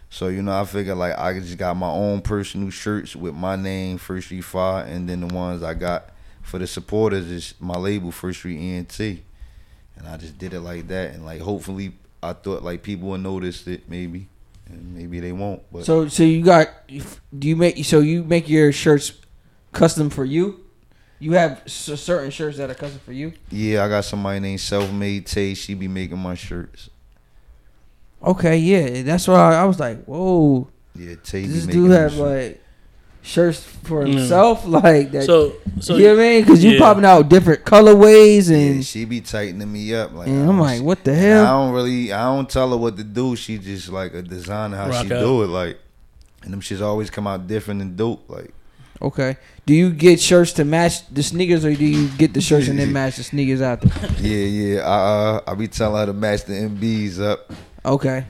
So 0.09 0.27
you 0.27 0.41
know 0.41 0.59
I 0.59 0.65
figured 0.65 0.97
like 0.97 1.17
I 1.17 1.39
just 1.39 1.57
got 1.57 1.77
my 1.77 1.89
own 1.89 2.21
personal 2.21 2.69
shirts 2.71 3.15
with 3.15 3.33
my 3.35 3.55
name 3.55 3.97
First 3.97 4.25
Street 4.27 4.41
Five, 4.41 4.87
and 4.89 5.07
then 5.07 5.21
the 5.21 5.27
ones 5.33 5.63
I 5.63 5.73
got 5.73 6.09
for 6.41 6.57
the 6.59 6.67
supporters 6.67 7.25
is 7.29 7.53
my 7.59 7.77
label 7.77 8.11
First 8.11 8.39
Street 8.39 8.57
ENT, 8.59 8.99
and 8.99 10.07
I 10.07 10.17
just 10.17 10.37
did 10.37 10.53
it 10.53 10.61
like 10.61 10.87
that, 10.87 11.13
and 11.13 11.25
like 11.25 11.41
hopefully 11.41 11.93
I 12.23 12.33
thought 12.33 12.63
like 12.63 12.83
people 12.83 13.09
would 13.09 13.21
notice 13.21 13.65
it 13.67 13.89
maybe, 13.89 14.27
and 14.67 14.95
maybe 14.95 15.19
they 15.19 15.31
won't. 15.31 15.61
But 15.71 15.85
So 15.85 16.07
so 16.07 16.23
you 16.23 16.43
got 16.43 16.69
do 16.87 17.47
you 17.47 17.55
make 17.55 17.83
so 17.85 17.99
you 17.99 18.23
make 18.23 18.49
your 18.49 18.71
shirts 18.71 19.13
custom 19.71 20.09
for 20.09 20.25
you? 20.25 20.61
You 21.21 21.33
have 21.33 21.61
s- 21.65 21.99
certain 21.99 22.31
shirts 22.31 22.57
that 22.57 22.69
are 22.69 22.73
custom 22.75 23.01
for 23.05 23.11
you. 23.11 23.33
Yeah, 23.51 23.83
I 23.83 23.89
got 23.89 24.05
somebody 24.05 24.39
named 24.39 24.61
Self 24.61 24.89
Made 24.91 25.25
Tay. 25.25 25.53
She 25.53 25.73
be 25.73 25.87
making 25.89 26.17
my 26.17 26.33
shirts. 26.35 26.89
Okay, 28.23 28.57
yeah, 28.57 29.01
that's 29.03 29.27
why 29.27 29.35
I, 29.55 29.61
I 29.61 29.65
was 29.65 29.79
like, 29.79 30.03
whoa, 30.05 30.67
Yeah, 30.95 31.15
Tay 31.23 31.41
be 31.43 31.47
this 31.47 31.65
making 31.65 31.83
dude 31.83 31.91
have 31.91 32.11
shirts. 32.11 32.19
like 32.21 32.63
shirts 33.21 33.59
for 33.63 34.03
Mm. 34.05 34.13
himself, 34.17 34.65
like 34.67 35.11
that. 35.11 35.23
So 35.25 35.53
so 35.79 35.95
you 35.95 36.03
know 36.07 36.15
what 36.15 36.21
I 36.21 36.23
mean? 36.29 36.41
Because 36.43 36.63
you 36.63 36.71
yeah. 36.71 36.79
popping 36.79 37.05
out 37.05 37.29
different 37.29 37.63
colorways 37.65 38.49
Yeah, 38.49 38.57
and 38.57 38.85
she 38.85 39.05
be 39.05 39.21
tightening 39.21 39.71
me 39.71 39.93
up. 39.93 40.13
Like 40.13 40.27
and 40.27 40.43
I 40.43 40.47
I'm 40.47 40.59
like, 40.59 40.81
what 40.81 41.03
the 41.03 41.13
hell? 41.13 41.45
I 41.45 41.49
don't 41.49 41.73
really, 41.73 42.11
I 42.13 42.23
don't 42.23 42.49
tell 42.49 42.69
her 42.71 42.77
what 42.77 42.97
to 42.97 43.03
do. 43.03 43.35
She 43.35 43.57
just 43.57 43.89
like 43.89 44.13
a 44.13 44.21
designer 44.21 44.77
how 44.77 44.89
Rock 44.89 45.07
she 45.07 45.13
out. 45.13 45.19
do 45.19 45.43
it. 45.43 45.47
Like, 45.47 45.77
and 46.43 46.53
them 46.53 46.61
shits 46.61 46.81
always 46.81 47.09
come 47.09 47.27
out 47.27 47.47
different 47.47 47.81
and 47.81 47.95
dope. 47.97 48.29
Like, 48.29 48.53
Okay. 49.01 49.37
Do 49.65 49.73
you 49.73 49.91
get 49.91 50.19
shirts 50.19 50.51
to 50.53 50.65
match 50.65 51.07
the 51.07 51.23
sneakers, 51.23 51.63
or 51.63 51.73
do 51.73 51.85
you 51.85 52.09
get 52.17 52.33
the 52.33 52.41
shirts 52.41 52.67
and 52.67 52.77
then 52.77 52.91
match 52.99 53.15
the 53.15 53.23
sneakers 53.23 53.61
out 53.61 53.79
there? 53.81 54.09
yeah, 54.19 54.45
yeah. 54.45 54.79
I, 54.81 54.95
uh, 55.37 55.41
I 55.47 55.53
be 55.55 55.67
telling 55.69 55.99
her 55.99 56.05
to 56.07 56.13
match 56.13 56.43
the 56.43 56.53
MBs 56.53 57.21
up. 57.21 57.49
Okay. 57.85 58.25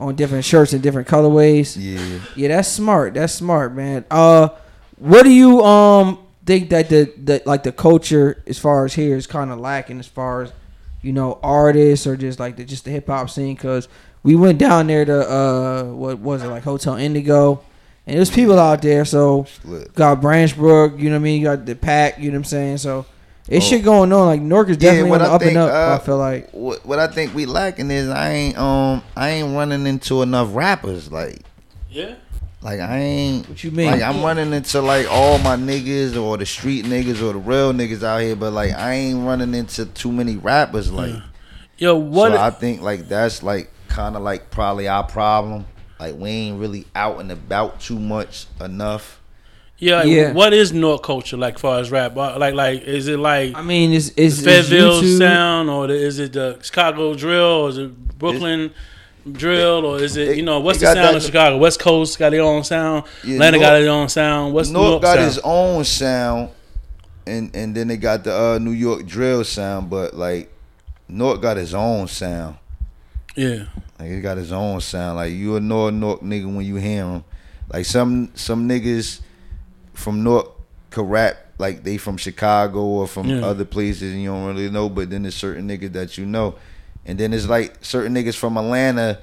On 0.00 0.16
different 0.16 0.44
shirts 0.46 0.72
and 0.72 0.82
different 0.82 1.06
colorways. 1.06 1.76
Yeah, 1.78 2.20
Yeah, 2.34 2.48
that's 2.48 2.68
smart. 2.68 3.12
That's 3.14 3.34
smart, 3.34 3.74
man. 3.74 4.04
Uh, 4.10 4.48
what 4.96 5.24
do 5.24 5.30
you 5.30 5.62
um 5.62 6.18
think 6.46 6.70
that 6.70 6.88
the, 6.88 7.12
the 7.22 7.42
like 7.44 7.62
the 7.64 7.72
culture 7.72 8.42
as 8.46 8.58
far 8.58 8.86
as 8.86 8.94
here 8.94 9.14
is 9.14 9.26
kind 9.26 9.50
of 9.52 9.58
lacking 9.60 9.98
as 9.98 10.06
far 10.06 10.42
as 10.42 10.52
you 11.02 11.12
know 11.12 11.38
artists 11.42 12.06
or 12.06 12.16
just 12.16 12.40
like 12.40 12.56
the 12.56 12.64
just 12.64 12.86
the 12.86 12.90
hip 12.90 13.08
hop 13.08 13.28
scene? 13.28 13.54
Because 13.54 13.88
we 14.22 14.36
went 14.36 14.58
down 14.58 14.86
there 14.86 15.04
to 15.04 15.30
uh 15.30 15.84
what 15.84 16.18
was 16.18 16.42
it 16.42 16.48
like 16.48 16.62
Hotel 16.62 16.96
Indigo, 16.96 17.62
and 18.06 18.16
there's 18.16 18.30
people 18.30 18.58
out 18.58 18.80
there. 18.80 19.04
So 19.04 19.46
got 19.94 20.22
Branch 20.22 20.56
Brook, 20.56 20.94
you 20.98 21.10
know 21.10 21.16
what 21.16 21.20
I 21.20 21.24
mean? 21.24 21.40
You 21.42 21.46
got 21.46 21.66
the 21.66 21.74
pack, 21.74 22.18
you 22.18 22.30
know 22.30 22.36
what 22.36 22.38
I'm 22.38 22.44
saying? 22.44 22.78
So 22.78 23.04
it's 23.50 23.66
Oh. 23.66 23.68
shit 23.68 23.84
going 23.84 24.12
on. 24.12 24.26
Like 24.26 24.40
Newark 24.40 24.68
is 24.70 24.76
Yeah, 24.78 24.90
definitely 24.92 25.10
what 25.10 25.20
on 25.22 25.26
the 25.26 25.32
I 25.32 25.34
up 25.34 25.42
and 25.42 25.56
up. 25.58 25.70
uh, 25.72 25.94
I 26.02 26.06
feel 26.06 26.16
like 26.18 26.50
what, 26.52 26.86
what 26.86 26.98
I 26.98 27.08
think 27.08 27.34
we 27.34 27.44
lacking 27.46 27.90
is 27.90 28.08
I 28.08 28.30
ain't 28.30 28.56
um 28.58 29.02
I 29.16 29.30
ain't 29.30 29.54
running 29.54 29.86
into 29.86 30.22
enough 30.22 30.54
rappers 30.54 31.10
like 31.12 31.40
Yeah. 31.90 32.14
Like 32.62 32.80
I 32.80 32.98
ain't. 32.98 33.48
What 33.48 33.64
you 33.64 33.70
mean? 33.70 33.90
Like 33.90 34.02
I'm 34.02 34.22
running 34.22 34.52
into 34.52 34.82
like 34.82 35.06
all 35.10 35.38
my 35.38 35.56
niggas 35.56 36.20
or 36.20 36.36
the 36.36 36.44
street 36.46 36.84
niggas 36.84 37.22
or 37.22 37.32
the 37.32 37.38
real 37.38 37.72
niggas 37.72 38.02
out 38.02 38.20
here, 38.20 38.36
but 38.36 38.52
like 38.52 38.72
I 38.74 38.92
ain't 38.92 39.24
running 39.26 39.54
into 39.54 39.86
too 39.86 40.12
many 40.12 40.36
rappers. 40.36 40.92
Like, 40.92 41.14
Yo, 41.78 41.96
what? 41.96 42.32
so 42.32 42.38
I 42.38 42.50
think 42.50 42.82
like 42.82 43.08
that's 43.08 43.42
like 43.42 43.70
kind 43.88 44.14
of 44.14 44.20
like 44.22 44.50
probably 44.50 44.88
our 44.88 45.04
problem. 45.04 45.64
Like 45.98 46.16
we 46.16 46.28
ain't 46.30 46.60
really 46.60 46.86
out 46.94 47.18
and 47.20 47.32
about 47.32 47.80
too 47.80 47.98
much 47.98 48.44
enough. 48.60 49.19
Yeah, 49.80 49.96
like, 50.00 50.08
Yeah. 50.08 50.32
What 50.32 50.52
is 50.52 50.72
Newark 50.72 51.02
culture 51.02 51.36
like, 51.38 51.58
far 51.58 51.80
as 51.80 51.90
rap? 51.90 52.16
Uh, 52.16 52.38
Like, 52.38 52.54
like, 52.54 52.82
is 52.82 53.08
it 53.08 53.18
like 53.18 53.56
I 53.56 53.62
mean, 53.62 53.92
is 53.92 54.10
is 54.10 54.44
Fayetteville 54.44 55.00
YouTube, 55.02 55.18
sound, 55.18 55.70
or 55.70 55.86
the, 55.86 55.94
is 55.94 56.18
it 56.18 56.34
the 56.34 56.58
Chicago 56.62 57.14
drill, 57.14 57.42
or 57.64 57.68
is 57.70 57.78
it 57.78 58.18
Brooklyn 58.18 58.72
drill, 59.32 59.84
or 59.86 59.98
is 60.02 60.16
it, 60.16 60.28
it- 60.28 60.36
you 60.36 60.42
know 60.42 60.60
what's 60.60 60.80
the 60.80 60.86
sound 60.86 60.98
that- 60.98 61.14
of 61.16 61.22
Chicago? 61.22 61.56
West 61.56 61.80
Coast 61.80 62.18
got 62.18 62.30
their 62.30 62.42
own 62.42 62.62
sound. 62.62 63.04
Yeah, 63.24 63.34
Atlanta 63.36 63.58
got 63.58 63.70
Newark- 63.72 63.82
their 63.82 63.90
own 63.92 64.08
sound. 64.10 64.52
What's 64.54 64.68
Newark 64.68 64.86
Newark 64.88 65.02
got 65.02 65.14
sound? 65.14 65.26
his 65.26 65.38
own 65.42 65.84
sound, 65.84 66.48
and 67.26 67.50
and 67.56 67.74
then 67.74 67.88
they 67.88 67.96
got 67.96 68.24
the 68.24 68.34
uh, 68.38 68.58
New 68.58 68.72
York 68.72 69.06
drill 69.06 69.44
sound, 69.44 69.88
but 69.88 70.14
like 70.14 70.52
Newark 71.08 71.40
got 71.40 71.56
his 71.56 71.72
own 71.74 72.06
sound. 72.06 72.56
yeah, 73.34 73.64
Like 73.98 74.10
he 74.10 74.20
got 74.20 74.36
his 74.36 74.52
own 74.52 74.80
sound. 74.82 75.16
Like 75.16 75.32
you 75.32 75.56
a 75.56 75.60
Newark 75.60 75.94
Newark 75.94 76.20
nigga 76.20 76.44
when 76.54 76.66
you 76.66 76.76
hear 76.76 77.04
him. 77.04 77.24
Like 77.72 77.86
some 77.86 78.30
some 78.34 78.68
niggas 78.68 79.20
from 80.00 80.22
Newark 80.24 80.50
could 80.90 81.08
rap 81.08 81.36
like 81.58 81.84
they 81.84 81.96
from 81.98 82.16
Chicago 82.16 82.80
or 82.80 83.06
from 83.06 83.28
Yeah. 83.28 83.44
other 83.46 83.64
places 83.64 84.12
and 84.12 84.22
you 84.22 84.30
don't 84.30 84.46
really 84.46 84.70
know. 84.70 84.88
But 84.88 85.10
then 85.10 85.22
there's 85.22 85.34
certain 85.36 85.68
niggas 85.68 85.92
that 85.92 86.18
you 86.18 86.26
know, 86.26 86.54
and 87.06 87.18
then 87.18 87.30
there's 87.32 87.48
like 87.48 87.84
certain 87.84 88.14
niggas 88.14 88.34
from 88.36 88.56
Atlanta 88.56 89.18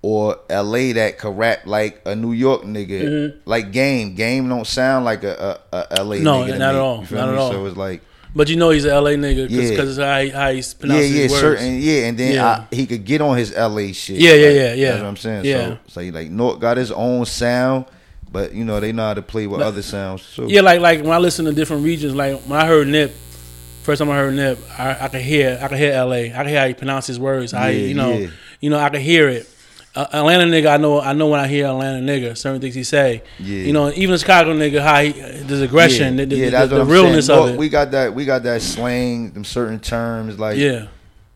or 0.00 0.38
L.A. 0.48 0.92
that 0.92 1.18
could 1.18 1.36
rap 1.36 1.66
like 1.66 2.00
a 2.06 2.14
New 2.14 2.32
York 2.32 2.62
nigga. 2.62 3.02
Mhm. 3.02 3.34
Like 3.44 3.72
Game. 3.72 4.14
Game 4.14 4.48
don't 4.48 4.66
sound 4.66 5.04
like 5.04 5.24
a, 5.24 5.60
a, 5.72 5.76
a 5.76 5.98
L.A. 5.98 6.20
No, 6.20 6.42
nigga. 6.44 6.58
not 6.58 6.74
at 6.74 6.80
all. 6.80 6.98
Not 7.02 7.10
me? 7.10 7.18
at 7.18 7.28
all. 7.34 7.50
So 7.52 7.66
it's 7.66 7.76
like 7.76 8.02
but 8.34 8.48
you 8.48 8.56
know 8.56 8.70
he's 8.70 8.84
a 8.84 8.94
LA 9.00 9.12
nigga 9.12 9.48
because 9.48 9.70
Yeah. 9.70 9.82
it's 9.82 9.96
how 9.98 10.20
he, 10.20 10.28
how 10.28 10.50
he 10.52 10.58
yeah, 10.86 11.00
yeah, 11.00 11.22
his 11.22 11.32
words. 11.32 11.40
certain, 11.40 11.80
yeah, 11.80 12.06
and 12.06 12.18
then 12.18 12.34
Yeah. 12.34 12.46
I, 12.70 12.74
he 12.74 12.86
could 12.86 13.04
get 13.04 13.20
on 13.22 13.36
his 13.38 13.52
LA 13.56 13.92
shit. 13.92 14.16
Yeah, 14.18 14.34
yeah, 14.34 14.48
yeah, 14.50 14.74
yeah. 14.74 14.90
That's 14.90 15.02
what 15.02 15.08
I'm 15.08 15.16
saying. 15.16 15.44
Yeah. 15.46 15.66
So, 15.68 15.78
so 15.88 16.00
he, 16.02 16.10
like 16.10 16.30
Newark 16.30 16.60
got 16.60 16.76
his 16.76 16.92
own 16.92 17.24
sound, 17.24 17.86
but 18.30 18.52
you 18.52 18.64
know 18.64 18.80
they 18.80 18.92
know 18.92 19.06
how 19.08 19.14
to 19.14 19.22
play 19.22 19.46
with 19.46 19.60
other 19.60 19.82
sounds 19.82 20.34
too. 20.34 20.46
Yeah, 20.48 20.60
like 20.62 20.80
like 20.80 21.00
when 21.00 21.12
I 21.12 21.18
listen 21.18 21.44
to 21.46 21.52
different 21.52 21.84
regions, 21.84 22.14
like 22.14 22.40
when 22.42 22.58
I 22.60 22.66
heard 22.66 22.88
Nip, 22.88 23.12
first 23.82 23.98
time 24.00 24.10
I 24.10 24.16
heard 24.16 24.34
Nip, 24.34 24.58
I, 24.78 25.04
I 25.04 25.08
could 25.08 25.22
hear 25.22 25.58
I 25.62 25.68
could 25.68 25.78
hear 25.78 25.92
L.A. 25.92 26.32
I 26.32 26.36
could 26.38 26.46
hear 26.48 26.60
how 26.60 26.66
he 26.68 26.74
pronounce 26.74 27.06
his 27.06 27.18
words. 27.18 27.52
Yeah, 27.52 27.68
you 27.68 27.94
know, 27.94 28.12
yeah. 28.16 28.28
you 28.60 28.70
know, 28.70 28.78
I 28.78 28.88
could 28.90 29.00
hear 29.00 29.28
it. 29.28 29.48
Uh, 29.94 30.06
Atlanta 30.12 30.44
nigga, 30.44 30.72
I 30.72 30.76
know, 30.76 31.00
I 31.00 31.12
know 31.12 31.26
when 31.28 31.40
I 31.40 31.48
hear 31.48 31.66
Atlanta 31.66 32.06
nigga, 32.06 32.36
certain 32.36 32.60
things 32.60 32.74
he 32.74 32.84
say. 32.84 33.22
Yeah. 33.38 33.56
You 33.64 33.72
know, 33.72 33.90
even 33.96 34.16
Chicago 34.18 34.54
nigga, 34.54 34.80
how 34.80 35.00
he, 35.02 35.10
his 35.12 35.62
aggression, 35.62 36.18
yeah, 36.18 36.24
the, 36.24 36.26
the, 36.26 36.36
yeah, 36.36 36.44
the- 36.44 36.50
that's 36.50 36.70
the 36.70 36.84
realness 36.84 37.26
saying. 37.26 37.38
of 37.38 37.44
Newark, 37.46 37.54
it. 37.54 37.58
We 37.58 37.68
got 37.68 37.90
that. 37.92 38.14
We 38.14 38.24
got 38.24 38.42
that 38.44 38.62
slang, 38.62 39.32
them 39.32 39.44
certain 39.44 39.80
terms. 39.80 40.38
Like 40.38 40.56
yeah, 40.58 40.88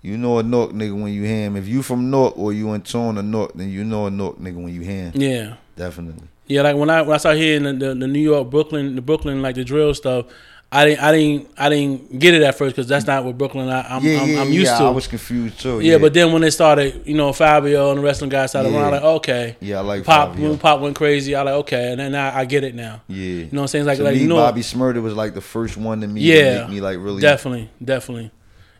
you 0.03 0.17
know 0.19 0.39
a 0.39 0.43
Newark 0.45 0.73
nigga 0.73 0.93
when 1.01 1.13
you 1.13 1.23
hear 1.25 1.47
him. 1.47 1.57
If 1.57 1.67
you 1.67 1.83
from 1.83 2.11
Newark 2.11 2.39
or 2.39 2.53
you 2.53 2.73
in 2.75 2.83
tune 2.83 3.17
to 3.17 3.23
Newark, 3.23 3.55
then 3.55 3.71
you 3.71 3.83
know 3.83 4.07
a 4.07 4.11
Newark 4.11 4.37
nigga 4.39 4.57
when 4.63 4.73
you 4.73 4.83
hear 4.83 5.11
him. 5.11 5.13
yeah. 5.15 5.55
Definitely. 5.75 6.29
Yeah, 6.47 6.63
like 6.63 6.77
when 6.77 6.91
I 6.91 7.03
when 7.03 7.15
I 7.15 7.19
started 7.19 7.41
hearing 7.41 7.63
the, 7.63 7.73
the, 7.73 7.95
the 7.95 8.07
New 8.07 8.21
York, 8.21 8.51
Brooklyn, 8.51 8.95
the 8.95 9.03
Brooklyn 9.03 9.43
like 9.43 9.55
the 9.55 9.65
drill 9.65 9.95
stuff, 9.95 10.27
I 10.73 10.87
didn't 10.87 11.01
I 11.01 11.13
didn't 11.13 11.51
I 11.59 11.69
didn't 11.69 12.19
get 12.19 12.33
it 12.33 12.43
at 12.43 12.57
first 12.57 12.75
because 12.75 12.89
that's 12.89 13.07
not 13.07 13.25
what 13.25 13.37
Brooklyn 13.37 13.69
I, 13.69 13.83
I'm 13.83 14.03
yeah, 14.03 14.21
I'm, 14.21 14.29
yeah, 14.29 14.41
I'm 14.41 14.53
used 14.53 14.71
yeah. 14.73 14.79
to. 14.79 14.85
I 14.85 14.91
was 14.91 15.07
confused 15.07 15.61
too. 15.61 15.81
yeah, 15.81 15.99
but 15.99 16.15
then 16.15 16.33
when 16.33 16.41
they 16.41 16.49
started, 16.49 17.07
you 17.07 17.15
know, 17.15 17.31
Fivio 17.31 17.91
and 17.91 17.99
the 17.99 18.03
wrestling 18.03 18.31
guys 18.31 18.51
started 18.51 18.75
around, 18.75 18.93
like 18.93 19.03
okay, 19.03 19.57
yeah, 19.61 19.79
I 19.79 19.81
like 19.83 20.05
pop 20.05 20.35
Fivio. 20.35 20.49
when 20.49 20.59
pop 20.59 20.81
went 20.81 20.97
crazy. 20.97 21.35
I 21.35 21.43
like 21.43 21.55
okay, 21.55 21.93
and 21.93 22.01
then 22.01 22.15
I, 22.15 22.39
I 22.39 22.45
get 22.47 22.65
it 22.65 22.75
now. 22.75 23.03
Yeah, 23.07 23.17
You 23.19 23.43
know 23.45 23.49
what 23.51 23.61
I'm 23.61 23.69
saying? 23.69 23.85
Like 23.85 23.99
to 23.99 24.05
like 24.05 24.15
me, 24.15 24.23
you 24.23 24.29
know, 24.29 24.37
Bobby 24.37 24.63
Shmurda 24.63 25.03
was 25.03 25.15
like 25.15 25.35
the 25.35 25.43
first 25.43 25.77
one 25.77 26.01
to 26.01 26.09
me. 26.09 26.23
Yeah, 26.23 26.55
to 26.55 26.61
make 26.63 26.71
me 26.71 26.81
like 26.81 26.99
really 26.99 27.21
definitely, 27.21 27.71
definitely. 27.85 28.31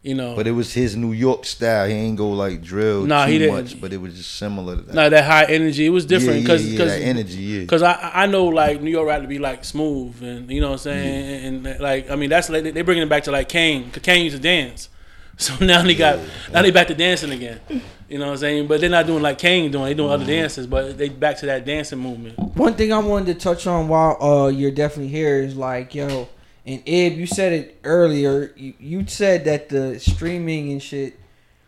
You 0.05 0.17
know, 0.17 0.35
But 0.35 0.49
it 0.49 0.51
was 0.51 0.73
his 0.75 0.97
New 0.97 1.13
York 1.13 1.45
style. 1.45 1.87
He 1.89 1.95
ain't 1.95 2.17
go 2.19 2.31
like 2.31 2.61
drill 2.61 3.07
Nah, 3.07 3.25
too 3.27 3.31
he 3.33 3.39
didn't. 3.39 3.55
much, 3.55 3.81
but 3.81 3.93
it 3.93 3.99
was 4.01 4.17
just 4.17 4.35
similar 4.35 4.75
to 4.75 4.83
that. 4.83 4.95
like 4.97 5.11
that 5.11 5.25
high 5.25 5.45
energy, 5.45 5.87
it 5.87 5.91
was 5.91 6.05
different 6.05 6.41
yeah, 6.41 6.43
because 6.43 6.63
yeah, 6.65 6.71
yeah, 6.71 6.73
because 6.79 6.99
that 6.99 7.03
energy, 7.07 7.39
yeah. 7.39 7.61
Because 7.61 7.83
I 7.83 8.11
I 8.13 8.27
know 8.27 8.47
like 8.47 8.83
New 8.83 8.91
York 8.91 9.07
rap 9.07 9.23
to 9.23 9.29
be 9.29 9.39
like 9.39 9.65
smooth 9.65 10.21
and 10.25 10.51
you 10.51 10.61
know 10.61 10.69
what 10.71 10.73
I'm 10.73 10.79
saying 10.79 11.45
and, 11.45 11.67
and, 11.69 11.81
like 11.81 12.11
I 12.11 12.17
mean 12.17 12.31
that's 12.31 12.51
like 12.51 12.65
they 12.65 12.83
bringing 12.83 13.05
it 13.05 13.09
back 13.09 13.23
to 13.25 13.31
like 13.31 13.49
Kane 13.49 13.85
because 13.85 14.03
Kane 14.03 14.25
used 14.25 14.35
to 14.37 14.43
dance, 14.43 14.89
so 15.37 15.55
now 15.65 15.83
they 15.83 15.95
got 15.95 16.19
now 16.53 16.63
they 16.63 16.73
back 16.73 16.89
to 16.89 16.97
dancing 16.97 17.31
again, 17.31 17.61
you 18.09 18.19
know 18.19 18.27
what 18.27 18.33
I'm 18.33 18.39
saying? 18.39 18.67
But 18.67 18.81
they're 18.81 18.91
not 18.91 19.07
doing 19.07 19.23
like 19.23 19.39
Kane 19.39 19.71
doing 19.71 19.85
they 19.85 19.95
doing 19.95 20.11
other 20.11 20.25
Mm-hmm. 20.25 20.33
dances, 20.33 20.67
but 20.67 20.99
they 20.99 21.11
back 21.11 21.37
to 21.39 21.47
that 21.47 21.65
dancing 21.65 22.01
movement. 22.01 22.37
One 22.57 22.75
thing 22.75 22.93
I 22.93 22.99
wanted 22.99 23.35
to 23.35 23.35
touch 23.41 23.69
on 23.69 23.87
while 23.87 24.21
uh 24.21 24.49
you're 24.49 24.73
definitely 24.73 25.13
here 25.13 25.37
is 25.45 25.55
like 25.55 25.95
yo, 25.95 26.29
and 26.67 26.81
Ib, 26.87 27.15
you 27.19 27.27
said 27.27 27.53
it 27.53 27.81
earlier. 27.85 28.53
You, 28.57 28.75
you 28.79 29.07
said 29.07 29.45
that 29.47 29.69
the 29.69 29.99
streaming 29.99 30.73
and 30.73 30.83
shit, 30.83 31.19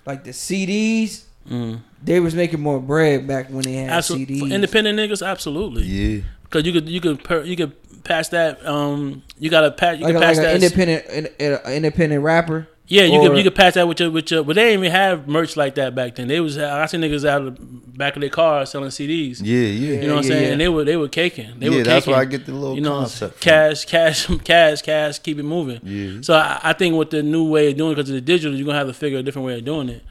like 0.06 0.24
the 0.24 0.30
CDs, 0.30 1.24
Mm. 1.50 1.80
they 2.02 2.20
was 2.20 2.34
making 2.34 2.60
more 2.60 2.80
bread 2.80 3.26
back 3.26 3.50
when 3.50 3.64
they 3.64 3.74
had 3.74 3.90
Absolutely, 3.90 4.40
CDs. 4.40 4.50
independent 4.54 4.98
niggas, 4.98 5.26
absolutely. 5.26 5.82
Yeah, 5.82 6.22
Because 6.44 6.64
you 6.64 6.72
could 6.72 6.88
you 6.88 7.02
could 7.02 7.22
per, 7.22 7.42
you 7.42 7.54
could 7.54 7.72
pass 8.02 8.28
that 8.30 8.64
um 8.66 9.22
you 9.38 9.50
gotta 9.50 9.70
pass 9.70 9.98
you 9.98 10.04
like, 10.04 10.14
could 10.14 10.22
a, 10.22 10.24
pass 10.24 10.36
like 10.38 10.46
that 10.46 10.56
an 10.56 10.62
independent, 10.62 11.04
an, 11.38 11.52
an 11.66 11.72
independent 11.74 12.22
rapper. 12.22 12.66
Yeah, 12.86 13.04
you 13.04 13.18
Or- 13.18 13.28
could 13.28 13.38
you 13.38 13.44
could 13.44 13.54
pass 13.54 13.74
that 13.74 13.88
with 13.88 13.98
your 13.98 14.10
with 14.10 14.30
your, 14.30 14.42
but 14.44 14.56
they 14.56 14.64
didn't 14.64 14.80
even 14.80 14.92
have 14.92 15.26
merch 15.26 15.56
like 15.56 15.74
that 15.76 15.94
back 15.94 16.16
then. 16.16 16.28
They 16.28 16.38
was 16.40 16.58
I 16.58 16.84
seen 16.84 17.00
niggas 17.00 17.26
out 17.26 17.40
of 17.42 17.56
the 17.56 17.62
back 17.96 18.14
of 18.14 18.20
their 18.20 18.28
car 18.28 18.66
selling 18.66 18.90
CDs. 18.90 19.40
yeah, 19.42 19.56
yeah. 19.58 20.00
You 20.02 20.06
know 20.08 20.16
what 20.16 20.24
I'm 20.26 20.30
Yeah, 20.30 20.36
saying? 20.36 20.44
yeah. 20.44 20.52
And 20.52 20.60
they 20.60 20.68
were 20.68 20.84
they 20.84 20.96
were 20.96 21.08
caking. 21.08 21.58
They 21.58 21.68
yeah, 21.70 21.76
were 21.78 21.82
that's 21.82 22.04
caking. 22.04 22.12
where 22.12 22.20
I 22.20 22.24
get 22.26 22.44
the 22.44 22.52
little 22.52 22.74
you 22.74 22.82
know, 22.82 22.98
concept. 22.98 23.34
from. 23.34 23.40
cash, 23.40 23.84
cash, 23.86 24.26
cash, 24.44 24.82
cash. 24.82 25.18
Keep 25.20 25.38
it 25.38 25.44
moving. 25.44 25.80
Yeah. 25.82 26.20
So 26.20 26.34
I, 26.34 26.60
I 26.62 26.72
think 26.74 26.94
with 26.96 27.08
the 27.10 27.22
new 27.22 27.48
way 27.48 27.70
of 27.70 27.76
doing 27.78 27.92
it, 27.92 27.94
because 27.94 28.10
of 28.10 28.16
the 28.16 28.20
digital, 28.20 28.54
you're 28.54 28.66
gonna 28.66 28.78
have 28.78 28.88
to 28.88 28.92
figure 28.94 29.18
a 29.18 29.22
different 29.22 29.46
way 29.46 29.58
of 29.58 29.64
doing 29.64 29.88
it. 29.88 30.02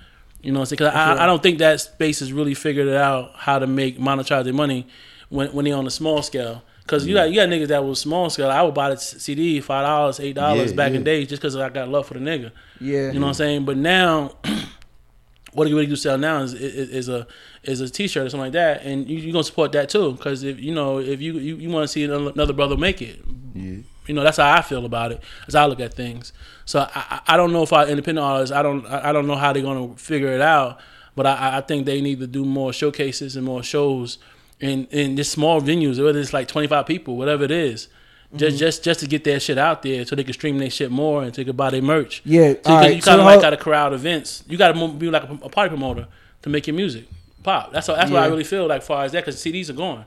You 0.41 0.51
know, 0.51 0.59
what 0.59 0.71
I'm 0.71 0.77
saying? 0.77 0.77
because 0.89 0.93
I, 0.95 1.23
I 1.23 1.25
don't 1.27 1.43
think 1.43 1.59
that 1.59 1.79
space 1.79 2.19
has 2.21 2.33
really 2.33 2.55
figured 2.55 2.87
it 2.87 2.95
out 2.97 3.33
how 3.35 3.59
to 3.59 3.67
make 3.67 3.99
monetize 3.99 4.45
their 4.45 4.53
money 4.53 4.87
when 5.29 5.49
when 5.53 5.65
they're 5.65 5.75
on 5.77 5.85
a 5.85 5.91
small 5.91 6.23
scale. 6.23 6.63
Because 6.85 7.07
you 7.07 7.13
got 7.15 7.29
you 7.29 7.35
got 7.35 7.47
niggas 7.49 7.67
that 7.69 7.83
was 7.85 7.99
small 7.99 8.29
scale. 8.29 8.49
I 8.49 8.61
would 8.61 8.73
buy 8.73 8.89
the 8.89 8.97
CD 8.97 9.61
five 9.61 9.85
dollars, 9.85 10.19
eight 10.19 10.33
dollars 10.35 10.71
Yeah, 10.71 10.75
back 10.77 10.91
yeah. 10.91 10.97
in 10.97 11.03
days 11.03 11.27
just 11.29 11.41
because 11.41 11.55
I 11.55 11.69
got 11.69 11.87
love 11.89 12.05
for 12.07 12.13
the 12.15 12.19
nigga. 12.19 12.51
Yeah, 12.81 13.07
You 13.11 13.19
know 13.19 13.21
what 13.21 13.27
I'm 13.29 13.33
saying? 13.35 13.65
But 13.65 13.77
now, 13.77 14.33
what 15.53 15.67
you 15.67 15.75
really 15.75 15.87
do 15.87 15.95
sell 15.95 16.17
now 16.17 16.41
is, 16.41 16.53
is 16.53 16.89
is 16.89 17.09
a 17.09 17.27
is 17.63 17.79
a 17.79 17.89
T-shirt 17.89 18.25
or 18.25 18.29
something 18.29 18.45
like 18.45 18.53
that, 18.53 18.83
and 18.83 19.07
you 19.09 19.29
are 19.29 19.31
gonna 19.33 19.43
support 19.43 19.71
that 19.73 19.87
too 19.89 20.13
because 20.13 20.43
if 20.43 20.59
you 20.59 20.73
know 20.73 20.99
if 20.99 21.21
you 21.21 21.33
you, 21.39 21.55
you 21.57 21.69
want 21.69 21.83
to 21.85 21.87
see 21.87 22.03
another 22.03 22.53
brother 22.53 22.75
make 22.75 23.01
it, 23.01 23.21
Yeah. 23.53 23.77
you 24.07 24.13
know 24.13 24.23
that's 24.23 24.37
how 24.37 24.51
I 24.51 24.61
feel 24.61 24.85
about 24.85 25.11
it 25.11 25.21
as 25.47 25.55
I 25.55 25.65
look 25.67 25.79
at 25.79 25.93
things. 25.93 26.33
So 26.65 26.79
I 26.93 27.21
I, 27.27 27.37
don't 27.37 27.53
know 27.53 27.63
if 27.63 27.71
our 27.71 27.87
independent 27.87 28.25
artists 28.25 28.53
I 28.53 28.61
don't 28.61 28.85
I 28.87 29.09
I 29.09 29.13
don't 29.13 29.27
know 29.27 29.35
how 29.35 29.53
they're 29.53 29.63
gonna 29.63 29.95
figure 29.95 30.33
it 30.33 30.41
out, 30.41 30.79
but 31.15 31.25
I 31.27 31.57
I 31.57 31.61
think 31.61 31.85
they 31.85 32.01
need 32.01 32.19
to 32.19 32.27
do 32.27 32.43
more 32.43 32.73
showcases 32.73 33.35
and 33.37 33.45
more 33.45 33.63
shows 33.63 34.17
in 34.63 34.85
in 34.87 35.17
just 35.17 35.31
small 35.31 35.61
venues, 35.61 36.03
whether 36.03 36.19
it's 36.19 36.33
like 36.33 36.47
25 36.47 36.85
people, 36.85 37.17
whatever 37.17 37.43
it 37.43 37.51
is. 37.51 37.89
Just, 38.35 38.55
mm-hmm. 38.55 38.59
just, 38.61 38.83
just 38.83 38.99
to 39.01 39.07
get 39.07 39.23
their 39.23 39.39
shit 39.39 39.59
out 39.59 39.83
there, 39.83 40.03
so 40.07 40.15
they 40.15 40.23
can 40.23 40.33
stream 40.33 40.57
their 40.57 40.71
shit 40.71 40.89
more 40.89 41.21
and 41.21 41.35
so 41.35 41.41
they 41.41 41.45
can 41.45 41.55
buy 41.55 41.69
their 41.69 41.83
merch. 41.83 42.23
Yeah, 42.25 42.53
So 42.63 42.71
you, 42.71 42.75
right, 42.75 42.95
you 42.95 43.01
kind 43.03 43.19
of 43.19 43.27
how- 43.27 43.33
like 43.33 43.41
got 43.41 43.51
to 43.51 43.57
crowd 43.57 43.93
events. 43.93 44.43
You 44.47 44.57
got 44.57 44.71
to 44.71 44.87
be 44.87 45.11
like 45.11 45.23
a, 45.23 45.33
a 45.43 45.49
party 45.49 45.69
promoter 45.69 46.07
to 46.41 46.49
make 46.49 46.65
your 46.65 46.75
music 46.75 47.05
pop. 47.43 47.71
That's 47.71 47.87
what, 47.87 47.97
that's 47.97 48.09
what 48.09 48.23
I 48.23 48.25
really 48.25 48.43
feel 48.43 48.65
like, 48.65 48.81
far 48.81 49.03
as 49.03 49.11
that, 49.11 49.23
because 49.23 49.35
CDs 49.35 49.69
are 49.69 49.73
gone. 49.73 50.05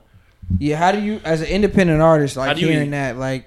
Yeah, 0.58 0.76
how 0.76 0.90
do 0.90 1.00
you, 1.00 1.20
as 1.24 1.40
an 1.40 1.46
independent 1.46 2.02
artist, 2.02 2.36
like 2.36 2.56
hearing 2.56 2.88
eat? 2.88 2.90
that, 2.90 3.16
like, 3.16 3.46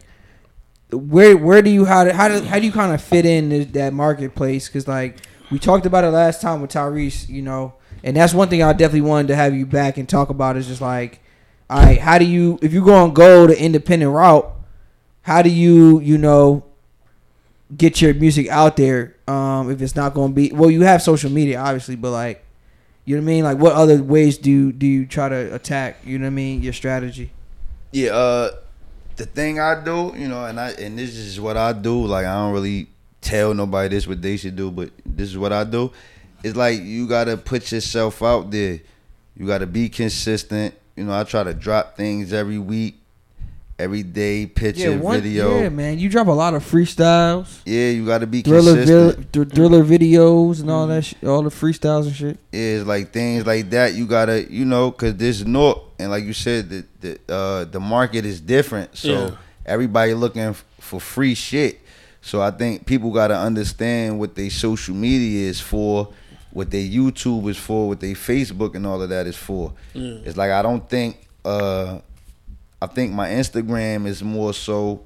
where 0.92 1.38
where 1.38 1.62
do 1.62 1.70
you 1.70 1.86
how 1.86 2.04
do, 2.04 2.12
how 2.12 2.28
do 2.28 2.42
how 2.42 2.58
do 2.58 2.66
you 2.66 2.72
kind 2.72 2.94
of 2.94 3.02
fit 3.02 3.26
in 3.26 3.50
this, 3.50 3.66
that 3.68 3.94
marketplace? 3.94 4.68
Because 4.68 4.88
like 4.88 5.18
we 5.52 5.60
talked 5.60 5.86
about 5.86 6.04
it 6.04 6.10
last 6.10 6.42
time 6.42 6.62
with 6.62 6.72
Tyrese, 6.72 7.30
you 7.30 7.42
know, 7.42 7.74
and 8.04 8.16
that's 8.16 8.34
one 8.34 8.50
thing 8.50 8.64
I 8.64 8.74
definitely 8.74 9.02
wanted 9.02 9.28
to 9.30 9.36
have 9.36 9.54
you 9.54 9.66
back 9.66 9.98
and 9.98 10.08
talk 10.08 10.30
about 10.30 10.58
is 10.58 10.68
just 10.68 10.82
like, 10.82 11.22
all 11.70 11.84
right, 11.84 12.00
how 12.00 12.18
do 12.18 12.26
you 12.26 12.60
if 12.62 12.74
you 12.74 12.84
go 12.84 13.04
and 13.04 13.16
go 13.16 13.48
the 13.48 13.62
independent 13.62 14.12
route, 14.12 14.52
how 15.22 15.42
do 15.42 15.50
you 15.50 16.00
you 16.00 16.18
know 16.18 16.64
get 17.76 18.02
your 18.02 18.14
music 18.14 18.48
out 18.50 18.78
there? 18.78 19.16
Um, 19.28 19.70
if 19.70 19.82
it's 19.82 19.96
not 19.96 20.14
going 20.14 20.32
to 20.32 20.36
be 20.36 20.52
well, 20.52 20.72
you 20.72 20.82
have 20.82 21.02
social 21.02 21.32
media 21.32 21.60
obviously, 21.60 21.96
but 21.96 22.12
like. 22.12 22.46
You 23.06 23.16
know 23.16 23.24
what 23.24 23.32
I 23.32 23.34
mean? 23.34 23.44
Like, 23.44 23.58
what 23.58 23.74
other 23.74 24.04
ways 24.04 24.38
do 24.38 24.72
do 24.72 24.86
you 24.86 25.08
try 25.08 25.30
to 25.30 25.56
attack? 25.56 25.98
You 26.06 26.20
know 26.20 26.26
what 26.26 26.28
I 26.28 26.32
mean? 26.32 26.62
Your 26.62 26.74
strategy. 26.74 27.32
Yeah, 27.92 28.12
uh 28.12 28.52
the 29.20 29.26
thing 29.26 29.60
I 29.60 29.84
do, 29.84 30.14
you 30.18 30.28
know, 30.28 30.46
and 30.46 30.60
I 30.60 30.72
and 30.72 30.98
this 30.98 31.16
is 31.16 31.40
what 31.40 31.58
I 31.58 31.74
do, 31.74 32.06
like 32.06 32.26
I 32.26 32.34
don't 32.36 32.54
really 32.54 32.88
tell 33.22 33.54
nobody 33.54 33.90
this 33.90 34.08
what 34.08 34.22
they 34.22 34.38
should 34.38 34.56
do, 34.56 34.72
but 34.72 34.90
this 35.06 35.30
is 35.30 35.38
what 35.38 35.54
I 35.54 35.66
do. 35.66 35.92
It's 36.44 36.56
like 36.56 36.82
you 36.82 37.08
gotta 37.08 37.38
put 37.38 37.72
yourself 37.72 38.22
out 38.24 38.52
there. 38.52 38.80
You 39.38 39.46
gotta 39.48 39.68
be 39.68 39.90
consistent. 39.90 40.74
You 40.96 41.06
know, 41.06 41.18
I 41.18 41.24
try 41.24 41.44
to 41.44 41.54
drop 41.54 41.96
things 41.96 42.34
every 42.34 42.58
week, 42.58 42.96
every 43.78 44.04
day, 44.04 44.46
picture, 44.46 44.98
one, 44.98 45.22
video. 45.22 45.60
Yeah, 45.62 45.70
man, 45.70 45.98
you 46.00 46.10
drop 46.10 46.28
a 46.28 46.32
lot 46.32 46.54
of 46.54 46.64
freestyles, 46.70 47.60
Yeah, 47.66 47.90
you 47.90 48.06
gotta 48.06 48.28
be 48.28 48.42
thriller, 48.42 48.76
consistent. 48.76 49.32
vil- 49.34 49.46
th- 49.46 49.56
thriller 49.56 49.84
videos, 49.84 50.60
and 50.60 50.70
all 50.70 50.88
that, 50.88 51.06
sh- 51.06 51.14
all 51.26 51.42
the 51.44 51.50
freestyles 51.50 52.08
and 52.08 52.16
shit. 52.16 52.38
is 52.52 52.86
like 52.86 53.12
things 53.12 53.46
like 53.46 53.70
that. 53.70 53.94
You 53.96 54.06
gotta, 54.08 54.52
you 54.52 54.66
know, 54.66 54.92
cause 54.92 55.16
this 55.16 55.46
North, 55.46 55.80
and 56.00 56.12
like 56.12 56.26
you 56.26 56.34
said, 56.34 56.70
the 56.70 56.86
the 57.02 57.34
uh, 57.34 57.64
the 57.66 57.80
market 57.80 58.26
is 58.26 58.42
different. 58.42 58.98
So 58.98 59.10
Yeah. 59.10 59.32
everybody 59.66 60.14
looking 60.14 60.42
f- 60.42 60.66
for 60.80 61.00
free 61.00 61.34
shit. 61.36 61.80
So 62.22 62.42
I 62.42 62.52
think 62.52 62.86
people 62.86 63.12
got 63.14 63.28
to 63.30 63.38
understand 63.38 64.20
what 64.20 64.36
their 64.36 64.50
social 64.50 64.94
media 64.94 65.48
is 65.50 65.62
for, 65.62 66.10
what 66.52 66.72
their 66.72 66.84
YouTube 66.84 67.50
is 67.50 67.58
for, 67.58 67.90
what 67.90 68.00
their 68.00 68.14
Facebook 68.16 68.76
and 68.76 68.86
all 68.86 69.02
of 69.02 69.10
that 69.10 69.28
is 69.28 69.36
for. 69.38 69.74
Yeah. 69.94 70.18
It's 70.26 70.38
like 70.38 70.52
I 70.52 70.62
don't 70.62 70.88
think. 70.90 71.28
uh 71.46 72.00
I 72.82 72.88
think 72.88 73.12
my 73.12 73.28
Instagram 73.30 74.08
is 74.08 74.24
more 74.24 74.54
so. 74.54 75.04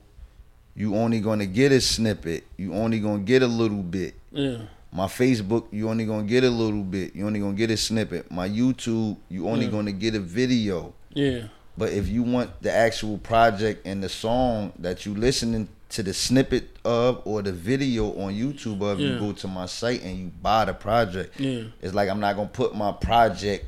You 0.75 0.95
only 0.95 1.19
gonna 1.19 1.45
get 1.47 1.71
a 1.71 1.81
snippet. 1.81 2.43
You 2.57 2.73
only 2.73 2.99
gonna 2.99 3.23
get 3.23 3.41
a 3.41 3.47
little 3.47 3.81
bit. 3.81 4.13
Yeah. 4.31 4.57
My 4.91 5.05
Facebook, 5.07 5.65
you 5.71 5.89
only 5.89 6.05
gonna 6.05 6.23
get 6.27 6.43
a 6.43 6.49
little 6.49 6.83
bit. 6.83 7.15
You 7.15 7.25
only 7.25 7.39
gonna 7.39 7.53
get 7.53 7.71
a 7.71 7.77
snippet. 7.77 8.29
My 8.31 8.47
YouTube, 8.47 9.17
you 9.29 9.47
only 9.49 9.65
Yeah. 9.65 9.71
gonna 9.71 9.91
get 9.91 10.13
a 10.13 10.19
video. 10.19 10.93
Yeah. 11.13 11.47
But 11.75 11.93
if 11.93 12.07
you 12.07 12.21
want 12.21 12.61
the 12.61 12.71
actual 12.71 13.17
project 13.17 13.87
and 13.87 14.03
the 14.03 14.09
song 14.09 14.71
that 14.77 15.05
you 15.07 15.15
listening 15.15 15.67
to 15.93 16.03
the 16.03 16.13
snippet 16.13 16.77
of 16.85 17.21
or 17.25 17.41
the 17.41 17.51
video 17.51 18.07
on 18.19 18.33
YouTube 18.33 18.81
of, 18.81 18.99
Yeah. 18.99 19.13
you 19.13 19.19
go 19.19 19.31
to 19.33 19.47
my 19.47 19.65
site 19.67 20.01
and 20.03 20.17
you 20.17 20.31
buy 20.41 20.65
the 20.65 20.73
project. 20.73 21.39
Yeah. 21.39 21.63
It's 21.81 21.93
like 21.93 22.09
I'm 22.09 22.19
not 22.19 22.35
gonna 22.35 22.47
put 22.49 22.75
my 22.75 22.91
project 22.91 23.65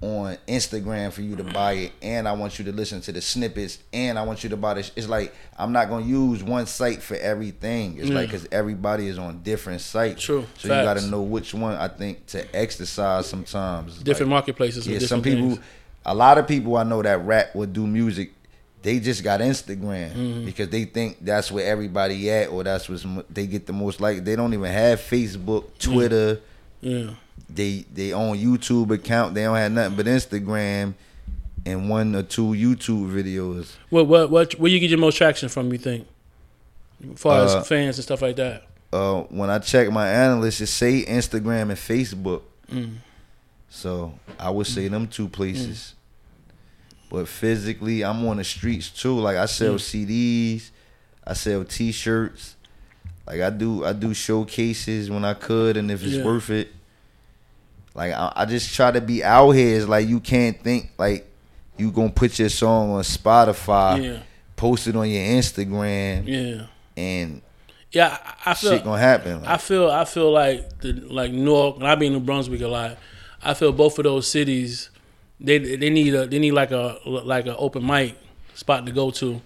on 0.00 0.36
Instagram 0.46 1.10
for 1.12 1.22
you 1.22 1.34
to 1.34 1.44
buy 1.44 1.72
it, 1.72 1.92
and 2.02 2.28
I 2.28 2.32
want 2.32 2.58
you 2.58 2.64
to 2.66 2.72
listen 2.72 3.00
to 3.02 3.12
the 3.12 3.22
snippets, 3.22 3.78
and 3.92 4.18
I 4.18 4.22
want 4.22 4.44
you 4.44 4.50
to 4.50 4.56
buy 4.56 4.74
this. 4.74 4.90
It's 4.96 5.08
like 5.08 5.34
I'm 5.58 5.72
not 5.72 5.88
gonna 5.88 6.04
use 6.04 6.42
one 6.42 6.66
site 6.66 7.02
for 7.02 7.16
everything. 7.16 7.96
It's 7.98 8.10
like 8.10 8.28
because 8.28 8.46
everybody 8.52 9.08
is 9.08 9.18
on 9.18 9.40
different 9.42 9.80
sites. 9.80 10.22
True. 10.22 10.44
So 10.58 10.68
you 10.68 10.82
got 10.84 10.98
to 10.98 11.06
know 11.06 11.22
which 11.22 11.54
one. 11.54 11.74
I 11.76 11.88
think 11.88 12.26
to 12.26 12.54
exercise 12.54 13.26
sometimes. 13.26 13.96
Different 13.98 14.30
Like, 14.30 14.36
marketplaces. 14.36 14.86
yeah, 14.86 14.98
some 14.98 15.22
people, 15.22 15.52
things. 15.52 15.60
a 16.04 16.14
lot 16.14 16.36
of 16.38 16.46
people 16.46 16.76
I 16.76 16.82
know 16.84 17.00
that 17.02 17.24
rap 17.24 17.54
would 17.54 17.72
do 17.72 17.86
music. 17.86 18.32
They 18.84 19.00
just 19.00 19.24
got 19.24 19.40
Instagram 19.40 20.12
Mm-hmm. 20.12 20.44
because 20.44 20.68
they 20.68 20.84
think 20.84 21.16
that's 21.20 21.50
where 21.50 21.66
everybody 21.66 22.30
at, 22.30 22.50
or 22.50 22.62
that's 22.62 22.88
what 22.88 23.34
they 23.34 23.46
get 23.48 23.66
the 23.66 23.72
most 23.72 24.00
like. 24.00 24.22
They 24.24 24.36
don't 24.36 24.52
even 24.54 24.70
have 24.70 25.00
Facebook, 25.00 25.64
Twitter. 25.78 26.40
Yeah. 26.80 27.14
They 27.48 27.84
they 27.92 28.12
own 28.12 28.36
YouTube 28.38 28.90
account. 28.92 29.34
They 29.34 29.42
don't 29.44 29.56
have 29.56 29.72
nothing 29.72 29.96
but 29.96 30.06
Instagram 30.06 30.94
and 31.66 31.88
one 31.88 32.14
or 32.14 32.22
two 32.22 32.48
YouTube 32.52 33.10
videos. 33.10 33.72
What 33.90 34.06
what 34.06 34.30
what 34.30 34.52
where 34.54 34.70
you 34.70 34.78
get 34.78 34.90
your 34.90 34.98
most 34.98 35.16
traction 35.16 35.48
from? 35.48 35.72
You 35.72 35.78
think, 35.78 36.06
as 37.12 37.18
far 37.18 37.40
Uh, 37.40 37.58
as 37.60 37.66
fans 37.66 37.96
and 37.96 38.04
stuff 38.04 38.20
like 38.22 38.36
that? 38.36 38.66
Uh, 38.92 39.22
when 39.22 39.48
I 39.50 39.58
check 39.60 39.90
my 39.90 40.08
analysts, 40.08 40.60
it 40.60 40.66
say 40.66 41.04
Instagram 41.04 41.62
and 41.62 41.72
Facebook. 41.72 42.42
Mm. 42.70 42.96
So 43.70 44.14
I 44.38 44.50
would 44.50 44.66
say 44.66 44.88
them 44.88 45.06
two 45.08 45.28
places. 45.28 45.93
But 47.14 47.28
physically, 47.28 48.02
I'm 48.04 48.26
on 48.26 48.38
the 48.38 48.44
streets 48.44 48.90
too. 48.90 49.16
Like 49.20 49.36
I 49.36 49.46
sell 49.46 49.74
mm. 49.74 49.78
CDs, 50.58 50.70
I 51.24 51.34
sell 51.34 51.62
T-shirts. 51.64 52.56
Like 53.24 53.40
I 53.40 53.50
do, 53.50 53.84
I 53.84 53.92
do 53.92 54.12
showcases 54.12 55.10
when 55.10 55.24
I 55.24 55.34
could, 55.34 55.76
and 55.76 55.92
if 55.92 56.02
it's 56.02 56.14
Yeah. 56.14 56.24
worth 56.24 56.50
it. 56.50 56.72
Like 57.94 58.12
I, 58.12 58.32
I 58.34 58.44
just 58.46 58.74
try 58.74 58.90
to 58.90 59.00
be 59.00 59.22
out 59.22 59.52
here. 59.52 59.76
It's 59.78 59.86
like 59.86 60.08
you 60.08 60.18
can't 60.18 60.60
think 60.60 60.90
like 60.98 61.30
you 61.76 61.92
gonna 61.92 62.10
put 62.10 62.36
your 62.36 62.48
song 62.48 62.90
on 62.90 63.02
Spotify, 63.04 64.02
yeah. 64.02 64.18
post 64.56 64.88
it 64.88 64.96
on 64.96 65.08
your 65.08 65.22
Instagram, 65.22 66.26
Yeah. 66.26 66.66
and 66.96 67.42
Yeah. 67.92 68.18
I, 68.44 68.50
I 68.50 68.54
feel. 68.54 68.72
shit 68.72 68.82
gonna 68.82 68.98
happen. 69.00 69.40
Like, 69.42 69.50
I 69.50 69.56
feel 69.58 69.88
I 69.88 70.04
feel 70.04 70.32
like 70.32 70.80
the 70.80 70.94
like 70.94 71.30
Newark 71.30 71.76
and 71.76 71.86
I 71.86 71.94
be 71.94 72.08
in 72.08 72.12
New 72.14 72.20
Brunswick 72.20 72.60
a 72.60 72.66
lot. 72.66 72.98
I 73.40 73.54
feel 73.54 73.70
both 73.70 73.98
of 74.00 74.02
those 74.04 74.26
cities 74.26 74.90
they 75.44 75.76
they 75.76 75.90
need 75.90 76.14
a 76.14 76.26
they 76.26 76.38
need 76.38 76.52
like 76.52 76.70
a 76.70 76.98
like 77.06 77.46
an 77.46 77.56
open 77.58 77.86
mic 77.86 78.16
spot 78.54 78.86
to 78.86 78.92
go 78.92 79.10
to 79.10 79.40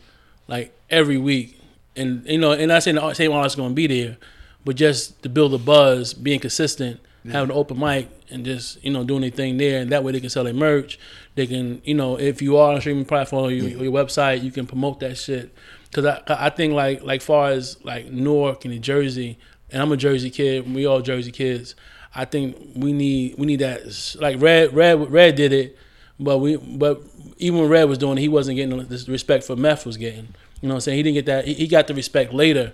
like 0.47 0.73
every 0.91 1.19
week. 1.19 1.61
And 1.97 2.25
you 2.27 2.39
know, 2.39 2.53
and 2.53 2.73
I 2.73 2.79
say 2.79 2.93
the 2.93 3.15
same 3.15 3.33
artist 3.33 3.57
going 3.57 3.71
to 3.71 3.75
be 3.75 3.87
there, 3.87 4.17
but 4.65 4.77
just 4.77 5.23
to 5.23 5.29
build 5.29 5.53
a 5.55 5.59
buzz, 5.59 6.15
being 6.15 6.41
consistent, 6.41 7.01
having 7.25 7.51
an 7.51 7.57
open 7.57 7.79
mic, 7.79 8.09
and 8.31 8.45
just 8.45 8.83
you 8.85 8.93
know 8.93 9.05
doing 9.05 9.25
anything 9.25 9.57
there, 9.57 9.81
and 9.81 9.91
that 9.91 10.05
way 10.05 10.13
they 10.13 10.21
can 10.21 10.31
sell 10.31 10.45
their 10.45 10.53
merch. 10.55 10.99
They 11.35 11.47
can 11.47 11.83
you 11.85 11.95
know 11.95 12.19
if 12.19 12.41
you 12.41 12.57
are 12.57 12.71
on 12.71 12.77
a 12.77 12.81
streaming 12.81 13.05
platform 13.05 13.45
or, 13.47 13.51
you, 13.51 13.79
or 13.79 13.85
your 13.85 13.93
website, 13.93 14.43
you 14.43 14.51
can 14.51 14.67
promote 14.67 15.01
that 15.01 15.17
shit. 15.17 15.53
Cause 15.93 16.05
I 16.05 16.23
I 16.29 16.51
think 16.51 16.75
like 16.75 17.03
like 17.03 17.23
far 17.23 17.51
as 17.51 17.83
like 17.85 18.11
Newark 18.13 18.65
and 18.65 18.75
New 18.75 18.81
Jersey, 18.81 19.39
and 19.71 19.83
I'm 19.83 19.91
a 19.91 19.97
Jersey 19.97 20.31
kid. 20.31 20.73
We 20.73 20.87
all 20.87 21.01
Jersey 21.01 21.33
kids. 21.33 21.75
I 22.15 22.25
think 22.25 22.57
we 22.75 22.93
need 22.93 23.37
we 23.39 23.47
need 23.47 23.61
that 23.61 24.17
like 24.21 24.41
Red 24.41 24.75
Red 24.75 25.11
Red 25.11 25.35
did 25.35 25.53
it, 25.53 25.79
but 26.21 26.39
we 26.39 26.57
but 26.57 27.03
even 27.39 27.61
when 27.61 27.69
Red 27.69 27.85
was 27.85 27.99
doing 27.99 28.19
it, 28.19 28.21
he 28.21 28.29
wasn't 28.29 28.57
getting 28.57 28.77
the 28.89 29.05
respect 29.09 29.45
for 29.45 29.57
Meth 29.57 29.87
was 29.87 29.97
getting. 29.97 30.29
You 30.61 30.69
know 30.69 30.75
what 30.75 30.75
I'm 30.77 30.81
saying? 30.81 30.97
He 30.97 31.03
didn't 31.05 31.15
get 31.15 31.27
that. 31.27 31.47
He, 31.47 31.55
he 31.55 31.67
got 31.69 31.87
the 31.87 31.95
respect 31.95 32.33
later, 32.33 32.73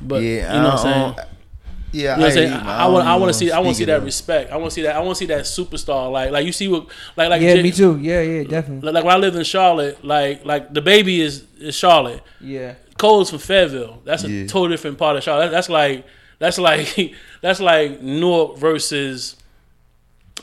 but 0.00 0.22
yeah, 0.22 0.54
you 0.54 0.62
know 0.62 0.68
what 0.68 0.72
I'm 0.72 0.78
saying. 0.78 1.14
don't- 1.16 1.28
You 1.92 2.02
Yeah, 2.04 2.14
know 2.16 2.20
what 2.22 2.26
I'm 2.26 2.32
saying? 2.32 2.50
hear. 2.52 2.60
I, 2.64 2.86
want. 2.88 3.06
I 3.08 3.16
want 3.16 3.32
to 3.32 3.38
see. 3.38 3.50
I 3.50 3.58
want 3.60 3.70
to 3.70 3.78
see 3.78 3.84
that 3.86 4.02
respect. 4.02 4.50
I 4.52 4.56
want 4.56 4.70
to 4.70 4.74
see 4.74 4.82
that. 4.82 4.96
I 4.96 5.00
want 5.00 5.10
to 5.10 5.18
see 5.18 5.26
that 5.26 5.42
superstar. 5.44 6.10
Like, 6.12 6.30
like 6.30 6.46
you 6.46 6.52
see 6.52 6.68
what, 6.68 6.86
like, 7.16 7.28
like 7.30 7.42
yeah, 7.42 7.54
J- 7.56 7.62
me 7.62 7.70
too. 7.72 7.98
Yeah, 8.00 8.20
yeah, 8.22 8.44
definitely. 8.44 8.92
Like 8.92 9.04
when 9.04 9.14
I 9.14 9.18
lived 9.18 9.36
in 9.36 9.44
Charlotte, 9.44 10.02
like, 10.04 10.44
like 10.44 10.72
DaBaby 10.72 11.18
is 11.18 11.44
is 11.58 11.74
Charlotte. 11.74 12.22
Yeah. 12.40 12.74
Cole's 12.98 13.30
from 13.30 13.38
Fayetteville. 13.40 14.00
That's 14.04 14.24
a 14.24 14.30
Yeah. 14.30 14.46
totally 14.46 14.70
different 14.70 14.98
part 14.98 15.16
of 15.16 15.22
Charlotte. 15.22 15.46
That- 15.46 15.52
That's 15.52 15.68
like 15.68 16.04
that's 16.38 16.58
like 16.58 17.14
that's 17.42 17.60
like 17.60 18.00
Newark 18.02 18.56
versus 18.58 19.36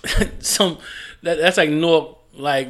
some. 0.39 0.77
That, 1.23 1.37
that's 1.39 1.57
like 1.57 1.69
Newark, 1.69 2.17
like 2.36 2.67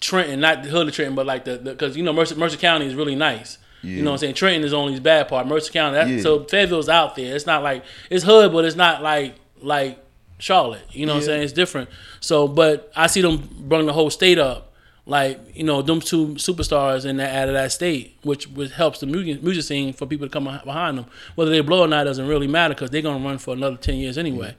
Trenton, 0.00 0.40
not 0.40 0.62
the 0.62 0.68
hood 0.68 0.88
of 0.88 0.94
Trenton, 0.94 1.14
but 1.14 1.26
like 1.26 1.44
the 1.44 1.58
because 1.58 1.96
you 1.96 2.02
know 2.02 2.12
Mercer, 2.12 2.36
Mercer 2.36 2.56
County 2.56 2.86
is 2.86 2.94
really 2.94 3.14
nice. 3.14 3.58
You 3.82 4.02
know 4.02 4.10
what 4.10 4.16
I'm 4.16 4.18
saying? 4.18 4.34
Trenton 4.34 4.62
is 4.62 4.74
only 4.74 4.92
his 4.92 5.00
bad 5.00 5.26
part. 5.28 5.46
Mercer 5.46 5.72
County, 5.72 5.94
that, 5.94 6.06
Yeah. 6.08 6.20
so 6.20 6.44
Fayetteville's 6.44 6.90
out 6.90 7.16
there. 7.16 7.34
It's 7.34 7.46
not 7.46 7.62
like 7.62 7.82
it's 8.10 8.22
hood, 8.24 8.52
but 8.52 8.66
it's 8.66 8.76
not 8.76 9.02
like 9.02 9.36
like 9.62 9.98
Charlotte. 10.38 10.82
You 10.90 11.06
know 11.06 11.14
what 11.14 11.20
I'm 11.20 11.24
saying? 11.24 11.42
It's 11.44 11.52
different. 11.54 11.88
So, 12.20 12.46
but 12.46 12.92
I 12.94 13.06
see 13.06 13.22
them 13.22 13.48
bring 13.60 13.86
the 13.86 13.94
whole 13.94 14.10
state 14.10 14.38
up. 14.38 14.66
Like 15.06 15.40
you 15.56 15.64
know, 15.64 15.80
them 15.80 16.00
two 16.00 16.34
superstars 16.34 17.06
in 17.06 17.16
that 17.16 17.34
out 17.34 17.48
of 17.48 17.54
that 17.54 17.72
state, 17.72 18.18
which 18.22 18.46
which 18.48 18.70
helps 18.72 19.00
the 19.00 19.06
music 19.06 19.42
music 19.42 19.64
scene 19.64 19.94
for 19.94 20.04
people 20.06 20.26
to 20.26 20.30
come 20.30 20.44
behind 20.44 20.98
them. 20.98 21.06
Whether 21.34 21.50
they 21.50 21.62
blow 21.62 21.80
or 21.80 21.88
not 21.88 22.04
doesn't 22.04 22.28
really 22.28 22.46
matter 22.46 22.74
because 22.74 22.90
they're 22.90 23.00
gonna 23.02 23.24
run 23.24 23.38
for 23.38 23.54
another 23.54 23.76
ten 23.76 23.96
years 23.96 24.18
anyway. 24.18 24.56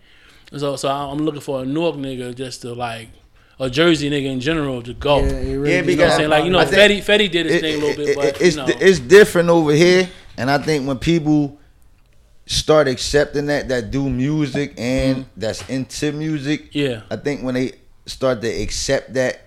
So, 0.58 0.76
so 0.76 0.90
I'm 0.90 1.20
looking 1.20 1.42
for 1.42 1.62
a 1.62 1.66
Newark 1.66 1.96
nigga 1.96 2.36
just 2.36 2.64
to 2.64 2.74
like 2.74 3.10
a 3.62 3.70
Jersey 3.70 4.10
nigga 4.10 4.26
in 4.26 4.40
general 4.42 4.82
to 4.82 4.94
go. 4.94 5.20
Yeah, 5.20 5.32
really 5.32 5.40
Yeah, 5.40 5.54
just 5.54 5.62
You 5.62 5.66
know 5.72 5.80
I'm 5.80 5.86
because- 5.86 6.16
saying? 6.18 6.30
Like, 6.30 6.46
you 6.46 6.52
know, 6.52 6.60
I 6.60 6.66
Fetty, 6.66 6.98
Fetty 7.04 7.32
did 7.32 7.46
his 7.46 7.56
It- 7.56 7.62
thing 7.62 7.76
a 7.76 7.86
little 7.86 7.96
bit, 8.06 8.10
it- 8.10 8.16
but, 8.18 8.42
it's 8.42 8.56
you 8.56 8.62
know. 8.62 8.68
it's 8.68 9.00
different 9.00 9.50
over 9.50 9.72
here, 9.74 10.10
and 10.38 10.50
I 10.52 10.58
think 10.58 10.88
when 10.88 10.98
people 10.98 11.58
start 12.48 12.88
accepting 12.88 13.46
that 13.46 13.70
that 13.70 13.92
do 13.92 14.10
music 14.10 14.74
and 14.78 15.18
mm-hmm. 15.18 15.30
that's 15.38 15.68
into 15.70 16.12
music, 16.12 16.70
Yeah. 16.74 17.02
I 17.10 17.16
think 17.16 17.44
when 17.44 17.54
they 17.56 17.74
start 18.08 18.42
to 18.42 18.48
accept 18.48 19.14
that, 19.14 19.42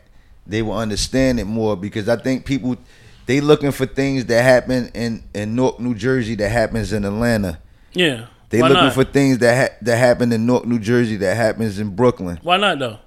they 0.47 0.63
will 0.63 0.79
understand 0.79 1.41
it 1.41 1.45
more 1.47 1.77
because 1.77 2.09
I 2.09 2.17
think 2.17 2.45
people 2.47 2.77
they 3.27 3.41
looking 3.41 3.73
for 3.73 3.87
things 3.87 4.27
that 4.27 4.43
happen 4.43 4.91
in 4.95 5.23
in 5.35 5.55
Newark, 5.57 5.81
New 5.81 5.95
Jersey 5.95 6.35
that 6.37 6.51
happens 6.51 6.93
in 6.93 7.05
Atlanta. 7.05 7.59
yeah. 7.93 8.27
They 8.51 8.61
Why 8.61 8.69
looking 8.69 8.85
not? 8.85 8.95
for 8.95 9.03
things 9.05 9.39
that 9.39 9.57
ha- 9.71 9.77
that 9.83 9.97
happen 9.97 10.31
in 10.33 10.47
Newark, 10.47 10.65
New 10.67 10.79
Jersey 10.79 11.17
that 11.17 11.37
happens 11.37 11.81
in 11.81 11.89
Brooklyn 11.97 12.39
Why 12.43 12.57
not, 12.59 12.79
though? 12.79 12.99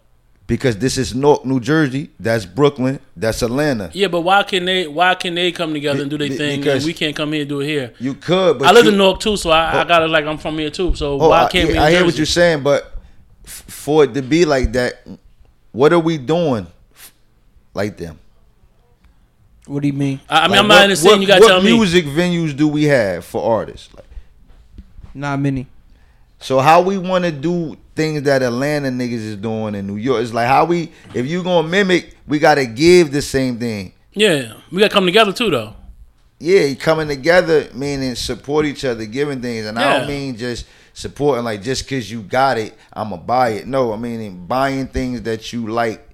Because 0.47 0.77
this 0.77 0.97
is 0.97 1.13
Newark, 1.13 1.45
New 1.45 1.59
Jersey, 1.59 2.09
that's 2.19 2.45
Brooklyn, 2.45 2.99
that's 3.15 3.41
Atlanta. 3.41 3.91
Yeah, 3.93 4.07
but 4.07 4.21
why 4.21 4.43
can 4.43 4.63
they 4.65 4.87
why 4.87 5.13
can 5.15 5.35
they 5.35 5.51
come 5.51 5.73
together 5.73 6.01
and 6.01 6.09
do 6.09 6.17
their 6.17 6.29
thing 6.29 6.65
and 6.67 6.83
we 6.85 6.93
can't 6.93 7.15
come 7.15 7.33
here 7.33 7.41
and 7.41 7.49
do 7.49 7.59
it 7.59 7.65
here? 7.67 7.93
You 7.99 8.13
could, 8.13 8.59
but 8.59 8.67
I 8.67 8.71
live 8.71 8.85
you, 8.85 8.91
in 8.91 8.97
Newark 8.97 9.19
too, 9.19 9.35
so 9.37 9.49
I, 9.51 9.71
I 9.71 9.81
Oh. 9.81 9.85
gotta 9.85 10.07
like 10.07 10.25
I'm 10.25 10.37
from 10.37 10.57
here 10.57 10.69
too. 10.69 10.95
So 10.95 11.19
Oh, 11.19 11.29
why 11.29 11.43
I, 11.43 11.49
can't 11.49 11.67
we? 11.67 11.73
yeah, 11.75 11.81
in 11.81 11.87
I 11.87 11.91
hear 11.91 12.05
what 12.05 12.15
you're 12.17 12.25
saying, 12.25 12.63
but 12.63 12.97
f- 13.45 13.63
for 13.67 14.05
it 14.05 14.13
to 14.13 14.21
be 14.21 14.45
like 14.45 14.71
that, 14.73 15.05
what 15.73 15.91
are 15.91 15.99
we 15.99 16.17
doing 16.17 16.65
f- 16.93 17.13
like 17.73 17.97
them? 17.97 18.17
What 19.65 19.81
do 19.81 19.87
you 19.87 19.93
mean? 19.93 20.21
I, 20.29 20.39
I 20.39 20.41
mean, 20.43 20.51
Like, 20.51 20.59
I'm 20.61 20.67
not 20.69 20.73
what- 20.75 20.83
in 20.83 20.89
the 20.97 21.03
what- 21.09 21.19
You 21.21 21.27
gotta 21.27 21.41
what 21.41 21.47
tell 21.49 21.61
me. 21.61 21.73
What 21.73 21.77
music 21.79 22.05
venues 22.05 22.55
do 22.55 22.69
we 22.69 22.85
have 22.85 23.25
for 23.25 23.43
artists? 23.43 23.89
Like, 23.93 24.05
Not 25.13 25.41
many. 25.41 25.67
So 26.39 26.59
how 26.59 26.81
we 26.81 26.97
want 26.97 27.25
to 27.25 27.31
do 27.31 27.77
things 27.95 28.23
that 28.23 28.43
Atlanta 28.43 28.89
niggas 28.89 29.13
is 29.13 29.35
doing 29.37 29.75
in 29.75 29.87
New 29.87 29.95
York? 29.95 30.21
It's 30.21 30.33
like 30.33 30.47
how 30.47 30.65
we, 30.65 30.91
if 31.13 31.25
you 31.25 31.43
gonna 31.43 31.67
mimic, 31.67 32.15
we 32.27 32.39
gotta 32.39 32.65
give 32.65 33.11
the 33.11 33.21
same 33.21 33.57
thing. 33.57 33.93
Yeah, 34.13 34.53
we 34.71 34.79
gotta 34.79 34.93
come 34.93 35.05
together 35.05 35.33
too, 35.33 35.49
though. 35.49 35.73
Yeah, 36.39 36.71
coming 36.75 37.07
together 37.07 37.67
meaning 37.73 38.13
support 38.13 38.65
each 38.65 38.85
other, 38.85 39.05
giving 39.05 39.41
things, 39.41 39.65
and 39.65 39.79
I 39.79 39.97
don't 39.97 40.07
mean 40.07 40.37
just 40.37 40.67
supporting 40.93 41.45
like 41.45 41.63
just 41.63 41.83
because 41.83 42.11
you 42.11 42.21
got 42.21 42.57
it, 42.57 42.75
I'ma 42.93 43.17
buy 43.17 43.49
it. 43.49 43.67
No, 43.67 43.93
I 43.93 43.97
mean 43.97 44.45
buying 44.45 44.87
things 44.87 45.23
that 45.23 45.51
you 45.51 45.67
like, 45.67 46.06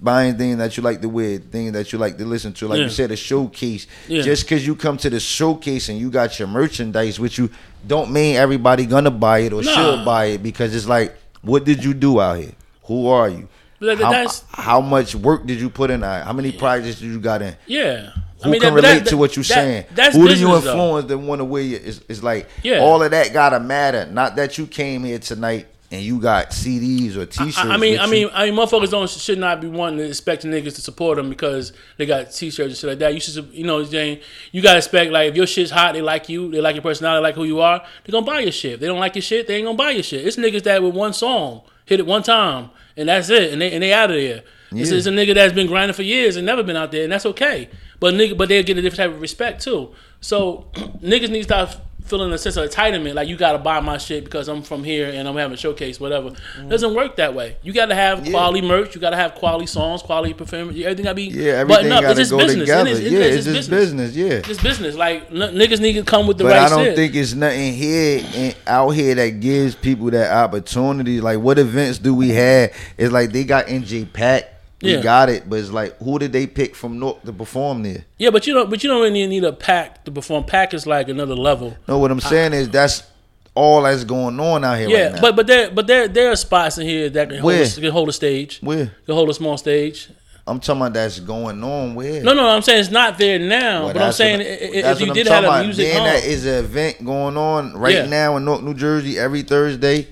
buying 0.00 0.36
things 0.36 0.58
that 0.58 0.76
you 0.76 0.82
like 0.82 1.00
to 1.02 1.08
wear, 1.08 1.38
things 1.38 1.72
that 1.72 1.92
you 1.92 1.98
like 1.98 2.16
to 2.18 2.24
listen 2.24 2.52
to. 2.54 2.68
Like 2.68 2.78
Yeah. 2.78 2.84
you 2.84 2.90
said, 2.90 3.10
a 3.10 3.16
showcase. 3.16 3.86
Yeah. 4.08 4.22
Just 4.22 4.44
because 4.44 4.66
you 4.66 4.74
come 4.76 4.96
to 4.98 5.10
the 5.10 5.20
showcase 5.20 5.88
and 5.88 5.98
you 5.98 6.10
got 6.10 6.38
your 6.38 6.48
merchandise 6.48 7.18
with 7.20 7.38
you, 7.38 7.50
don't 7.86 8.10
mean 8.10 8.36
everybody 8.36 8.86
gonna 8.86 9.10
buy 9.10 9.40
it 9.40 9.52
or 9.52 9.62
Nah. 9.62 9.74
should 9.74 10.04
buy 10.04 10.26
it 10.26 10.42
because 10.42 10.74
it's 10.74 10.86
like, 10.86 11.16
what 11.42 11.64
did 11.64 11.84
you 11.84 11.94
do 11.94 12.20
out 12.20 12.38
here? 12.38 12.52
Who 12.84 13.08
are 13.08 13.28
you? 13.28 13.48
But 13.80 13.98
how, 14.00 14.26
how 14.50 14.80
much 14.80 15.14
work 15.14 15.46
did 15.46 15.60
you 15.60 15.70
put 15.70 15.90
in? 15.90 16.02
How 16.02 16.32
many 16.32 16.50
projects 16.52 16.98
did 17.00 17.06
you 17.06 17.20
got 17.20 17.42
in? 17.42 17.56
yeah. 17.66 18.10
Who 18.42 18.52
can 18.52 18.60
that- 18.60 18.72
relate 18.72 18.98
that- 19.00 19.06
to 19.08 19.16
what 19.16 19.34
you're 19.34 19.42
that- 19.42 19.54
saying? 19.54 19.84
That's 19.96 20.14
Who 20.14 20.28
do 20.28 20.34
you 20.34 20.46
business, 20.46 20.64
though. 20.64 20.70
influence 20.70 21.08
that 21.08 21.18
want 21.18 21.40
to 21.40 21.44
wear 21.44 21.62
you? 21.62 21.80
It's, 21.84 22.00
it's 22.08 22.22
like 22.22 22.48
Yeah. 22.62 22.78
all 22.78 23.02
of 23.02 23.10
that 23.10 23.32
gotta 23.32 23.58
matter. 23.58 24.06
Not 24.12 24.36
that 24.36 24.58
you 24.58 24.66
came 24.68 25.02
here 25.02 25.18
tonight 25.18 25.66
and 25.90 26.02
you 26.02 26.20
got 26.20 26.50
CDs 26.50 27.16
or 27.16 27.24
T-shirts. 27.24 27.58
I, 27.58 27.74
I 27.74 27.76
mean, 27.78 27.98
I 27.98 28.04
you. 28.04 28.10
mean, 28.10 28.30
I 28.32 28.44
mean, 28.50 28.54
motherfuckers 28.54 28.90
don't 28.90 29.08
should 29.08 29.38
not 29.38 29.60
be 29.60 29.68
wanting 29.68 29.98
to 30.00 30.04
expect 30.06 30.44
niggas 30.44 30.74
to 30.74 30.80
support 30.82 31.16
them 31.16 31.30
because 31.30 31.72
they 31.96 32.04
got 32.06 32.30
t-shirts 32.30 32.68
and 32.68 32.76
shit 32.76 32.90
like 32.90 32.98
that. 32.98 33.14
You 33.14 33.20
should, 33.20 33.48
you 33.52 33.64
know, 33.64 33.82
Jane, 33.84 34.20
you 34.52 34.60
gotta 34.60 34.78
expect 34.78 35.10
like 35.12 35.30
if 35.30 35.36
your 35.36 35.46
shit's 35.46 35.70
hot, 35.70 35.94
they 35.94 36.02
like 36.02 36.28
you, 36.28 36.50
they 36.50 36.60
like 36.60 36.74
your 36.74 36.82
personality, 36.82 37.18
they 37.20 37.22
like 37.28 37.34
who 37.36 37.44
you 37.44 37.60
are, 37.60 37.82
they 38.04 38.10
gonna 38.12 38.26
buy 38.26 38.40
your 38.40 38.52
shit. 38.52 38.74
If 38.74 38.80
they 38.80 38.86
don't 38.86 39.00
like 39.00 39.14
your 39.14 39.22
shit, 39.22 39.46
they 39.46 39.56
ain't 39.56 39.64
gonna 39.66 39.78
buy 39.78 39.90
your 39.90 40.02
shit. 40.02 40.26
It's 40.26 40.36
niggas 40.36 40.64
that 40.64 40.82
with 40.82 40.94
one 40.94 41.12
song 41.12 41.62
hit 41.86 42.00
it 42.00 42.06
one 42.06 42.22
time 42.22 42.68
and 42.98 43.08
that's 43.08 43.30
it, 43.30 43.52
and 43.52 43.62
they 43.62 43.72
and 43.72 43.82
they 43.82 43.92
out 43.92 44.10
of 44.10 44.16
there. 44.16 44.42
It's, 44.72 44.90
Yeah. 44.90 44.96
it's 44.98 45.06
a 45.06 45.10
nigga 45.10 45.32
that's 45.34 45.54
been 45.54 45.66
grinding 45.68 45.94
for 45.94 46.02
years 46.02 46.36
and 46.36 46.44
never 46.44 46.62
been 46.62 46.76
out 46.76 46.92
there, 46.92 47.04
and 47.04 47.10
that's 47.12 47.24
okay. 47.24 47.70
But 48.00 48.12
nigga, 48.14 48.36
but 48.36 48.50
they'll 48.50 48.62
get 48.62 48.76
a 48.76 48.82
different 48.82 48.98
type 48.98 49.10
of 49.16 49.20
respect 49.22 49.62
too. 49.62 49.94
So 50.20 50.66
niggas 50.74 51.30
need 51.30 51.38
to 51.38 51.44
start 51.44 51.76
feeling 52.08 52.32
a 52.32 52.38
sense 52.38 52.56
of 52.56 52.68
entitlement, 52.68 53.14
like 53.14 53.28
you 53.28 53.36
gotta 53.36 53.58
buy 53.58 53.80
my 53.80 53.98
shit 53.98 54.24
because 54.24 54.48
I'm 54.48 54.62
from 54.62 54.82
here 54.84 55.08
and 55.10 55.28
I'm 55.28 55.36
having 55.36 55.54
a 55.54 55.56
showcase, 55.56 56.00
whatever. 56.00 56.30
Mm. 56.58 56.68
Doesn't 56.70 56.94
work 56.94 57.16
that 57.16 57.34
way. 57.34 57.56
You 57.62 57.72
gotta 57.72 57.94
have 57.94 58.24
Yeah. 58.26 58.32
quality 58.32 58.62
merch, 58.62 58.94
you 58.94 59.00
gotta 59.00 59.16
have 59.16 59.34
quality 59.34 59.66
songs, 59.66 60.02
quality 60.02 60.34
performance. 60.34 60.78
Everything 60.80 61.04
gotta 61.04 61.14
be 61.14 61.24
yeah, 61.24 61.52
everything 61.54 61.92
up. 61.92 62.04
It's 62.04 62.14
just 62.18 62.30
go 62.30 62.38
business. 62.38 62.60
together. 62.62 62.90
It 62.90 62.92
is- 62.92 63.00
it 63.00 63.12
yeah, 63.12 63.18
is 63.20 63.46
it's 63.46 63.56
just 63.56 63.70
business. 63.70 64.16
Yeah. 64.16 64.26
It's 64.48 64.62
business. 64.62 64.94
Like 64.96 65.30
n- 65.30 65.54
niggas 65.54 65.80
need 65.80 65.94
to 65.94 66.02
come 66.02 66.26
with 66.26 66.38
the 66.38 66.44
But 66.44 66.52
right 66.52 66.62
I 66.62 66.68
don't 66.68 66.84
shit. 66.84 66.96
think 66.96 67.14
it's 67.14 67.34
nothing 67.34 67.74
here 67.74 68.22
and 68.34 68.54
out 68.66 68.90
here 68.90 69.14
that 69.14 69.40
gives 69.40 69.74
people 69.74 70.10
that 70.10 70.30
opportunity. 70.32 71.20
Like, 71.20 71.38
what 71.40 71.58
events 71.58 71.98
do 71.98 72.14
we 72.14 72.30
have? 72.30 72.70
It's 72.96 73.12
like 73.12 73.32
they 73.32 73.44
got 73.44 73.66
NJPAC. 73.66 74.42
We 74.82 74.94
Yeah. 74.94 75.00
got 75.02 75.28
it, 75.28 75.48
but 75.50 75.58
it's 75.58 75.70
like, 75.70 75.98
who 75.98 76.18
did 76.20 76.32
they 76.32 76.46
pick 76.46 76.76
from 76.76 77.00
Newark 77.00 77.24
to 77.24 77.32
perform 77.32 77.82
there? 77.82 78.04
yeah, 78.18 78.30
but 78.30 78.46
you 78.46 78.54
don't. 78.54 78.70
But 78.70 78.82
you 78.84 78.88
don't 78.88 79.00
really 79.02 79.26
need 79.26 79.42
a 79.44 79.52
pack 79.52 80.04
to 80.04 80.10
perform. 80.12 80.44
Pack 80.44 80.72
is 80.72 80.86
like 80.86 81.08
another 81.08 81.34
level. 81.34 81.76
No, 81.88 81.98
what 81.98 82.10
I'm 82.12 82.20
saying 82.20 82.52
is 82.52 82.68
that's 82.68 83.02
all 83.56 83.82
that's 83.82 84.04
going 84.04 84.38
on 84.38 84.62
out 84.64 84.78
here 84.78 84.88
Yeah, 84.88 85.02
right 85.04 85.12
now. 85.16 85.20
but 85.20 85.34
but 85.36 85.46
there 85.48 85.70
but 85.72 85.88
there 85.88 86.06
there 86.06 86.30
are 86.30 86.36
spots 86.36 86.78
in 86.78 86.86
here 86.86 87.10
that 87.10 87.28
can 87.28 87.38
hold, 87.40 87.54
a, 87.54 87.68
can 87.68 87.90
hold 87.90 88.08
a 88.08 88.12
stage. 88.12 88.60
where 88.62 88.92
Can 89.04 89.14
hold 89.16 89.28
a 89.30 89.34
small 89.34 89.56
stage. 89.58 90.08
I'm 90.46 90.60
talking 90.60 90.80
about 90.80 90.94
that's 90.94 91.18
going 91.20 91.62
on 91.62 91.94
where? 91.96 92.22
No, 92.22 92.32
no, 92.32 92.48
I'm 92.48 92.62
saying 92.62 92.80
it's 92.80 92.90
not 92.90 93.18
there 93.18 93.38
now. 93.38 93.84
Well, 93.86 93.92
but 93.94 94.02
I'm 94.02 94.12
saying 94.12 94.38
what- 94.38 94.46
i- 94.46 94.50
i- 94.88 94.92
if 94.92 95.00
you 95.00 95.08
I'm 95.08 95.12
did 95.12 95.26
have 95.26 95.44
a 95.44 95.46
about. 95.48 95.64
music 95.64 95.86
Being 95.86 95.96
home, 95.98 96.06
that 96.06 96.24
is 96.24 96.46
an 96.46 96.54
event 96.64 97.04
going 97.04 97.36
on 97.36 97.76
right 97.76 97.94
Yeah. 97.96 98.06
now 98.06 98.36
in 98.36 98.44
Newark 98.46 98.62
New 98.62 98.72
Jersey, 98.74 99.18
every 99.18 99.42
Thursday, 99.42 100.06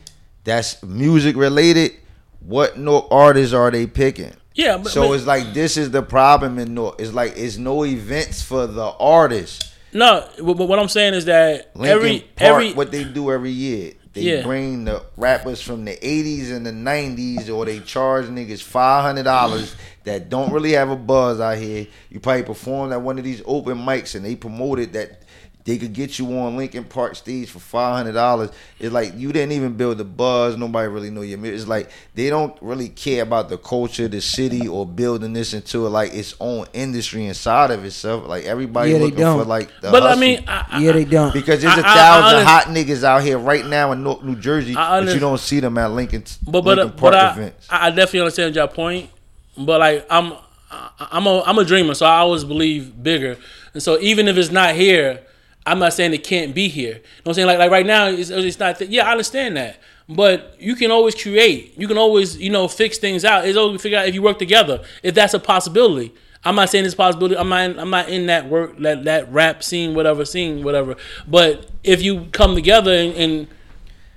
that's 0.44 0.82
music 0.82 1.36
related. 1.36 1.92
What 2.40 2.78
Newark 2.78 3.06
artists 3.10 3.54
are 3.54 3.70
they 3.70 3.86
picking? 3.86 4.32
Yeah. 4.56 4.76
But, 4.78 4.90
so 4.90 5.08
but- 5.08 5.12
it's 5.14 5.26
like 5.26 5.54
this 5.54 5.76
is 5.76 5.90
the 5.92 6.02
problem 6.02 6.58
in 6.58 6.74
Newark. 6.74 7.00
It's 7.00 7.12
like 7.12 7.34
it's 7.36 7.56
no 7.56 7.84
events 7.84 8.42
for 8.42 8.66
the 8.66 8.86
artists. 8.98 9.72
no. 9.92 10.26
But, 10.42 10.54
but 10.54 10.66
what 10.66 10.78
I'm 10.80 10.88
saying 10.88 11.14
is 11.14 11.26
that 11.26 11.70
Lincoln 11.76 11.96
every 11.96 12.18
Park, 12.20 12.50
every 12.50 12.72
what 12.72 12.90
they 12.90 13.04
do 13.04 13.30
every 13.30 13.50
year, 13.52 13.92
they 14.14 14.22
Yeah. 14.22 14.42
bring 14.42 14.84
the 14.86 15.02
rappers 15.16 15.60
from 15.60 15.84
the 15.84 15.92
'80s 15.96 16.50
and 16.50 16.66
the 16.66 16.72
'90s, 16.72 17.48
or 17.54 17.64
they 17.66 17.80
charge 17.80 18.26
niggas 18.26 18.62
five 18.62 19.04
hundred 19.04 19.24
dollars 19.24 19.74
that 20.04 20.28
don't 20.30 20.52
really 20.52 20.72
have 20.72 20.88
a 20.90 20.96
buzz 20.96 21.40
out 21.40 21.58
here. 21.58 21.86
You 22.10 22.20
probably 22.20 22.42
performed 22.44 22.92
at 22.92 23.02
one 23.02 23.18
of 23.18 23.24
these 23.24 23.42
open 23.44 23.76
mics, 23.78 24.14
and 24.14 24.24
they 24.24 24.36
promoted 24.36 24.92
that 24.94 25.22
they 25.66 25.76
could 25.78 25.92
get 25.92 26.18
you 26.18 26.26
on 26.38 26.56
Lincoln 26.56 26.84
Park 26.84 27.16
stage 27.16 27.50
for 27.50 27.58
five 27.58 27.96
hundred 27.98 28.12
dollars. 28.12 28.50
It's 28.78 28.92
like 28.92 29.12
you 29.16 29.32
didn't 29.32 29.52
even 29.52 29.74
build 29.76 29.98
the 29.98 30.04
buzz. 30.04 30.56
Nobody 30.56 30.88
really 30.88 31.10
know 31.10 31.20
your 31.22 31.36
music. 31.38 31.58
It's 31.60 31.68
like 31.68 31.90
they 32.14 32.30
don't 32.30 32.56
really 32.62 32.88
care 32.88 33.22
about 33.24 33.48
the 33.48 33.58
culture, 33.58 34.08
the 34.08 34.20
city, 34.20 34.66
or 34.68 34.86
building 34.86 35.32
this 35.32 35.52
into 35.52 35.80
like 35.88 36.14
its 36.14 36.34
own 36.40 36.66
industry 36.72 37.26
inside 37.26 37.70
of 37.72 37.84
itself. 37.84 38.26
Like 38.26 38.44
everybody 38.44 38.92
Yeah, 38.92 38.98
they 38.98 39.04
looking 39.04 39.16
for 39.18 39.22
don't. 39.22 39.48
like 39.48 39.68
the 39.82 39.90
but 39.90 40.04
I 40.04 40.14
mean, 40.14 40.44
I, 40.46 40.66
I, 40.70 40.78
Yeah, 40.80 40.92
they 40.92 41.04
don't. 41.04 41.34
Because 41.34 41.60
there's 41.60 41.76
a 41.76 41.84
I- 41.84 41.88
I- 41.88 41.92
I 41.92 41.94
thousand 41.96 42.36
honest- 42.38 42.46
hot 42.46 42.64
niggas 42.74 43.04
out 43.04 43.22
here 43.22 43.38
right 43.38 43.66
now 43.66 43.92
in 43.92 44.02
Newark 44.04 44.24
New 44.24 44.36
Jersey, 44.36 44.76
I 44.76 45.04
but 45.04 45.12
you 45.12 45.20
don't 45.20 45.38
see 45.40 45.60
them 45.60 45.76
at 45.78 45.90
Lincoln, 45.90 46.24
But 46.44 46.62
but 46.62 46.64
Lincoln 46.78 46.88
but 46.88 46.96
Park 46.98 47.14
I, 47.14 47.32
events. 47.32 47.66
I 47.68 47.90
definitely 47.90 48.20
understand 48.20 48.54
your 48.54 48.68
point. 48.68 49.10
But 49.58 49.80
like 49.80 50.06
I'm 50.08 50.32
I- 50.70 50.90
I'm 51.12 51.26
a 51.26 51.42
I'm 51.42 51.58
a 51.58 51.64
dreamer, 51.64 51.94
so 51.94 52.06
I 52.06 52.18
always 52.18 52.44
believe 52.44 53.02
bigger. 53.02 53.36
And 53.74 53.82
so 53.82 53.98
even 54.00 54.28
if 54.28 54.36
it's 54.36 54.50
not 54.50 54.74
here, 54.74 55.20
I'm 55.66 55.80
not 55.80 55.92
saying 55.92 56.14
it 56.14 56.22
can't 56.22 56.54
be 56.54 56.68
here. 56.68 56.88
You 56.88 56.94
know 56.94 57.00
what 57.24 57.30
I'm 57.30 57.34
saying? 57.34 57.46
Like 57.48 57.58
like 57.58 57.70
right 57.70 57.86
now, 57.86 58.06
it's, 58.06 58.30
it's 58.30 58.58
not. 58.58 58.78
Th- 58.78 58.90
yeah, 58.90 59.06
I 59.06 59.10
understand 59.10 59.56
that. 59.56 59.80
But 60.08 60.56
you 60.60 60.76
can 60.76 60.92
always 60.92 61.20
create. 61.20 61.76
You 61.76 61.88
can 61.88 61.98
always 61.98 62.36
you 62.38 62.50
know 62.50 62.68
fix 62.68 62.98
things 62.98 63.24
out. 63.24 63.46
It's 63.46 63.58
always 63.58 63.82
figure 63.82 63.98
out 63.98 64.06
if 64.06 64.14
you 64.14 64.22
work 64.22 64.38
together. 64.38 64.82
If 65.02 65.14
that's 65.14 65.34
a 65.34 65.40
possibility. 65.40 66.14
I'm 66.44 66.54
not 66.54 66.70
saying 66.70 66.84
it's 66.84 66.94
possibility. 66.94 67.36
I'm 67.36 67.48
not. 67.48 67.78
I'm 67.78 67.90
not 67.90 68.08
in 68.08 68.26
that 68.26 68.48
work, 68.48 68.78
that 68.78 69.04
that 69.04 69.32
rap 69.32 69.64
scene, 69.64 69.94
whatever 69.94 70.24
scene, 70.24 70.62
whatever. 70.62 70.94
But 71.26 71.68
if 71.82 72.02
you 72.02 72.26
come 72.30 72.54
together 72.54 72.92
and, 72.92 73.14
and 73.14 73.48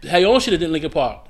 have 0.03 0.21
your 0.21 0.31
own 0.33 0.39
shit 0.39 0.61
at 0.61 0.69
Lincoln 0.69 0.91
Park, 0.91 1.25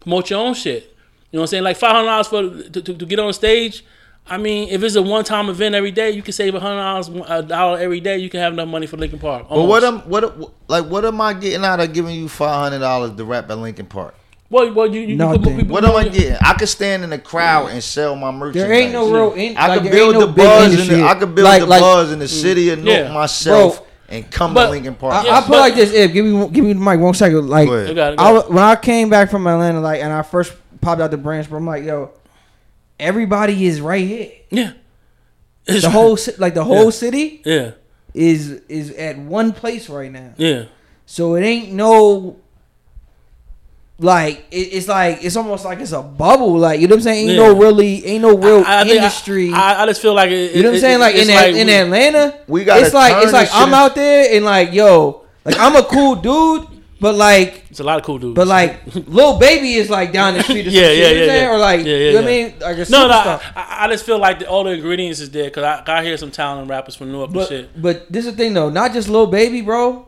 promote 0.00 0.28
your 0.30 0.40
own 0.40 0.54
shit. 0.54 0.96
You 1.30 1.36
know 1.36 1.42
what 1.42 1.44
I'm 1.44 1.46
saying? 1.46 1.62
Like 1.62 1.76
five 1.76 1.92
hundred 1.92 2.06
dollars 2.06 2.26
for 2.26 2.70
to, 2.70 2.82
to, 2.82 2.94
to 2.94 3.06
get 3.06 3.20
on 3.20 3.32
stage. 3.32 3.84
I 4.30 4.36
mean, 4.36 4.68
if 4.68 4.82
it's 4.84 4.94
a 4.94 5.02
one 5.02 5.24
time 5.24 5.48
event 5.48 5.74
every 5.74 5.90
day, 5.90 6.10
you 6.12 6.22
can 6.22 6.32
save 6.32 6.54
a 6.54 6.60
hundred 6.60 6.76
dollars 6.76 7.08
a 7.28 7.42
dollar 7.42 7.78
every 7.80 8.00
day. 8.00 8.18
You 8.18 8.30
can 8.30 8.38
have 8.40 8.52
enough 8.52 8.68
money 8.68 8.86
for 8.86 8.96
Lincoln 8.96 9.18
Park. 9.18 9.46
But 9.48 9.64
what 9.64 9.82
am 9.82 9.98
what 10.08 10.52
like 10.68 10.86
what 10.86 11.04
am 11.04 11.20
I 11.20 11.32
getting 11.34 11.64
out 11.64 11.80
of 11.80 11.92
giving 11.92 12.14
you 12.14 12.28
five 12.28 12.70
hundred 12.70 12.78
dollars 12.78 13.16
to 13.16 13.24
rap 13.24 13.50
at 13.50 13.58
Lincoln 13.58 13.86
Park? 13.86 14.14
Well, 14.48 14.72
well, 14.72 14.86
you, 14.86 15.00
you, 15.02 15.06
you 15.08 15.16
Nothing. 15.16 15.42
could- 15.42 15.56
people 15.58 15.72
What 15.74 15.84
am 15.84 15.94
I 15.96 16.08
getting? 16.08 16.36
I 16.40 16.54
could 16.54 16.68
stand 16.68 17.04
in 17.04 17.10
the 17.10 17.18
crowd 17.18 17.70
and 17.70 17.82
sell 17.82 18.16
my 18.16 18.30
merchandise. 18.32 18.68
There 18.68 18.72
ain't 18.72 18.92
no 18.92 19.12
real. 19.12 19.32
In, 19.34 19.56
I 19.56 19.68
like, 19.68 19.82
could 19.82 19.92
build 19.92 20.14
no 20.14 20.20
the 20.22 20.26
big 20.28 20.36
buzz 20.36 20.88
in 20.90 21.00
the, 21.00 21.04
I 21.06 21.14
could 21.14 21.34
build 21.36 21.44
Like- 21.44 21.60
the 21.60 21.66
like, 21.66 21.80
buzz 21.80 22.12
in 22.12 22.18
the 22.18 22.24
mm. 22.24 22.28
city 22.42 22.70
of 22.70 22.80
Newark 22.80 22.98
Yeah. 22.98 23.12
myself 23.12 23.76
Bro. 23.78 23.86
and 24.08 24.30
come 24.30 24.54
But- 24.54 24.64
to 24.66 24.70
Lincoln 24.70 24.94
Park. 24.96 25.14
I, 25.14 25.24
Yeah, 25.24 25.36
I 25.36 25.40
put 25.42 25.50
but- 25.50 25.60
like 25.60 25.74
this. 25.76 25.92
If 25.92 26.12
give 26.12 26.24
me 26.26 26.48
give 26.48 26.64
me 26.64 26.72
the 26.72 26.80
mic 26.80 26.98
one 26.98 27.14
second. 27.14 27.48
Like 27.48 27.68
Go 27.68 27.74
ahead. 27.74 27.88
You 27.90 27.94
got 27.94 28.12
it, 28.14 28.16
go 28.18 28.24
I, 28.24 28.48
when 28.48 28.64
I 28.64 28.74
came 28.76 29.08
back 29.08 29.30
from 29.30 29.46
Atlanta, 29.46 29.80
like, 29.80 30.00
and 30.02 30.12
I 30.12 30.22
first 30.22 30.52
popped 30.80 31.00
out 31.00 31.10
the 31.12 31.16
branch, 31.16 31.48
but 31.48 31.56
I'm 31.56 31.66
like, 31.66 31.84
yo, 31.84 32.10
everybody 33.00 33.66
is 33.66 33.80
right 33.80 34.06
here. 34.06 34.30
Yeah. 34.50 34.72
The 35.66 35.90
whole 35.90 36.16
ci- 36.16 36.32
like 36.38 36.54
the 36.54 36.64
whole 36.64 36.84
Yeah. 36.86 36.90
city 36.90 37.42
Yeah. 37.44 37.70
is 38.14 38.60
is 38.68 38.90
at 38.92 39.18
one 39.18 39.52
place 39.52 39.88
right 39.88 40.10
now. 40.10 40.32
Yeah. 40.36 40.64
So 41.06 41.34
it 41.34 41.42
ain't 41.42 41.72
no 41.72 42.36
like 43.98 44.46
it, 44.50 44.56
it's 44.72 44.88
like 44.88 45.18
it's 45.22 45.36
almost 45.36 45.64
like 45.64 45.78
it's 45.80 45.92
a 45.92 46.02
bubble. 46.02 46.56
Like 46.58 46.80
you 46.80 46.88
know 46.88 46.94
what 46.94 47.00
I'm 47.00 47.04
saying? 47.04 47.28
Ain't 47.30 47.36
no 47.38 47.54
really 47.54 48.04
ain't 48.06 48.22
no 48.22 48.36
real 48.36 48.64
I, 48.66 48.80
I 48.80 48.84
think 48.84 48.92
I- 48.94 48.96
industry. 48.96 49.52
I, 49.52 49.82
I 49.82 49.86
just 49.86 50.00
feel 50.00 50.14
like 50.14 50.30
it, 50.30 50.54
you 50.56 50.62
know 50.62 50.70
what 50.70 50.72
I'm 50.72 50.78
it- 50.78 50.80
saying? 50.80 50.98
Like 51.00 51.14
in 51.14 51.20
it's 51.20 51.28
that, 51.28 51.48
in 51.50 51.66
we- 51.66 51.72
Atlanta, 51.74 52.38
We 52.48 52.64
gotta 52.64 52.82
it's 52.84 52.94
like 52.94 53.22
it's 53.22 53.32
like 53.32 53.48
I'm 53.52 53.74
out 53.74 53.94
there 53.94 54.34
and 54.34 54.44
like 54.44 54.72
yo, 54.72 55.22
like 55.44 55.58
I'm 55.58 55.76
a 55.76 55.82
cool 55.84 56.16
dude, 56.16 56.66
but 57.00 57.14
like 57.14 57.64
It's 57.70 57.80
a 57.80 57.84
lot 57.84 57.98
of 57.98 58.04
cool 58.04 58.18
dudes. 58.18 58.34
but 58.36 58.46
like 58.46 58.80
Lil 59.08 59.38
Baby 59.38 59.74
is 59.74 59.88
like 59.90 60.12
down 60.12 60.34
the 60.34 60.42
street 60.42 60.66
or 60.66 60.70
Yeah, 60.80 60.90
yeah, 60.90 60.90
you 60.90 61.00
know 61.00 61.06
what 61.08 61.10
I'm 61.10 61.18
yeah, 61.18 61.26
saying? 61.26 61.42
yeah. 61.44 61.50
or 61.54 61.58
like 61.58 61.80
Yeah, 61.80 61.86
yeah, 61.92 61.96
you 61.98 62.12
know 62.12 62.20
what 62.22 62.24
I 62.24 62.32
mean? 62.32 62.78
Like 62.78 62.90
no, 62.90 63.08
no. 63.08 63.40
I, 63.56 63.84
I 63.84 63.88
just 63.88 64.04
feel 64.06 64.18
like 64.18 64.38
the, 64.40 64.48
all 64.48 64.64
the 64.64 64.70
ingredients 64.72 65.20
is 65.20 65.30
there 65.30 65.44
because 65.44 65.64
I, 65.64 65.82
I 65.98 66.04
hear 66.04 66.16
some 66.16 66.30
talented 66.30 66.68
rappers 66.70 66.94
from 66.96 67.10
Newark 67.12 67.28
and 67.28 67.34
But 67.34 67.48
shit. 67.48 67.82
but 67.82 68.12
this 68.12 68.26
is 68.26 68.32
the 68.32 68.36
thing 68.36 68.52
though, 68.54 68.70
not 68.70 68.92
just 68.92 69.08
Lil 69.08 69.26
Baby, 69.26 69.62
bro, 69.62 70.06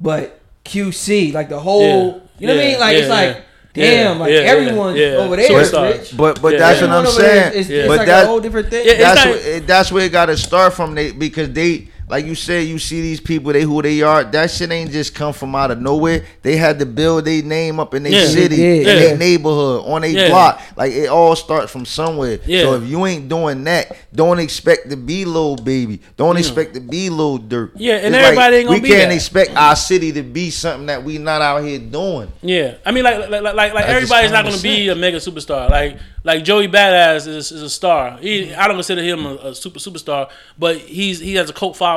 but 0.00 0.40
QC, 0.64 1.32
like 1.32 1.48
the 1.48 1.58
whole. 1.60 2.22
You 2.38 2.46
know 2.48 2.54
what 2.56 2.64
I 2.64 2.66
mean? 2.68 2.80
Like 2.80 2.92
yeah, 2.94 3.00
it's 3.00 3.08
like, 3.08 3.36
yeah. 3.36 3.42
damn, 3.74 4.16
Yeah, 4.16 4.20
like 4.22 4.30
yeah, 4.32 4.40
yeah, 4.40 4.46
everyone's 4.50 4.98
yeah. 4.98 5.06
over 5.22 5.36
there. 5.36 5.60
is 5.60 5.70
Superstar. 5.72 5.92
rich. 5.98 6.16
But 6.16 6.42
but 6.42 6.52
Yeah, 6.54 6.58
that's 6.58 6.80
yeah. 6.80 6.86
what 6.88 6.96
I'm 6.96 7.06
Everyone 7.06 7.14
over 7.14 7.22
there 7.22 7.42
saying. 7.52 7.52
is- 7.52 7.60
It's, 7.60 7.70
Yeah. 7.70 7.78
it's 7.80 7.88
But 7.88 7.96
like 7.98 8.06
that 8.06 8.24
a 8.24 8.26
whole 8.26 8.40
different 8.40 8.70
thing. 8.70 8.86
Yeah, 8.86 8.94
that's 8.98 9.24
not- 9.24 9.28
what, 9.34 9.44
it- 9.46 9.66
that's 9.66 9.92
where 9.92 10.04
it 10.04 10.12
got 10.12 10.26
to 10.26 10.36
start 10.36 10.74
from. 10.74 10.94
They 10.94 11.12
because 11.12 11.50
they 11.50 11.88
like 12.08 12.26
you 12.26 12.34
said, 12.34 12.66
you 12.66 12.78
see 12.78 13.00
these 13.00 13.20
people, 13.20 13.52
they 13.52 13.62
who 13.62 13.80
they 13.82 14.02
are. 14.02 14.24
That 14.24 14.50
shit 14.50 14.70
ain't 14.70 14.90
just 14.90 15.14
come 15.14 15.32
from 15.32 15.54
out 15.54 15.70
of 15.70 15.80
nowhere. 15.80 16.24
They 16.42 16.56
had 16.56 16.78
to 16.80 16.86
build 16.86 17.24
their 17.24 17.42
name 17.42 17.80
up 17.80 17.94
in 17.94 18.02
their 18.02 18.12
Yeah. 18.12 18.26
city, 18.26 18.56
Yeah. 18.56 18.64
in 18.64 18.82
Yeah. 18.82 18.94
their 18.94 19.16
neighborhood, 19.16 19.84
on 19.86 20.02
their 20.02 20.10
Yeah. 20.10 20.28
block. 20.28 20.60
Like 20.76 20.92
it 20.92 21.08
all 21.08 21.34
starts 21.36 21.72
from 21.72 21.86
somewhere. 21.86 22.38
Yeah. 22.46 22.62
So 22.62 22.74
if 22.74 22.84
you 22.84 23.06
ain't 23.06 23.28
doing 23.28 23.64
that, 23.64 23.96
don't 24.14 24.38
expect 24.38 24.90
to 24.90 24.96
be 24.96 25.24
Lil 25.24 25.56
Baby. 25.56 26.00
Don't 26.16 26.36
expect 26.36 26.74
to 26.74 26.80
be 26.80 27.08
Lil 27.10 27.38
Durk. 27.38 27.70
Yeah, 27.76 27.94
and 27.96 28.14
It's 28.14 28.24
everybody 28.24 28.56
ain't 28.56 28.66
gonna 28.66 28.78
we 28.78 28.82
be 28.82 28.88
can't 28.94 29.08
that. 29.08 29.14
expect 29.14 29.56
our 29.56 29.74
city 29.76 30.12
to 30.12 30.22
be 30.22 30.50
something 30.50 30.86
that 30.86 31.02
we 31.04 31.18
not 31.18 31.40
out 31.42 31.64
here 31.64 31.78
doing. 31.78 32.28
Yeah, 32.42 32.74
I 32.84 32.90
mean, 32.92 33.04
like, 33.04 33.18
like, 33.30 33.42
like, 33.42 33.54
like, 33.54 33.74
like 33.74 33.86
everybody's 33.86 34.30
not 34.30 34.44
going 34.44 34.56
to 34.56 34.62
be 34.62 34.88
a 34.88 34.94
mega 34.94 35.18
superstar. 35.18 35.70
Like, 35.70 35.96
like 36.22 36.44
Joey 36.44 36.68
Badass 36.68 37.26
is, 37.28 37.52
is 37.52 37.62
a 37.62 37.70
star. 37.70 38.16
He, 38.20 38.52
I 38.54 38.66
don't 38.66 38.76
consider 38.76 39.02
him 39.02 39.26
a, 39.26 39.34
a 39.36 39.54
super 39.54 39.78
superstar, 39.78 40.28
but 40.58 40.76
he's 40.78 41.20
he 41.20 41.34
has 41.36 41.50
a 41.50 41.52
cult 41.52 41.76
following. 41.76 41.93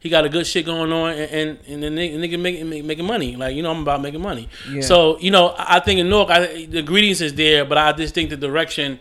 He 0.00 0.08
got 0.08 0.24
a 0.24 0.30
good 0.30 0.46
shit 0.46 0.64
going 0.64 0.90
on, 0.92 1.12
and 1.12 1.58
and, 1.68 1.68
and 1.68 1.82
the 1.82 1.88
nigga, 1.88 2.38
making 2.40 2.68
make, 2.70 2.84
making 2.84 3.04
money. 3.04 3.36
Like, 3.36 3.54
you 3.54 3.62
know, 3.62 3.70
I'm 3.70 3.82
about 3.82 4.00
making 4.00 4.22
money. 4.22 4.48
Yeah. 4.70 4.80
So, 4.80 5.18
you 5.20 5.30
know, 5.30 5.48
I 5.48 5.76
I 5.76 5.80
think 5.80 6.00
in 6.00 6.08
Newark, 6.08 6.30
I, 6.30 6.64
the 6.64 6.78
ingredients 6.78 7.20
is 7.20 7.34
there, 7.34 7.64
but 7.66 7.76
I 7.76 7.92
just 7.92 8.14
think 8.14 8.30
the 8.30 8.36
direction. 8.36 8.98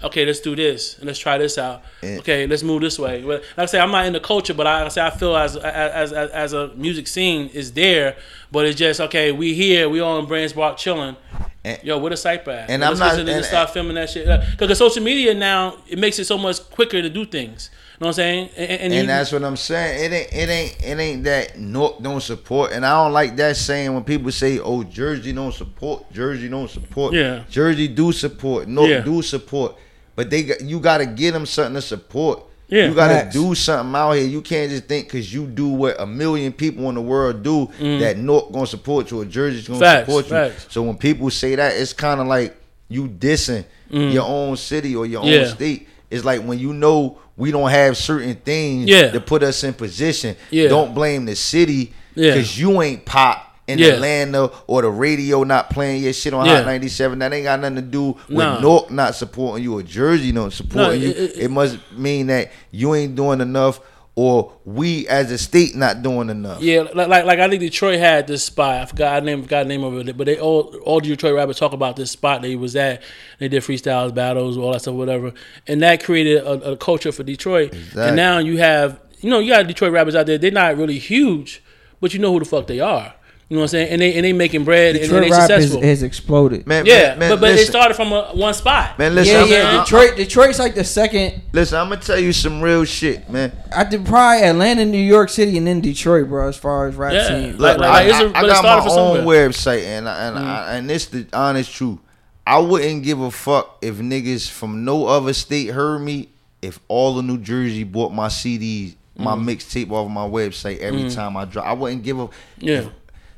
Okay, 0.00 0.24
let's 0.24 0.38
do 0.38 0.54
this 0.54 0.96
and 0.98 1.06
let's 1.08 1.18
try 1.18 1.38
this 1.38 1.58
out. 1.58 1.82
Yeah. 2.04 2.18
Okay, 2.20 2.46
let's 2.46 2.62
move 2.62 2.82
this 2.82 3.00
way. 3.00 3.20
But 3.20 3.42
like 3.56 3.64
I 3.64 3.66
say, 3.66 3.80
I'm 3.80 3.90
not 3.90 4.06
in 4.06 4.12
the 4.12 4.20
culture, 4.20 4.54
but 4.54 4.64
I, 4.64 4.84
I 4.84 4.88
say 4.88 5.04
I 5.04 5.10
feel 5.10 5.36
as 5.36 5.56
as 5.56 6.12
as 6.12 6.30
as 6.30 6.52
a 6.52 6.68
music 6.76 7.08
scene 7.08 7.48
is 7.48 7.72
there, 7.72 8.16
But 8.52 8.64
it's 8.66 8.78
just 8.78 9.00
okay. 9.00 9.32
We 9.32 9.54
here. 9.54 9.88
We 9.88 10.00
on 10.00 10.26
Branch 10.26 10.54
Park 10.54 10.76
chilling. 10.78 11.16
And- 11.64 11.80
Yo, 11.82 11.98
what 11.98 12.12
a 12.12 12.16
cypher 12.16 12.64
and 12.68 12.80
Let's 12.80 13.00
I'm 13.00 13.08
not- 13.08 13.18
and 13.18 13.28
and- 13.28 13.44
start 13.44 13.70
filming 13.70 13.96
that 13.96 14.08
shit. 14.08 14.26
Because 14.56 14.78
social 14.78 15.02
media 15.02 15.34
now 15.34 15.76
it 15.88 15.98
makes 15.98 16.18
it 16.20 16.26
so 16.26 16.38
much 16.38 16.60
quicker 16.70 17.02
to 17.02 17.10
do 17.10 17.26
things. 17.26 17.68
You 18.00 18.04
know 18.04 18.06
what 18.06 18.08
I'm 18.10 18.12
saying? 18.14 18.50
And, 18.56 18.70
and, 18.70 18.82
And 18.82 18.94
you- 18.94 19.06
that's 19.08 19.32
what 19.32 19.42
I'm 19.42 19.56
saying. 19.56 20.12
It 20.12 20.14
ain't 20.14 20.32
it 20.32 20.48
ain't 20.48 20.82
it 20.84 20.98
ain't 21.02 21.24
that 21.24 21.58
Newark 21.58 22.00
don't 22.00 22.20
support. 22.22 22.70
And 22.72 22.86
I 22.86 23.02
don't 23.02 23.12
like 23.12 23.34
that 23.36 23.56
saying 23.56 23.92
when 23.92 24.04
people 24.04 24.30
say, 24.30 24.60
"Oh, 24.60 24.84
Jersey 24.84 25.32
don't 25.32 25.52
support." 25.52 26.12
Jersey 26.12 26.48
don't 26.48 26.70
support. 26.70 27.12
Yeah. 27.12 27.42
Jersey 27.50 27.88
do 27.88 28.12
support. 28.12 28.68
Newark 28.68 28.88
Yeah. 28.90 29.00
do 29.00 29.20
support. 29.22 29.74
But 30.14 30.30
they 30.30 30.44
got, 30.44 30.60
you 30.60 30.78
got 30.80 30.98
to 30.98 31.06
get 31.06 31.32
them 31.32 31.44
something 31.46 31.74
to 31.74 31.82
support. 31.82 32.44
Yeah. 32.68 32.88
you 32.88 32.94
got 32.94 33.08
to 33.08 33.14
Facts. 33.14 33.34
do 33.34 33.54
something 33.54 33.94
out 33.96 34.12
here. 34.12 34.26
You 34.26 34.42
can't 34.42 34.70
just 34.70 34.84
think 34.84 35.06
because 35.06 35.32
you 35.32 35.46
do 35.46 35.68
what 35.68 35.98
a 36.00 36.06
million 36.06 36.52
people 36.52 36.88
in 36.90 36.96
the 36.96 37.00
world 37.00 37.42
do 37.42 37.68
that 37.80 38.16
Newark 38.18 38.52
gonna 38.52 38.66
support 38.66 39.10
you 39.10 39.22
or 39.22 39.24
Jersey's 39.24 39.66
gonna 39.66 39.80
Mm. 39.80 39.82
Facts, 39.82 40.06
support 40.06 40.24
you. 40.26 40.30
facts. 40.30 40.66
So 40.68 40.82
when 40.82 40.96
people 40.98 41.30
say 41.30 41.54
that, 41.56 41.74
it's 41.76 41.92
kind 41.94 42.20
of 42.20 42.26
like 42.28 42.54
you 42.88 43.08
dissing 43.08 43.64
your 43.90 44.24
own 44.24 44.56
city 44.56 44.94
or 44.94 45.04
your 45.06 45.22
Mm. 45.24 45.32
Yeah. 45.32 45.40
own 45.40 45.46
state. 45.48 45.88
It's 46.10 46.24
like 46.24 46.42
when 46.42 46.58
you 46.58 46.72
know 46.74 47.18
we 47.38 47.50
don't 47.50 47.70
have 47.70 47.96
certain 47.96 48.34
things 48.34 48.90
Yeah. 48.90 49.10
to 49.12 49.20
put 49.20 49.42
us 49.42 49.64
in 49.64 49.72
position. 49.72 50.36
Yeah. 50.50 50.68
Don't 50.68 50.94
blame 50.94 51.24
the 51.24 51.34
city 51.36 51.94
Yeah. 52.14 52.34
because 52.34 52.58
you 52.60 52.82
ain't 52.82 53.04
pop 53.06 53.44
in 53.66 53.78
Yeah. 53.78 53.88
Atlanta 53.94 54.50
or 54.66 54.82
the 54.82 54.90
radio 54.90 55.44
not 55.44 55.70
playing 55.70 56.02
your 56.02 56.12
shit 56.12 56.34
on 56.34 56.44
Yeah. 56.46 56.56
Hot 56.56 56.66
97. 56.66 57.18
That 57.20 57.32
ain't 57.32 57.44
got 57.44 57.60
nothing 57.60 57.76
to 57.76 57.82
do 57.82 58.16
with 58.28 58.38
Nah. 58.38 58.60
Newark 58.60 58.90
not 58.90 59.14
supporting 59.14 59.62
you 59.62 59.78
or 59.78 59.82
Jersey 59.82 60.32
not 60.32 60.52
supporting 60.52 61.00
No, 61.00 61.06
you. 61.06 61.10
it- 61.10 61.16
It, 61.16 61.36
it- 61.44 61.50
must 61.50 61.78
mean 61.96 62.26
that 62.26 62.50
you 62.72 62.94
ain't 62.94 63.14
doing 63.14 63.40
enough 63.40 63.80
or 64.18 64.52
we 64.64 65.06
as 65.06 65.30
a 65.30 65.38
state 65.38 65.76
not 65.76 66.02
doing 66.02 66.28
enough. 66.28 66.60
Yeah, 66.60 66.80
like, 66.92 67.06
like 67.06 67.24
like 67.24 67.38
I 67.38 67.48
think 67.48 67.60
Detroit 67.60 68.00
had 68.00 68.26
this 68.26 68.42
spot. 68.42 68.80
I 68.80 68.84
forgot 68.86 69.20
the 69.20 69.26
name, 69.26 69.44
forgot 69.44 69.62
the 69.62 69.68
name 69.68 69.84
of 69.84 69.96
it, 69.96 70.16
but 70.16 70.24
they 70.24 70.40
all 70.40 70.74
all 70.78 70.98
Detroit 70.98 71.36
rappers 71.36 71.56
talk 71.56 71.72
about 71.72 71.94
this 71.94 72.10
spot 72.10 72.42
that 72.42 72.48
he 72.48 72.56
was 72.56 72.74
at. 72.74 73.00
They 73.38 73.46
did 73.46 73.62
freestyles, 73.62 74.12
battles, 74.12 74.58
all 74.58 74.72
that 74.72 74.80
stuff, 74.80 74.96
whatever, 74.96 75.34
and 75.68 75.80
that 75.82 76.02
created 76.02 76.38
a, 76.38 76.72
a 76.72 76.76
culture 76.76 77.12
for 77.12 77.22
Detroit. 77.22 77.72
Exactly. 77.72 78.02
And 78.02 78.16
now 78.16 78.38
you 78.38 78.58
have 78.58 79.00
you 79.20 79.30
know 79.30 79.38
you 79.38 79.52
got 79.52 79.68
Detroit 79.68 79.92
rappers 79.92 80.16
out 80.16 80.26
there. 80.26 80.36
They're 80.36 80.50
not 80.50 80.76
really 80.76 80.98
huge, 80.98 81.62
but 82.00 82.12
you 82.12 82.18
know 82.18 82.32
who 82.32 82.40
the 82.40 82.44
fuck 82.44 82.66
they 82.66 82.80
are. 82.80 83.14
You 83.50 83.56
know 83.56 83.60
what 83.62 83.64
I'm 83.64 83.68
saying? 83.68 83.88
And 83.92 84.02
they 84.02 84.14
and 84.14 84.24
they 84.26 84.34
making 84.34 84.64
bread 84.64 84.94
and, 84.94 85.02
Detroit 85.04 85.22
they 85.22 85.30
rap 85.30 85.50
is, 85.50 85.56
successful. 85.64 85.80
has 85.82 86.02
exploded. 86.02 86.66
Man, 86.66 86.84
yeah, 86.84 87.10
man, 87.10 87.18
man, 87.18 87.30
but 87.30 87.40
but 87.40 87.50
it 87.52 87.66
started 87.66 87.94
from 87.94 88.12
a, 88.12 88.24
one 88.34 88.52
spot. 88.52 88.98
man, 88.98 89.14
listen, 89.14 89.34
yeah, 89.36 89.42
I'm, 89.42 89.48
yeah. 89.48 89.70
I'm- 89.70 89.84
Detroit, 89.84 90.16
Detroit's 90.16 90.58
like 90.58 90.74
the 90.74 90.84
second. 90.84 91.40
listen, 91.52 91.78
I'm 91.78 91.88
gonna 91.88 92.02
tell 92.02 92.18
you 92.18 92.34
some 92.34 92.60
real 92.60 92.84
shit, 92.84 93.30
man. 93.30 93.52
I 93.74 93.84
did 93.84 94.04
probably 94.04 94.44
Atlanta, 94.44 94.84
New 94.84 94.98
York 95.02 95.30
City, 95.30 95.56
and 95.56 95.66
then 95.66 95.80
Detroit, 95.80 96.28
bro. 96.28 96.46
As 96.48 96.58
far 96.58 96.88
as 96.88 96.94
rap 96.96 97.14
Yeah. 97.14 97.26
scene, 97.26 97.56
Like- 97.56 97.78
Look, 97.78 97.86
like- 97.86 97.90
I, 97.90 98.02
it's 98.02 98.12
a- 98.12 98.24
I- 98.24 98.28
I 98.28 98.32
but 98.32 98.44
it 98.44 98.48
got 98.48 98.56
started 98.58 98.82
my 98.84 98.88
from 98.90 98.98
own 98.98 99.16
somewhere. 99.16 99.48
website, 99.48 99.82
and 99.84 100.08
I, 100.08 100.26
and 100.28 100.36
Mm. 100.36 100.40
I, 100.44 100.72
and 100.74 100.90
this 100.90 101.06
the 101.06 101.26
honest 101.32 101.72
truth. 101.74 101.98
I 102.46 102.58
wouldn't 102.58 103.02
give 103.02 103.18
a 103.20 103.30
fuck 103.30 103.78
if 103.80 103.96
niggas 103.96 104.50
from 104.50 104.84
no 104.84 105.06
other 105.06 105.32
state 105.32 105.68
heard 105.68 106.00
me. 106.00 106.28
If 106.60 106.80
all 106.88 107.18
of 107.18 107.24
New 107.24 107.38
Jersey 107.38 107.84
bought 107.84 108.12
my 108.12 108.28
CDs, 108.28 108.94
my 109.16 109.34
Mm. 109.36 109.44
mixtape 109.46 109.90
off 109.90 110.10
my 110.10 110.26
website 110.28 110.80
every 110.80 111.08
time 111.10 111.36
I 111.36 111.44
drop, 111.46 111.64
I 111.66 111.72
wouldn't 111.72 112.02
give 112.02 112.18
a. 112.20 112.28
Yeah. 112.58 112.82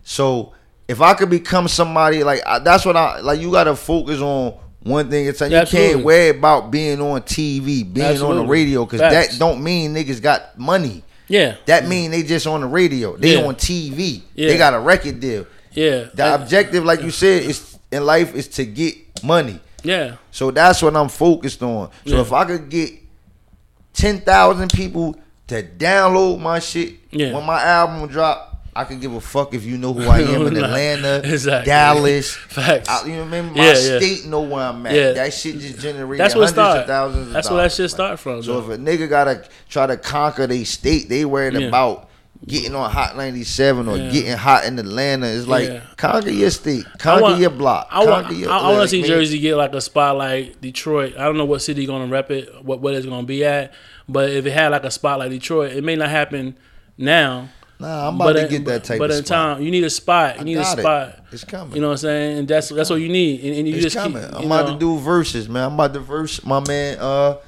So 0.05 0.53
if 0.89 1.01
I 1.01 1.15
could 1.15 1.31
become 1.31 1.69
somebody 1.69 2.25
like 2.25 2.41
I, 2.47 2.59
that's 2.59 2.85
what 2.85 2.97
I 2.97 3.21
like. 3.21 3.41
You 3.41 3.51
got 3.51 3.65
to 3.65 3.77
focus 3.77 4.21
on 4.21 4.55
one 4.83 5.09
thing 5.11 5.29
at 5.29 5.35
a 5.35 5.39
time. 5.39 5.51
You 5.53 5.59
Absolutely. 5.59 5.93
can't 5.95 6.05
worry 6.05 6.29
about 6.31 6.71
being 6.71 7.01
on 7.01 7.21
TV, 7.23 7.85
being 7.93 8.21
on 8.23 8.37
the 8.37 8.45
radio, 8.47 8.85
because 8.85 9.01
that 9.01 9.37
don't 9.39 9.63
mean 9.63 9.95
niggas 9.95 10.21
got 10.23 10.59
money. 10.59 11.03
Yeah, 11.29 11.55
That 11.67 11.87
mean 11.87 12.11
they 12.11 12.25
just 12.25 12.45
on 12.49 12.61
the 12.61 12.67
radio. 12.67 13.17
They 13.17 13.37
Yeah. 13.39 13.47
on 13.47 13.55
TV. 13.55 14.23
Yeah. 14.35 14.49
They 14.49 14.59
got 14.59 14.75
a 14.75 14.81
record 14.81 15.21
deal. 15.21 15.47
yeah, 15.73 16.07
The 16.13 16.27
Uh, 16.27 16.35
objective, 16.35 16.85
like 16.85 17.03
you 17.03 17.13
said, 17.13 17.45
is 17.45 17.79
in 17.93 18.05
life 18.05 18.35
is 18.35 18.49
to 18.49 18.65
get 18.65 18.95
money. 19.23 19.61
yeah. 19.85 20.17
So 20.33 20.51
that's 20.51 20.83
what 20.83 20.97
I'm 20.97 21.09
focused 21.09 21.63
on. 21.63 21.91
So 22.05 22.15
Yeah. 22.17 22.21
if 22.23 22.33
I 22.33 22.45
could 22.47 22.69
get 22.69 22.91
ten 23.93 24.19
thousand 24.21 24.73
people 24.73 25.15
to 25.49 25.63
download 25.63 26.41
my 26.41 26.59
shit 26.59 26.95
Yeah. 27.13 27.33
when 27.35 27.45
my 27.47 27.63
album 27.63 28.09
drop, 28.09 28.50
I 28.75 28.85
could 28.85 29.01
give 29.01 29.12
a 29.12 29.21
fuck 29.21 29.53
if 29.53 29.64
you 29.64 29.77
know 29.79 29.93
who 29.93 30.09
I 30.09 30.21
am 30.35 30.47
in 30.47 30.57
Atlanta, 30.57 31.21
exactly. 31.25 31.66
Dallas. 31.71 32.35
Facts. 32.49 32.89
I, 32.89 33.05
you 33.07 33.16
know 33.16 33.25
what 33.25 33.35
I 33.35 33.43
mean? 33.43 33.53
My 33.55 33.64
Yeah, 33.64 33.73
yeah. 33.79 33.99
state 33.99 34.27
know 34.27 34.43
where 34.43 34.64
I'm 34.64 34.87
at. 34.87 34.95
Yeah. 34.95 35.12
That 35.12 35.35
shit 35.35 35.59
just 35.59 35.81
generated 35.81 36.21
That's 36.21 36.35
what 36.37 36.55
hundreds 36.55 36.81
of 36.83 36.87
thousands 36.87 37.27
of 37.29 37.33
That's 37.33 37.51
where 37.51 37.62
that 37.62 37.73
shit 37.73 37.91
start 37.91 38.21
from. 38.21 38.43
So 38.43 38.61
though. 38.61 38.71
if 38.73 38.79
a 38.79 38.83
nigga 38.83 39.09
gotta 39.09 39.45
try 39.68 39.87
to 39.87 39.97
conquer 39.97 40.47
their 40.47 40.64
state, 40.64 41.09
they 41.09 41.25
worried 41.25 41.57
about 41.57 42.09
getting 42.47 42.75
on 42.75 42.91
Hot 42.91 43.16
97 43.16 43.87
or 43.89 43.97
Yeah. 43.99 44.11
getting 44.11 44.33
hot 44.33 44.64
in 44.64 44.79
Atlanta. 44.79 45.27
It's 45.27 45.47
like 45.47 45.68
Yeah. 45.68 45.81
conquer 45.97 46.31
your 46.31 46.51
state, 46.51 46.85
I 46.95 46.97
conquer 46.97 47.23
want- 47.23 47.41
your 47.41 47.51
block, 47.51 47.89
I 47.91 47.99
want, 48.05 48.27
conquer 48.27 48.33
your 48.39 48.51
I, 48.51 48.71
want 48.71 48.83
to 48.83 48.89
see 48.89 49.01
man, 49.03 49.09
Jersey 49.09 49.39
get 49.41 49.57
like 49.57 49.75
a 49.75 49.81
spot 49.81 50.16
like 50.16 50.61
Detroit. 50.61 51.14
I 51.18 51.25
don't 51.25 51.37
know 51.37 51.45
what 51.45 51.61
city 51.61 51.85
gonna 51.87 52.07
rep 52.07 52.31
it, 52.31 52.49
what 52.64 52.81
what 52.81 52.95
it's 52.95 53.05
gonna 53.05 53.27
be 53.27 53.45
at, 53.45 53.75
but 54.09 54.31
if 54.31 54.47
it 54.47 54.53
had 54.53 54.68
like 54.68 54.85
a 54.85 54.91
spot 54.91 55.18
like 55.18 55.31
Detroit, 55.31 55.73
it 55.73 55.85
may 55.85 55.97
not 55.97 56.09
happen 56.09 56.57
now. 56.97 57.49
Nah, 57.81 58.09
I'm 58.09 58.16
about 58.16 58.35
but 58.35 58.43
to 58.43 58.49
get 58.49 58.64
that 58.66 58.85
type 58.85 58.97
of. 58.97 58.99
But 58.99 59.11
of 59.11 59.16
in 59.16 59.24
spot. 59.24 59.57
time, 59.57 59.62
you 59.62 59.70
need 59.70 59.85
a 59.85 59.91
spot. 59.91 60.35
You 60.35 60.41
I 60.41 60.45
need 60.45 60.57
a 60.59 60.62
got 60.62 60.78
it. 60.78 60.83
spot. 60.83 61.18
It's 61.33 61.45
coming. 61.45 61.74
You 61.74 61.81
know 61.81 61.89
what 61.89 61.93
I'm 61.93 61.99
saying? 61.99 62.39
And 62.41 62.49
that's 62.49 62.68
that's 62.68 62.91
what 62.91 62.97
you 62.97 63.09
need. 63.09 63.43
And, 63.43 63.57
and 63.57 63.68
you 63.68 63.74
it's 63.74 63.85
just 63.85 63.97
coming. 63.97 64.22
keep. 64.22 64.35
I'm 64.35 64.43
you 64.43 64.47
about 64.47 64.72
to 64.72 64.78
do 64.78 64.99
verses, 64.99 65.49
man. 65.49 65.64
I'm 65.64 65.74
about 65.74 65.95
to 65.95 66.01
verse 66.01 66.45
my 66.45 66.61
man, 66.61 66.99
uh, 67.01 67.39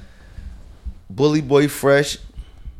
Bully 1.07 1.41
Boy 1.41 1.67
Fresh. 1.67 2.17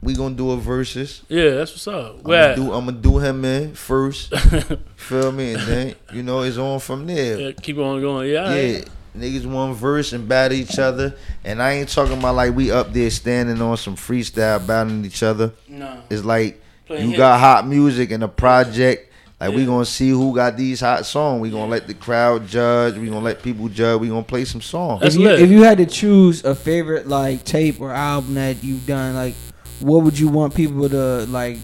We 0.01 0.15
gonna 0.15 0.35
do 0.35 0.51
a 0.51 0.57
verses. 0.57 1.21
Yeah, 1.29 1.51
that's 1.51 1.71
what's 1.71 1.87
up. 1.87 2.17
I'm 2.17 2.23
gonna, 2.23 2.55
do, 2.55 2.73
I'm 2.73 2.85
gonna 2.85 2.97
do 2.97 3.19
him 3.19 3.45
in 3.45 3.75
first. 3.75 4.35
feel 4.95 5.31
me? 5.31 5.53
And 5.53 5.61
then 5.61 5.95
you 6.11 6.23
know 6.23 6.41
it's 6.41 6.57
on 6.57 6.79
from 6.79 7.05
there. 7.05 7.39
Yeah, 7.39 7.51
keep 7.51 7.77
on 7.77 8.01
going. 8.01 8.31
Yeah. 8.31 8.53
Yeah, 8.53 8.73
right. 8.79 8.89
niggas 9.15 9.45
one 9.45 9.73
verse 9.75 10.11
and 10.11 10.27
battle 10.27 10.57
each 10.57 10.79
other, 10.79 11.15
and 11.43 11.61
I 11.61 11.73
ain't 11.73 11.89
talking 11.89 12.17
about 12.17 12.33
like 12.33 12.55
we 12.55 12.71
up 12.71 12.91
there 12.91 13.11
standing 13.11 13.61
on 13.61 13.77
some 13.77 13.95
freestyle 13.95 14.65
battling 14.65 15.05
each 15.05 15.21
other. 15.21 15.53
No. 15.69 16.01
It's 16.09 16.25
like 16.25 16.62
Playing 16.85 17.11
you 17.11 17.17
got 17.17 17.39
hot 17.39 17.67
music 17.67 18.11
and 18.11 18.23
a 18.23 18.27
project. 18.27 19.11
Like 19.39 19.55
we 19.55 19.65
gonna 19.65 19.85
see 19.85 20.09
who 20.09 20.33
got 20.33 20.55
these 20.55 20.79
hot 20.79 21.05
songs. 21.05 21.41
We 21.41 21.49
gonna 21.49 21.69
let 21.69 21.87
the 21.87 21.93
crowd 21.93 22.47
judge. 22.47 22.97
We 22.97 23.07
gonna 23.07 23.19
let 23.19 23.43
people 23.43 23.67
judge. 23.67 23.99
We 23.99 24.07
gonna 24.07 24.23
play 24.23 24.45
some 24.45 24.61
songs. 24.61 25.03
If 25.03 25.15
you 25.15 25.29
if 25.29 25.49
you 25.49 25.63
had 25.63 25.79
to 25.79 25.85
choose 25.85 26.45
a 26.45 26.55
favorite 26.55 27.07
like 27.07 27.43
tape 27.43 27.81
or 27.81 27.91
album 27.91 28.35
that 28.35 28.63
you've 28.63 28.85
done, 28.85 29.15
like 29.15 29.35
what 29.81 30.03
would 30.03 30.17
you 30.17 30.29
want 30.29 30.55
people 30.55 30.87
to 30.87 31.25
like 31.25 31.57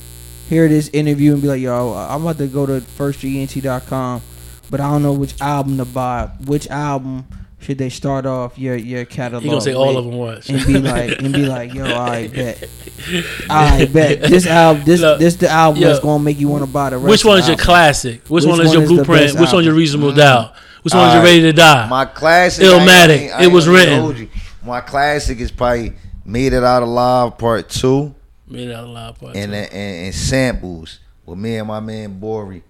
hear 0.49 0.67
this 0.67 0.89
interview 0.89 1.33
and 1.33 1.41
be 1.41 1.47
like, 1.47 1.61
yo, 1.61 1.93
I'm 1.93 2.23
about 2.23 2.37
to 2.39 2.47
go 2.47 2.65
to 2.65 2.81
firstgnt.com, 2.81 4.21
but 4.69 4.81
I 4.81 4.91
don't 4.91 5.03
know 5.03 5.13
which 5.13 5.39
album 5.39 5.77
to 5.77 5.85
buy. 5.85 6.31
Which 6.45 6.67
album 6.67 7.27
should 7.59 7.77
they 7.77 7.89
start 7.89 8.25
off 8.25 8.57
your 8.57 8.75
your 8.75 9.05
catalog? 9.05 9.43
You 9.43 9.49
gonna 9.49 9.61
say 9.61 9.73
all 9.73 9.97
of 9.97 10.05
them 10.05 10.15
once? 10.15 10.49
and 10.49 10.65
be 10.65 10.79
like 10.79 11.19
and 11.21 11.33
be 11.33 11.45
like, 11.45 11.73
yo, 11.73 11.85
I 11.85 12.27
bet, 12.33 12.69
I 13.49 13.85
bet 13.85 14.21
this 14.23 14.47
album, 14.47 14.83
this 14.85 15.01
Look, 15.01 15.19
this 15.19 15.35
the 15.35 15.49
album 15.49 15.81
yo, 15.81 15.87
that's 15.89 15.99
gonna 15.99 16.23
make 16.23 16.39
you 16.39 16.47
want 16.47 16.65
to 16.65 16.71
buy 16.71 16.89
the 16.91 16.97
rest. 16.97 17.09
Which 17.09 17.21
of 17.21 17.27
one 17.27 17.39
is 17.39 17.47
your 17.47 17.53
album. 17.53 17.65
classic? 17.65 18.21
Which, 18.27 18.43
Which 18.43 18.45
one 18.45 18.61
is 18.61 18.67
one 18.67 18.73
your 18.73 18.83
is 18.83 18.89
the 18.89 18.95
blueprint? 18.95 19.21
Which 19.21 19.35
one 19.35 19.43
is 19.45 19.51
your 19.51 19.59
album? 19.61 19.75
reasonable 19.77 20.13
doubt? 20.13 20.53
Mm-hmm. 20.53 20.65
Which 20.83 20.93
one 20.93 21.07
is 21.09 21.13
your 21.15 21.23
ready 21.23 21.41
to 21.41 21.53
die? 21.53 21.87
My 21.89 22.05
classic, 22.05 22.63
Illmatic. 22.65 23.31
I 23.31 23.35
I 23.35 23.39
I 23.39 23.43
It 23.43 23.47
was 23.47 23.65
gonna 23.65 23.77
written. 24.07 24.29
My 24.63 24.81
classic 24.81 25.39
is 25.39 25.51
probably 25.51 25.93
"Made 26.25 26.53
It 26.53 26.63
Out 26.63 26.83
Alive" 26.83 27.37
Part 27.37 27.69
Two, 27.69 28.13
Made 28.47 28.69
It 28.69 28.73
out 28.73 28.87
loud 28.87 29.19
part 29.19 29.35
and, 29.35 29.51
two. 29.51 29.57
and 29.57 30.05
and 30.05 30.15
samples 30.15 30.99
with 31.25 31.37
me 31.37 31.57
and 31.57 31.67
my 31.67 31.79
man 31.81 32.19
Bori. 32.19 32.63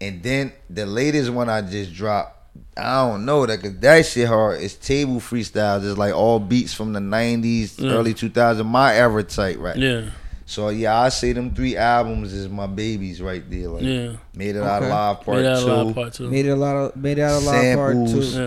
And 0.00 0.22
then 0.22 0.52
the 0.68 0.84
latest 0.84 1.30
one 1.30 1.48
I 1.48 1.62
just 1.62 1.94
dropped, 1.94 2.36
I 2.76 3.08
don't 3.08 3.24
know 3.24 3.46
that 3.46 3.62
cause 3.62 3.76
that 3.78 4.04
shit 4.06 4.26
hard. 4.28 4.60
It's 4.60 4.74
table 4.74 5.16
freestyles. 5.20 5.88
It's 5.88 5.96
like 5.98 6.14
all 6.14 6.40
beats 6.40 6.74
from 6.74 6.92
the 6.92 7.00
'90s, 7.00 7.78
Yeah. 7.78 7.90
early 7.92 8.14
2000, 8.14 8.66
my 8.66 8.94
era 8.96 9.22
type, 9.22 9.58
right? 9.60 9.76
Yeah, 9.76 10.10
So 10.46 10.70
yeah, 10.70 10.98
I 11.00 11.08
say 11.10 11.32
them 11.32 11.54
three 11.54 11.76
albums 11.76 12.32
is 12.32 12.48
my 12.48 12.66
babies 12.66 13.22
right 13.22 13.48
there. 13.48 13.68
Like 13.68 13.82
yeah. 13.84 14.12
Made 14.34 14.56
It 14.56 14.62
Out 14.62 14.82
Okay. 14.82 14.90
Alive 14.90 15.20
Part 15.20 15.36
Made 15.38 15.46
out 15.46 15.60
Two 15.60 15.66
loud 15.66 15.94
part 15.94 16.12
two. 16.14 16.30
Made 16.30 16.46
it 16.46 16.50
a 16.50 16.56
lot 16.56 16.76
of 16.76 16.96
made 16.96 17.18
it 17.18 17.22
out 17.22 17.42
a 17.42 17.44
lot 17.44 17.54
of 17.64 17.76
part 17.76 17.92
Samples. 17.94 18.32
two. 18.34 18.40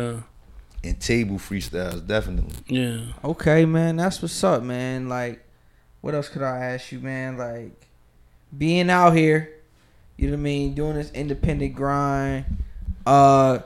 Yeah, 0.83 0.89
and 0.89 0.99
table 0.99 1.37
freestyles, 1.37 2.05
definitely. 2.05 2.55
yeah. 2.67 2.99
Okay, 3.23 3.65
man, 3.65 3.95
that's 3.95 4.21
what's 4.21 4.43
up, 4.43 4.61
man. 4.61 5.07
Like, 5.09 5.43
what 6.01 6.13
else 6.15 6.29
could 6.29 6.43
I 6.43 6.59
ask 6.65 6.91
you, 6.91 6.99
man? 6.99 7.37
Like, 7.37 7.71
being 8.57 8.89
out 8.89 9.15
here, 9.15 9.49
you 10.17 10.27
know 10.27 10.33
what 10.33 10.39
I 10.39 10.43
mean, 10.43 10.73
doing 10.75 10.95
this 10.95 11.11
independent 11.13 11.75
grind. 11.75 12.45
Uh, 13.05 13.59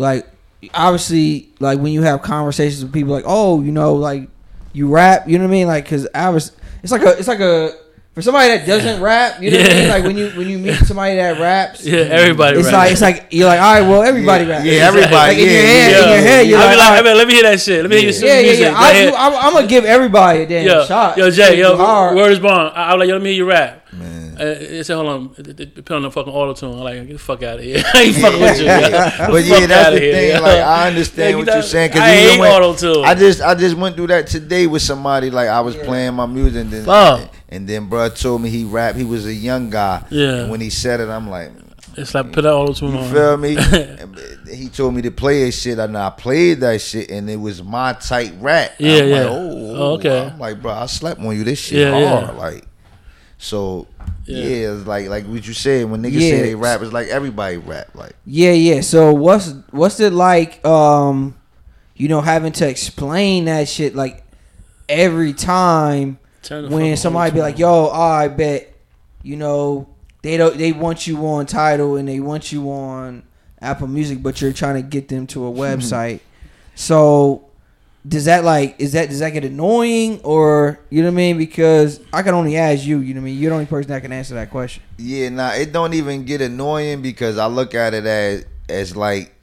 like, 0.00 0.26
obviously, 0.74 1.50
like 1.60 1.78
when 1.78 1.92
you 1.92 2.02
have 2.02 2.22
conversations 2.22 2.82
with 2.82 2.92
people, 2.92 3.12
like, 3.12 3.24
oh, 3.26 3.60
you 3.62 3.72
know, 3.72 3.94
like 3.94 4.28
you 4.72 4.88
rap, 4.88 5.28
you 5.28 5.38
know 5.38 5.44
what 5.44 5.50
I 5.50 5.52
mean? 5.52 5.66
Like, 5.66 5.88
cause 5.88 6.06
I 6.14 6.30
was, 6.30 6.52
it's 6.82 6.92
like 6.92 7.02
a, 7.02 7.18
it's 7.18 7.28
like 7.28 7.40
a. 7.40 7.72
For 8.12 8.22
somebody 8.22 8.48
that 8.48 8.66
doesn't 8.66 9.00
rap, 9.00 9.40
you 9.40 9.52
know 9.52 9.58
what 9.58 9.70
I 9.70 9.74
mean? 9.74 9.88
Like 9.88 10.02
when 10.04 10.16
you 10.18 10.30
when 10.30 10.48
you 10.48 10.58
meet 10.58 10.74
somebody 10.78 11.14
that 11.14 11.38
raps, 11.40 11.86
Yeah, 11.86 11.98
everybody 12.10 12.58
it's 12.58 12.66
rap. 12.66 12.74
like 12.74 12.92
it's 12.92 13.00
like 13.00 13.28
you're 13.30 13.46
like, 13.46 13.60
all 13.60 13.72
right, 13.72 13.82
well, 13.88 14.02
everybody 14.02 14.44
Yeah, 14.46 14.50
raps. 14.50 14.64
yeah, 14.66 14.72
everybody, 14.88 15.12
Like 15.14 15.38
in 15.38 15.44
your 15.44 15.62
head, 15.62 15.90
yeah. 15.92 16.02
in 16.02 16.08
your 16.10 16.18
head, 16.30 16.46
you're 16.48 16.58
I 16.58 16.64
like, 16.64 16.72
be 16.72 16.76
like, 16.76 16.86
all 16.88 16.92
I 16.92 16.96
right, 16.96 17.04
mean, 17.04 17.16
let 17.16 17.28
me 17.28 17.34
hear 17.34 17.42
that 17.44 17.60
shit. 17.60 17.82
Let 17.82 17.88
me 17.90 18.00
hear 18.00 18.10
your 18.10 18.24
yeah, 18.26 18.34
yeah, 18.40 18.42
music. 18.42 18.60
yeah. 18.64 18.74
I 18.76 18.90
ahead. 18.90 19.10
do, 19.12 19.16
I'm, 19.16 19.32
I'm 19.34 19.52
gonna 19.52 19.66
give 19.68 19.84
everybody 19.84 20.40
a 20.42 20.46
damn 20.46 20.66
yo, 20.66 20.84
shot. 20.86 21.16
yo, 21.18 21.30
Jay, 21.30 21.60
yo, 21.60 21.76
Hard. 21.76 22.16
word 22.16 22.32
is 22.32 22.40
born. 22.40 22.52
I, 22.52 22.90
I 22.90 22.94
was 22.94 22.98
like, 23.00 23.08
yo, 23.08 23.14
let 23.14 23.22
me 23.22 23.30
hear 23.30 23.36
you 23.36 23.48
rap. 23.48 23.79
Uh, 24.40 24.44
Man. 24.44 24.56
it 24.60 24.84
said, 24.84 24.94
hold 24.96 25.06
on, 25.08 25.28
put 25.28 25.90
on 25.90 26.02
the 26.02 26.10
fucking 26.10 26.32
auto 26.32 26.54
tune. 26.54 26.72
I'm 26.72 26.78
like, 26.80 27.06
get 27.06 27.12
the 27.12 27.18
fuck 27.18 27.42
out 27.42 27.58
of 27.58 27.64
here. 27.64 27.82
I 27.94 28.02
ain't 28.02 28.16
fucking 28.16 28.40
with 28.40 28.58
you. 28.58 28.64
Yeah. 28.66 29.26
But 29.30 29.44
yeah, 29.44 29.66
that's 29.66 29.90
the 29.94 30.00
thing. 30.00 30.42
Like 30.42 30.58
I 30.62 30.86
understand 30.88 31.38
what 31.38 31.46
you're 31.46 31.62
saying. 31.62 31.90
Cause 31.92 32.00
I 32.00 32.14
hate 32.14 32.40
auto 32.40 32.74
tune. 32.74 33.04
I 33.04 33.14
just 33.14 33.42
I 33.42 33.54
just 33.54 33.76
went 33.76 33.96
through 33.96 34.08
that 34.08 34.26
today 34.26 34.66
with 34.66 34.82
somebody. 34.82 35.30
Like 35.30 35.48
I 35.48 35.60
was 35.60 35.76
playing 35.76 36.14
my 36.14 36.26
music, 36.26 36.62
and 36.62 36.70
then 36.70 36.84
Fuck. 36.84 37.30
and 37.50 37.68
then 37.68 37.90
bruh 37.90 38.18
told 38.20 38.40
me 38.42 38.48
he 38.50 38.64
rap. 38.64 38.94
He 38.96 39.04
was 39.04 39.26
a 39.26 39.32
young 39.34 39.70
guy. 39.70 40.04
Yeah. 40.10 40.42
And 40.42 40.50
when 40.50 40.60
he 40.60 40.70
said 40.70 41.00
it, 41.00 41.08
I'm 41.08 41.28
like, 41.28 41.50
It's 41.96 42.14
like 42.14 42.32
put 42.32 42.42
that 42.42 42.52
auto 42.54 42.72
tune 42.72 42.96
on. 42.96 43.04
you 43.04 43.10
feel 43.12 43.36
me? 43.36 43.56
He 44.50 44.68
told 44.68 44.94
me 44.94 45.02
to 45.02 45.12
play 45.12 45.42
his 45.42 45.54
shit, 45.60 45.78
and 45.78 45.96
I 45.96 46.10
played 46.10 46.58
that 46.60 46.80
shit, 46.80 47.08
and 47.10 47.30
it 47.30 47.36
was 47.36 47.62
my 47.62 47.92
type 47.92 48.32
rap. 48.40 48.72
Yeah, 48.78 48.96
I'm 49.02 49.08
yeah. 49.08 49.14
Like, 49.20 49.28
oh, 49.30 49.76
Oh, 49.76 49.92
okay. 49.94 50.26
I'm 50.26 50.38
like, 50.40 50.60
bro, 50.60 50.72
I 50.72 50.86
slept 50.86 51.20
on 51.20 51.36
you. 51.36 51.44
This 51.44 51.60
shit 51.60 51.78
Yeah, 51.78 51.96
yeah. 51.96 52.20
hard. 52.26 52.36
Like, 52.36 52.64
so. 53.40 53.86
Yeah. 54.26 54.44
Yeah. 54.44 54.72
it's 54.74 54.86
like 54.86 55.08
like 55.08 55.24
what 55.26 55.44
you 55.46 55.54
said 55.54 55.90
when 55.90 56.02
niggas 56.02 56.12
Yeah. 56.12 56.30
say 56.30 56.42
they 56.42 56.54
rap, 56.54 56.82
it's 56.82 56.92
like 56.92 57.08
everybody 57.08 57.56
rap. 57.56 57.88
Like 57.94 58.12
Yeah, 58.24 58.52
yeah. 58.52 58.80
So 58.82 59.12
what's 59.12 59.52
what's 59.70 59.98
it 59.98 60.12
like? 60.12 60.64
Um, 60.64 61.34
you 61.96 62.06
know, 62.08 62.20
having 62.20 62.52
to 62.52 62.68
explain 62.68 63.46
that 63.46 63.68
shit 63.68 63.94
like 63.96 64.22
every 64.88 65.32
time 65.32 66.18
when 66.48 66.96
somebody 66.96 67.32
be 67.32 67.40
like, 67.40 67.58
"Yo, 67.58 67.68
oh, 67.68 67.90
I 67.92 68.28
bet," 68.28 68.72
you 69.22 69.36
know, 69.36 69.88
they 70.22 70.36
don't 70.36 70.56
they 70.56 70.72
want 70.72 71.06
you 71.06 71.26
on 71.26 71.46
Tidal 71.46 71.96
and 71.96 72.08
they 72.08 72.20
want 72.20 72.52
you 72.52 72.70
on 72.70 73.22
Apple 73.60 73.88
Music, 73.88 74.22
but 74.22 74.40
you're 74.40 74.52
trying 74.52 74.76
to 74.76 74.82
get 74.82 75.08
them 75.08 75.26
to 75.28 75.46
a 75.46 75.50
website. 75.64 76.20
so 76.74 77.49
does 78.06 78.24
that 78.24 78.44
like 78.44 78.76
is 78.78 78.92
that 78.92 79.08
does 79.08 79.18
that 79.18 79.30
get 79.30 79.44
annoying 79.44 80.20
or 80.24 80.80
you 80.88 81.02
know 81.02 81.08
what 81.08 81.14
I 81.14 81.16
mean? 81.16 81.38
Because 81.38 82.00
I 82.12 82.22
can 82.22 82.34
only 82.34 82.56
ask 82.56 82.84
you. 82.84 83.00
You 83.00 83.14
know 83.14 83.20
what 83.20 83.24
I 83.24 83.30
mean? 83.30 83.38
You're 83.38 83.50
the 83.50 83.56
only 83.56 83.66
person 83.66 83.90
that 83.90 84.02
can 84.02 84.12
answer 84.12 84.34
that 84.34 84.50
question. 84.50 84.82
Yeah, 84.96 85.28
nah, 85.28 85.50
it 85.50 85.72
don't 85.72 85.94
even 85.94 86.24
get 86.24 86.40
annoying 86.40 87.02
because 87.02 87.36
I 87.38 87.46
look 87.46 87.74
at 87.74 87.94
it 87.94 88.06
as 88.06 88.46
as 88.68 88.96
like 88.96 89.34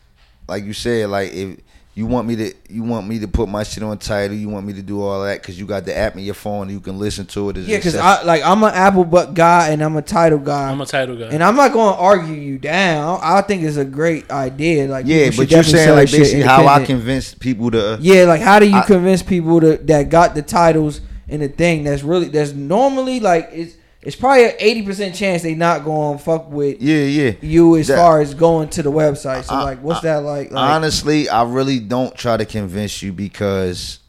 like 0.48 0.64
you 0.64 0.74
said, 0.74 1.10
like 1.10 1.34
if 1.34 1.60
you 1.98 2.06
want 2.06 2.28
me 2.28 2.36
to 2.36 2.54
you 2.70 2.84
want 2.84 3.08
me 3.08 3.18
to 3.18 3.28
put 3.28 3.50
my 3.50 3.64
shit 3.64 3.82
on 3.82 3.98
Tidal, 3.98 4.38
you 4.38 4.50
want 4.50 4.68
me 4.68 4.74
to 4.74 4.84
do 4.84 5.02
all 5.02 5.24
that 5.24 5.42
because 5.42 5.60
you 5.60 5.66
got 5.66 5.84
the 5.84 5.98
app 5.98 6.16
in 6.16 6.24
your 6.24 6.36
phone 6.36 6.70
you 6.70 6.80
can 6.80 7.00
listen 7.00 7.26
to 7.26 7.50
it. 7.50 7.58
It's 7.58 7.68
Yeah, 7.68 7.78
because. 7.78 7.96
I 7.96 8.22
like 8.24 8.44
I'm 8.44 8.64
an 8.64 8.74
Apple 8.76 9.04
but 9.04 9.34
guy 9.34 9.70
and 9.70 9.82
I'm 9.82 9.96
a 9.98 10.04
Tidal 10.04 10.38
guy. 10.38 10.70
I'm 10.70 10.80
a 10.80 10.86
Tidal 10.86 11.16
guy. 11.18 11.30
And 11.30 11.44
I'm 11.44 11.56
not 11.56 11.74
going 11.74 11.96
to 11.96 12.00
argue 12.00 12.36
you 12.36 12.60
down. 12.60 13.20
I 13.24 13.42
think 13.42 13.64
it's 13.64 13.78
a 13.78 13.86
great 13.86 14.30
idea. 14.30 14.88
Like, 14.88 15.08
yeah, 15.08 15.32
but 15.36 15.50
you're 15.50 15.64
saying 15.64 15.96
like 15.96 16.12
basically 16.12 16.44
how 16.44 16.58
I 16.66 16.76
independent. 16.78 16.86
convince 16.88 17.34
people 17.34 17.72
to 17.72 17.94
uh, 17.94 17.98
Yeah, 18.00 18.26
like 18.26 18.42
how 18.42 18.60
do 18.60 18.68
you 18.70 18.78
I- 18.78 18.86
convince 18.86 19.24
people 19.24 19.60
to, 19.62 19.78
that 19.78 20.10
got 20.10 20.36
the 20.36 20.44
titles 20.44 21.02
in 21.28 21.40
the 21.40 21.50
thing 21.50 21.84
that's 21.84 22.04
really 22.04 22.28
that's 22.28 22.54
normally 22.54 23.20
like 23.20 23.50
it's 23.52 23.74
it's 24.02 24.16
probably 24.16 24.46
an 24.46 24.54
eighty 24.60 24.82
percent 24.84 25.16
chance 25.16 25.42
they 25.42 25.56
not 25.56 25.84
going 25.84 26.18
to 26.18 26.24
fuck 26.24 26.50
with 26.52 26.82
yeah 26.82 27.04
yeah. 27.04 27.32
you 27.42 27.76
as 27.78 27.88
That- 27.88 27.98
far 27.98 28.22
as 28.22 28.34
going 28.34 28.70
to 28.70 28.84
the 28.84 28.92
website. 28.92 29.44
So 29.46 29.56
I- 29.56 29.64
like, 29.64 29.82
what's 29.82 30.00
I- 30.00 30.14
that 30.14 30.24
like? 30.24 30.52
like 30.52 30.70
Honestly, 30.70 31.28
I 31.30 31.44
really 31.44 31.80
don't 31.80 32.16
try 32.16 32.38
to 32.38 32.46
convince 32.46 33.02
you 33.02 33.12
because 33.12 34.00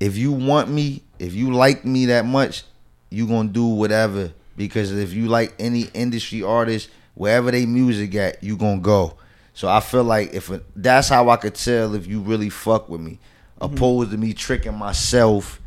if 0.00 0.16
you 0.16 0.32
want 0.32 0.70
me, 0.70 1.02
if 1.18 1.34
you 1.34 1.52
like 1.52 1.84
me 1.84 2.06
that 2.06 2.24
much, 2.24 2.64
you 3.10 3.26
gonna 3.26 3.48
do 3.48 3.66
whatever. 3.66 4.32
Because 4.56 4.90
if 4.92 5.12
you 5.12 5.28
like 5.28 5.54
any 5.58 5.82
industry 5.94 6.42
artist, 6.42 6.88
wherever 7.14 7.50
they 7.50 7.64
music 7.66 8.14
at, 8.16 8.42
you 8.42 8.56
gonna 8.56 8.80
go. 8.80 9.14
So 9.54 9.68
I 9.68 9.80
feel 9.80 10.04
like 10.04 10.34
if 10.34 10.50
that's 10.74 11.08
how 11.08 11.28
I 11.30 11.36
could 11.36 11.54
tell 11.54 11.94
if 11.94 12.06
you 12.06 12.20
really 12.20 12.48
fuck 12.50 12.88
with 12.88 13.00
me, 13.00 13.18
Mm-hmm. 13.60 13.74
opposed 13.74 14.10
to 14.12 14.16
me 14.16 14.32
tricking 14.34 14.74
myself 14.76 15.60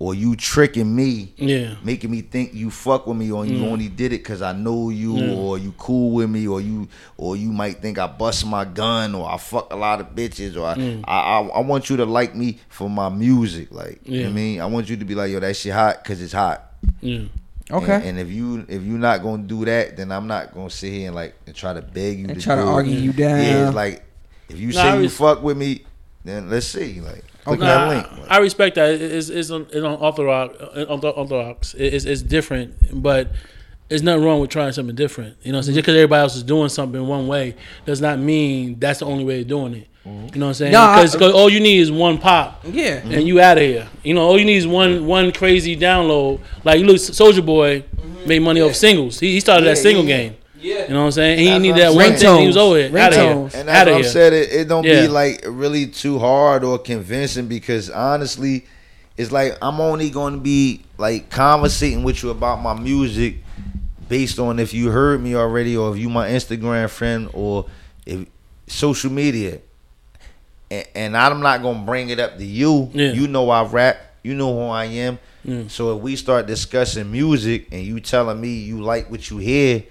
or 0.00 0.12
you 0.12 0.34
tricking 0.34 0.94
me 0.94 1.32
yeah. 1.36 1.76
making 1.84 2.10
me 2.10 2.20
think 2.20 2.52
you 2.52 2.68
fuck 2.70 3.06
with 3.06 3.16
me 3.16 3.30
or 3.30 3.46
you 3.46 3.58
Mm. 3.58 3.72
only 3.72 3.88
did 3.88 4.12
it 4.12 4.18
because 4.18 4.42
I 4.42 4.52
know 4.52 4.90
you 4.90 5.16
Yeah. 5.16 5.34
or 5.34 5.56
you 5.58 5.72
cool 5.78 6.10
with 6.10 6.28
me 6.28 6.48
or 6.48 6.60
you 6.60 6.88
or 7.16 7.36
you 7.36 7.52
might 7.52 7.80
think 7.80 7.98
I 7.98 8.08
bust 8.08 8.44
my 8.44 8.64
gun 8.64 9.14
or 9.14 9.30
I 9.30 9.36
fuck 9.38 9.72
a 9.72 9.76
lot 9.76 10.00
of 10.00 10.08
bitches 10.14 10.56
or 10.56 10.66
I 10.66 10.74
Mm. 10.74 11.04
I, 11.06 11.18
I, 11.20 11.40
I 11.46 11.60
want 11.60 11.88
you 11.90 11.96
to 11.98 12.04
like 12.06 12.34
me 12.34 12.58
for 12.68 12.90
my 12.90 13.08
music 13.08 13.68
like 13.70 14.00
you 14.04 14.16
know 14.18 14.22
what 14.24 14.30
I 14.30 14.32
mean 14.32 14.60
I 14.60 14.66
want 14.66 14.90
you 14.90 14.96
to 14.96 15.04
be 15.04 15.14
like 15.14 15.30
yo 15.30 15.38
that 15.40 15.54
shit 15.56 15.72
hot 15.72 16.02
because 16.02 16.20
it's 16.20 16.32
hot 16.32 16.72
Yeah. 17.00 17.20
okay, 17.70 17.94
and, 17.94 18.04
and 18.04 18.18
if 18.18 18.30
you 18.30 18.66
if 18.68 18.82
you're 18.82 18.98
not 18.98 19.22
gonna 19.22 19.44
do 19.44 19.64
that 19.64 19.96
then 19.96 20.10
I'm 20.10 20.26
not 20.26 20.52
gonna 20.52 20.70
sit 20.70 20.92
here 20.92 21.06
and 21.06 21.14
like 21.14 21.34
and 21.46 21.54
try 21.54 21.72
to 21.72 21.82
beg 21.82 22.18
you 22.18 22.26
and 22.26 22.34
to 22.34 22.40
try 22.42 22.56
to 22.56 22.62
do 22.62 22.68
it. 22.68 22.72
argue 22.72 22.96
you 22.98 23.12
down. 23.12 23.38
yeah 23.38 23.66
it's 23.68 23.76
like 23.76 24.04
if 24.48 24.58
you 24.58 24.72
Nah, 24.72 24.80
I 24.80 24.96
say 24.96 25.02
you 25.02 25.08
fuck 25.08 25.40
with 25.42 25.56
me 25.56 25.84
then 26.24 26.50
let's 26.50 26.66
see 26.66 27.00
like 27.00 27.22
click 27.44 27.60
Nah, 27.60 27.66
that 27.66 28.12
link 28.12 28.30
I 28.30 28.38
respect 28.38 28.76
that. 28.76 28.90
It's 29.00 29.28
it's 29.28 29.50
on, 29.50 29.62
it's 29.70 29.76
on 29.76 29.98
orthodox. 30.00 30.60
Uh, 30.60 30.84
orthodox. 30.88 31.74
It's, 31.74 32.04
it's 32.04 32.22
different, 32.22 33.02
but 33.02 33.32
there's 33.88 34.02
nothing 34.02 34.24
wrong 34.24 34.40
with 34.40 34.50
trying 34.50 34.72
something 34.72 34.96
different. 34.96 35.36
You 35.42 35.52
know, 35.52 35.58
what 35.58 35.60
I'm 35.60 35.62
saying? 35.64 35.74
just 35.74 35.84
because 35.84 35.96
everybody 35.96 36.20
else 36.20 36.36
is 36.36 36.42
doing 36.42 36.68
something 36.68 37.06
one 37.06 37.26
way 37.26 37.54
does 37.84 38.00
not 38.00 38.18
mean 38.18 38.78
that's 38.78 39.00
the 39.00 39.06
only 39.06 39.24
way 39.24 39.42
of 39.42 39.46
doing 39.46 39.74
it. 39.74 39.88
Mm-hmm. 40.06 40.34
You 40.34 40.40
know 40.40 40.46
what 40.46 40.48
I'm 40.48 40.54
saying? 40.54 40.72
Nah, 40.72 40.90
I- 40.92 41.04
Because 41.04 41.32
all 41.32 41.48
you 41.48 41.60
need 41.60 41.78
is 41.80 41.90
one 41.90 42.18
pop. 42.18 42.62
yeah, 42.64 43.00
and 43.04 43.26
you 43.26 43.40
out 43.40 43.56
of 43.56 43.62
here. 43.62 43.88
You 44.02 44.14
know, 44.14 44.22
all 44.22 44.38
you 44.38 44.44
need 44.44 44.56
is 44.56 44.66
one 44.66 45.06
one 45.06 45.32
crazy 45.32 45.76
download. 45.76 46.40
Like 46.62 46.80
you 46.80 46.86
look, 46.86 46.96
Soulja 46.96 47.44
Boy 47.44 47.80
mm-hmm. 47.80 48.28
made 48.28 48.40
money 48.40 48.60
off 48.60 48.74
singles. 48.74 49.20
He, 49.20 49.32
he 49.32 49.40
started 49.40 49.66
that 49.66 49.78
single 49.78 50.04
yeah. 50.04 50.16
game. 50.16 50.36
Yeah. 50.64 50.82
You 50.88 50.94
know 50.94 51.00
what 51.00 51.06
I'm 51.06 51.12
saying? 51.12 51.38
He 51.38 51.44
That's 51.46 51.62
need 51.62 51.76
that 51.76 51.88
I'm 51.90 51.94
one 51.94 52.04
saying. 52.16 52.18
thing. 52.18 52.40
He 52.40 52.46
was 52.48 52.56
over 52.56 52.76
here, 52.78 52.98
out 52.98 53.12
of 53.12 53.18
here, 53.18 53.34
Ringtones. 53.34 53.54
And 53.54 53.68
out 53.68 53.88
of 53.88 53.94
I'm 53.96 54.02
here. 54.02 54.10
saying. 54.10 54.32
It, 54.32 54.52
it 54.52 54.68
don't 54.68 54.84
Yeah. 54.84 55.02
be 55.02 55.08
like 55.08 55.44
really 55.46 55.86
too 55.86 56.18
hard 56.18 56.64
or 56.64 56.78
convincing 56.78 57.46
because 57.48 57.90
honestly, 57.90 58.64
it's 59.16 59.30
like 59.30 59.56
I'm 59.62 59.80
only 59.80 60.10
going 60.10 60.34
to 60.34 60.40
be 60.40 60.82
like 60.98 61.30
conversating 61.30 62.02
with 62.02 62.22
you 62.22 62.30
about 62.30 62.60
my 62.62 62.74
music 62.78 63.36
based 64.08 64.38
on 64.38 64.58
if 64.58 64.74
you 64.74 64.90
heard 64.90 65.20
me 65.22 65.34
already 65.34 65.76
or 65.76 65.92
if 65.92 65.98
you 65.98 66.08
my 66.08 66.28
Instagram 66.28 66.88
friend 66.90 67.28
or 67.32 67.66
if 68.06 68.26
social 68.66 69.10
media. 69.12 69.60
And, 70.70 70.86
and 70.94 71.16
I'm 71.16 71.40
not 71.40 71.62
gonna 71.62 71.84
bring 71.84 72.08
it 72.08 72.18
up 72.18 72.38
to 72.38 72.44
you. 72.44 72.90
Yeah. 72.92 73.12
You 73.12 73.28
know 73.28 73.50
I 73.50 73.64
rap. 73.64 73.98
You 74.22 74.34
know 74.34 74.54
who 74.54 74.62
I 74.66 74.86
am. 74.86 75.18
Mm. 75.46 75.70
So 75.70 75.94
if 75.96 76.02
we 76.02 76.16
start 76.16 76.46
discussing 76.46 77.12
music 77.12 77.68
and 77.70 77.82
you 77.82 78.00
telling 78.00 78.40
me 78.40 78.48
you 78.60 78.80
like 78.80 79.10
what 79.10 79.28
you 79.30 79.36
hear, 79.38 79.84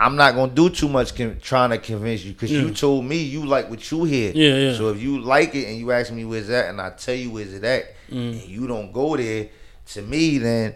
I'm 0.00 0.14
not 0.16 0.34
gonna 0.34 0.52
do 0.52 0.70
too 0.70 0.88
much 0.88 1.16
con- 1.16 1.38
trying 1.42 1.70
to 1.70 1.78
convince 1.78 2.24
you 2.24 2.32
because 2.32 2.52
you 2.52 2.70
told 2.72 3.04
me 3.04 3.16
you 3.22 3.44
like 3.44 3.68
what 3.68 3.90
you 3.90 4.04
hear. 4.04 4.30
Yeah, 4.32 4.54
yeah. 4.56 4.74
So 4.76 4.90
if 4.90 5.02
you 5.02 5.20
like 5.20 5.54
it 5.56 5.66
and 5.68 5.76
you 5.78 5.90
ask 5.90 6.12
me 6.12 6.24
where's 6.24 6.48
that, 6.48 6.68
and 6.70 6.80
I 6.80 6.90
tell 6.90 7.14
you 7.16 7.30
where's 7.30 7.52
it 7.52 7.64
at, 7.64 7.94
Mm. 8.10 8.40
and 8.40 8.42
you 8.48 8.66
don't 8.66 8.92
go 8.92 9.16
there, 9.16 9.48
to 9.88 10.02
me 10.02 10.38
then 10.38 10.74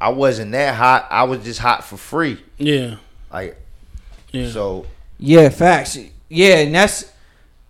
I 0.00 0.08
wasn't 0.10 0.52
that 0.52 0.74
hot. 0.76 1.06
I 1.10 1.24
was 1.24 1.42
just 1.44 1.58
hot 1.60 1.84
for 1.84 1.96
free. 1.96 2.38
Yeah, 2.58 2.96
Like 3.32 3.60
yeah. 4.32 4.48
so. 4.50 4.86
Yeah, 5.18 5.48
facts. 5.50 5.98
Yeah, 6.28 6.58
and 6.60 6.74
that's 6.74 7.12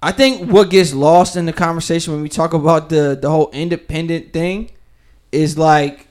I 0.02 0.12
think 0.12 0.50
what 0.50 0.70
gets 0.70 0.92
lost 0.94 1.34
in 1.36 1.46
the 1.46 1.52
conversation 1.52 2.12
when 2.12 2.22
we 2.22 2.28
talk 2.28 2.52
about 2.52 2.88
the 2.90 3.18
the 3.20 3.28
whole 3.30 3.50
independent 3.52 4.32
thing 4.32 4.70
is 5.32 5.56
like 5.58 6.06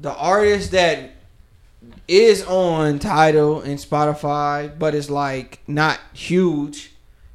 the 0.00 0.12
artist 0.14 0.70
that 0.72 1.10
is 2.08 2.42
on 2.46 2.98
Tidal 2.98 3.60
and 3.60 3.78
Spotify, 3.78 4.76
but 4.78 4.94
it's 4.94 5.10
like 5.10 5.60
not 5.68 6.00
huge 6.14 6.92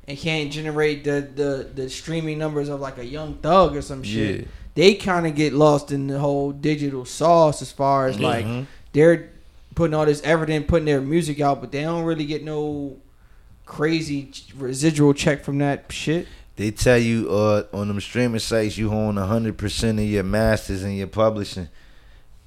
and 0.07 0.17
can't 0.17 0.51
generate 0.51 1.03
the 1.03 1.21
the 1.35 1.69
the 1.73 1.89
streaming 1.89 2.37
numbers 2.39 2.67
of 2.69 2.79
like 2.81 2.97
a 2.97 3.05
Young 3.05 3.35
Thug 3.35 3.75
or 3.75 3.81
some 3.81 4.03
shit. 4.03 4.39
Yeah. 4.41 4.45
They 4.75 4.95
kind 4.95 5.27
of 5.27 5.35
get 5.35 5.53
lost 5.53 5.91
in 5.91 6.07
the 6.07 6.17
whole 6.19 6.51
digital 6.51 7.05
sauce 7.05 7.61
as 7.61 7.71
far 7.71 8.07
as 8.07 8.19
like 8.19 8.45
Mhm. 8.45 8.65
they're 8.91 9.29
putting 9.75 9.93
all 9.93 10.05
this 10.05 10.21
effort 10.23 10.49
in 10.49 10.63
putting 10.63 10.85
their 10.85 11.01
music 11.01 11.39
out, 11.39 11.61
but 11.61 11.71
they 11.71 11.81
don't 11.81 12.03
really 12.03 12.25
get 12.25 12.43
no 12.43 12.97
crazy 13.65 14.31
residual 14.57 15.13
check 15.13 15.43
from 15.43 15.57
that 15.59 15.85
shit. 15.91 16.27
They 16.55 16.69
tell 16.71 16.97
you 16.97 17.29
uh, 17.31 17.63
on 17.73 17.87
them 17.87 17.99
streaming 18.01 18.39
sites 18.39 18.77
you 18.77 18.91
own 18.91 19.17
hundred 19.17 19.57
percent 19.57 19.99
of 19.99 20.05
your 20.05 20.23
masters 20.23 20.83
and 20.83 20.97
your 20.97 21.07
publishing. 21.07 21.69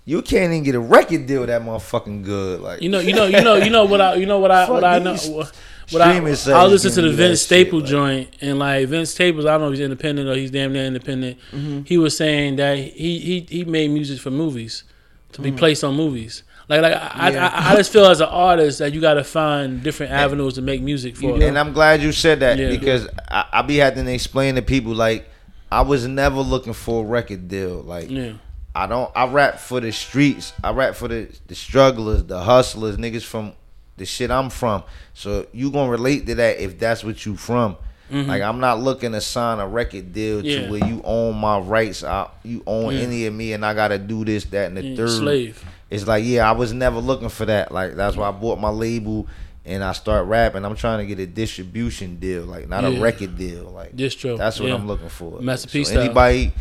You 0.06 0.22
can't 0.22 0.52
even 0.52 0.62
get 0.62 0.74
a 0.76 0.80
record 0.80 1.26
deal 1.26 1.44
that 1.44 1.62
motherfucking 1.62 2.24
good. 2.24 2.60
Like 2.60 2.80
You 2.80 2.88
know, 2.88 3.00
you 3.00 3.12
know, 3.12 3.26
you 3.26 3.42
know, 3.42 3.56
you 3.56 3.70
know 3.70 3.84
what 3.84 4.00
I, 4.00 4.14
you 4.14 4.24
know 4.24 4.38
what 4.38 4.52
I, 4.52 4.70
what 4.70 4.84
I 4.84 4.98
know. 5.00 5.16
What 5.16 5.52
what 5.90 6.02
I, 6.02 6.16
I 6.16 6.20
was 6.20 6.46
listening 6.46 6.94
to 6.94 7.02
the 7.02 7.12
Vince 7.12 7.40
shit, 7.40 7.46
Staple 7.46 7.80
like- 7.80 7.88
joint, 7.88 8.36
and 8.40 8.58
like 8.58 8.88
Vince 8.88 9.10
Staples, 9.10 9.46
I 9.46 9.52
don't 9.52 9.60
know 9.60 9.66
if 9.68 9.74
he's 9.74 9.80
independent 9.80 10.28
or 10.28 10.34
he's 10.34 10.50
damn 10.50 10.72
near 10.72 10.84
independent. 10.84 11.38
Mm-hmm. 11.52 11.82
He 11.82 11.98
was 11.98 12.16
saying 12.16 12.56
that 12.56 12.78
he 12.78 13.18
he 13.18 13.46
he 13.48 13.64
made 13.64 13.90
music 13.90 14.20
for 14.20 14.30
movies 14.30 14.84
to 15.32 15.42
be 15.42 15.52
mm. 15.52 15.56
placed 15.56 15.84
on 15.84 15.94
movies. 15.94 16.42
Like 16.68 16.82
like 16.82 16.94
I, 16.94 17.30
Yeah. 17.30 17.48
I, 17.52 17.72
I 17.72 17.76
just 17.76 17.92
feel 17.92 18.06
as 18.06 18.20
an 18.20 18.28
artist 18.28 18.80
that 18.80 18.92
you 18.94 19.00
got 19.00 19.14
to 19.14 19.24
find 19.24 19.82
different 19.82 20.12
avenues 20.12 20.54
to 20.54 20.62
make 20.62 20.82
music 20.82 21.16
for. 21.16 21.40
And 21.40 21.58
I'm 21.58 21.72
glad 21.72 22.02
you 22.02 22.12
said 22.12 22.40
that 22.40 22.58
Yeah. 22.58 22.70
because 22.70 23.06
I, 23.28 23.44
I 23.52 23.62
be 23.62 23.76
having 23.76 24.04
to 24.06 24.12
explain 24.12 24.56
to 24.56 24.62
people 24.62 24.92
like 24.92 25.28
I 25.70 25.82
was 25.82 26.06
never 26.06 26.40
looking 26.40 26.72
for 26.72 27.04
a 27.04 27.06
record 27.06 27.48
deal. 27.48 27.82
Like 27.82 28.10
yeah, 28.10 28.34
I 28.76 28.86
don't 28.86 29.10
I 29.16 29.26
rap 29.26 29.58
for 29.58 29.80
the 29.80 29.90
streets. 29.92 30.52
I 30.62 30.70
rap 30.70 30.94
for 30.94 31.08
the 31.08 31.28
the 31.46 31.54
strugglers, 31.54 32.22
the 32.24 32.40
hustlers, 32.40 32.96
niggas 32.96 33.22
from 33.24 33.52
the 33.96 34.04
shit 34.04 34.30
I'm 34.30 34.50
from. 34.50 34.82
So 35.14 35.46
you 35.52 35.70
gonna 35.70 35.90
relate 35.90 36.26
to 36.26 36.34
that 36.36 36.58
if 36.60 36.78
that's 36.78 37.02
what 37.02 37.24
you 37.24 37.36
from. 37.36 37.76
Like 38.08 38.40
I'm 38.42 38.60
not 38.60 38.78
looking 38.80 39.12
to 39.12 39.20
sign 39.20 39.58
a 39.58 39.66
record 39.66 40.12
deal 40.12 40.36
Mm-hmm. 40.38 40.46
Yeah. 40.46 40.66
to 40.66 40.70
where 40.70 40.86
you 40.88 41.00
own 41.04 41.36
my 41.36 41.58
rights. 41.58 42.04
I, 42.04 42.28
you 42.44 42.62
own 42.66 42.94
Yeah. 42.94 43.00
any 43.00 43.26
of 43.26 43.34
me, 43.34 43.52
and 43.52 43.64
I 43.66 43.74
gotta 43.74 43.98
do 43.98 44.24
this, 44.24 44.44
that, 44.46 44.68
and 44.68 44.76
the 44.76 44.82
Yeah, 44.84 44.96
third. 44.96 45.10
slave. 45.10 45.64
it's 45.90 46.06
like 46.06 46.24
yeah, 46.24 46.48
I 46.48 46.52
was 46.52 46.72
never 46.72 47.00
looking 47.00 47.30
for 47.30 47.46
that. 47.46 47.72
Like 47.72 47.94
that's 47.96 48.16
why 48.16 48.28
I 48.28 48.30
bought 48.30 48.60
my 48.60 48.68
label 48.68 49.26
and 49.64 49.82
I 49.82 49.90
start 49.92 50.26
rapping. 50.28 50.64
I'm 50.64 50.76
trying 50.76 50.98
to 50.98 51.06
get 51.06 51.18
a 51.20 51.26
distribution 51.26 52.20
deal, 52.20 52.44
like 52.44 52.68
not 52.68 52.84
a 52.84 53.00
record 53.00 53.36
deal. 53.36 53.64
Like 53.64 53.96
Distro, 53.96 54.38
that's 54.38 54.60
what. 54.60 54.70
I'm 54.70 54.86
looking 54.86 55.08
for. 55.08 55.40
Master 55.40 55.82
so 55.84 56.00
anybody 56.00 56.52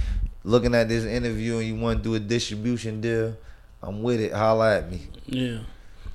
looking 0.45 0.73
at 0.75 0.87
this 0.87 1.03
interview 1.03 1.57
and 1.57 1.67
you 1.67 1.75
want 1.75 1.97
to 1.99 2.03
do 2.03 2.15
a 2.15 2.19
distribution 2.19 3.01
deal, 3.01 3.35
I'm 3.83 4.01
with 4.01 4.21
it. 4.21 4.31
Holla 4.31 4.77
at 4.77 4.89
me. 4.91 5.01
Yeah. 5.25 5.57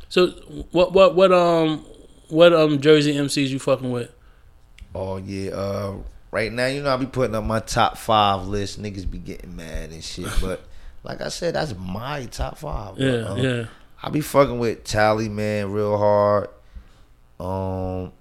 So 0.08 0.28
what 0.72 0.92
what 0.92 1.14
what 1.14 1.32
um 1.32 1.84
what 2.28 2.52
um 2.54 2.80
Jersey 2.80 3.14
MCs 3.14 3.48
you 3.48 3.58
fucking 3.58 3.90
with? 3.90 4.10
Oh 4.94 5.18
yeah. 5.18 5.50
Uh, 5.52 5.96
right 6.30 6.52
now, 6.52 6.66
you 6.66 6.82
know, 6.82 6.92
I 6.94 6.96
be 6.96 7.06
putting 7.06 7.34
up 7.34 7.44
my 7.44 7.60
top 7.60 7.98
five 7.98 8.46
list. 8.46 8.80
Niggas 8.80 9.08
be 9.10 9.18
getting 9.18 9.54
mad 9.56 9.90
and 9.90 10.02
shit, 10.02 10.28
but 10.40 10.62
like 11.04 11.20
I 11.20 11.28
said, 11.28 11.54
that's 11.54 11.74
my 11.76 12.26
top 12.26 12.58
five. 12.58 12.98
Yeah, 12.98 13.10
Uh, 13.10 13.34
yeah. 13.36 13.64
I 14.02 14.08
be 14.08 14.20
fucking 14.20 14.58
with 14.58 14.84
Tally 14.84 15.28
man 15.28 15.70
real 15.72 15.98
hard. 15.98 16.48
Um, 17.38 18.12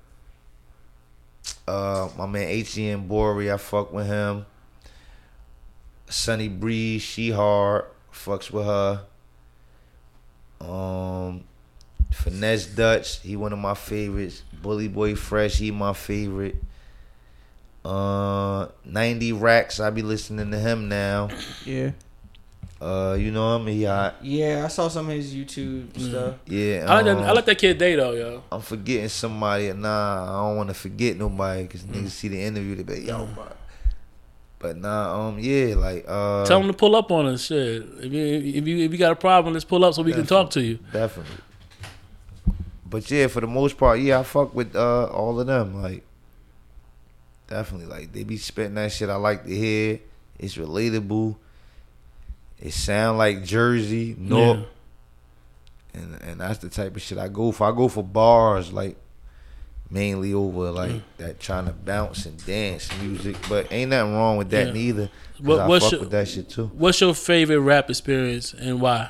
uh, 1.68 2.10
my 2.18 2.26
man 2.26 2.48
HCN 2.48 3.07
Bori, 3.07 3.52
I 3.52 3.57
fuck 3.57 3.94
with 3.94 4.07
him. 4.07 4.45
Sunny 6.10 6.48
Breeze, 6.48 7.02
she 7.02 7.30
hard, 7.31 7.86
fucks 8.14 8.52
with 8.52 8.65
her. 8.65 9.06
Um, 10.61 11.44
Finesse 12.11 12.68
Dutch, 12.68 13.19
he 13.22 13.36
one 13.36 13.53
of 13.53 13.60
my 13.60 13.76
favorites. 13.76 14.44
Bully 14.61 14.88
Boy 14.88 15.15
Fresh, 15.15 15.57
he 15.57 15.72
my 15.72 15.94
favorite. 15.94 16.56
Uh, 17.86 18.68
90 18.84 19.34
Racks, 19.34 19.80
I 19.80 19.90
be 19.90 20.02
listening 20.02 20.52
to 20.52 20.60
him 20.60 20.90
now. 20.90 21.30
Yeah. 21.65 21.91
Uh, 22.81 23.15
you 23.19 23.30
know 23.31 23.57
him, 23.57 23.68
he 23.68 23.84
hot. 23.84 24.15
Yeah, 24.22 24.64
I 24.65 24.68
saw 24.69 24.88
some 24.88 25.10
of 25.10 25.15
his 25.15 25.34
YouTube 25.36 25.99
stuff. 25.99 26.36
Yeah, 26.45 26.86
I 26.88 26.95
like 26.95 27.06
that, 27.06 27.18
I 27.18 27.30
um, 27.30 27.36
like 27.36 27.45
that 27.45 27.57
kid 27.57 27.77
Day 27.77 27.95
though, 27.95 28.11
yo. 28.11 28.44
I'm 28.52 28.61
forgetting 28.61 29.10
somebody. 29.10 29.72
Nah, 29.73 30.23
I 30.23 30.48
don't 30.48 30.57
want 30.57 30.69
to 30.69 30.73
forget 30.73 31.18
nobody 31.18 31.64
because 31.64 31.84
Mm. 31.84 31.95
niggas 31.95 32.11
see 32.11 32.27
the 32.30 32.41
interview. 32.41 32.76
They 32.76 32.84
be 32.84 32.94
like, 32.95 33.06
yo, 33.06 33.26
bro. 33.26 33.48
But 34.60 34.76
nah, 34.76 35.27
um, 35.30 35.40
yeah, 35.40 35.76
like 35.76 36.03
uh, 36.06 36.45
Tell 36.45 36.60
them 36.60 36.68
to 36.68 36.73
pull 36.77 36.95
up 36.95 37.11
on 37.11 37.26
us, 37.27 37.45
shit. 37.45 37.81
If 38.02 38.11
you 38.11 38.26
if 38.26 38.68
you 38.68 38.77
if 38.80 38.91
you 38.91 38.98
got 38.98 39.14
a 39.14 39.15
problem, 39.15 39.53
let's 39.53 39.64
pull 39.65 39.86
up 39.86 39.94
so 39.94 40.02
we 40.02 40.11
can 40.11 40.26
talk 40.26 40.49
to 40.52 40.61
you. 40.61 40.80
definitely. 40.91 41.36
But 42.86 43.10
yeah, 43.10 43.27
for 43.27 43.40
the 43.40 43.48
most 43.48 43.77
part, 43.77 43.99
yeah, 43.99 44.19
I 44.19 44.23
fuck 44.23 44.53
with 44.53 44.76
uh 44.76 45.06
all 45.06 45.40
of 45.40 45.48
them. 45.48 45.81
Like, 45.81 46.03
definitely, 47.48 47.86
like 47.88 48.11
they 48.11 48.23
be 48.23 48.36
spitting 48.38 48.76
that 48.76 48.91
shit. 48.91 49.10
I 49.10 49.15
like 49.15 49.45
to 49.45 49.56
hear. 49.56 49.99
It's 50.38 50.56
relatable. 50.56 51.36
It 52.60 52.73
sound 52.73 53.18
like 53.18 53.44
Jersey, 53.45 54.15
Newark, 54.18 54.65
and 55.94 56.18
and 56.22 56.41
that's 56.41 56.60
the 56.60 56.69
type 56.69 56.95
of 56.95 57.02
shit 57.02 57.18
I 57.18 57.27
go 57.30 57.52
for. 57.53 57.72
I 57.72 57.72
go 57.76 57.88
for 57.88 58.03
bars, 58.03 58.73
like 58.73 58.98
mainly 59.91 60.34
over 60.34 60.70
like 60.72 60.91
Mm. 60.91 61.02
that 61.18 61.40
trying 61.40 61.66
to 61.66 61.72
bounce 61.72 62.26
and 62.26 62.44
dance 62.45 62.90
music. 63.02 63.36
But 63.49 63.72
ain't 63.72 63.90
nothing 63.90 64.14
wrong 64.14 64.38
with 64.38 64.49
that 64.52 64.68
Yeah. 64.68 64.74
neither. 64.74 65.06
'cause 65.38 65.45
What- 65.45 65.60
I 65.61 65.68
what's 65.68 65.86
fuck 65.86 65.91
your- 65.94 66.02
with 66.02 66.11
that 66.11 66.28
shit 66.28 66.49
too. 66.49 66.70
What's 66.74 67.02
your 67.02 67.14
favorite 67.16 67.60
rap 67.60 67.90
experience 67.90 68.53
and 68.53 68.80
why? 68.82 69.10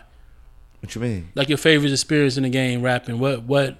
What 0.81 0.95
you 0.95 1.01
mean? 1.01 1.29
Like 1.35 1.49
your 1.49 1.57
favorite 1.57 1.91
experience 1.91 2.37
in 2.37 2.43
the 2.43 2.49
game 2.49 2.81
rapping. 2.81 3.19
What 3.19 3.43
what 3.43 3.77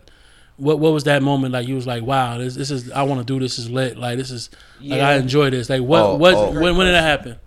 what 0.58 0.80
what 0.80 0.92
was 0.92 1.06
that 1.06 1.24
moment 1.24 1.54
like? 1.54 1.66
You 1.70 1.76
was 1.76 1.88
like, 1.88 2.04
wow, 2.04 2.38
this 2.38 2.56
this 2.56 2.70
is 2.70 2.92
I 2.92 3.04
want 3.04 3.26
to 3.26 3.34
do 3.34 3.40
this 3.40 3.58
is 3.58 3.70
lit. 3.70 3.98
Like 3.98 4.18
this 4.18 4.30
is 4.32 4.50
like 4.84 5.00
I 5.02 5.16
enjoy 5.16 5.50
this. 5.52 5.70
Like 5.70 5.82
what 5.84 6.02
Oh, 6.02 6.16
what 6.16 6.34
oh. 6.34 6.52
when 6.60 6.76
when 6.76 6.86
did 6.88 6.96
that 6.96 7.04
happen? 7.04 7.38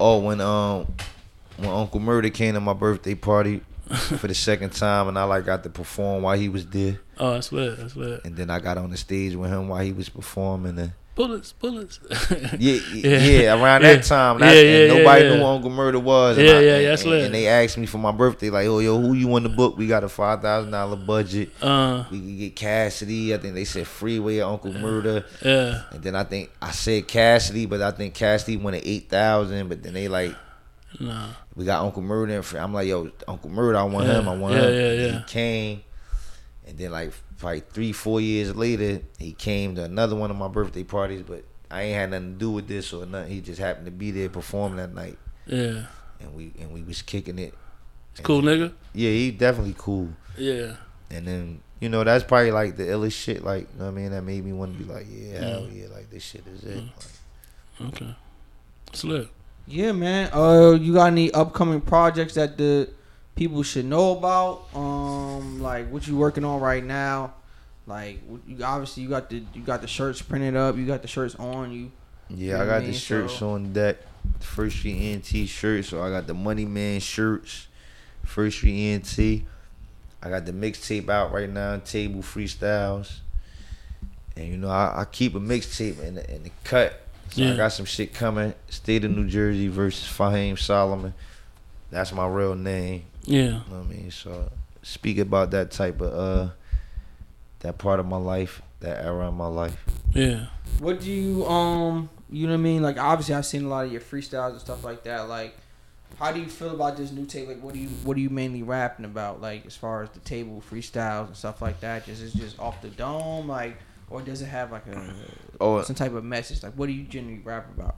Oh, 0.00 0.18
when 0.18 0.40
um 0.40 0.86
when 1.58 1.70
Uncle 1.70 2.00
Murder 2.00 2.30
came 2.30 2.54
to 2.54 2.60
my 2.60 2.72
birthday 2.72 3.14
party 3.14 3.60
for 3.96 4.26
the 4.28 4.34
second 4.34 4.70
time, 4.72 5.08
and 5.08 5.18
I 5.18 5.24
like 5.24 5.44
got 5.44 5.62
to 5.64 5.70
perform 5.70 6.22
while 6.22 6.38
he 6.38 6.48
was 6.48 6.66
there, 6.66 7.00
Oh, 7.18 7.32
that's 7.34 7.52
lit. 7.52 7.78
That's 7.78 7.96
lit. 7.96 8.24
and 8.24 8.36
then 8.36 8.50
I 8.50 8.58
got 8.60 8.78
on 8.78 8.90
the 8.90 8.96
stage 8.96 9.34
with 9.34 9.50
him 9.50 9.68
while 9.68 9.82
he 9.84 9.92
was 9.92 10.08
performing. 10.08 10.78
And 10.78 10.92
Bullets, 11.16 11.52
bullets. 11.52 11.98
yeah, 12.58 12.78
Yeah. 12.94 13.18
yeah, 13.18 13.60
around 13.62 13.82
Yeah. 13.82 13.94
that 13.96 14.04
time, 14.04 14.38
Yeah, 14.38 14.52
yeah, 14.52 14.86
nobody 14.86 15.24
yeah, 15.24 15.30
knew 15.34 15.38
who 15.40 15.44
Uncle 15.44 15.68
Murder 15.70 15.98
was. 15.98 16.38
and 16.38 16.46
Yeah, 16.46 16.52
I- 16.54 16.60
yeah, 16.60 16.76
and, 16.76 16.86
that's 16.86 17.02
and, 17.02 17.10
lit. 17.10 17.24
and 17.26 17.34
they 17.34 17.46
asked 17.46 17.76
me 17.76 17.84
for 17.86 17.98
my 17.98 18.12
birthday, 18.12 18.48
like, 18.48 18.66
oh, 18.68 18.78
yo, 18.78 18.98
who 18.98 19.12
you 19.12 19.36
in 19.36 19.42
the 19.42 19.48
book? 19.50 19.76
We 19.76 19.86
got 19.86 20.02
a 20.04 20.08
five 20.08 20.40
thousand 20.40 20.70
dollar 20.70 20.96
budget. 20.96 21.50
Uh, 21.60 22.04
We 22.10 22.20
could 22.20 22.38
get 22.38 22.56
Cassidy. 22.56 23.34
I 23.34 23.38
think 23.38 23.54
they 23.54 23.64
said 23.64 23.86
Freeway 23.86 24.38
or 24.38 24.50
Uncle 24.52 24.72
Murder. 24.72 25.24
yeah. 25.44 25.82
And 25.90 26.02
then 26.02 26.14
I 26.14 26.24
think 26.24 26.52
I 26.62 26.70
said 26.70 27.06
Cassidy, 27.06 27.66
but 27.66 27.82
I 27.82 27.90
think 27.90 28.14
Cassidy 28.14 28.56
went 28.56 28.64
wanted 28.64 28.82
eight 28.86 29.10
thousand. 29.10 29.68
But 29.68 29.82
then 29.82 29.92
they 29.94 30.08
like 30.08 30.34
Nah. 30.98 31.28
we 31.54 31.64
got 31.64 31.84
Uncle 31.84 32.02
Murder. 32.02 32.34
And 32.36 32.44
Fre- 32.44 32.58
I'm 32.58 32.74
like, 32.74 32.88
yo, 32.88 33.10
Uncle 33.28 33.50
Murder, 33.50 33.78
I 33.78 33.84
want 33.84 34.06
Yeah, 34.06 34.18
him. 34.20 34.28
I 34.28 34.36
want 34.36 34.54
yeah, 34.54 34.62
him. 34.62 34.74
yeah, 34.74 34.92
yeah. 35.06 35.18
He 35.18 35.24
came, 35.24 35.82
and 36.66 36.76
then 36.78 36.90
like 36.90 37.12
like 37.42 37.70
three, 37.72 37.92
four 37.92 38.20
years 38.20 38.54
later, 38.56 39.00
he 39.18 39.32
came 39.32 39.74
to 39.76 39.84
another 39.84 40.16
one 40.16 40.30
of 40.30 40.36
my 40.36 40.48
birthday 40.48 40.84
parties. 40.84 41.22
But 41.22 41.44
I 41.70 41.82
ain't 41.82 41.96
had 41.96 42.10
nothing 42.10 42.32
to 42.34 42.38
do 42.38 42.50
with 42.50 42.66
this 42.68 42.92
or 42.92 43.06
nothing. 43.06 43.30
He 43.32 43.40
just 43.40 43.60
happened 43.60 43.84
to 43.86 43.92
be 43.92 44.10
there 44.10 44.28
performing 44.28 44.78
that 44.78 44.92
night, 44.94 45.18
Yeah. 45.46 45.86
and 46.20 46.34
we 46.34 46.52
and 46.58 46.72
we 46.72 46.82
was 46.82 47.02
kicking 47.02 47.38
it. 47.38 47.54
It's 48.12 48.20
cool 48.22 48.42
nigga. 48.42 48.72
Yeah, 48.92 49.10
he 49.10 49.30
definitely 49.30 49.76
cool. 49.78 50.08
Yeah. 50.36 50.74
And 51.12 51.26
then 51.26 51.60
you 51.80 51.88
know 51.88 52.02
that's 52.04 52.24
probably 52.24 52.50
like 52.50 52.76
the 52.76 52.82
illest 52.84 53.12
shit. 53.12 53.44
Like 53.44 53.68
you 53.72 53.78
know 53.78 53.84
what 53.86 53.92
I 53.92 53.94
mean, 53.94 54.10
that 54.10 54.22
made 54.22 54.44
me 54.44 54.52
want 54.52 54.76
to 54.76 54.84
be 54.84 54.92
like, 54.92 55.06
yeah, 55.08 55.38
hell 55.40 55.68
yeah, 55.72 55.86
like 55.94 56.10
this 56.10 56.24
shit 56.24 56.44
is 56.48 56.64
it. 56.64 56.78
Mm. 56.78 56.90
Like, 57.78 57.88
Okay. 57.94 58.14
It's 58.88 59.04
lit. 59.04 59.28
Yeah, 59.66 59.92
man. 59.92 60.30
Uh, 60.32 60.72
you 60.72 60.94
got 60.94 61.06
any 61.06 61.30
upcoming 61.32 61.80
projects 61.80 62.34
that 62.34 62.56
the 62.58 62.88
people 63.36 63.62
should 63.62 63.84
know 63.84 64.16
about? 64.16 64.66
Um, 64.74 65.60
like 65.60 65.88
what 65.90 66.06
you 66.06 66.16
working 66.16 66.44
on 66.44 66.60
right 66.60 66.84
now? 66.84 67.34
Like 67.86 68.20
you 68.46 68.62
obviously 68.64 69.02
you 69.04 69.08
got 69.08 69.30
the 69.30 69.42
you 69.54 69.62
got 69.62 69.80
the 69.80 69.86
shirts 69.88 70.22
printed 70.22 70.56
up. 70.56 70.76
You 70.76 70.86
got 70.86 71.02
the 71.02 71.08
shirts 71.08 71.34
on 71.36 71.72
you. 71.72 71.90
Yeah, 72.28 72.58
know 72.58 72.62
I 72.62 72.66
got 72.66 72.78
the 72.80 72.84
mean? 72.88 72.94
shirts 72.94 73.38
So- 73.38 73.50
on 73.50 73.72
deck. 73.72 73.96
First 74.40 74.76
Street 74.76 75.00
ENT 75.00 75.48
shirts. 75.48 75.88
So 75.88 76.02
I 76.02 76.10
got 76.10 76.26
the 76.26 76.34
Money 76.34 76.66
Man 76.66 77.00
shirts. 77.00 77.68
First 78.24 78.58
Street 78.58 78.92
ENT. 78.92 79.42
I 80.22 80.28
got 80.28 80.44
the 80.44 80.52
mixtape 80.52 81.08
out 81.08 81.32
right 81.32 81.48
now. 81.48 81.78
Table 81.78 82.20
freestyles. 82.20 83.20
And 84.36 84.46
you 84.48 84.56
know 84.58 84.68
I, 84.68 85.00
I 85.00 85.04
keep 85.10 85.34
a 85.34 85.40
mixtape 85.40 86.00
in 86.02 86.16
the, 86.16 86.34
in 86.34 86.42
the 86.44 86.50
cut. 86.64 87.00
So 87.30 87.42
Yeah. 87.42 87.52
I 87.52 87.56
got 87.56 87.72
some 87.72 87.86
shit 87.86 88.12
coming. 88.14 88.54
State 88.68 89.04
of 89.04 89.10
New 89.12 89.26
Jersey 89.26 89.68
versus 89.68 90.06
Fahim 90.08 90.58
Solomon. 90.58 91.14
That's 91.90 92.12
my 92.12 92.26
real 92.26 92.54
name. 92.54 93.04
Yeah. 93.24 93.40
You 93.42 93.50
know 93.50 93.62
what 93.68 93.86
I 93.86 93.88
mean? 93.88 94.10
So 94.10 94.50
speak 94.82 95.18
about 95.18 95.50
that 95.52 95.70
type 95.70 96.00
of 96.00 96.12
uh 96.12 96.50
that 97.60 97.78
part 97.78 98.00
of 98.00 98.06
my 98.06 98.16
life, 98.16 98.62
that 98.80 99.04
era 99.04 99.28
of 99.28 99.34
my 99.34 99.46
life. 99.46 99.76
Yeah. 100.12 100.46
What 100.78 101.00
do 101.00 101.10
you 101.10 101.46
um 101.46 102.08
you 102.30 102.46
know 102.46 102.52
what 102.54 102.60
I 102.60 102.62
mean? 102.62 102.82
Like 102.82 102.98
obviously 102.98 103.34
I've 103.34 103.46
seen 103.46 103.64
a 103.64 103.68
lot 103.68 103.86
of 103.86 103.92
your 103.92 104.00
freestyles 104.00 104.52
and 104.52 104.60
stuff 104.60 104.84
like 104.84 105.04
that. 105.04 105.28
Like 105.28 105.56
how 106.18 106.32
do 106.32 106.40
you 106.40 106.46
feel 106.46 106.70
about 106.70 106.96
this 106.96 107.12
new 107.12 107.26
tape? 107.26 107.48
Like 107.48 107.62
what 107.62 107.74
do 107.74 107.80
you 107.80 107.88
what 108.04 108.16
are 108.16 108.20
you 108.20 108.30
mainly 108.30 108.62
rapping 108.62 109.04
about? 109.04 109.40
Like 109.40 109.66
as 109.66 109.76
far 109.76 110.02
as 110.02 110.10
the 110.10 110.20
table 110.20 110.62
freestyles 110.70 111.26
and 111.28 111.36
stuff 111.36 111.62
like 111.62 111.80
that? 111.80 112.06
Just 112.06 112.22
is 112.22 112.32
just 112.32 112.58
off 112.58 112.80
the 112.82 112.88
dome, 112.88 113.48
like 113.48 113.76
or 114.10 114.20
does 114.22 114.42
it 114.42 114.46
have 114.46 114.70
like 114.72 114.86
a 114.88 115.14
Oh, 115.60 115.76
uh, 115.76 115.82
some 115.82 115.96
type 115.96 116.12
of 116.14 116.24
message? 116.24 116.62
Like 116.62 116.74
what 116.74 116.86
do 116.86 116.92
you 116.92 117.04
generally 117.04 117.38
rap 117.38 117.66
about? 117.76 117.96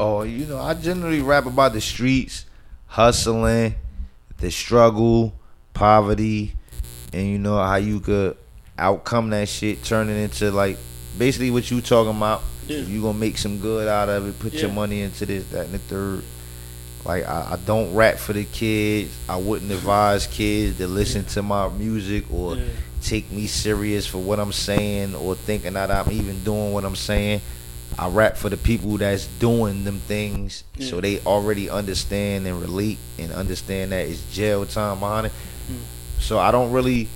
Oh, 0.00 0.22
you 0.22 0.46
know, 0.46 0.58
I 0.58 0.74
generally 0.74 1.20
rap 1.22 1.46
about 1.46 1.72
the 1.72 1.80
streets, 1.80 2.44
hustling, 2.86 3.74
the 4.38 4.50
struggle, 4.50 5.34
poverty, 5.74 6.54
and 7.12 7.26
you 7.28 7.38
know 7.38 7.56
how 7.62 7.76
you 7.76 8.00
could 8.00 8.36
outcome 8.78 9.30
that 9.30 9.48
shit, 9.48 9.82
turn 9.84 10.08
it 10.08 10.16
into 10.16 10.50
like 10.50 10.76
basically 11.18 11.50
what 11.50 11.70
you 11.70 11.80
talking 11.80 12.16
about. 12.16 12.42
Yeah. 12.66 12.78
You 12.78 13.00
gonna 13.02 13.16
make 13.18 13.38
some 13.38 13.58
good 13.58 13.86
out 13.88 14.08
of 14.08 14.26
it, 14.28 14.38
put 14.40 14.54
your 14.54 14.72
money 14.72 15.02
into 15.02 15.24
this, 15.24 15.48
that, 15.50 15.66
and 15.66 15.74
the 15.74 15.78
third. 15.78 16.24
Like 17.04 17.24
I, 17.24 17.52
I 17.52 17.56
don't 17.64 17.94
rap 17.94 18.16
for 18.16 18.32
the 18.32 18.44
kids. 18.44 19.16
I 19.28 19.36
wouldn't 19.36 19.70
advise 19.70 20.26
kids 20.26 20.78
to 20.78 20.88
listen 20.88 21.24
to 21.26 21.42
my 21.42 21.68
music 21.68 22.24
or 22.32 22.56
Yeah. 22.56 22.64
Take 23.06 23.30
me 23.30 23.46
serious 23.46 24.06
for 24.06 24.18
what 24.18 24.40
I'm 24.40 24.52
saying 24.52 25.14
or 25.14 25.34
thinking 25.34 25.74
that 25.74 25.90
I'm 25.90 26.10
even 26.10 26.42
doing 26.44 26.72
what 26.72 26.84
I'm 26.84 26.96
saying. 26.96 27.40
I 27.98 28.08
rap 28.08 28.36
for 28.36 28.50
the 28.50 28.56
people 28.56 28.98
that's 28.98 29.26
doing 29.26 29.84
them 29.84 30.00
things 30.00 30.64
so 30.80 31.00
they 31.00 31.20
already 31.20 31.70
understand 31.70 32.46
and 32.46 32.60
relate 32.60 32.98
and 33.18 33.32
understand 33.32 33.92
that 33.92 34.06
it's 34.06 34.22
jail 34.34 34.66
time 34.66 34.98
behind 34.98 35.28
it. 35.28 35.32
Mm. 35.70 35.78
So 36.20 36.38
I 36.38 36.50
don't 36.50 36.72
really 36.72 37.08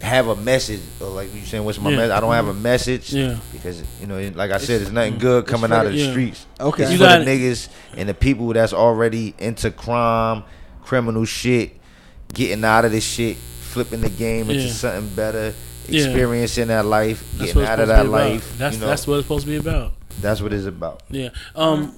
have 0.00 0.28
a 0.28 0.36
message 0.36 0.80
or 1.00 1.08
like 1.08 1.34
you 1.34 1.40
saying 1.42 1.64
what's 1.64 1.78
my 1.78 1.90
Yeah. 1.90 1.96
message? 1.96 2.12
I 2.12 2.20
don't 2.20 2.32
have 2.32 2.48
a 2.48 2.52
mm-hmm. 2.52 2.62
message 2.62 3.12
Yeah. 3.12 3.36
because 3.52 3.82
you 4.00 4.06
know 4.06 4.16
like 4.34 4.50
I 4.50 4.58
said 4.58 4.62
It's- 4.62 4.78
there's 4.80 4.92
nothing 4.92 5.12
mm-hmm. 5.14 5.20
good 5.22 5.42
it's 5.44 5.50
coming 5.50 5.72
out 5.72 5.86
of 5.86 5.92
the 5.92 5.98
yeah. 5.98 6.10
streets. 6.10 6.46
Okay. 6.60 6.82
It's 6.82 6.92
You 6.92 6.98
for 6.98 7.04
got- 7.04 7.24
the 7.24 7.30
niggas 7.30 7.68
and 7.96 8.08
the 8.08 8.14
people 8.14 8.52
that's 8.52 8.72
already 8.72 9.34
into 9.38 9.70
crime, 9.70 10.44
criminal 10.84 11.24
shit, 11.24 11.76
getting 12.32 12.64
out 12.64 12.84
of 12.84 12.92
this 12.92 13.04
shit, 13.04 13.38
flipping 13.68 14.00
the 14.00 14.10
game 14.10 14.50
into 14.50 14.64
Yeah. 14.64 14.72
something 14.72 15.08
better. 15.14 15.54
Yeah. 15.90 16.04
experiencing 16.04 16.68
that 16.68 16.84
life, 16.84 17.24
That's 17.38 17.54
getting 17.54 17.66
out 17.66 17.80
of 17.80 17.88
that 17.88 18.02
be 18.02 18.08
about. 18.08 18.30
life. 18.30 18.58
That's 18.58 18.74
you 18.76 18.80
know, 18.82 18.88
that's 18.88 19.06
what 19.06 19.14
it's 19.14 19.24
supposed 19.24 19.46
to 19.46 19.50
be 19.50 19.56
about. 19.56 19.92
that's 20.20 20.42
what 20.42 20.52
it's 20.52 20.66
about. 20.66 21.02
Yeah. 21.08 21.30
Um. 21.56 21.88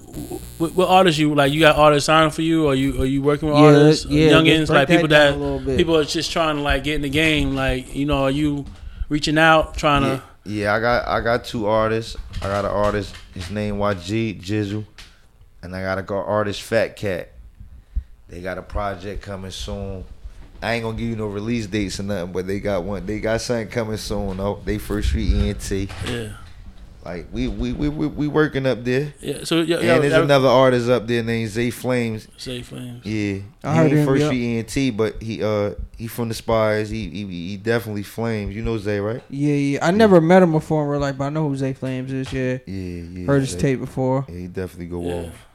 What, 0.58 0.74
what 0.76 0.88
artists 0.88 1.18
you 1.18 1.34
like? 1.34 1.52
You 1.52 1.58
got 1.58 1.74
artists 1.74 2.06
signing 2.06 2.30
for 2.30 2.42
you, 2.42 2.66
or 2.68 2.74
you 2.76 3.02
are 3.02 3.04
you 3.04 3.20
working 3.20 3.48
with 3.48 3.58
Yeah, 3.58 3.64
artists, 3.64 4.06
yeah, 4.06 4.30
youngins, 4.30 4.68
like 4.68 4.86
people 4.86 5.08
that 5.08 5.18
that, 5.18 5.30
down 5.32 5.38
a 5.40 5.42
little 5.42 5.58
bit. 5.58 5.76
people 5.76 5.96
are 5.96 6.04
just 6.04 6.30
trying 6.30 6.54
to 6.56 6.62
like 6.62 6.84
get 6.84 6.94
in 6.96 7.02
the 7.02 7.08
game. 7.08 7.56
Like 7.56 7.92
you 7.92 8.06
know, 8.06 8.22
are 8.24 8.30
you 8.30 8.64
reaching 9.08 9.38
out, 9.38 9.76
trying 9.76 10.04
Yeah, 10.04 10.16
to? 10.16 10.22
yeah, 10.44 10.74
I 10.74 10.78
got 10.80 11.08
I 11.08 11.20
got 11.20 11.44
two 11.44 11.66
artists. 11.66 12.16
I 12.42 12.46
got 12.46 12.64
an 12.64 12.70
artist. 12.70 13.12
His 13.34 13.50
name 13.50 13.78
YG 13.78 14.40
Jizzle, 14.40 14.84
and 15.64 15.74
I 15.74 15.82
got 15.82 15.98
a 15.98 16.02
go- 16.02 16.22
artist 16.24 16.62
Fat 16.62 16.94
Cat. 16.94 17.30
They 18.28 18.40
got 18.40 18.56
a 18.56 18.62
project 18.62 19.20
coming 19.22 19.50
soon. 19.50 20.04
I 20.62 20.74
ain't 20.74 20.84
gonna 20.84 20.96
give 20.96 21.08
you 21.08 21.16
no 21.16 21.26
release 21.26 21.66
dates 21.66 22.00
or 22.00 22.02
nothing, 22.04 22.32
but 22.32 22.46
they 22.46 22.60
got 22.60 22.84
one. 22.84 23.06
They 23.06 23.18
got 23.20 23.40
something 23.40 23.68
coming 23.68 23.96
soon. 23.96 24.36
though. 24.36 24.60
they 24.64 24.78
first 24.78 25.08
street 25.08 25.32
ENT. 25.32 25.90
Yeah. 26.06 26.32
Like 27.02 27.28
we 27.32 27.48
we 27.48 27.72
we 27.72 27.88
we, 27.88 28.06
we 28.06 28.28
working 28.28 28.66
up 28.66 28.84
there. 28.84 29.14
Yeah. 29.20 29.44
So 29.44 29.62
yeah, 29.62 29.76
and 29.78 30.04
there's 30.04 30.12
another 30.12 30.48
artist 30.48 30.90
up 30.90 31.06
there 31.06 31.22
named 31.22 31.48
Zay 31.48 31.70
Flames. 31.70 32.28
Zay 32.38 32.60
Flames. 32.60 33.06
Yeah, 33.06 33.38
I 33.64 33.72
he 33.72 33.78
heard 33.78 33.84
ain't 33.86 33.92
him, 34.00 34.06
first 34.06 34.20
yeah. 34.20 34.26
street 34.26 34.80
ENT, 34.90 34.96
but 34.98 35.22
he 35.22 35.42
uh 35.42 35.70
he 35.96 36.08
from 36.08 36.28
the 36.28 36.34
Spires. 36.34 36.90
He 36.90 37.08
he, 37.08 37.24
he 37.26 37.56
definitely 37.56 38.02
flames. 38.02 38.54
You 38.54 38.60
know 38.60 38.76
Zay, 38.76 39.00
right? 39.00 39.22
Yeah, 39.30 39.54
yeah. 39.54 39.86
I 39.86 39.92
never 39.92 40.20
met 40.20 40.42
him 40.42 40.52
before 40.52 40.82
in 40.82 40.90
real 40.90 41.00
life, 41.00 41.16
but 41.16 41.24
I 41.24 41.30
know 41.30 41.48
who 41.48 41.56
Zay 41.56 41.72
Flames 41.72 42.12
is. 42.12 42.30
Yeah, 42.34 42.58
Yeah, 42.66 42.74
yeah. 43.02 43.26
heard 43.26 43.40
his 43.40 43.54
tape 43.56 43.80
before. 43.80 44.26
Yeah, 44.28 44.34
he 44.36 44.46
definitely 44.48 44.86
go 44.86 45.02
Yeah. 45.02 45.28
off. 45.28 45.46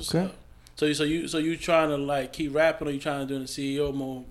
Okay. 0.00 0.24
up. 0.26 0.34
So 0.74 0.86
you 0.86 0.94
so 0.94 1.04
you 1.04 1.28
so 1.28 1.38
you 1.38 1.56
trying 1.56 1.90
to 1.90 1.96
like 1.96 2.32
keep 2.32 2.52
rapping, 2.56 2.88
or 2.88 2.90
you 2.90 2.98
trying 2.98 3.28
to 3.28 3.32
do 3.34 3.38
the 3.38 3.44
CEO 3.46 3.94
mode? 3.94 4.24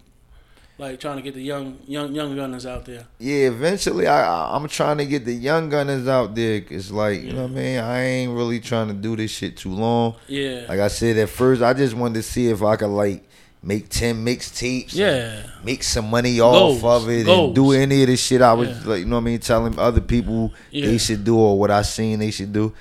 Like 0.82 1.00
trying 1.00 1.18
to 1.18 1.22
get 1.22 1.36
the 1.36 1.42
young 1.44 1.78
young 1.86 2.14
young 2.16 2.36
gunners 2.36 2.66
out 2.66 2.86
there. 2.86 3.06
Yeah, 3.20 3.50
eventually 3.50 4.08
I, 4.08 4.56
I'm 4.56 4.68
trying 4.68 4.98
to 4.98 5.06
get 5.06 5.26
the 5.26 5.34
young 5.34 5.70
gunners 5.70 6.08
out 6.08 6.34
there. 6.34 6.64
It's 6.70 6.90
like 6.90 7.22
you 7.22 7.34
know 7.34 7.44
what 7.44 7.52
I 7.52 7.54
mean. 7.54 7.78
I 7.80 8.02
ain't 8.02 8.32
really 8.36 8.60
trying 8.60 8.88
to 8.88 8.96
do 8.96 9.16
this 9.16 9.30
shit 9.30 9.58
too 9.58 9.70
long. 9.72 10.16
Yeah. 10.28 10.66
Like 10.68 10.80
I 10.80 10.88
said 10.88 11.18
at 11.18 11.30
first, 11.30 11.62
I 11.62 11.74
just 11.74 11.94
wanted 11.94 12.16
to 12.16 12.24
see 12.24 12.48
if 12.50 12.64
I 12.64 12.78
could 12.78 12.88
like 12.90 13.30
make 13.62 13.90
ten 13.90 14.26
mixtapes. 14.26 14.96
yeah. 14.96 15.44
Make 15.64 15.84
some 15.84 16.10
money 16.10 16.40
off 16.42 16.82
Goals. 16.82 17.04
of 17.04 17.10
it 17.12 17.28
and 17.28 17.54
do 17.54 17.74
any 17.74 18.02
of 18.02 18.08
this 18.08 18.20
shit 18.26 18.42
I 18.42 18.54
was 18.54 18.70
Yeah. 18.70 18.90
like, 18.90 19.00
you 19.02 19.06
know 19.06 19.18
what 19.18 19.22
I 19.22 19.26
mean, 19.26 19.40
telling 19.40 19.78
other 19.78 20.02
people 20.02 20.52
Yeah. 20.72 20.88
they 20.88 20.98
should 20.98 21.24
do 21.24 21.38
or 21.38 21.60
what 21.60 21.70
I 21.70 21.84
seen 21.84 22.18
they 22.18 22.32
should 22.32 22.54
do. 22.54 22.74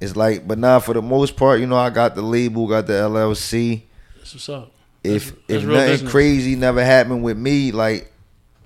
It's 0.00 0.14
like, 0.14 0.46
but 0.46 0.58
now 0.58 0.78
for 0.78 0.94
the 0.94 1.02
most 1.02 1.34
part, 1.34 1.58
you 1.58 1.66
know, 1.66 1.76
I 1.76 1.90
got 1.90 2.14
the 2.14 2.22
label, 2.22 2.68
got 2.68 2.86
the 2.86 2.92
LLC. 2.92 3.82
That's 4.16 4.32
what's 4.34 4.48
up. 4.48 4.70
If 5.06 5.24
That's- 5.26 5.42
that's 5.48 5.62
if 5.62 5.68
nothing 5.68 5.90
business. 5.92 6.10
crazy 6.10 6.56
never 6.56 6.84
happened 6.84 7.22
with 7.22 7.36
me, 7.38 7.72
like 7.72 8.12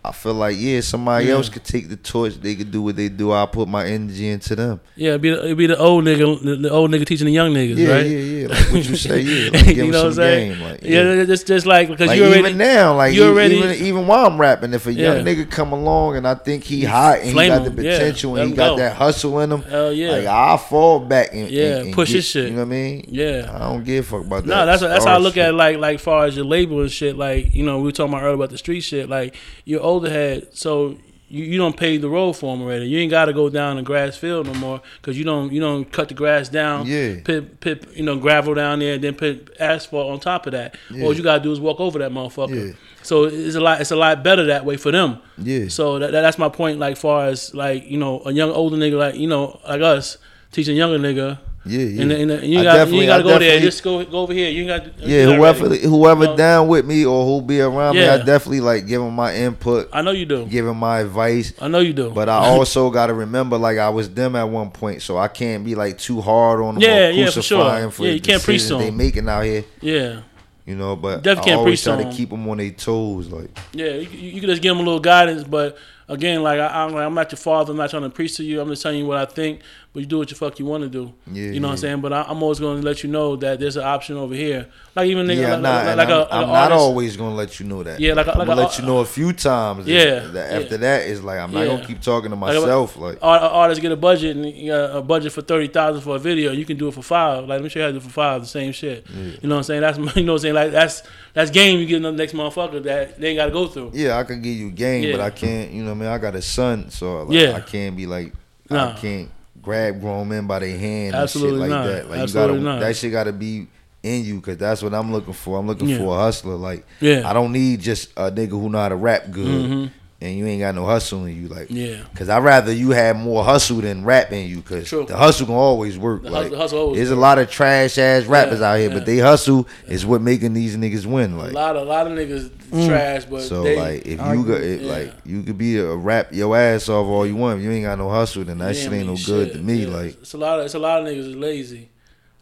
I 0.03 0.13
feel 0.13 0.33
like 0.33 0.57
yeah, 0.59 0.81
somebody 0.81 1.27
Yeah. 1.27 1.35
else 1.35 1.51
could 1.51 1.63
take 1.65 1.91
the 1.91 1.97
torch. 1.97 2.35
They 2.41 2.55
could 2.55 2.71
do 2.71 2.81
what 2.81 2.97
they 2.97 3.11
do. 3.11 3.33
I 3.33 3.45
put 3.45 3.69
my 3.69 3.85
energy 3.85 4.29
into 4.31 4.57
them. 4.57 4.81
Yeah, 4.97 5.11
it'd 5.11 5.21
be 5.21 5.29
it'd 5.29 5.59
be 5.59 5.67
the 5.67 5.79
old 5.79 6.05
nigga, 6.05 6.43
the, 6.43 6.57
the 6.57 6.71
old 6.71 6.91
nigga 6.91 7.05
teaching 7.05 7.27
the 7.27 7.33
young 7.33 7.53
niggas, 7.53 7.77
Yeah, 7.77 7.89
right? 7.93 8.07
yeah, 8.07 8.19
yeah. 8.19 8.49
Like 8.49 8.73
what 8.73 8.89
you 8.89 8.97
say, 8.97 9.21
yeah. 9.21 9.51
Like, 9.51 9.67
give 9.67 9.77
you 9.77 9.93
know 9.93 9.99
what 9.99 10.07
I'm 10.07 10.13
some 10.15 10.23
saying? 10.25 10.53
game. 10.53 10.63
Like, 10.63 10.83
yeah, 10.83 11.13
yeah. 11.15 11.25
just 11.25 11.47
just 11.47 11.67
like 11.67 11.89
because 11.89 12.09
Like 12.09 12.17
you 12.19 12.25
already 12.25 12.41
even 12.41 12.57
now, 12.57 12.97
like 12.97 13.15
you 13.15 13.25
already- 13.25 13.57
even 13.59 13.71
even 13.75 14.07
while 14.07 14.25
I'm 14.27 14.41
rapping, 14.41 14.73
if 14.73 14.87
a 14.87 14.93
young 14.95 15.19
Yeah. 15.19 15.23
nigga 15.35 15.51
come 15.51 15.73
along 15.73 16.17
and 16.17 16.27
I 16.27 16.35
think 16.35 16.65
he 16.65 16.83
hot 16.85 17.19
and 17.19 17.39
he 17.39 17.47
got 17.49 17.65
the 17.65 17.71
potential 17.71 18.37
and 18.37 18.51
he 18.51 18.57
got 18.57 18.71
go. 18.71 18.77
that 18.79 18.97
hustle 18.97 19.39
in 19.41 19.53
him, 19.53 19.61
hell 19.63 19.93
yeah, 19.93 20.13
like 20.13 20.27
I 20.27 20.57
fall 20.57 21.01
back 21.01 21.35
and 21.35 21.51
Yeah, 21.51 21.77
and- 21.77 21.87
and 21.89 21.95
push 21.95 22.09
get- 22.09 22.15
his 22.17 22.25
shit. 22.25 22.45
You 22.47 22.51
know 22.53 22.57
what 22.59 22.63
I 22.63 22.65
mean? 22.69 23.05
yeah. 23.09 23.51
I 23.55 23.59
don't 23.59 23.85
give 23.85 24.07
a 24.07 24.09
fuck 24.17 24.27
about 24.27 24.45
that. 24.45 24.49
No, 24.49 24.65
that's 24.65 24.81
that's 24.81 25.05
how 25.05 25.17
I 25.17 25.19
look 25.19 25.35
shit. 25.35 25.43
at 25.45 25.51
it, 25.51 25.57
like 25.57 25.77
like 25.77 26.01
far 26.01 26.25
as 26.25 26.37
your 26.37 26.47
label 26.47 26.81
and 26.81 26.91
shit. 26.91 27.19
Like 27.19 27.55
you 27.55 27.65
know, 27.65 27.77
we 27.79 27.85
were 27.85 27.93
talking 27.93 28.15
about 28.15 28.23
earlier 28.23 28.35
about 28.37 28.49
the 28.51 28.57
street 28.59 28.81
shit. 28.81 29.11
Like 29.11 29.37
you're 29.67 29.90
older 29.91 30.11
head, 30.11 30.49
so 30.53 30.97
you, 31.29 31.45
you 31.45 31.59
don't 31.59 31.77
pave 31.77 32.01
the 32.03 32.09
road 32.09 32.33
for 32.33 32.55
them 32.57 32.62
already. 32.65 32.87
You 32.87 32.99
ain't 32.99 33.11
got 33.11 33.27
to 33.27 33.33
go 33.33 33.49
down 33.49 33.77
the 33.77 33.83
grass 33.83 34.17
field 34.17 34.47
no 34.47 34.55
more 34.55 34.81
because 35.01 35.17
you 35.19 35.25
don't 35.25 35.53
you 35.53 35.61
don't 35.61 35.85
cut 35.93 36.09
the 36.09 36.15
grass 36.15 36.49
down. 36.49 36.87
Yeah. 36.87 37.17
Put 37.23 37.61
put 37.61 37.97
you 37.97 38.03
know 38.05 38.17
gravel 38.17 38.55
down 38.55 38.79
there, 38.81 38.95
and 38.95 39.05
then 39.05 39.15
put 39.15 39.55
asphalt 39.61 40.11
on 40.12 40.19
top 40.21 40.47
of 40.47 40.53
that. 40.53 40.77
Yeah. 40.91 41.05
All 41.05 41.15
you 41.15 41.23
gotta 41.23 41.43
do 41.43 41.53
is 41.53 41.61
walk 41.61 41.79
over 41.81 41.99
that 42.01 42.11
motherfucker. 42.11 42.69
Yeah. 42.69 42.73
So 43.03 43.25
it's 43.25 43.55
a 43.55 43.61
lot 43.61 43.81
it's 43.81 43.91
a 43.93 43.97
lot 43.97 44.23
better 44.25 44.45
that 44.47 44.65
way 44.65 44.77
for 44.77 44.91
them. 44.91 45.19
Yeah. 45.39 45.69
So 45.69 45.99
that, 46.01 46.11
that- 46.12 46.23
that's 46.23 46.39
my 46.39 46.49
point. 46.49 46.79
Like 46.79 46.97
far 46.97 47.27
as 47.27 47.55
like 47.55 47.85
you 47.87 47.99
know 47.99 48.23
a 48.27 48.33
young 48.33 48.51
older 48.51 48.77
nigga 48.77 48.99
like 48.99 49.15
you 49.17 49.29
know 49.29 49.61
like 49.69 49.81
us 49.83 50.19
teaching 50.53 50.77
younger 50.77 50.99
nigga. 50.99 51.39
Yeah, 51.65 51.81
yeah. 51.81 52.03
And, 52.03 52.12
and, 52.12 52.31
and 52.31 52.45
you 52.47 52.62
got 52.62 52.73
you 52.73 52.78
definitely- 52.78 53.07
got 53.07 53.16
to 53.19 53.23
go 53.23 53.39
there. 53.39 53.61
Just 53.61 53.82
go 53.82 54.03
go 54.07 54.20
over 54.20 54.32
here. 54.32 54.49
You 54.51 54.66
got. 54.66 54.99
Yeah, 54.99 55.24
whoever 55.24 55.69
whoever 55.74 56.24
No. 56.24 56.37
down 56.37 56.69
with 56.69 56.87
me 56.87 57.05
or 57.05 57.24
who 57.27 57.43
be 57.47 57.61
around 57.61 57.97
me, 57.97 58.09
I 58.09 58.16
definitely 58.16 58.61
like 58.62 58.87
giving 58.87 59.12
my 59.12 59.35
input, 59.37 59.89
I 59.93 60.01
know 60.01 60.12
you 60.12 60.24
do. 60.24 60.47
giving 60.47 60.77
my 60.77 61.01
advice. 61.01 61.53
I 61.61 61.69
know 61.69 61.81
you 61.81 61.93
do. 61.93 62.11
But 62.11 62.31
I 62.31 62.37
also 62.49 62.89
got 62.91 63.09
to 63.09 63.15
remember, 63.15 63.59
like 63.59 63.77
I 63.77 63.91
was 63.91 64.09
them 64.09 64.37
at 64.37 64.45
one 64.45 64.70
point, 64.70 65.03
so 65.03 65.19
I 65.19 65.28
can't 65.28 65.62
be 65.62 65.74
like 65.74 65.99
too 65.99 66.23
hard 66.23 66.62
on 66.62 66.77
them. 66.77 66.82
Yeah, 66.82 67.11
yeah, 67.11 67.28
for 67.31 67.43
sure. 67.43 67.91
for 67.91 68.07
Yeah, 68.07 68.12
you 68.12 68.20
can't 68.23 68.43
preach 68.43 68.66
to 68.69 68.78
they 68.78 68.91
making 68.91 69.28
out 69.28 69.45
here. 69.45 69.65
yeah, 69.82 70.20
You 70.65 70.77
know, 70.77 70.97
but 70.97 71.23
Definitely 71.23 71.41
I 71.43 71.45
can't 71.45 71.59
always 71.59 71.82
preach 71.85 71.95
try 71.95 72.03
to 72.05 72.11
keep 72.16 72.31
them 72.31 72.49
on 72.49 72.57
their 72.57 72.70
toes. 72.70 73.28
Like, 73.28 73.51
yeah. 73.73 73.87
You, 73.97 74.09
you 74.09 74.31
you 74.31 74.41
can 74.41 74.49
just 74.49 74.62
give 74.62 74.70
them 74.74 74.81
a 74.81 74.89
little 74.89 75.01
guidance, 75.01 75.45
but 75.45 75.77
again, 76.11 76.43
like 76.43 76.61
I, 76.61 76.85
I'm, 76.85 76.93
like, 76.93 77.05
I'm 77.07 77.15
not 77.15 77.31
your 77.32 77.39
father. 77.39 77.70
I'm 77.73 77.78
not 77.78 77.91
trying 77.91 78.03
to 78.03 78.11
preach 78.11 78.37
to 78.37 78.45
you. 78.45 78.61
I'm 78.61 78.69
just 78.69 78.82
telling 78.82 78.99
you 78.99 79.07
what 79.07 79.16
I 79.19 79.24
think. 79.24 79.61
But 79.93 80.01
you 80.01 80.07
do 80.07 80.19
what 80.19 80.31
you 80.31 80.37
fuck 80.37 80.57
you 80.61 80.66
want 80.66 80.85
to 80.85 80.89
do. 80.89 81.12
Yeah, 81.32 81.47
you 81.51 81.59
know 81.59 81.66
what 81.66 81.73
I'm 81.73 81.78
saying. 81.78 82.01
But 82.01 82.12
I, 82.12 82.23
I'm 82.28 82.41
always 82.45 82.61
going 82.61 82.81
to 82.81 82.87
let 82.87 83.03
you 83.03 83.11
know 83.11 83.35
that 83.37 83.59
there's 83.59 83.77
an 83.77 83.82
option 83.82 84.16
over 84.16 84.35
here. 84.35 84.69
Like 84.95 85.09
even 85.09 85.27
nigga, 85.27 85.41
yeah, 85.41 85.53
like, 85.55 85.62
nah, 85.62 85.82
like, 85.82 85.97
like 85.97 86.09
I'm, 86.09 86.12
a, 86.20 86.28
I'm 86.31 86.47
not 86.49 86.55
artist. 86.73 86.81
always 86.81 87.16
gonna 87.16 87.35
let 87.35 87.59
you 87.59 87.66
know 87.66 87.82
that. 87.82 87.99
Yeah, 87.99 88.15
like 88.15 88.28
I'm 88.28 88.35
gonna 88.39 88.53
a- 88.53 88.66
let 88.66 88.78
you 88.78 88.85
know 88.87 88.99
a 88.99 89.05
few 89.05 89.32
times. 89.32 89.89
Yeah, 89.89 90.20
That 90.20 90.53
yeah. 90.53 90.59
after 90.59 90.77
that 90.78 91.07
is 91.07 91.24
like 91.24 91.39
I'm 91.41 91.51
not 91.53 91.65
gonna 91.66 91.85
keep 91.85 92.01
talking 92.01 92.31
to 92.31 92.37
myself. 92.37 92.97
Like, 92.97 93.19
Art, 93.23 93.43
artists 93.43 93.82
get 93.82 93.91
a 93.91 93.97
budget 93.97 94.37
and 94.37 94.47
you 94.47 94.70
got 94.73 94.97
a 94.97 95.03
budget 95.03 95.32
for 95.32 95.43
thirty 95.43 95.66
thousand 95.69 96.03
for 96.03 96.15
a 96.16 96.19
video. 96.20 96.53
You 96.53 96.65
can 96.65 96.77
do 96.77 96.87
it 96.89 96.95
for 96.95 97.03
five. 97.03 97.41
Like 97.43 97.49
let 97.59 97.62
me 97.62 97.69
show 97.69 97.81
you 97.81 97.85
how 97.87 97.89
to 97.89 97.93
do 97.95 97.99
it 97.99 98.03
for 98.05 98.11
five. 98.11 98.43
The 98.43 98.47
same 98.49 98.70
shit. 98.73 99.07
You 99.11 99.49
know 99.49 99.57
what 99.57 99.59
I'm 99.59 99.62
saying? 99.65 99.81
That's 99.81 99.99
you 100.16 100.24
know 100.24 100.32
what 100.35 100.39
I'm 100.39 100.43
saying. 100.43 100.55
Like 100.55 100.70
that's 100.73 101.03
that's 101.35 101.51
game. 101.51 101.78
You 101.81 101.87
get 101.87 102.03
the 102.03 102.11
next 102.12 102.32
motherfucker 102.32 102.82
that 102.85 103.20
they 103.20 103.28
ain't 103.28 103.39
got 103.39 103.47
to 103.47 103.53
go 103.53 103.66
through. 103.69 103.91
yeah, 103.95 104.19
I 104.19 104.24
can 104.24 104.41
give 104.43 104.57
you 104.57 104.70
game, 104.70 105.11
but 105.12 105.20
I 105.20 105.31
can't. 105.31 105.70
You 105.73 105.85
know, 105.85 105.95
mean, 106.01 106.09
I 106.09 106.19
got 106.19 106.35
a 106.35 106.43
son, 106.43 106.91
so 106.91 107.23
like, 107.25 107.39
Yeah. 107.39 107.53
I 107.57 107.61
can't 107.61 107.97
be 107.97 108.07
like, 108.07 108.33
Nah. 108.69 108.91
I 108.91 108.93
can't 108.95 109.29
grab 109.63 110.01
grown 110.01 110.29
men 110.29 110.47
by 110.47 110.59
their 110.61 110.79
hand 110.79 111.15
Absolutely 111.15 111.63
and 111.63 111.63
shit 111.65 111.71
like 111.71 111.71
not. 111.71 111.87
that. 111.87 112.11
Like 112.11 112.19
Absolutely 112.21 112.59
you 112.59 112.65
gotta, 112.65 112.75
not. 112.77 112.81
that 112.81 112.97
shit 112.97 113.13
gotta 113.13 113.33
be 113.33 113.67
in 114.03 114.25
you, 114.25 114.41
cause 114.41 114.57
that's 114.57 114.83
what 114.83 114.95
I'm 114.95 115.13
looking 115.13 115.35
for. 115.35 115.59
I'm 115.59 115.67
looking 115.67 115.89
Yeah. 115.91 115.99
for 115.99 116.17
a 116.17 116.21
hustler. 116.21 116.55
Like, 116.55 116.87
Yeah. 117.01 117.29
I 117.29 117.33
don't 117.35 117.53
need 117.53 117.81
just 117.81 118.11
a 118.17 118.31
nigga 118.31 118.51
who 118.51 118.71
know 118.71 118.79
how 118.79 118.89
to 118.89 118.97
rap 118.97 119.31
good, 119.31 119.71
Mhm. 119.71 119.91
And 120.23 120.37
you 120.37 120.47
ain't 120.47 120.61
got 120.61 120.75
no 120.75 120.85
hustle 120.85 121.25
in 121.25 121.41
you. 121.43 121.49
Like, 121.49 121.69
Yeah. 121.71 122.03
Cause 122.15 122.29
I 122.29 122.39
rather 122.41 122.73
you 122.73 122.91
have 122.91 123.17
more 123.17 123.43
hustle 123.43 123.79
than 123.79 124.05
rap 124.05 124.33
in 124.33 124.49
you, 124.49 124.61
cause 124.63 124.91
the 124.91 125.17
hustle 125.17 125.47
can 125.47 125.55
always 125.55 125.99
work. 125.99 126.23
The 126.23 126.31
like, 126.31 126.43
hustle- 126.45 126.59
hustle 126.59 126.79
always 126.81 126.99
there's 126.99 127.11
a 127.11 127.17
lot 127.17 127.39
of 127.39 127.51
trash 127.51 127.97
ass 127.99 128.25
rappers 128.27 128.61
Yeah, 128.61 128.71
out 128.73 128.79
here, 128.79 128.89
yeah. 128.89 128.95
but 128.95 129.07
they 129.07 129.19
hustle 129.19 129.67
is 129.89 130.05
what 130.05 130.21
making 130.21 130.53
these 130.53 130.77
niggas 130.77 131.07
win. 131.07 131.39
Like 131.39 131.53
A 131.53 131.55
Like, 131.55 131.55
lot 131.55 131.77
a 131.77 131.83
lot 131.83 132.07
of 132.07 132.13
niggas 132.13 132.51
Mm. 132.71 132.87
trash, 132.87 133.25
but 133.25 133.43
so 133.43 133.63
they, 133.65 133.77
like 133.77 134.07
if 134.07 134.21
I 134.21 134.35
you 134.35 134.45
go, 134.45 134.53
it, 134.55 134.81
Yeah. 134.83 134.93
like 134.93 135.13
you 135.25 135.43
could 135.43 135.59
be 135.59 135.79
a 135.79 135.93
rap 135.95 136.29
your 136.33 136.57
ass 136.57 136.89
off 136.89 137.07
all 137.07 137.27
you 137.27 137.35
want. 137.35 137.59
If 137.59 137.65
you 137.65 137.71
ain't 137.73 137.85
got 137.85 137.99
no 137.99 138.09
hustle, 138.11 138.45
then 138.45 138.59
that 138.59 138.77
Yeah, 138.77 138.83
shit 138.83 138.93
ain't 138.93 139.07
no 139.07 139.15
mean, 139.15 139.25
good 139.25 139.53
to 139.55 139.59
me. 139.59 139.85
yeah. 139.87 139.89
Like, 139.97 140.07
it's 140.23 140.35
a 140.35 140.39
lot 140.39 140.61
of 140.61 140.67
it's 140.67 140.75
a 140.75 140.79
lot 140.79 141.01
of 141.01 141.09
niggas 141.09 141.39
lazy. 141.41 141.89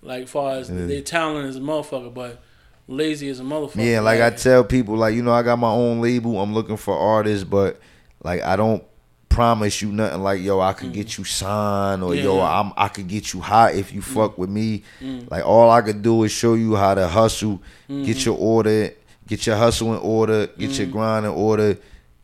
Like 0.02 0.28
far 0.28 0.56
as 0.56 0.68
Yeah. 0.70 0.84
their 0.86 1.00
talent 1.00 1.48
is 1.48 1.56
a 1.56 1.60
motherfucker, 1.60 2.12
but 2.12 2.42
lazy 2.88 3.28
as 3.28 3.38
a 3.40 3.44
motherfucker. 3.44 3.84
yeah, 3.84 4.00
like 4.00 4.20
I 4.20 4.30
tell 4.30 4.64
people, 4.64 4.96
like 4.96 5.14
you 5.14 5.22
know, 5.22 5.32
I 5.32 5.42
got 5.42 5.58
my 5.58 5.70
own 5.70 6.00
label. 6.00 6.40
I'm 6.40 6.52
looking 6.54 6.76
for 6.76 6.98
artists, 6.98 7.44
but 7.44 7.78
like 8.24 8.42
I 8.42 8.56
don't 8.56 8.82
promise 9.28 9.80
you 9.82 9.92
nothing. 9.92 10.22
Like 10.22 10.40
yo, 10.42 10.58
I 10.60 10.72
could 10.72 10.92
get 10.92 11.16
you 11.18 11.24
signed, 11.24 12.02
or 12.02 12.10
Mm. 12.12 12.16
Yeah, 12.16 12.22
yo, 12.24 12.36
yeah. 12.38 12.60
I'm 12.60 12.72
I 12.76 12.88
could 12.88 13.06
get 13.08 13.32
you 13.32 13.40
hot 13.40 13.74
if 13.74 13.92
you 13.92 14.02
fuck 14.02 14.36
with 14.38 14.50
me. 14.50 14.82
Mm. 15.00 15.30
Like 15.30 15.44
all 15.46 15.70
I 15.70 15.82
could 15.82 16.02
do 16.02 16.24
is 16.24 16.32
show 16.32 16.54
you 16.54 16.74
how 16.76 16.94
to 16.94 17.06
hustle, 17.06 17.60
Mm-hmm. 17.88 18.04
get 18.04 18.24
your 18.24 18.36
order, 18.36 18.90
get 19.26 19.46
your 19.46 19.56
hustle 19.56 19.94
in 19.94 20.00
order, 20.00 20.46
get 20.46 20.70
Mm. 20.70 20.78
your 20.78 20.86
grind 20.88 21.26
in 21.26 21.32
order. 21.32 21.76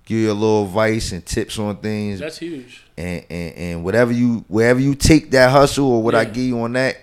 Give 0.06 0.18
you 0.18 0.32
a 0.32 0.34
little 0.34 0.64
advice 0.66 1.12
and 1.12 1.24
tips 1.24 1.58
on 1.58 1.76
things, 1.78 2.20
that's 2.20 2.36
huge. 2.36 2.82
and, 2.98 3.24
and 3.30 3.54
and 3.56 3.84
whatever 3.84 4.12
you 4.12 4.44
wherever 4.48 4.78
you 4.78 4.94
take 4.94 5.30
that 5.30 5.50
hustle 5.50 5.90
or 5.90 6.02
what 6.02 6.14
I 6.14 6.26
give 6.26 6.44
you 6.44 6.60
on 6.60 6.74
that, 6.74 6.96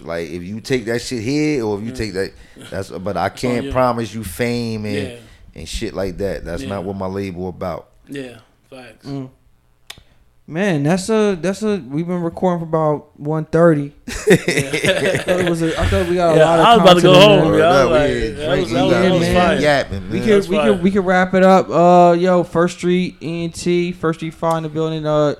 like 0.00 0.28
if 0.30 0.42
you 0.42 0.60
take 0.60 0.84
that 0.86 1.00
shit 1.00 1.22
here 1.22 1.64
or 1.64 1.78
if 1.78 1.84
you 1.84 1.92
take 1.92 2.12
that, 2.14 2.32
that's 2.70 2.90
but 2.90 3.16
I 3.16 3.28
can't 3.28 3.66
you. 3.66 3.72
promise 3.72 4.12
you 4.14 4.24
fame 4.24 4.84
and 4.86 4.94
Yeah, 4.94 5.16
and 5.54 5.68
shit 5.68 5.94
like 5.94 6.16
that. 6.18 6.44
That's 6.44 6.62
Yeah. 6.62 6.68
not 6.70 6.84
what 6.84 6.96
my 6.96 7.06
label 7.06 7.48
about. 7.48 7.88
yeah, 8.08 8.38
facts. 8.70 9.06
Mm. 9.06 9.30
Man, 10.48 10.84
that's 10.84 11.08
a 11.10 11.36
that's 11.40 11.62
a. 11.64 11.78
We've 11.78 12.06
been 12.06 12.20
recording 12.22 12.60
for 12.60 12.68
about 12.68 13.18
one 13.18 13.46
thirty. 13.46 13.92
I 14.06 14.12
thought 14.12 15.40
it 15.40 15.50
was. 15.50 15.60
A, 15.60 15.76
I 15.80 15.86
thought 15.88 16.08
we 16.08 16.14
got 16.14 16.36
a 16.36 16.38
Yeah, 16.38 16.44
lot 16.44 16.60
of. 16.60 16.66
I 16.66 16.76
was 16.76 16.82
about 16.82 16.94
to 16.94 17.02
go 17.02 17.14
home, 17.14 17.50
there. 17.52 17.58
yeah. 17.58 17.66
I 17.66 17.84
was 17.84 17.90
Word 17.90 17.90
up, 17.90 17.90
like, 17.90 18.10
we 18.10 18.28
that 18.28 18.58
was- 18.60 18.70
that 18.70 18.82
was- 18.84 18.92
that 18.92 19.10
was 19.10 19.20
we 19.28 19.34
fire. 19.34 19.58
yapping, 19.60 20.10
We 20.10 20.18
man. 20.20 20.28
could 20.28 20.48
we 20.48 20.56
could 20.56 20.82
we 20.84 20.90
could 20.92 21.04
wrap 21.04 21.34
it 21.34 21.42
up. 21.42 21.68
Uh, 21.68 22.12
yo, 22.16 22.44
First 22.44 22.78
Street 22.78 23.16
ENT, 23.20 23.96
First 23.96 24.20
Street 24.20 24.34
Five 24.34 24.58
in 24.58 24.62
the 24.62 24.68
building. 24.68 25.04
Uh, 25.04 25.34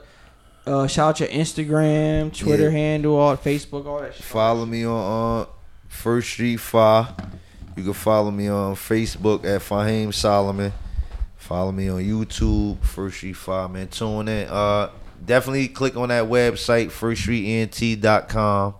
uh, 0.67 0.87
shout 0.87 1.09
out 1.09 1.21
your 1.21 1.29
Instagram, 1.29 2.37
Twitter 2.37 2.65
Yeah. 2.65 2.71
handle, 2.71 3.17
all 3.17 3.37
Facebook, 3.37 3.87
all 3.87 4.01
that 4.01 4.15
shit. 4.15 4.25
Follow 4.25 4.67
me 4.67 4.85
on 4.85 5.43
uh, 5.43 5.47
First 5.89 6.31
Street 6.31 6.57
Fire. 6.59 7.15
You 7.77 7.85
can 7.85 7.93
follow 7.93 8.31
me 8.31 8.49
on 8.49 8.75
Facebook 8.75 9.45
at 9.45 9.61
Fahim 9.61 10.13
Solomon. 10.13 10.73
Follow 11.37 11.71
me 11.73 11.89
on 11.89 12.03
YouTube, 12.03 12.83
First 12.83 13.19
Street 13.19 13.35
Five 13.35 13.71
man. 13.71 13.89
Tune 13.89 14.27
in. 14.29 14.49
Uh, 14.49 14.91
definitely 15.25 15.69
click 15.69 15.97
on 15.97 16.09
that 16.09 16.25
website, 16.25 16.87
firststreetnt.com. 16.87 18.75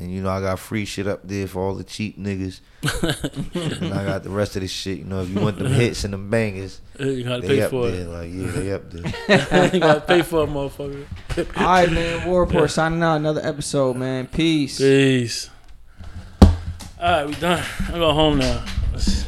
And 0.00 0.10
you 0.10 0.22
know 0.22 0.30
I 0.30 0.40
got 0.40 0.58
free 0.58 0.86
shit 0.86 1.06
up 1.06 1.20
there 1.24 1.46
for 1.46 1.60
all 1.62 1.74
the 1.74 1.84
cheap 1.84 2.18
niggas. 2.18 2.60
and 3.82 3.92
I 3.92 4.02
got 4.04 4.22
the 4.22 4.30
rest 4.30 4.56
of 4.56 4.62
the 4.62 4.68
shit. 4.68 4.96
You 4.98 5.04
know, 5.04 5.20
if 5.20 5.28
you 5.28 5.38
want 5.38 5.58
them 5.58 5.66
hits 5.70 6.04
and 6.04 6.14
them 6.14 6.30
bangers, 6.30 6.80
You 6.98 7.22
gotta 7.22 7.42
they 7.42 7.48
pay 7.48 7.62
up 7.62 7.70
for 7.70 7.90
there. 7.90 8.00
it. 8.00 8.08
Like 8.08 8.30
yeah, 8.32 8.50
they 8.50 8.72
up 8.72 8.90
there. 8.90 9.68
you 9.74 9.80
gotta 9.80 10.00
pay 10.00 10.22
for 10.22 10.44
it, 10.44 10.48
motherfucker. 10.48 11.04
All 11.58 11.64
right, 11.66 11.92
man. 11.92 12.26
War 12.26 12.44
Report 12.46 12.70
signing 12.70 13.02
out 13.02 13.16
another 13.16 13.42
episode, 13.44 13.96
man. 13.98 14.26
Peace. 14.26 14.78
Peace. 14.78 15.50
All 16.42 16.50
right, 17.00 17.26
we 17.26 17.34
done. 17.34 17.62
I 17.88 17.92
go 17.92 18.12
home 18.12 18.38
now. 18.38 18.64
Let's- 18.92 19.18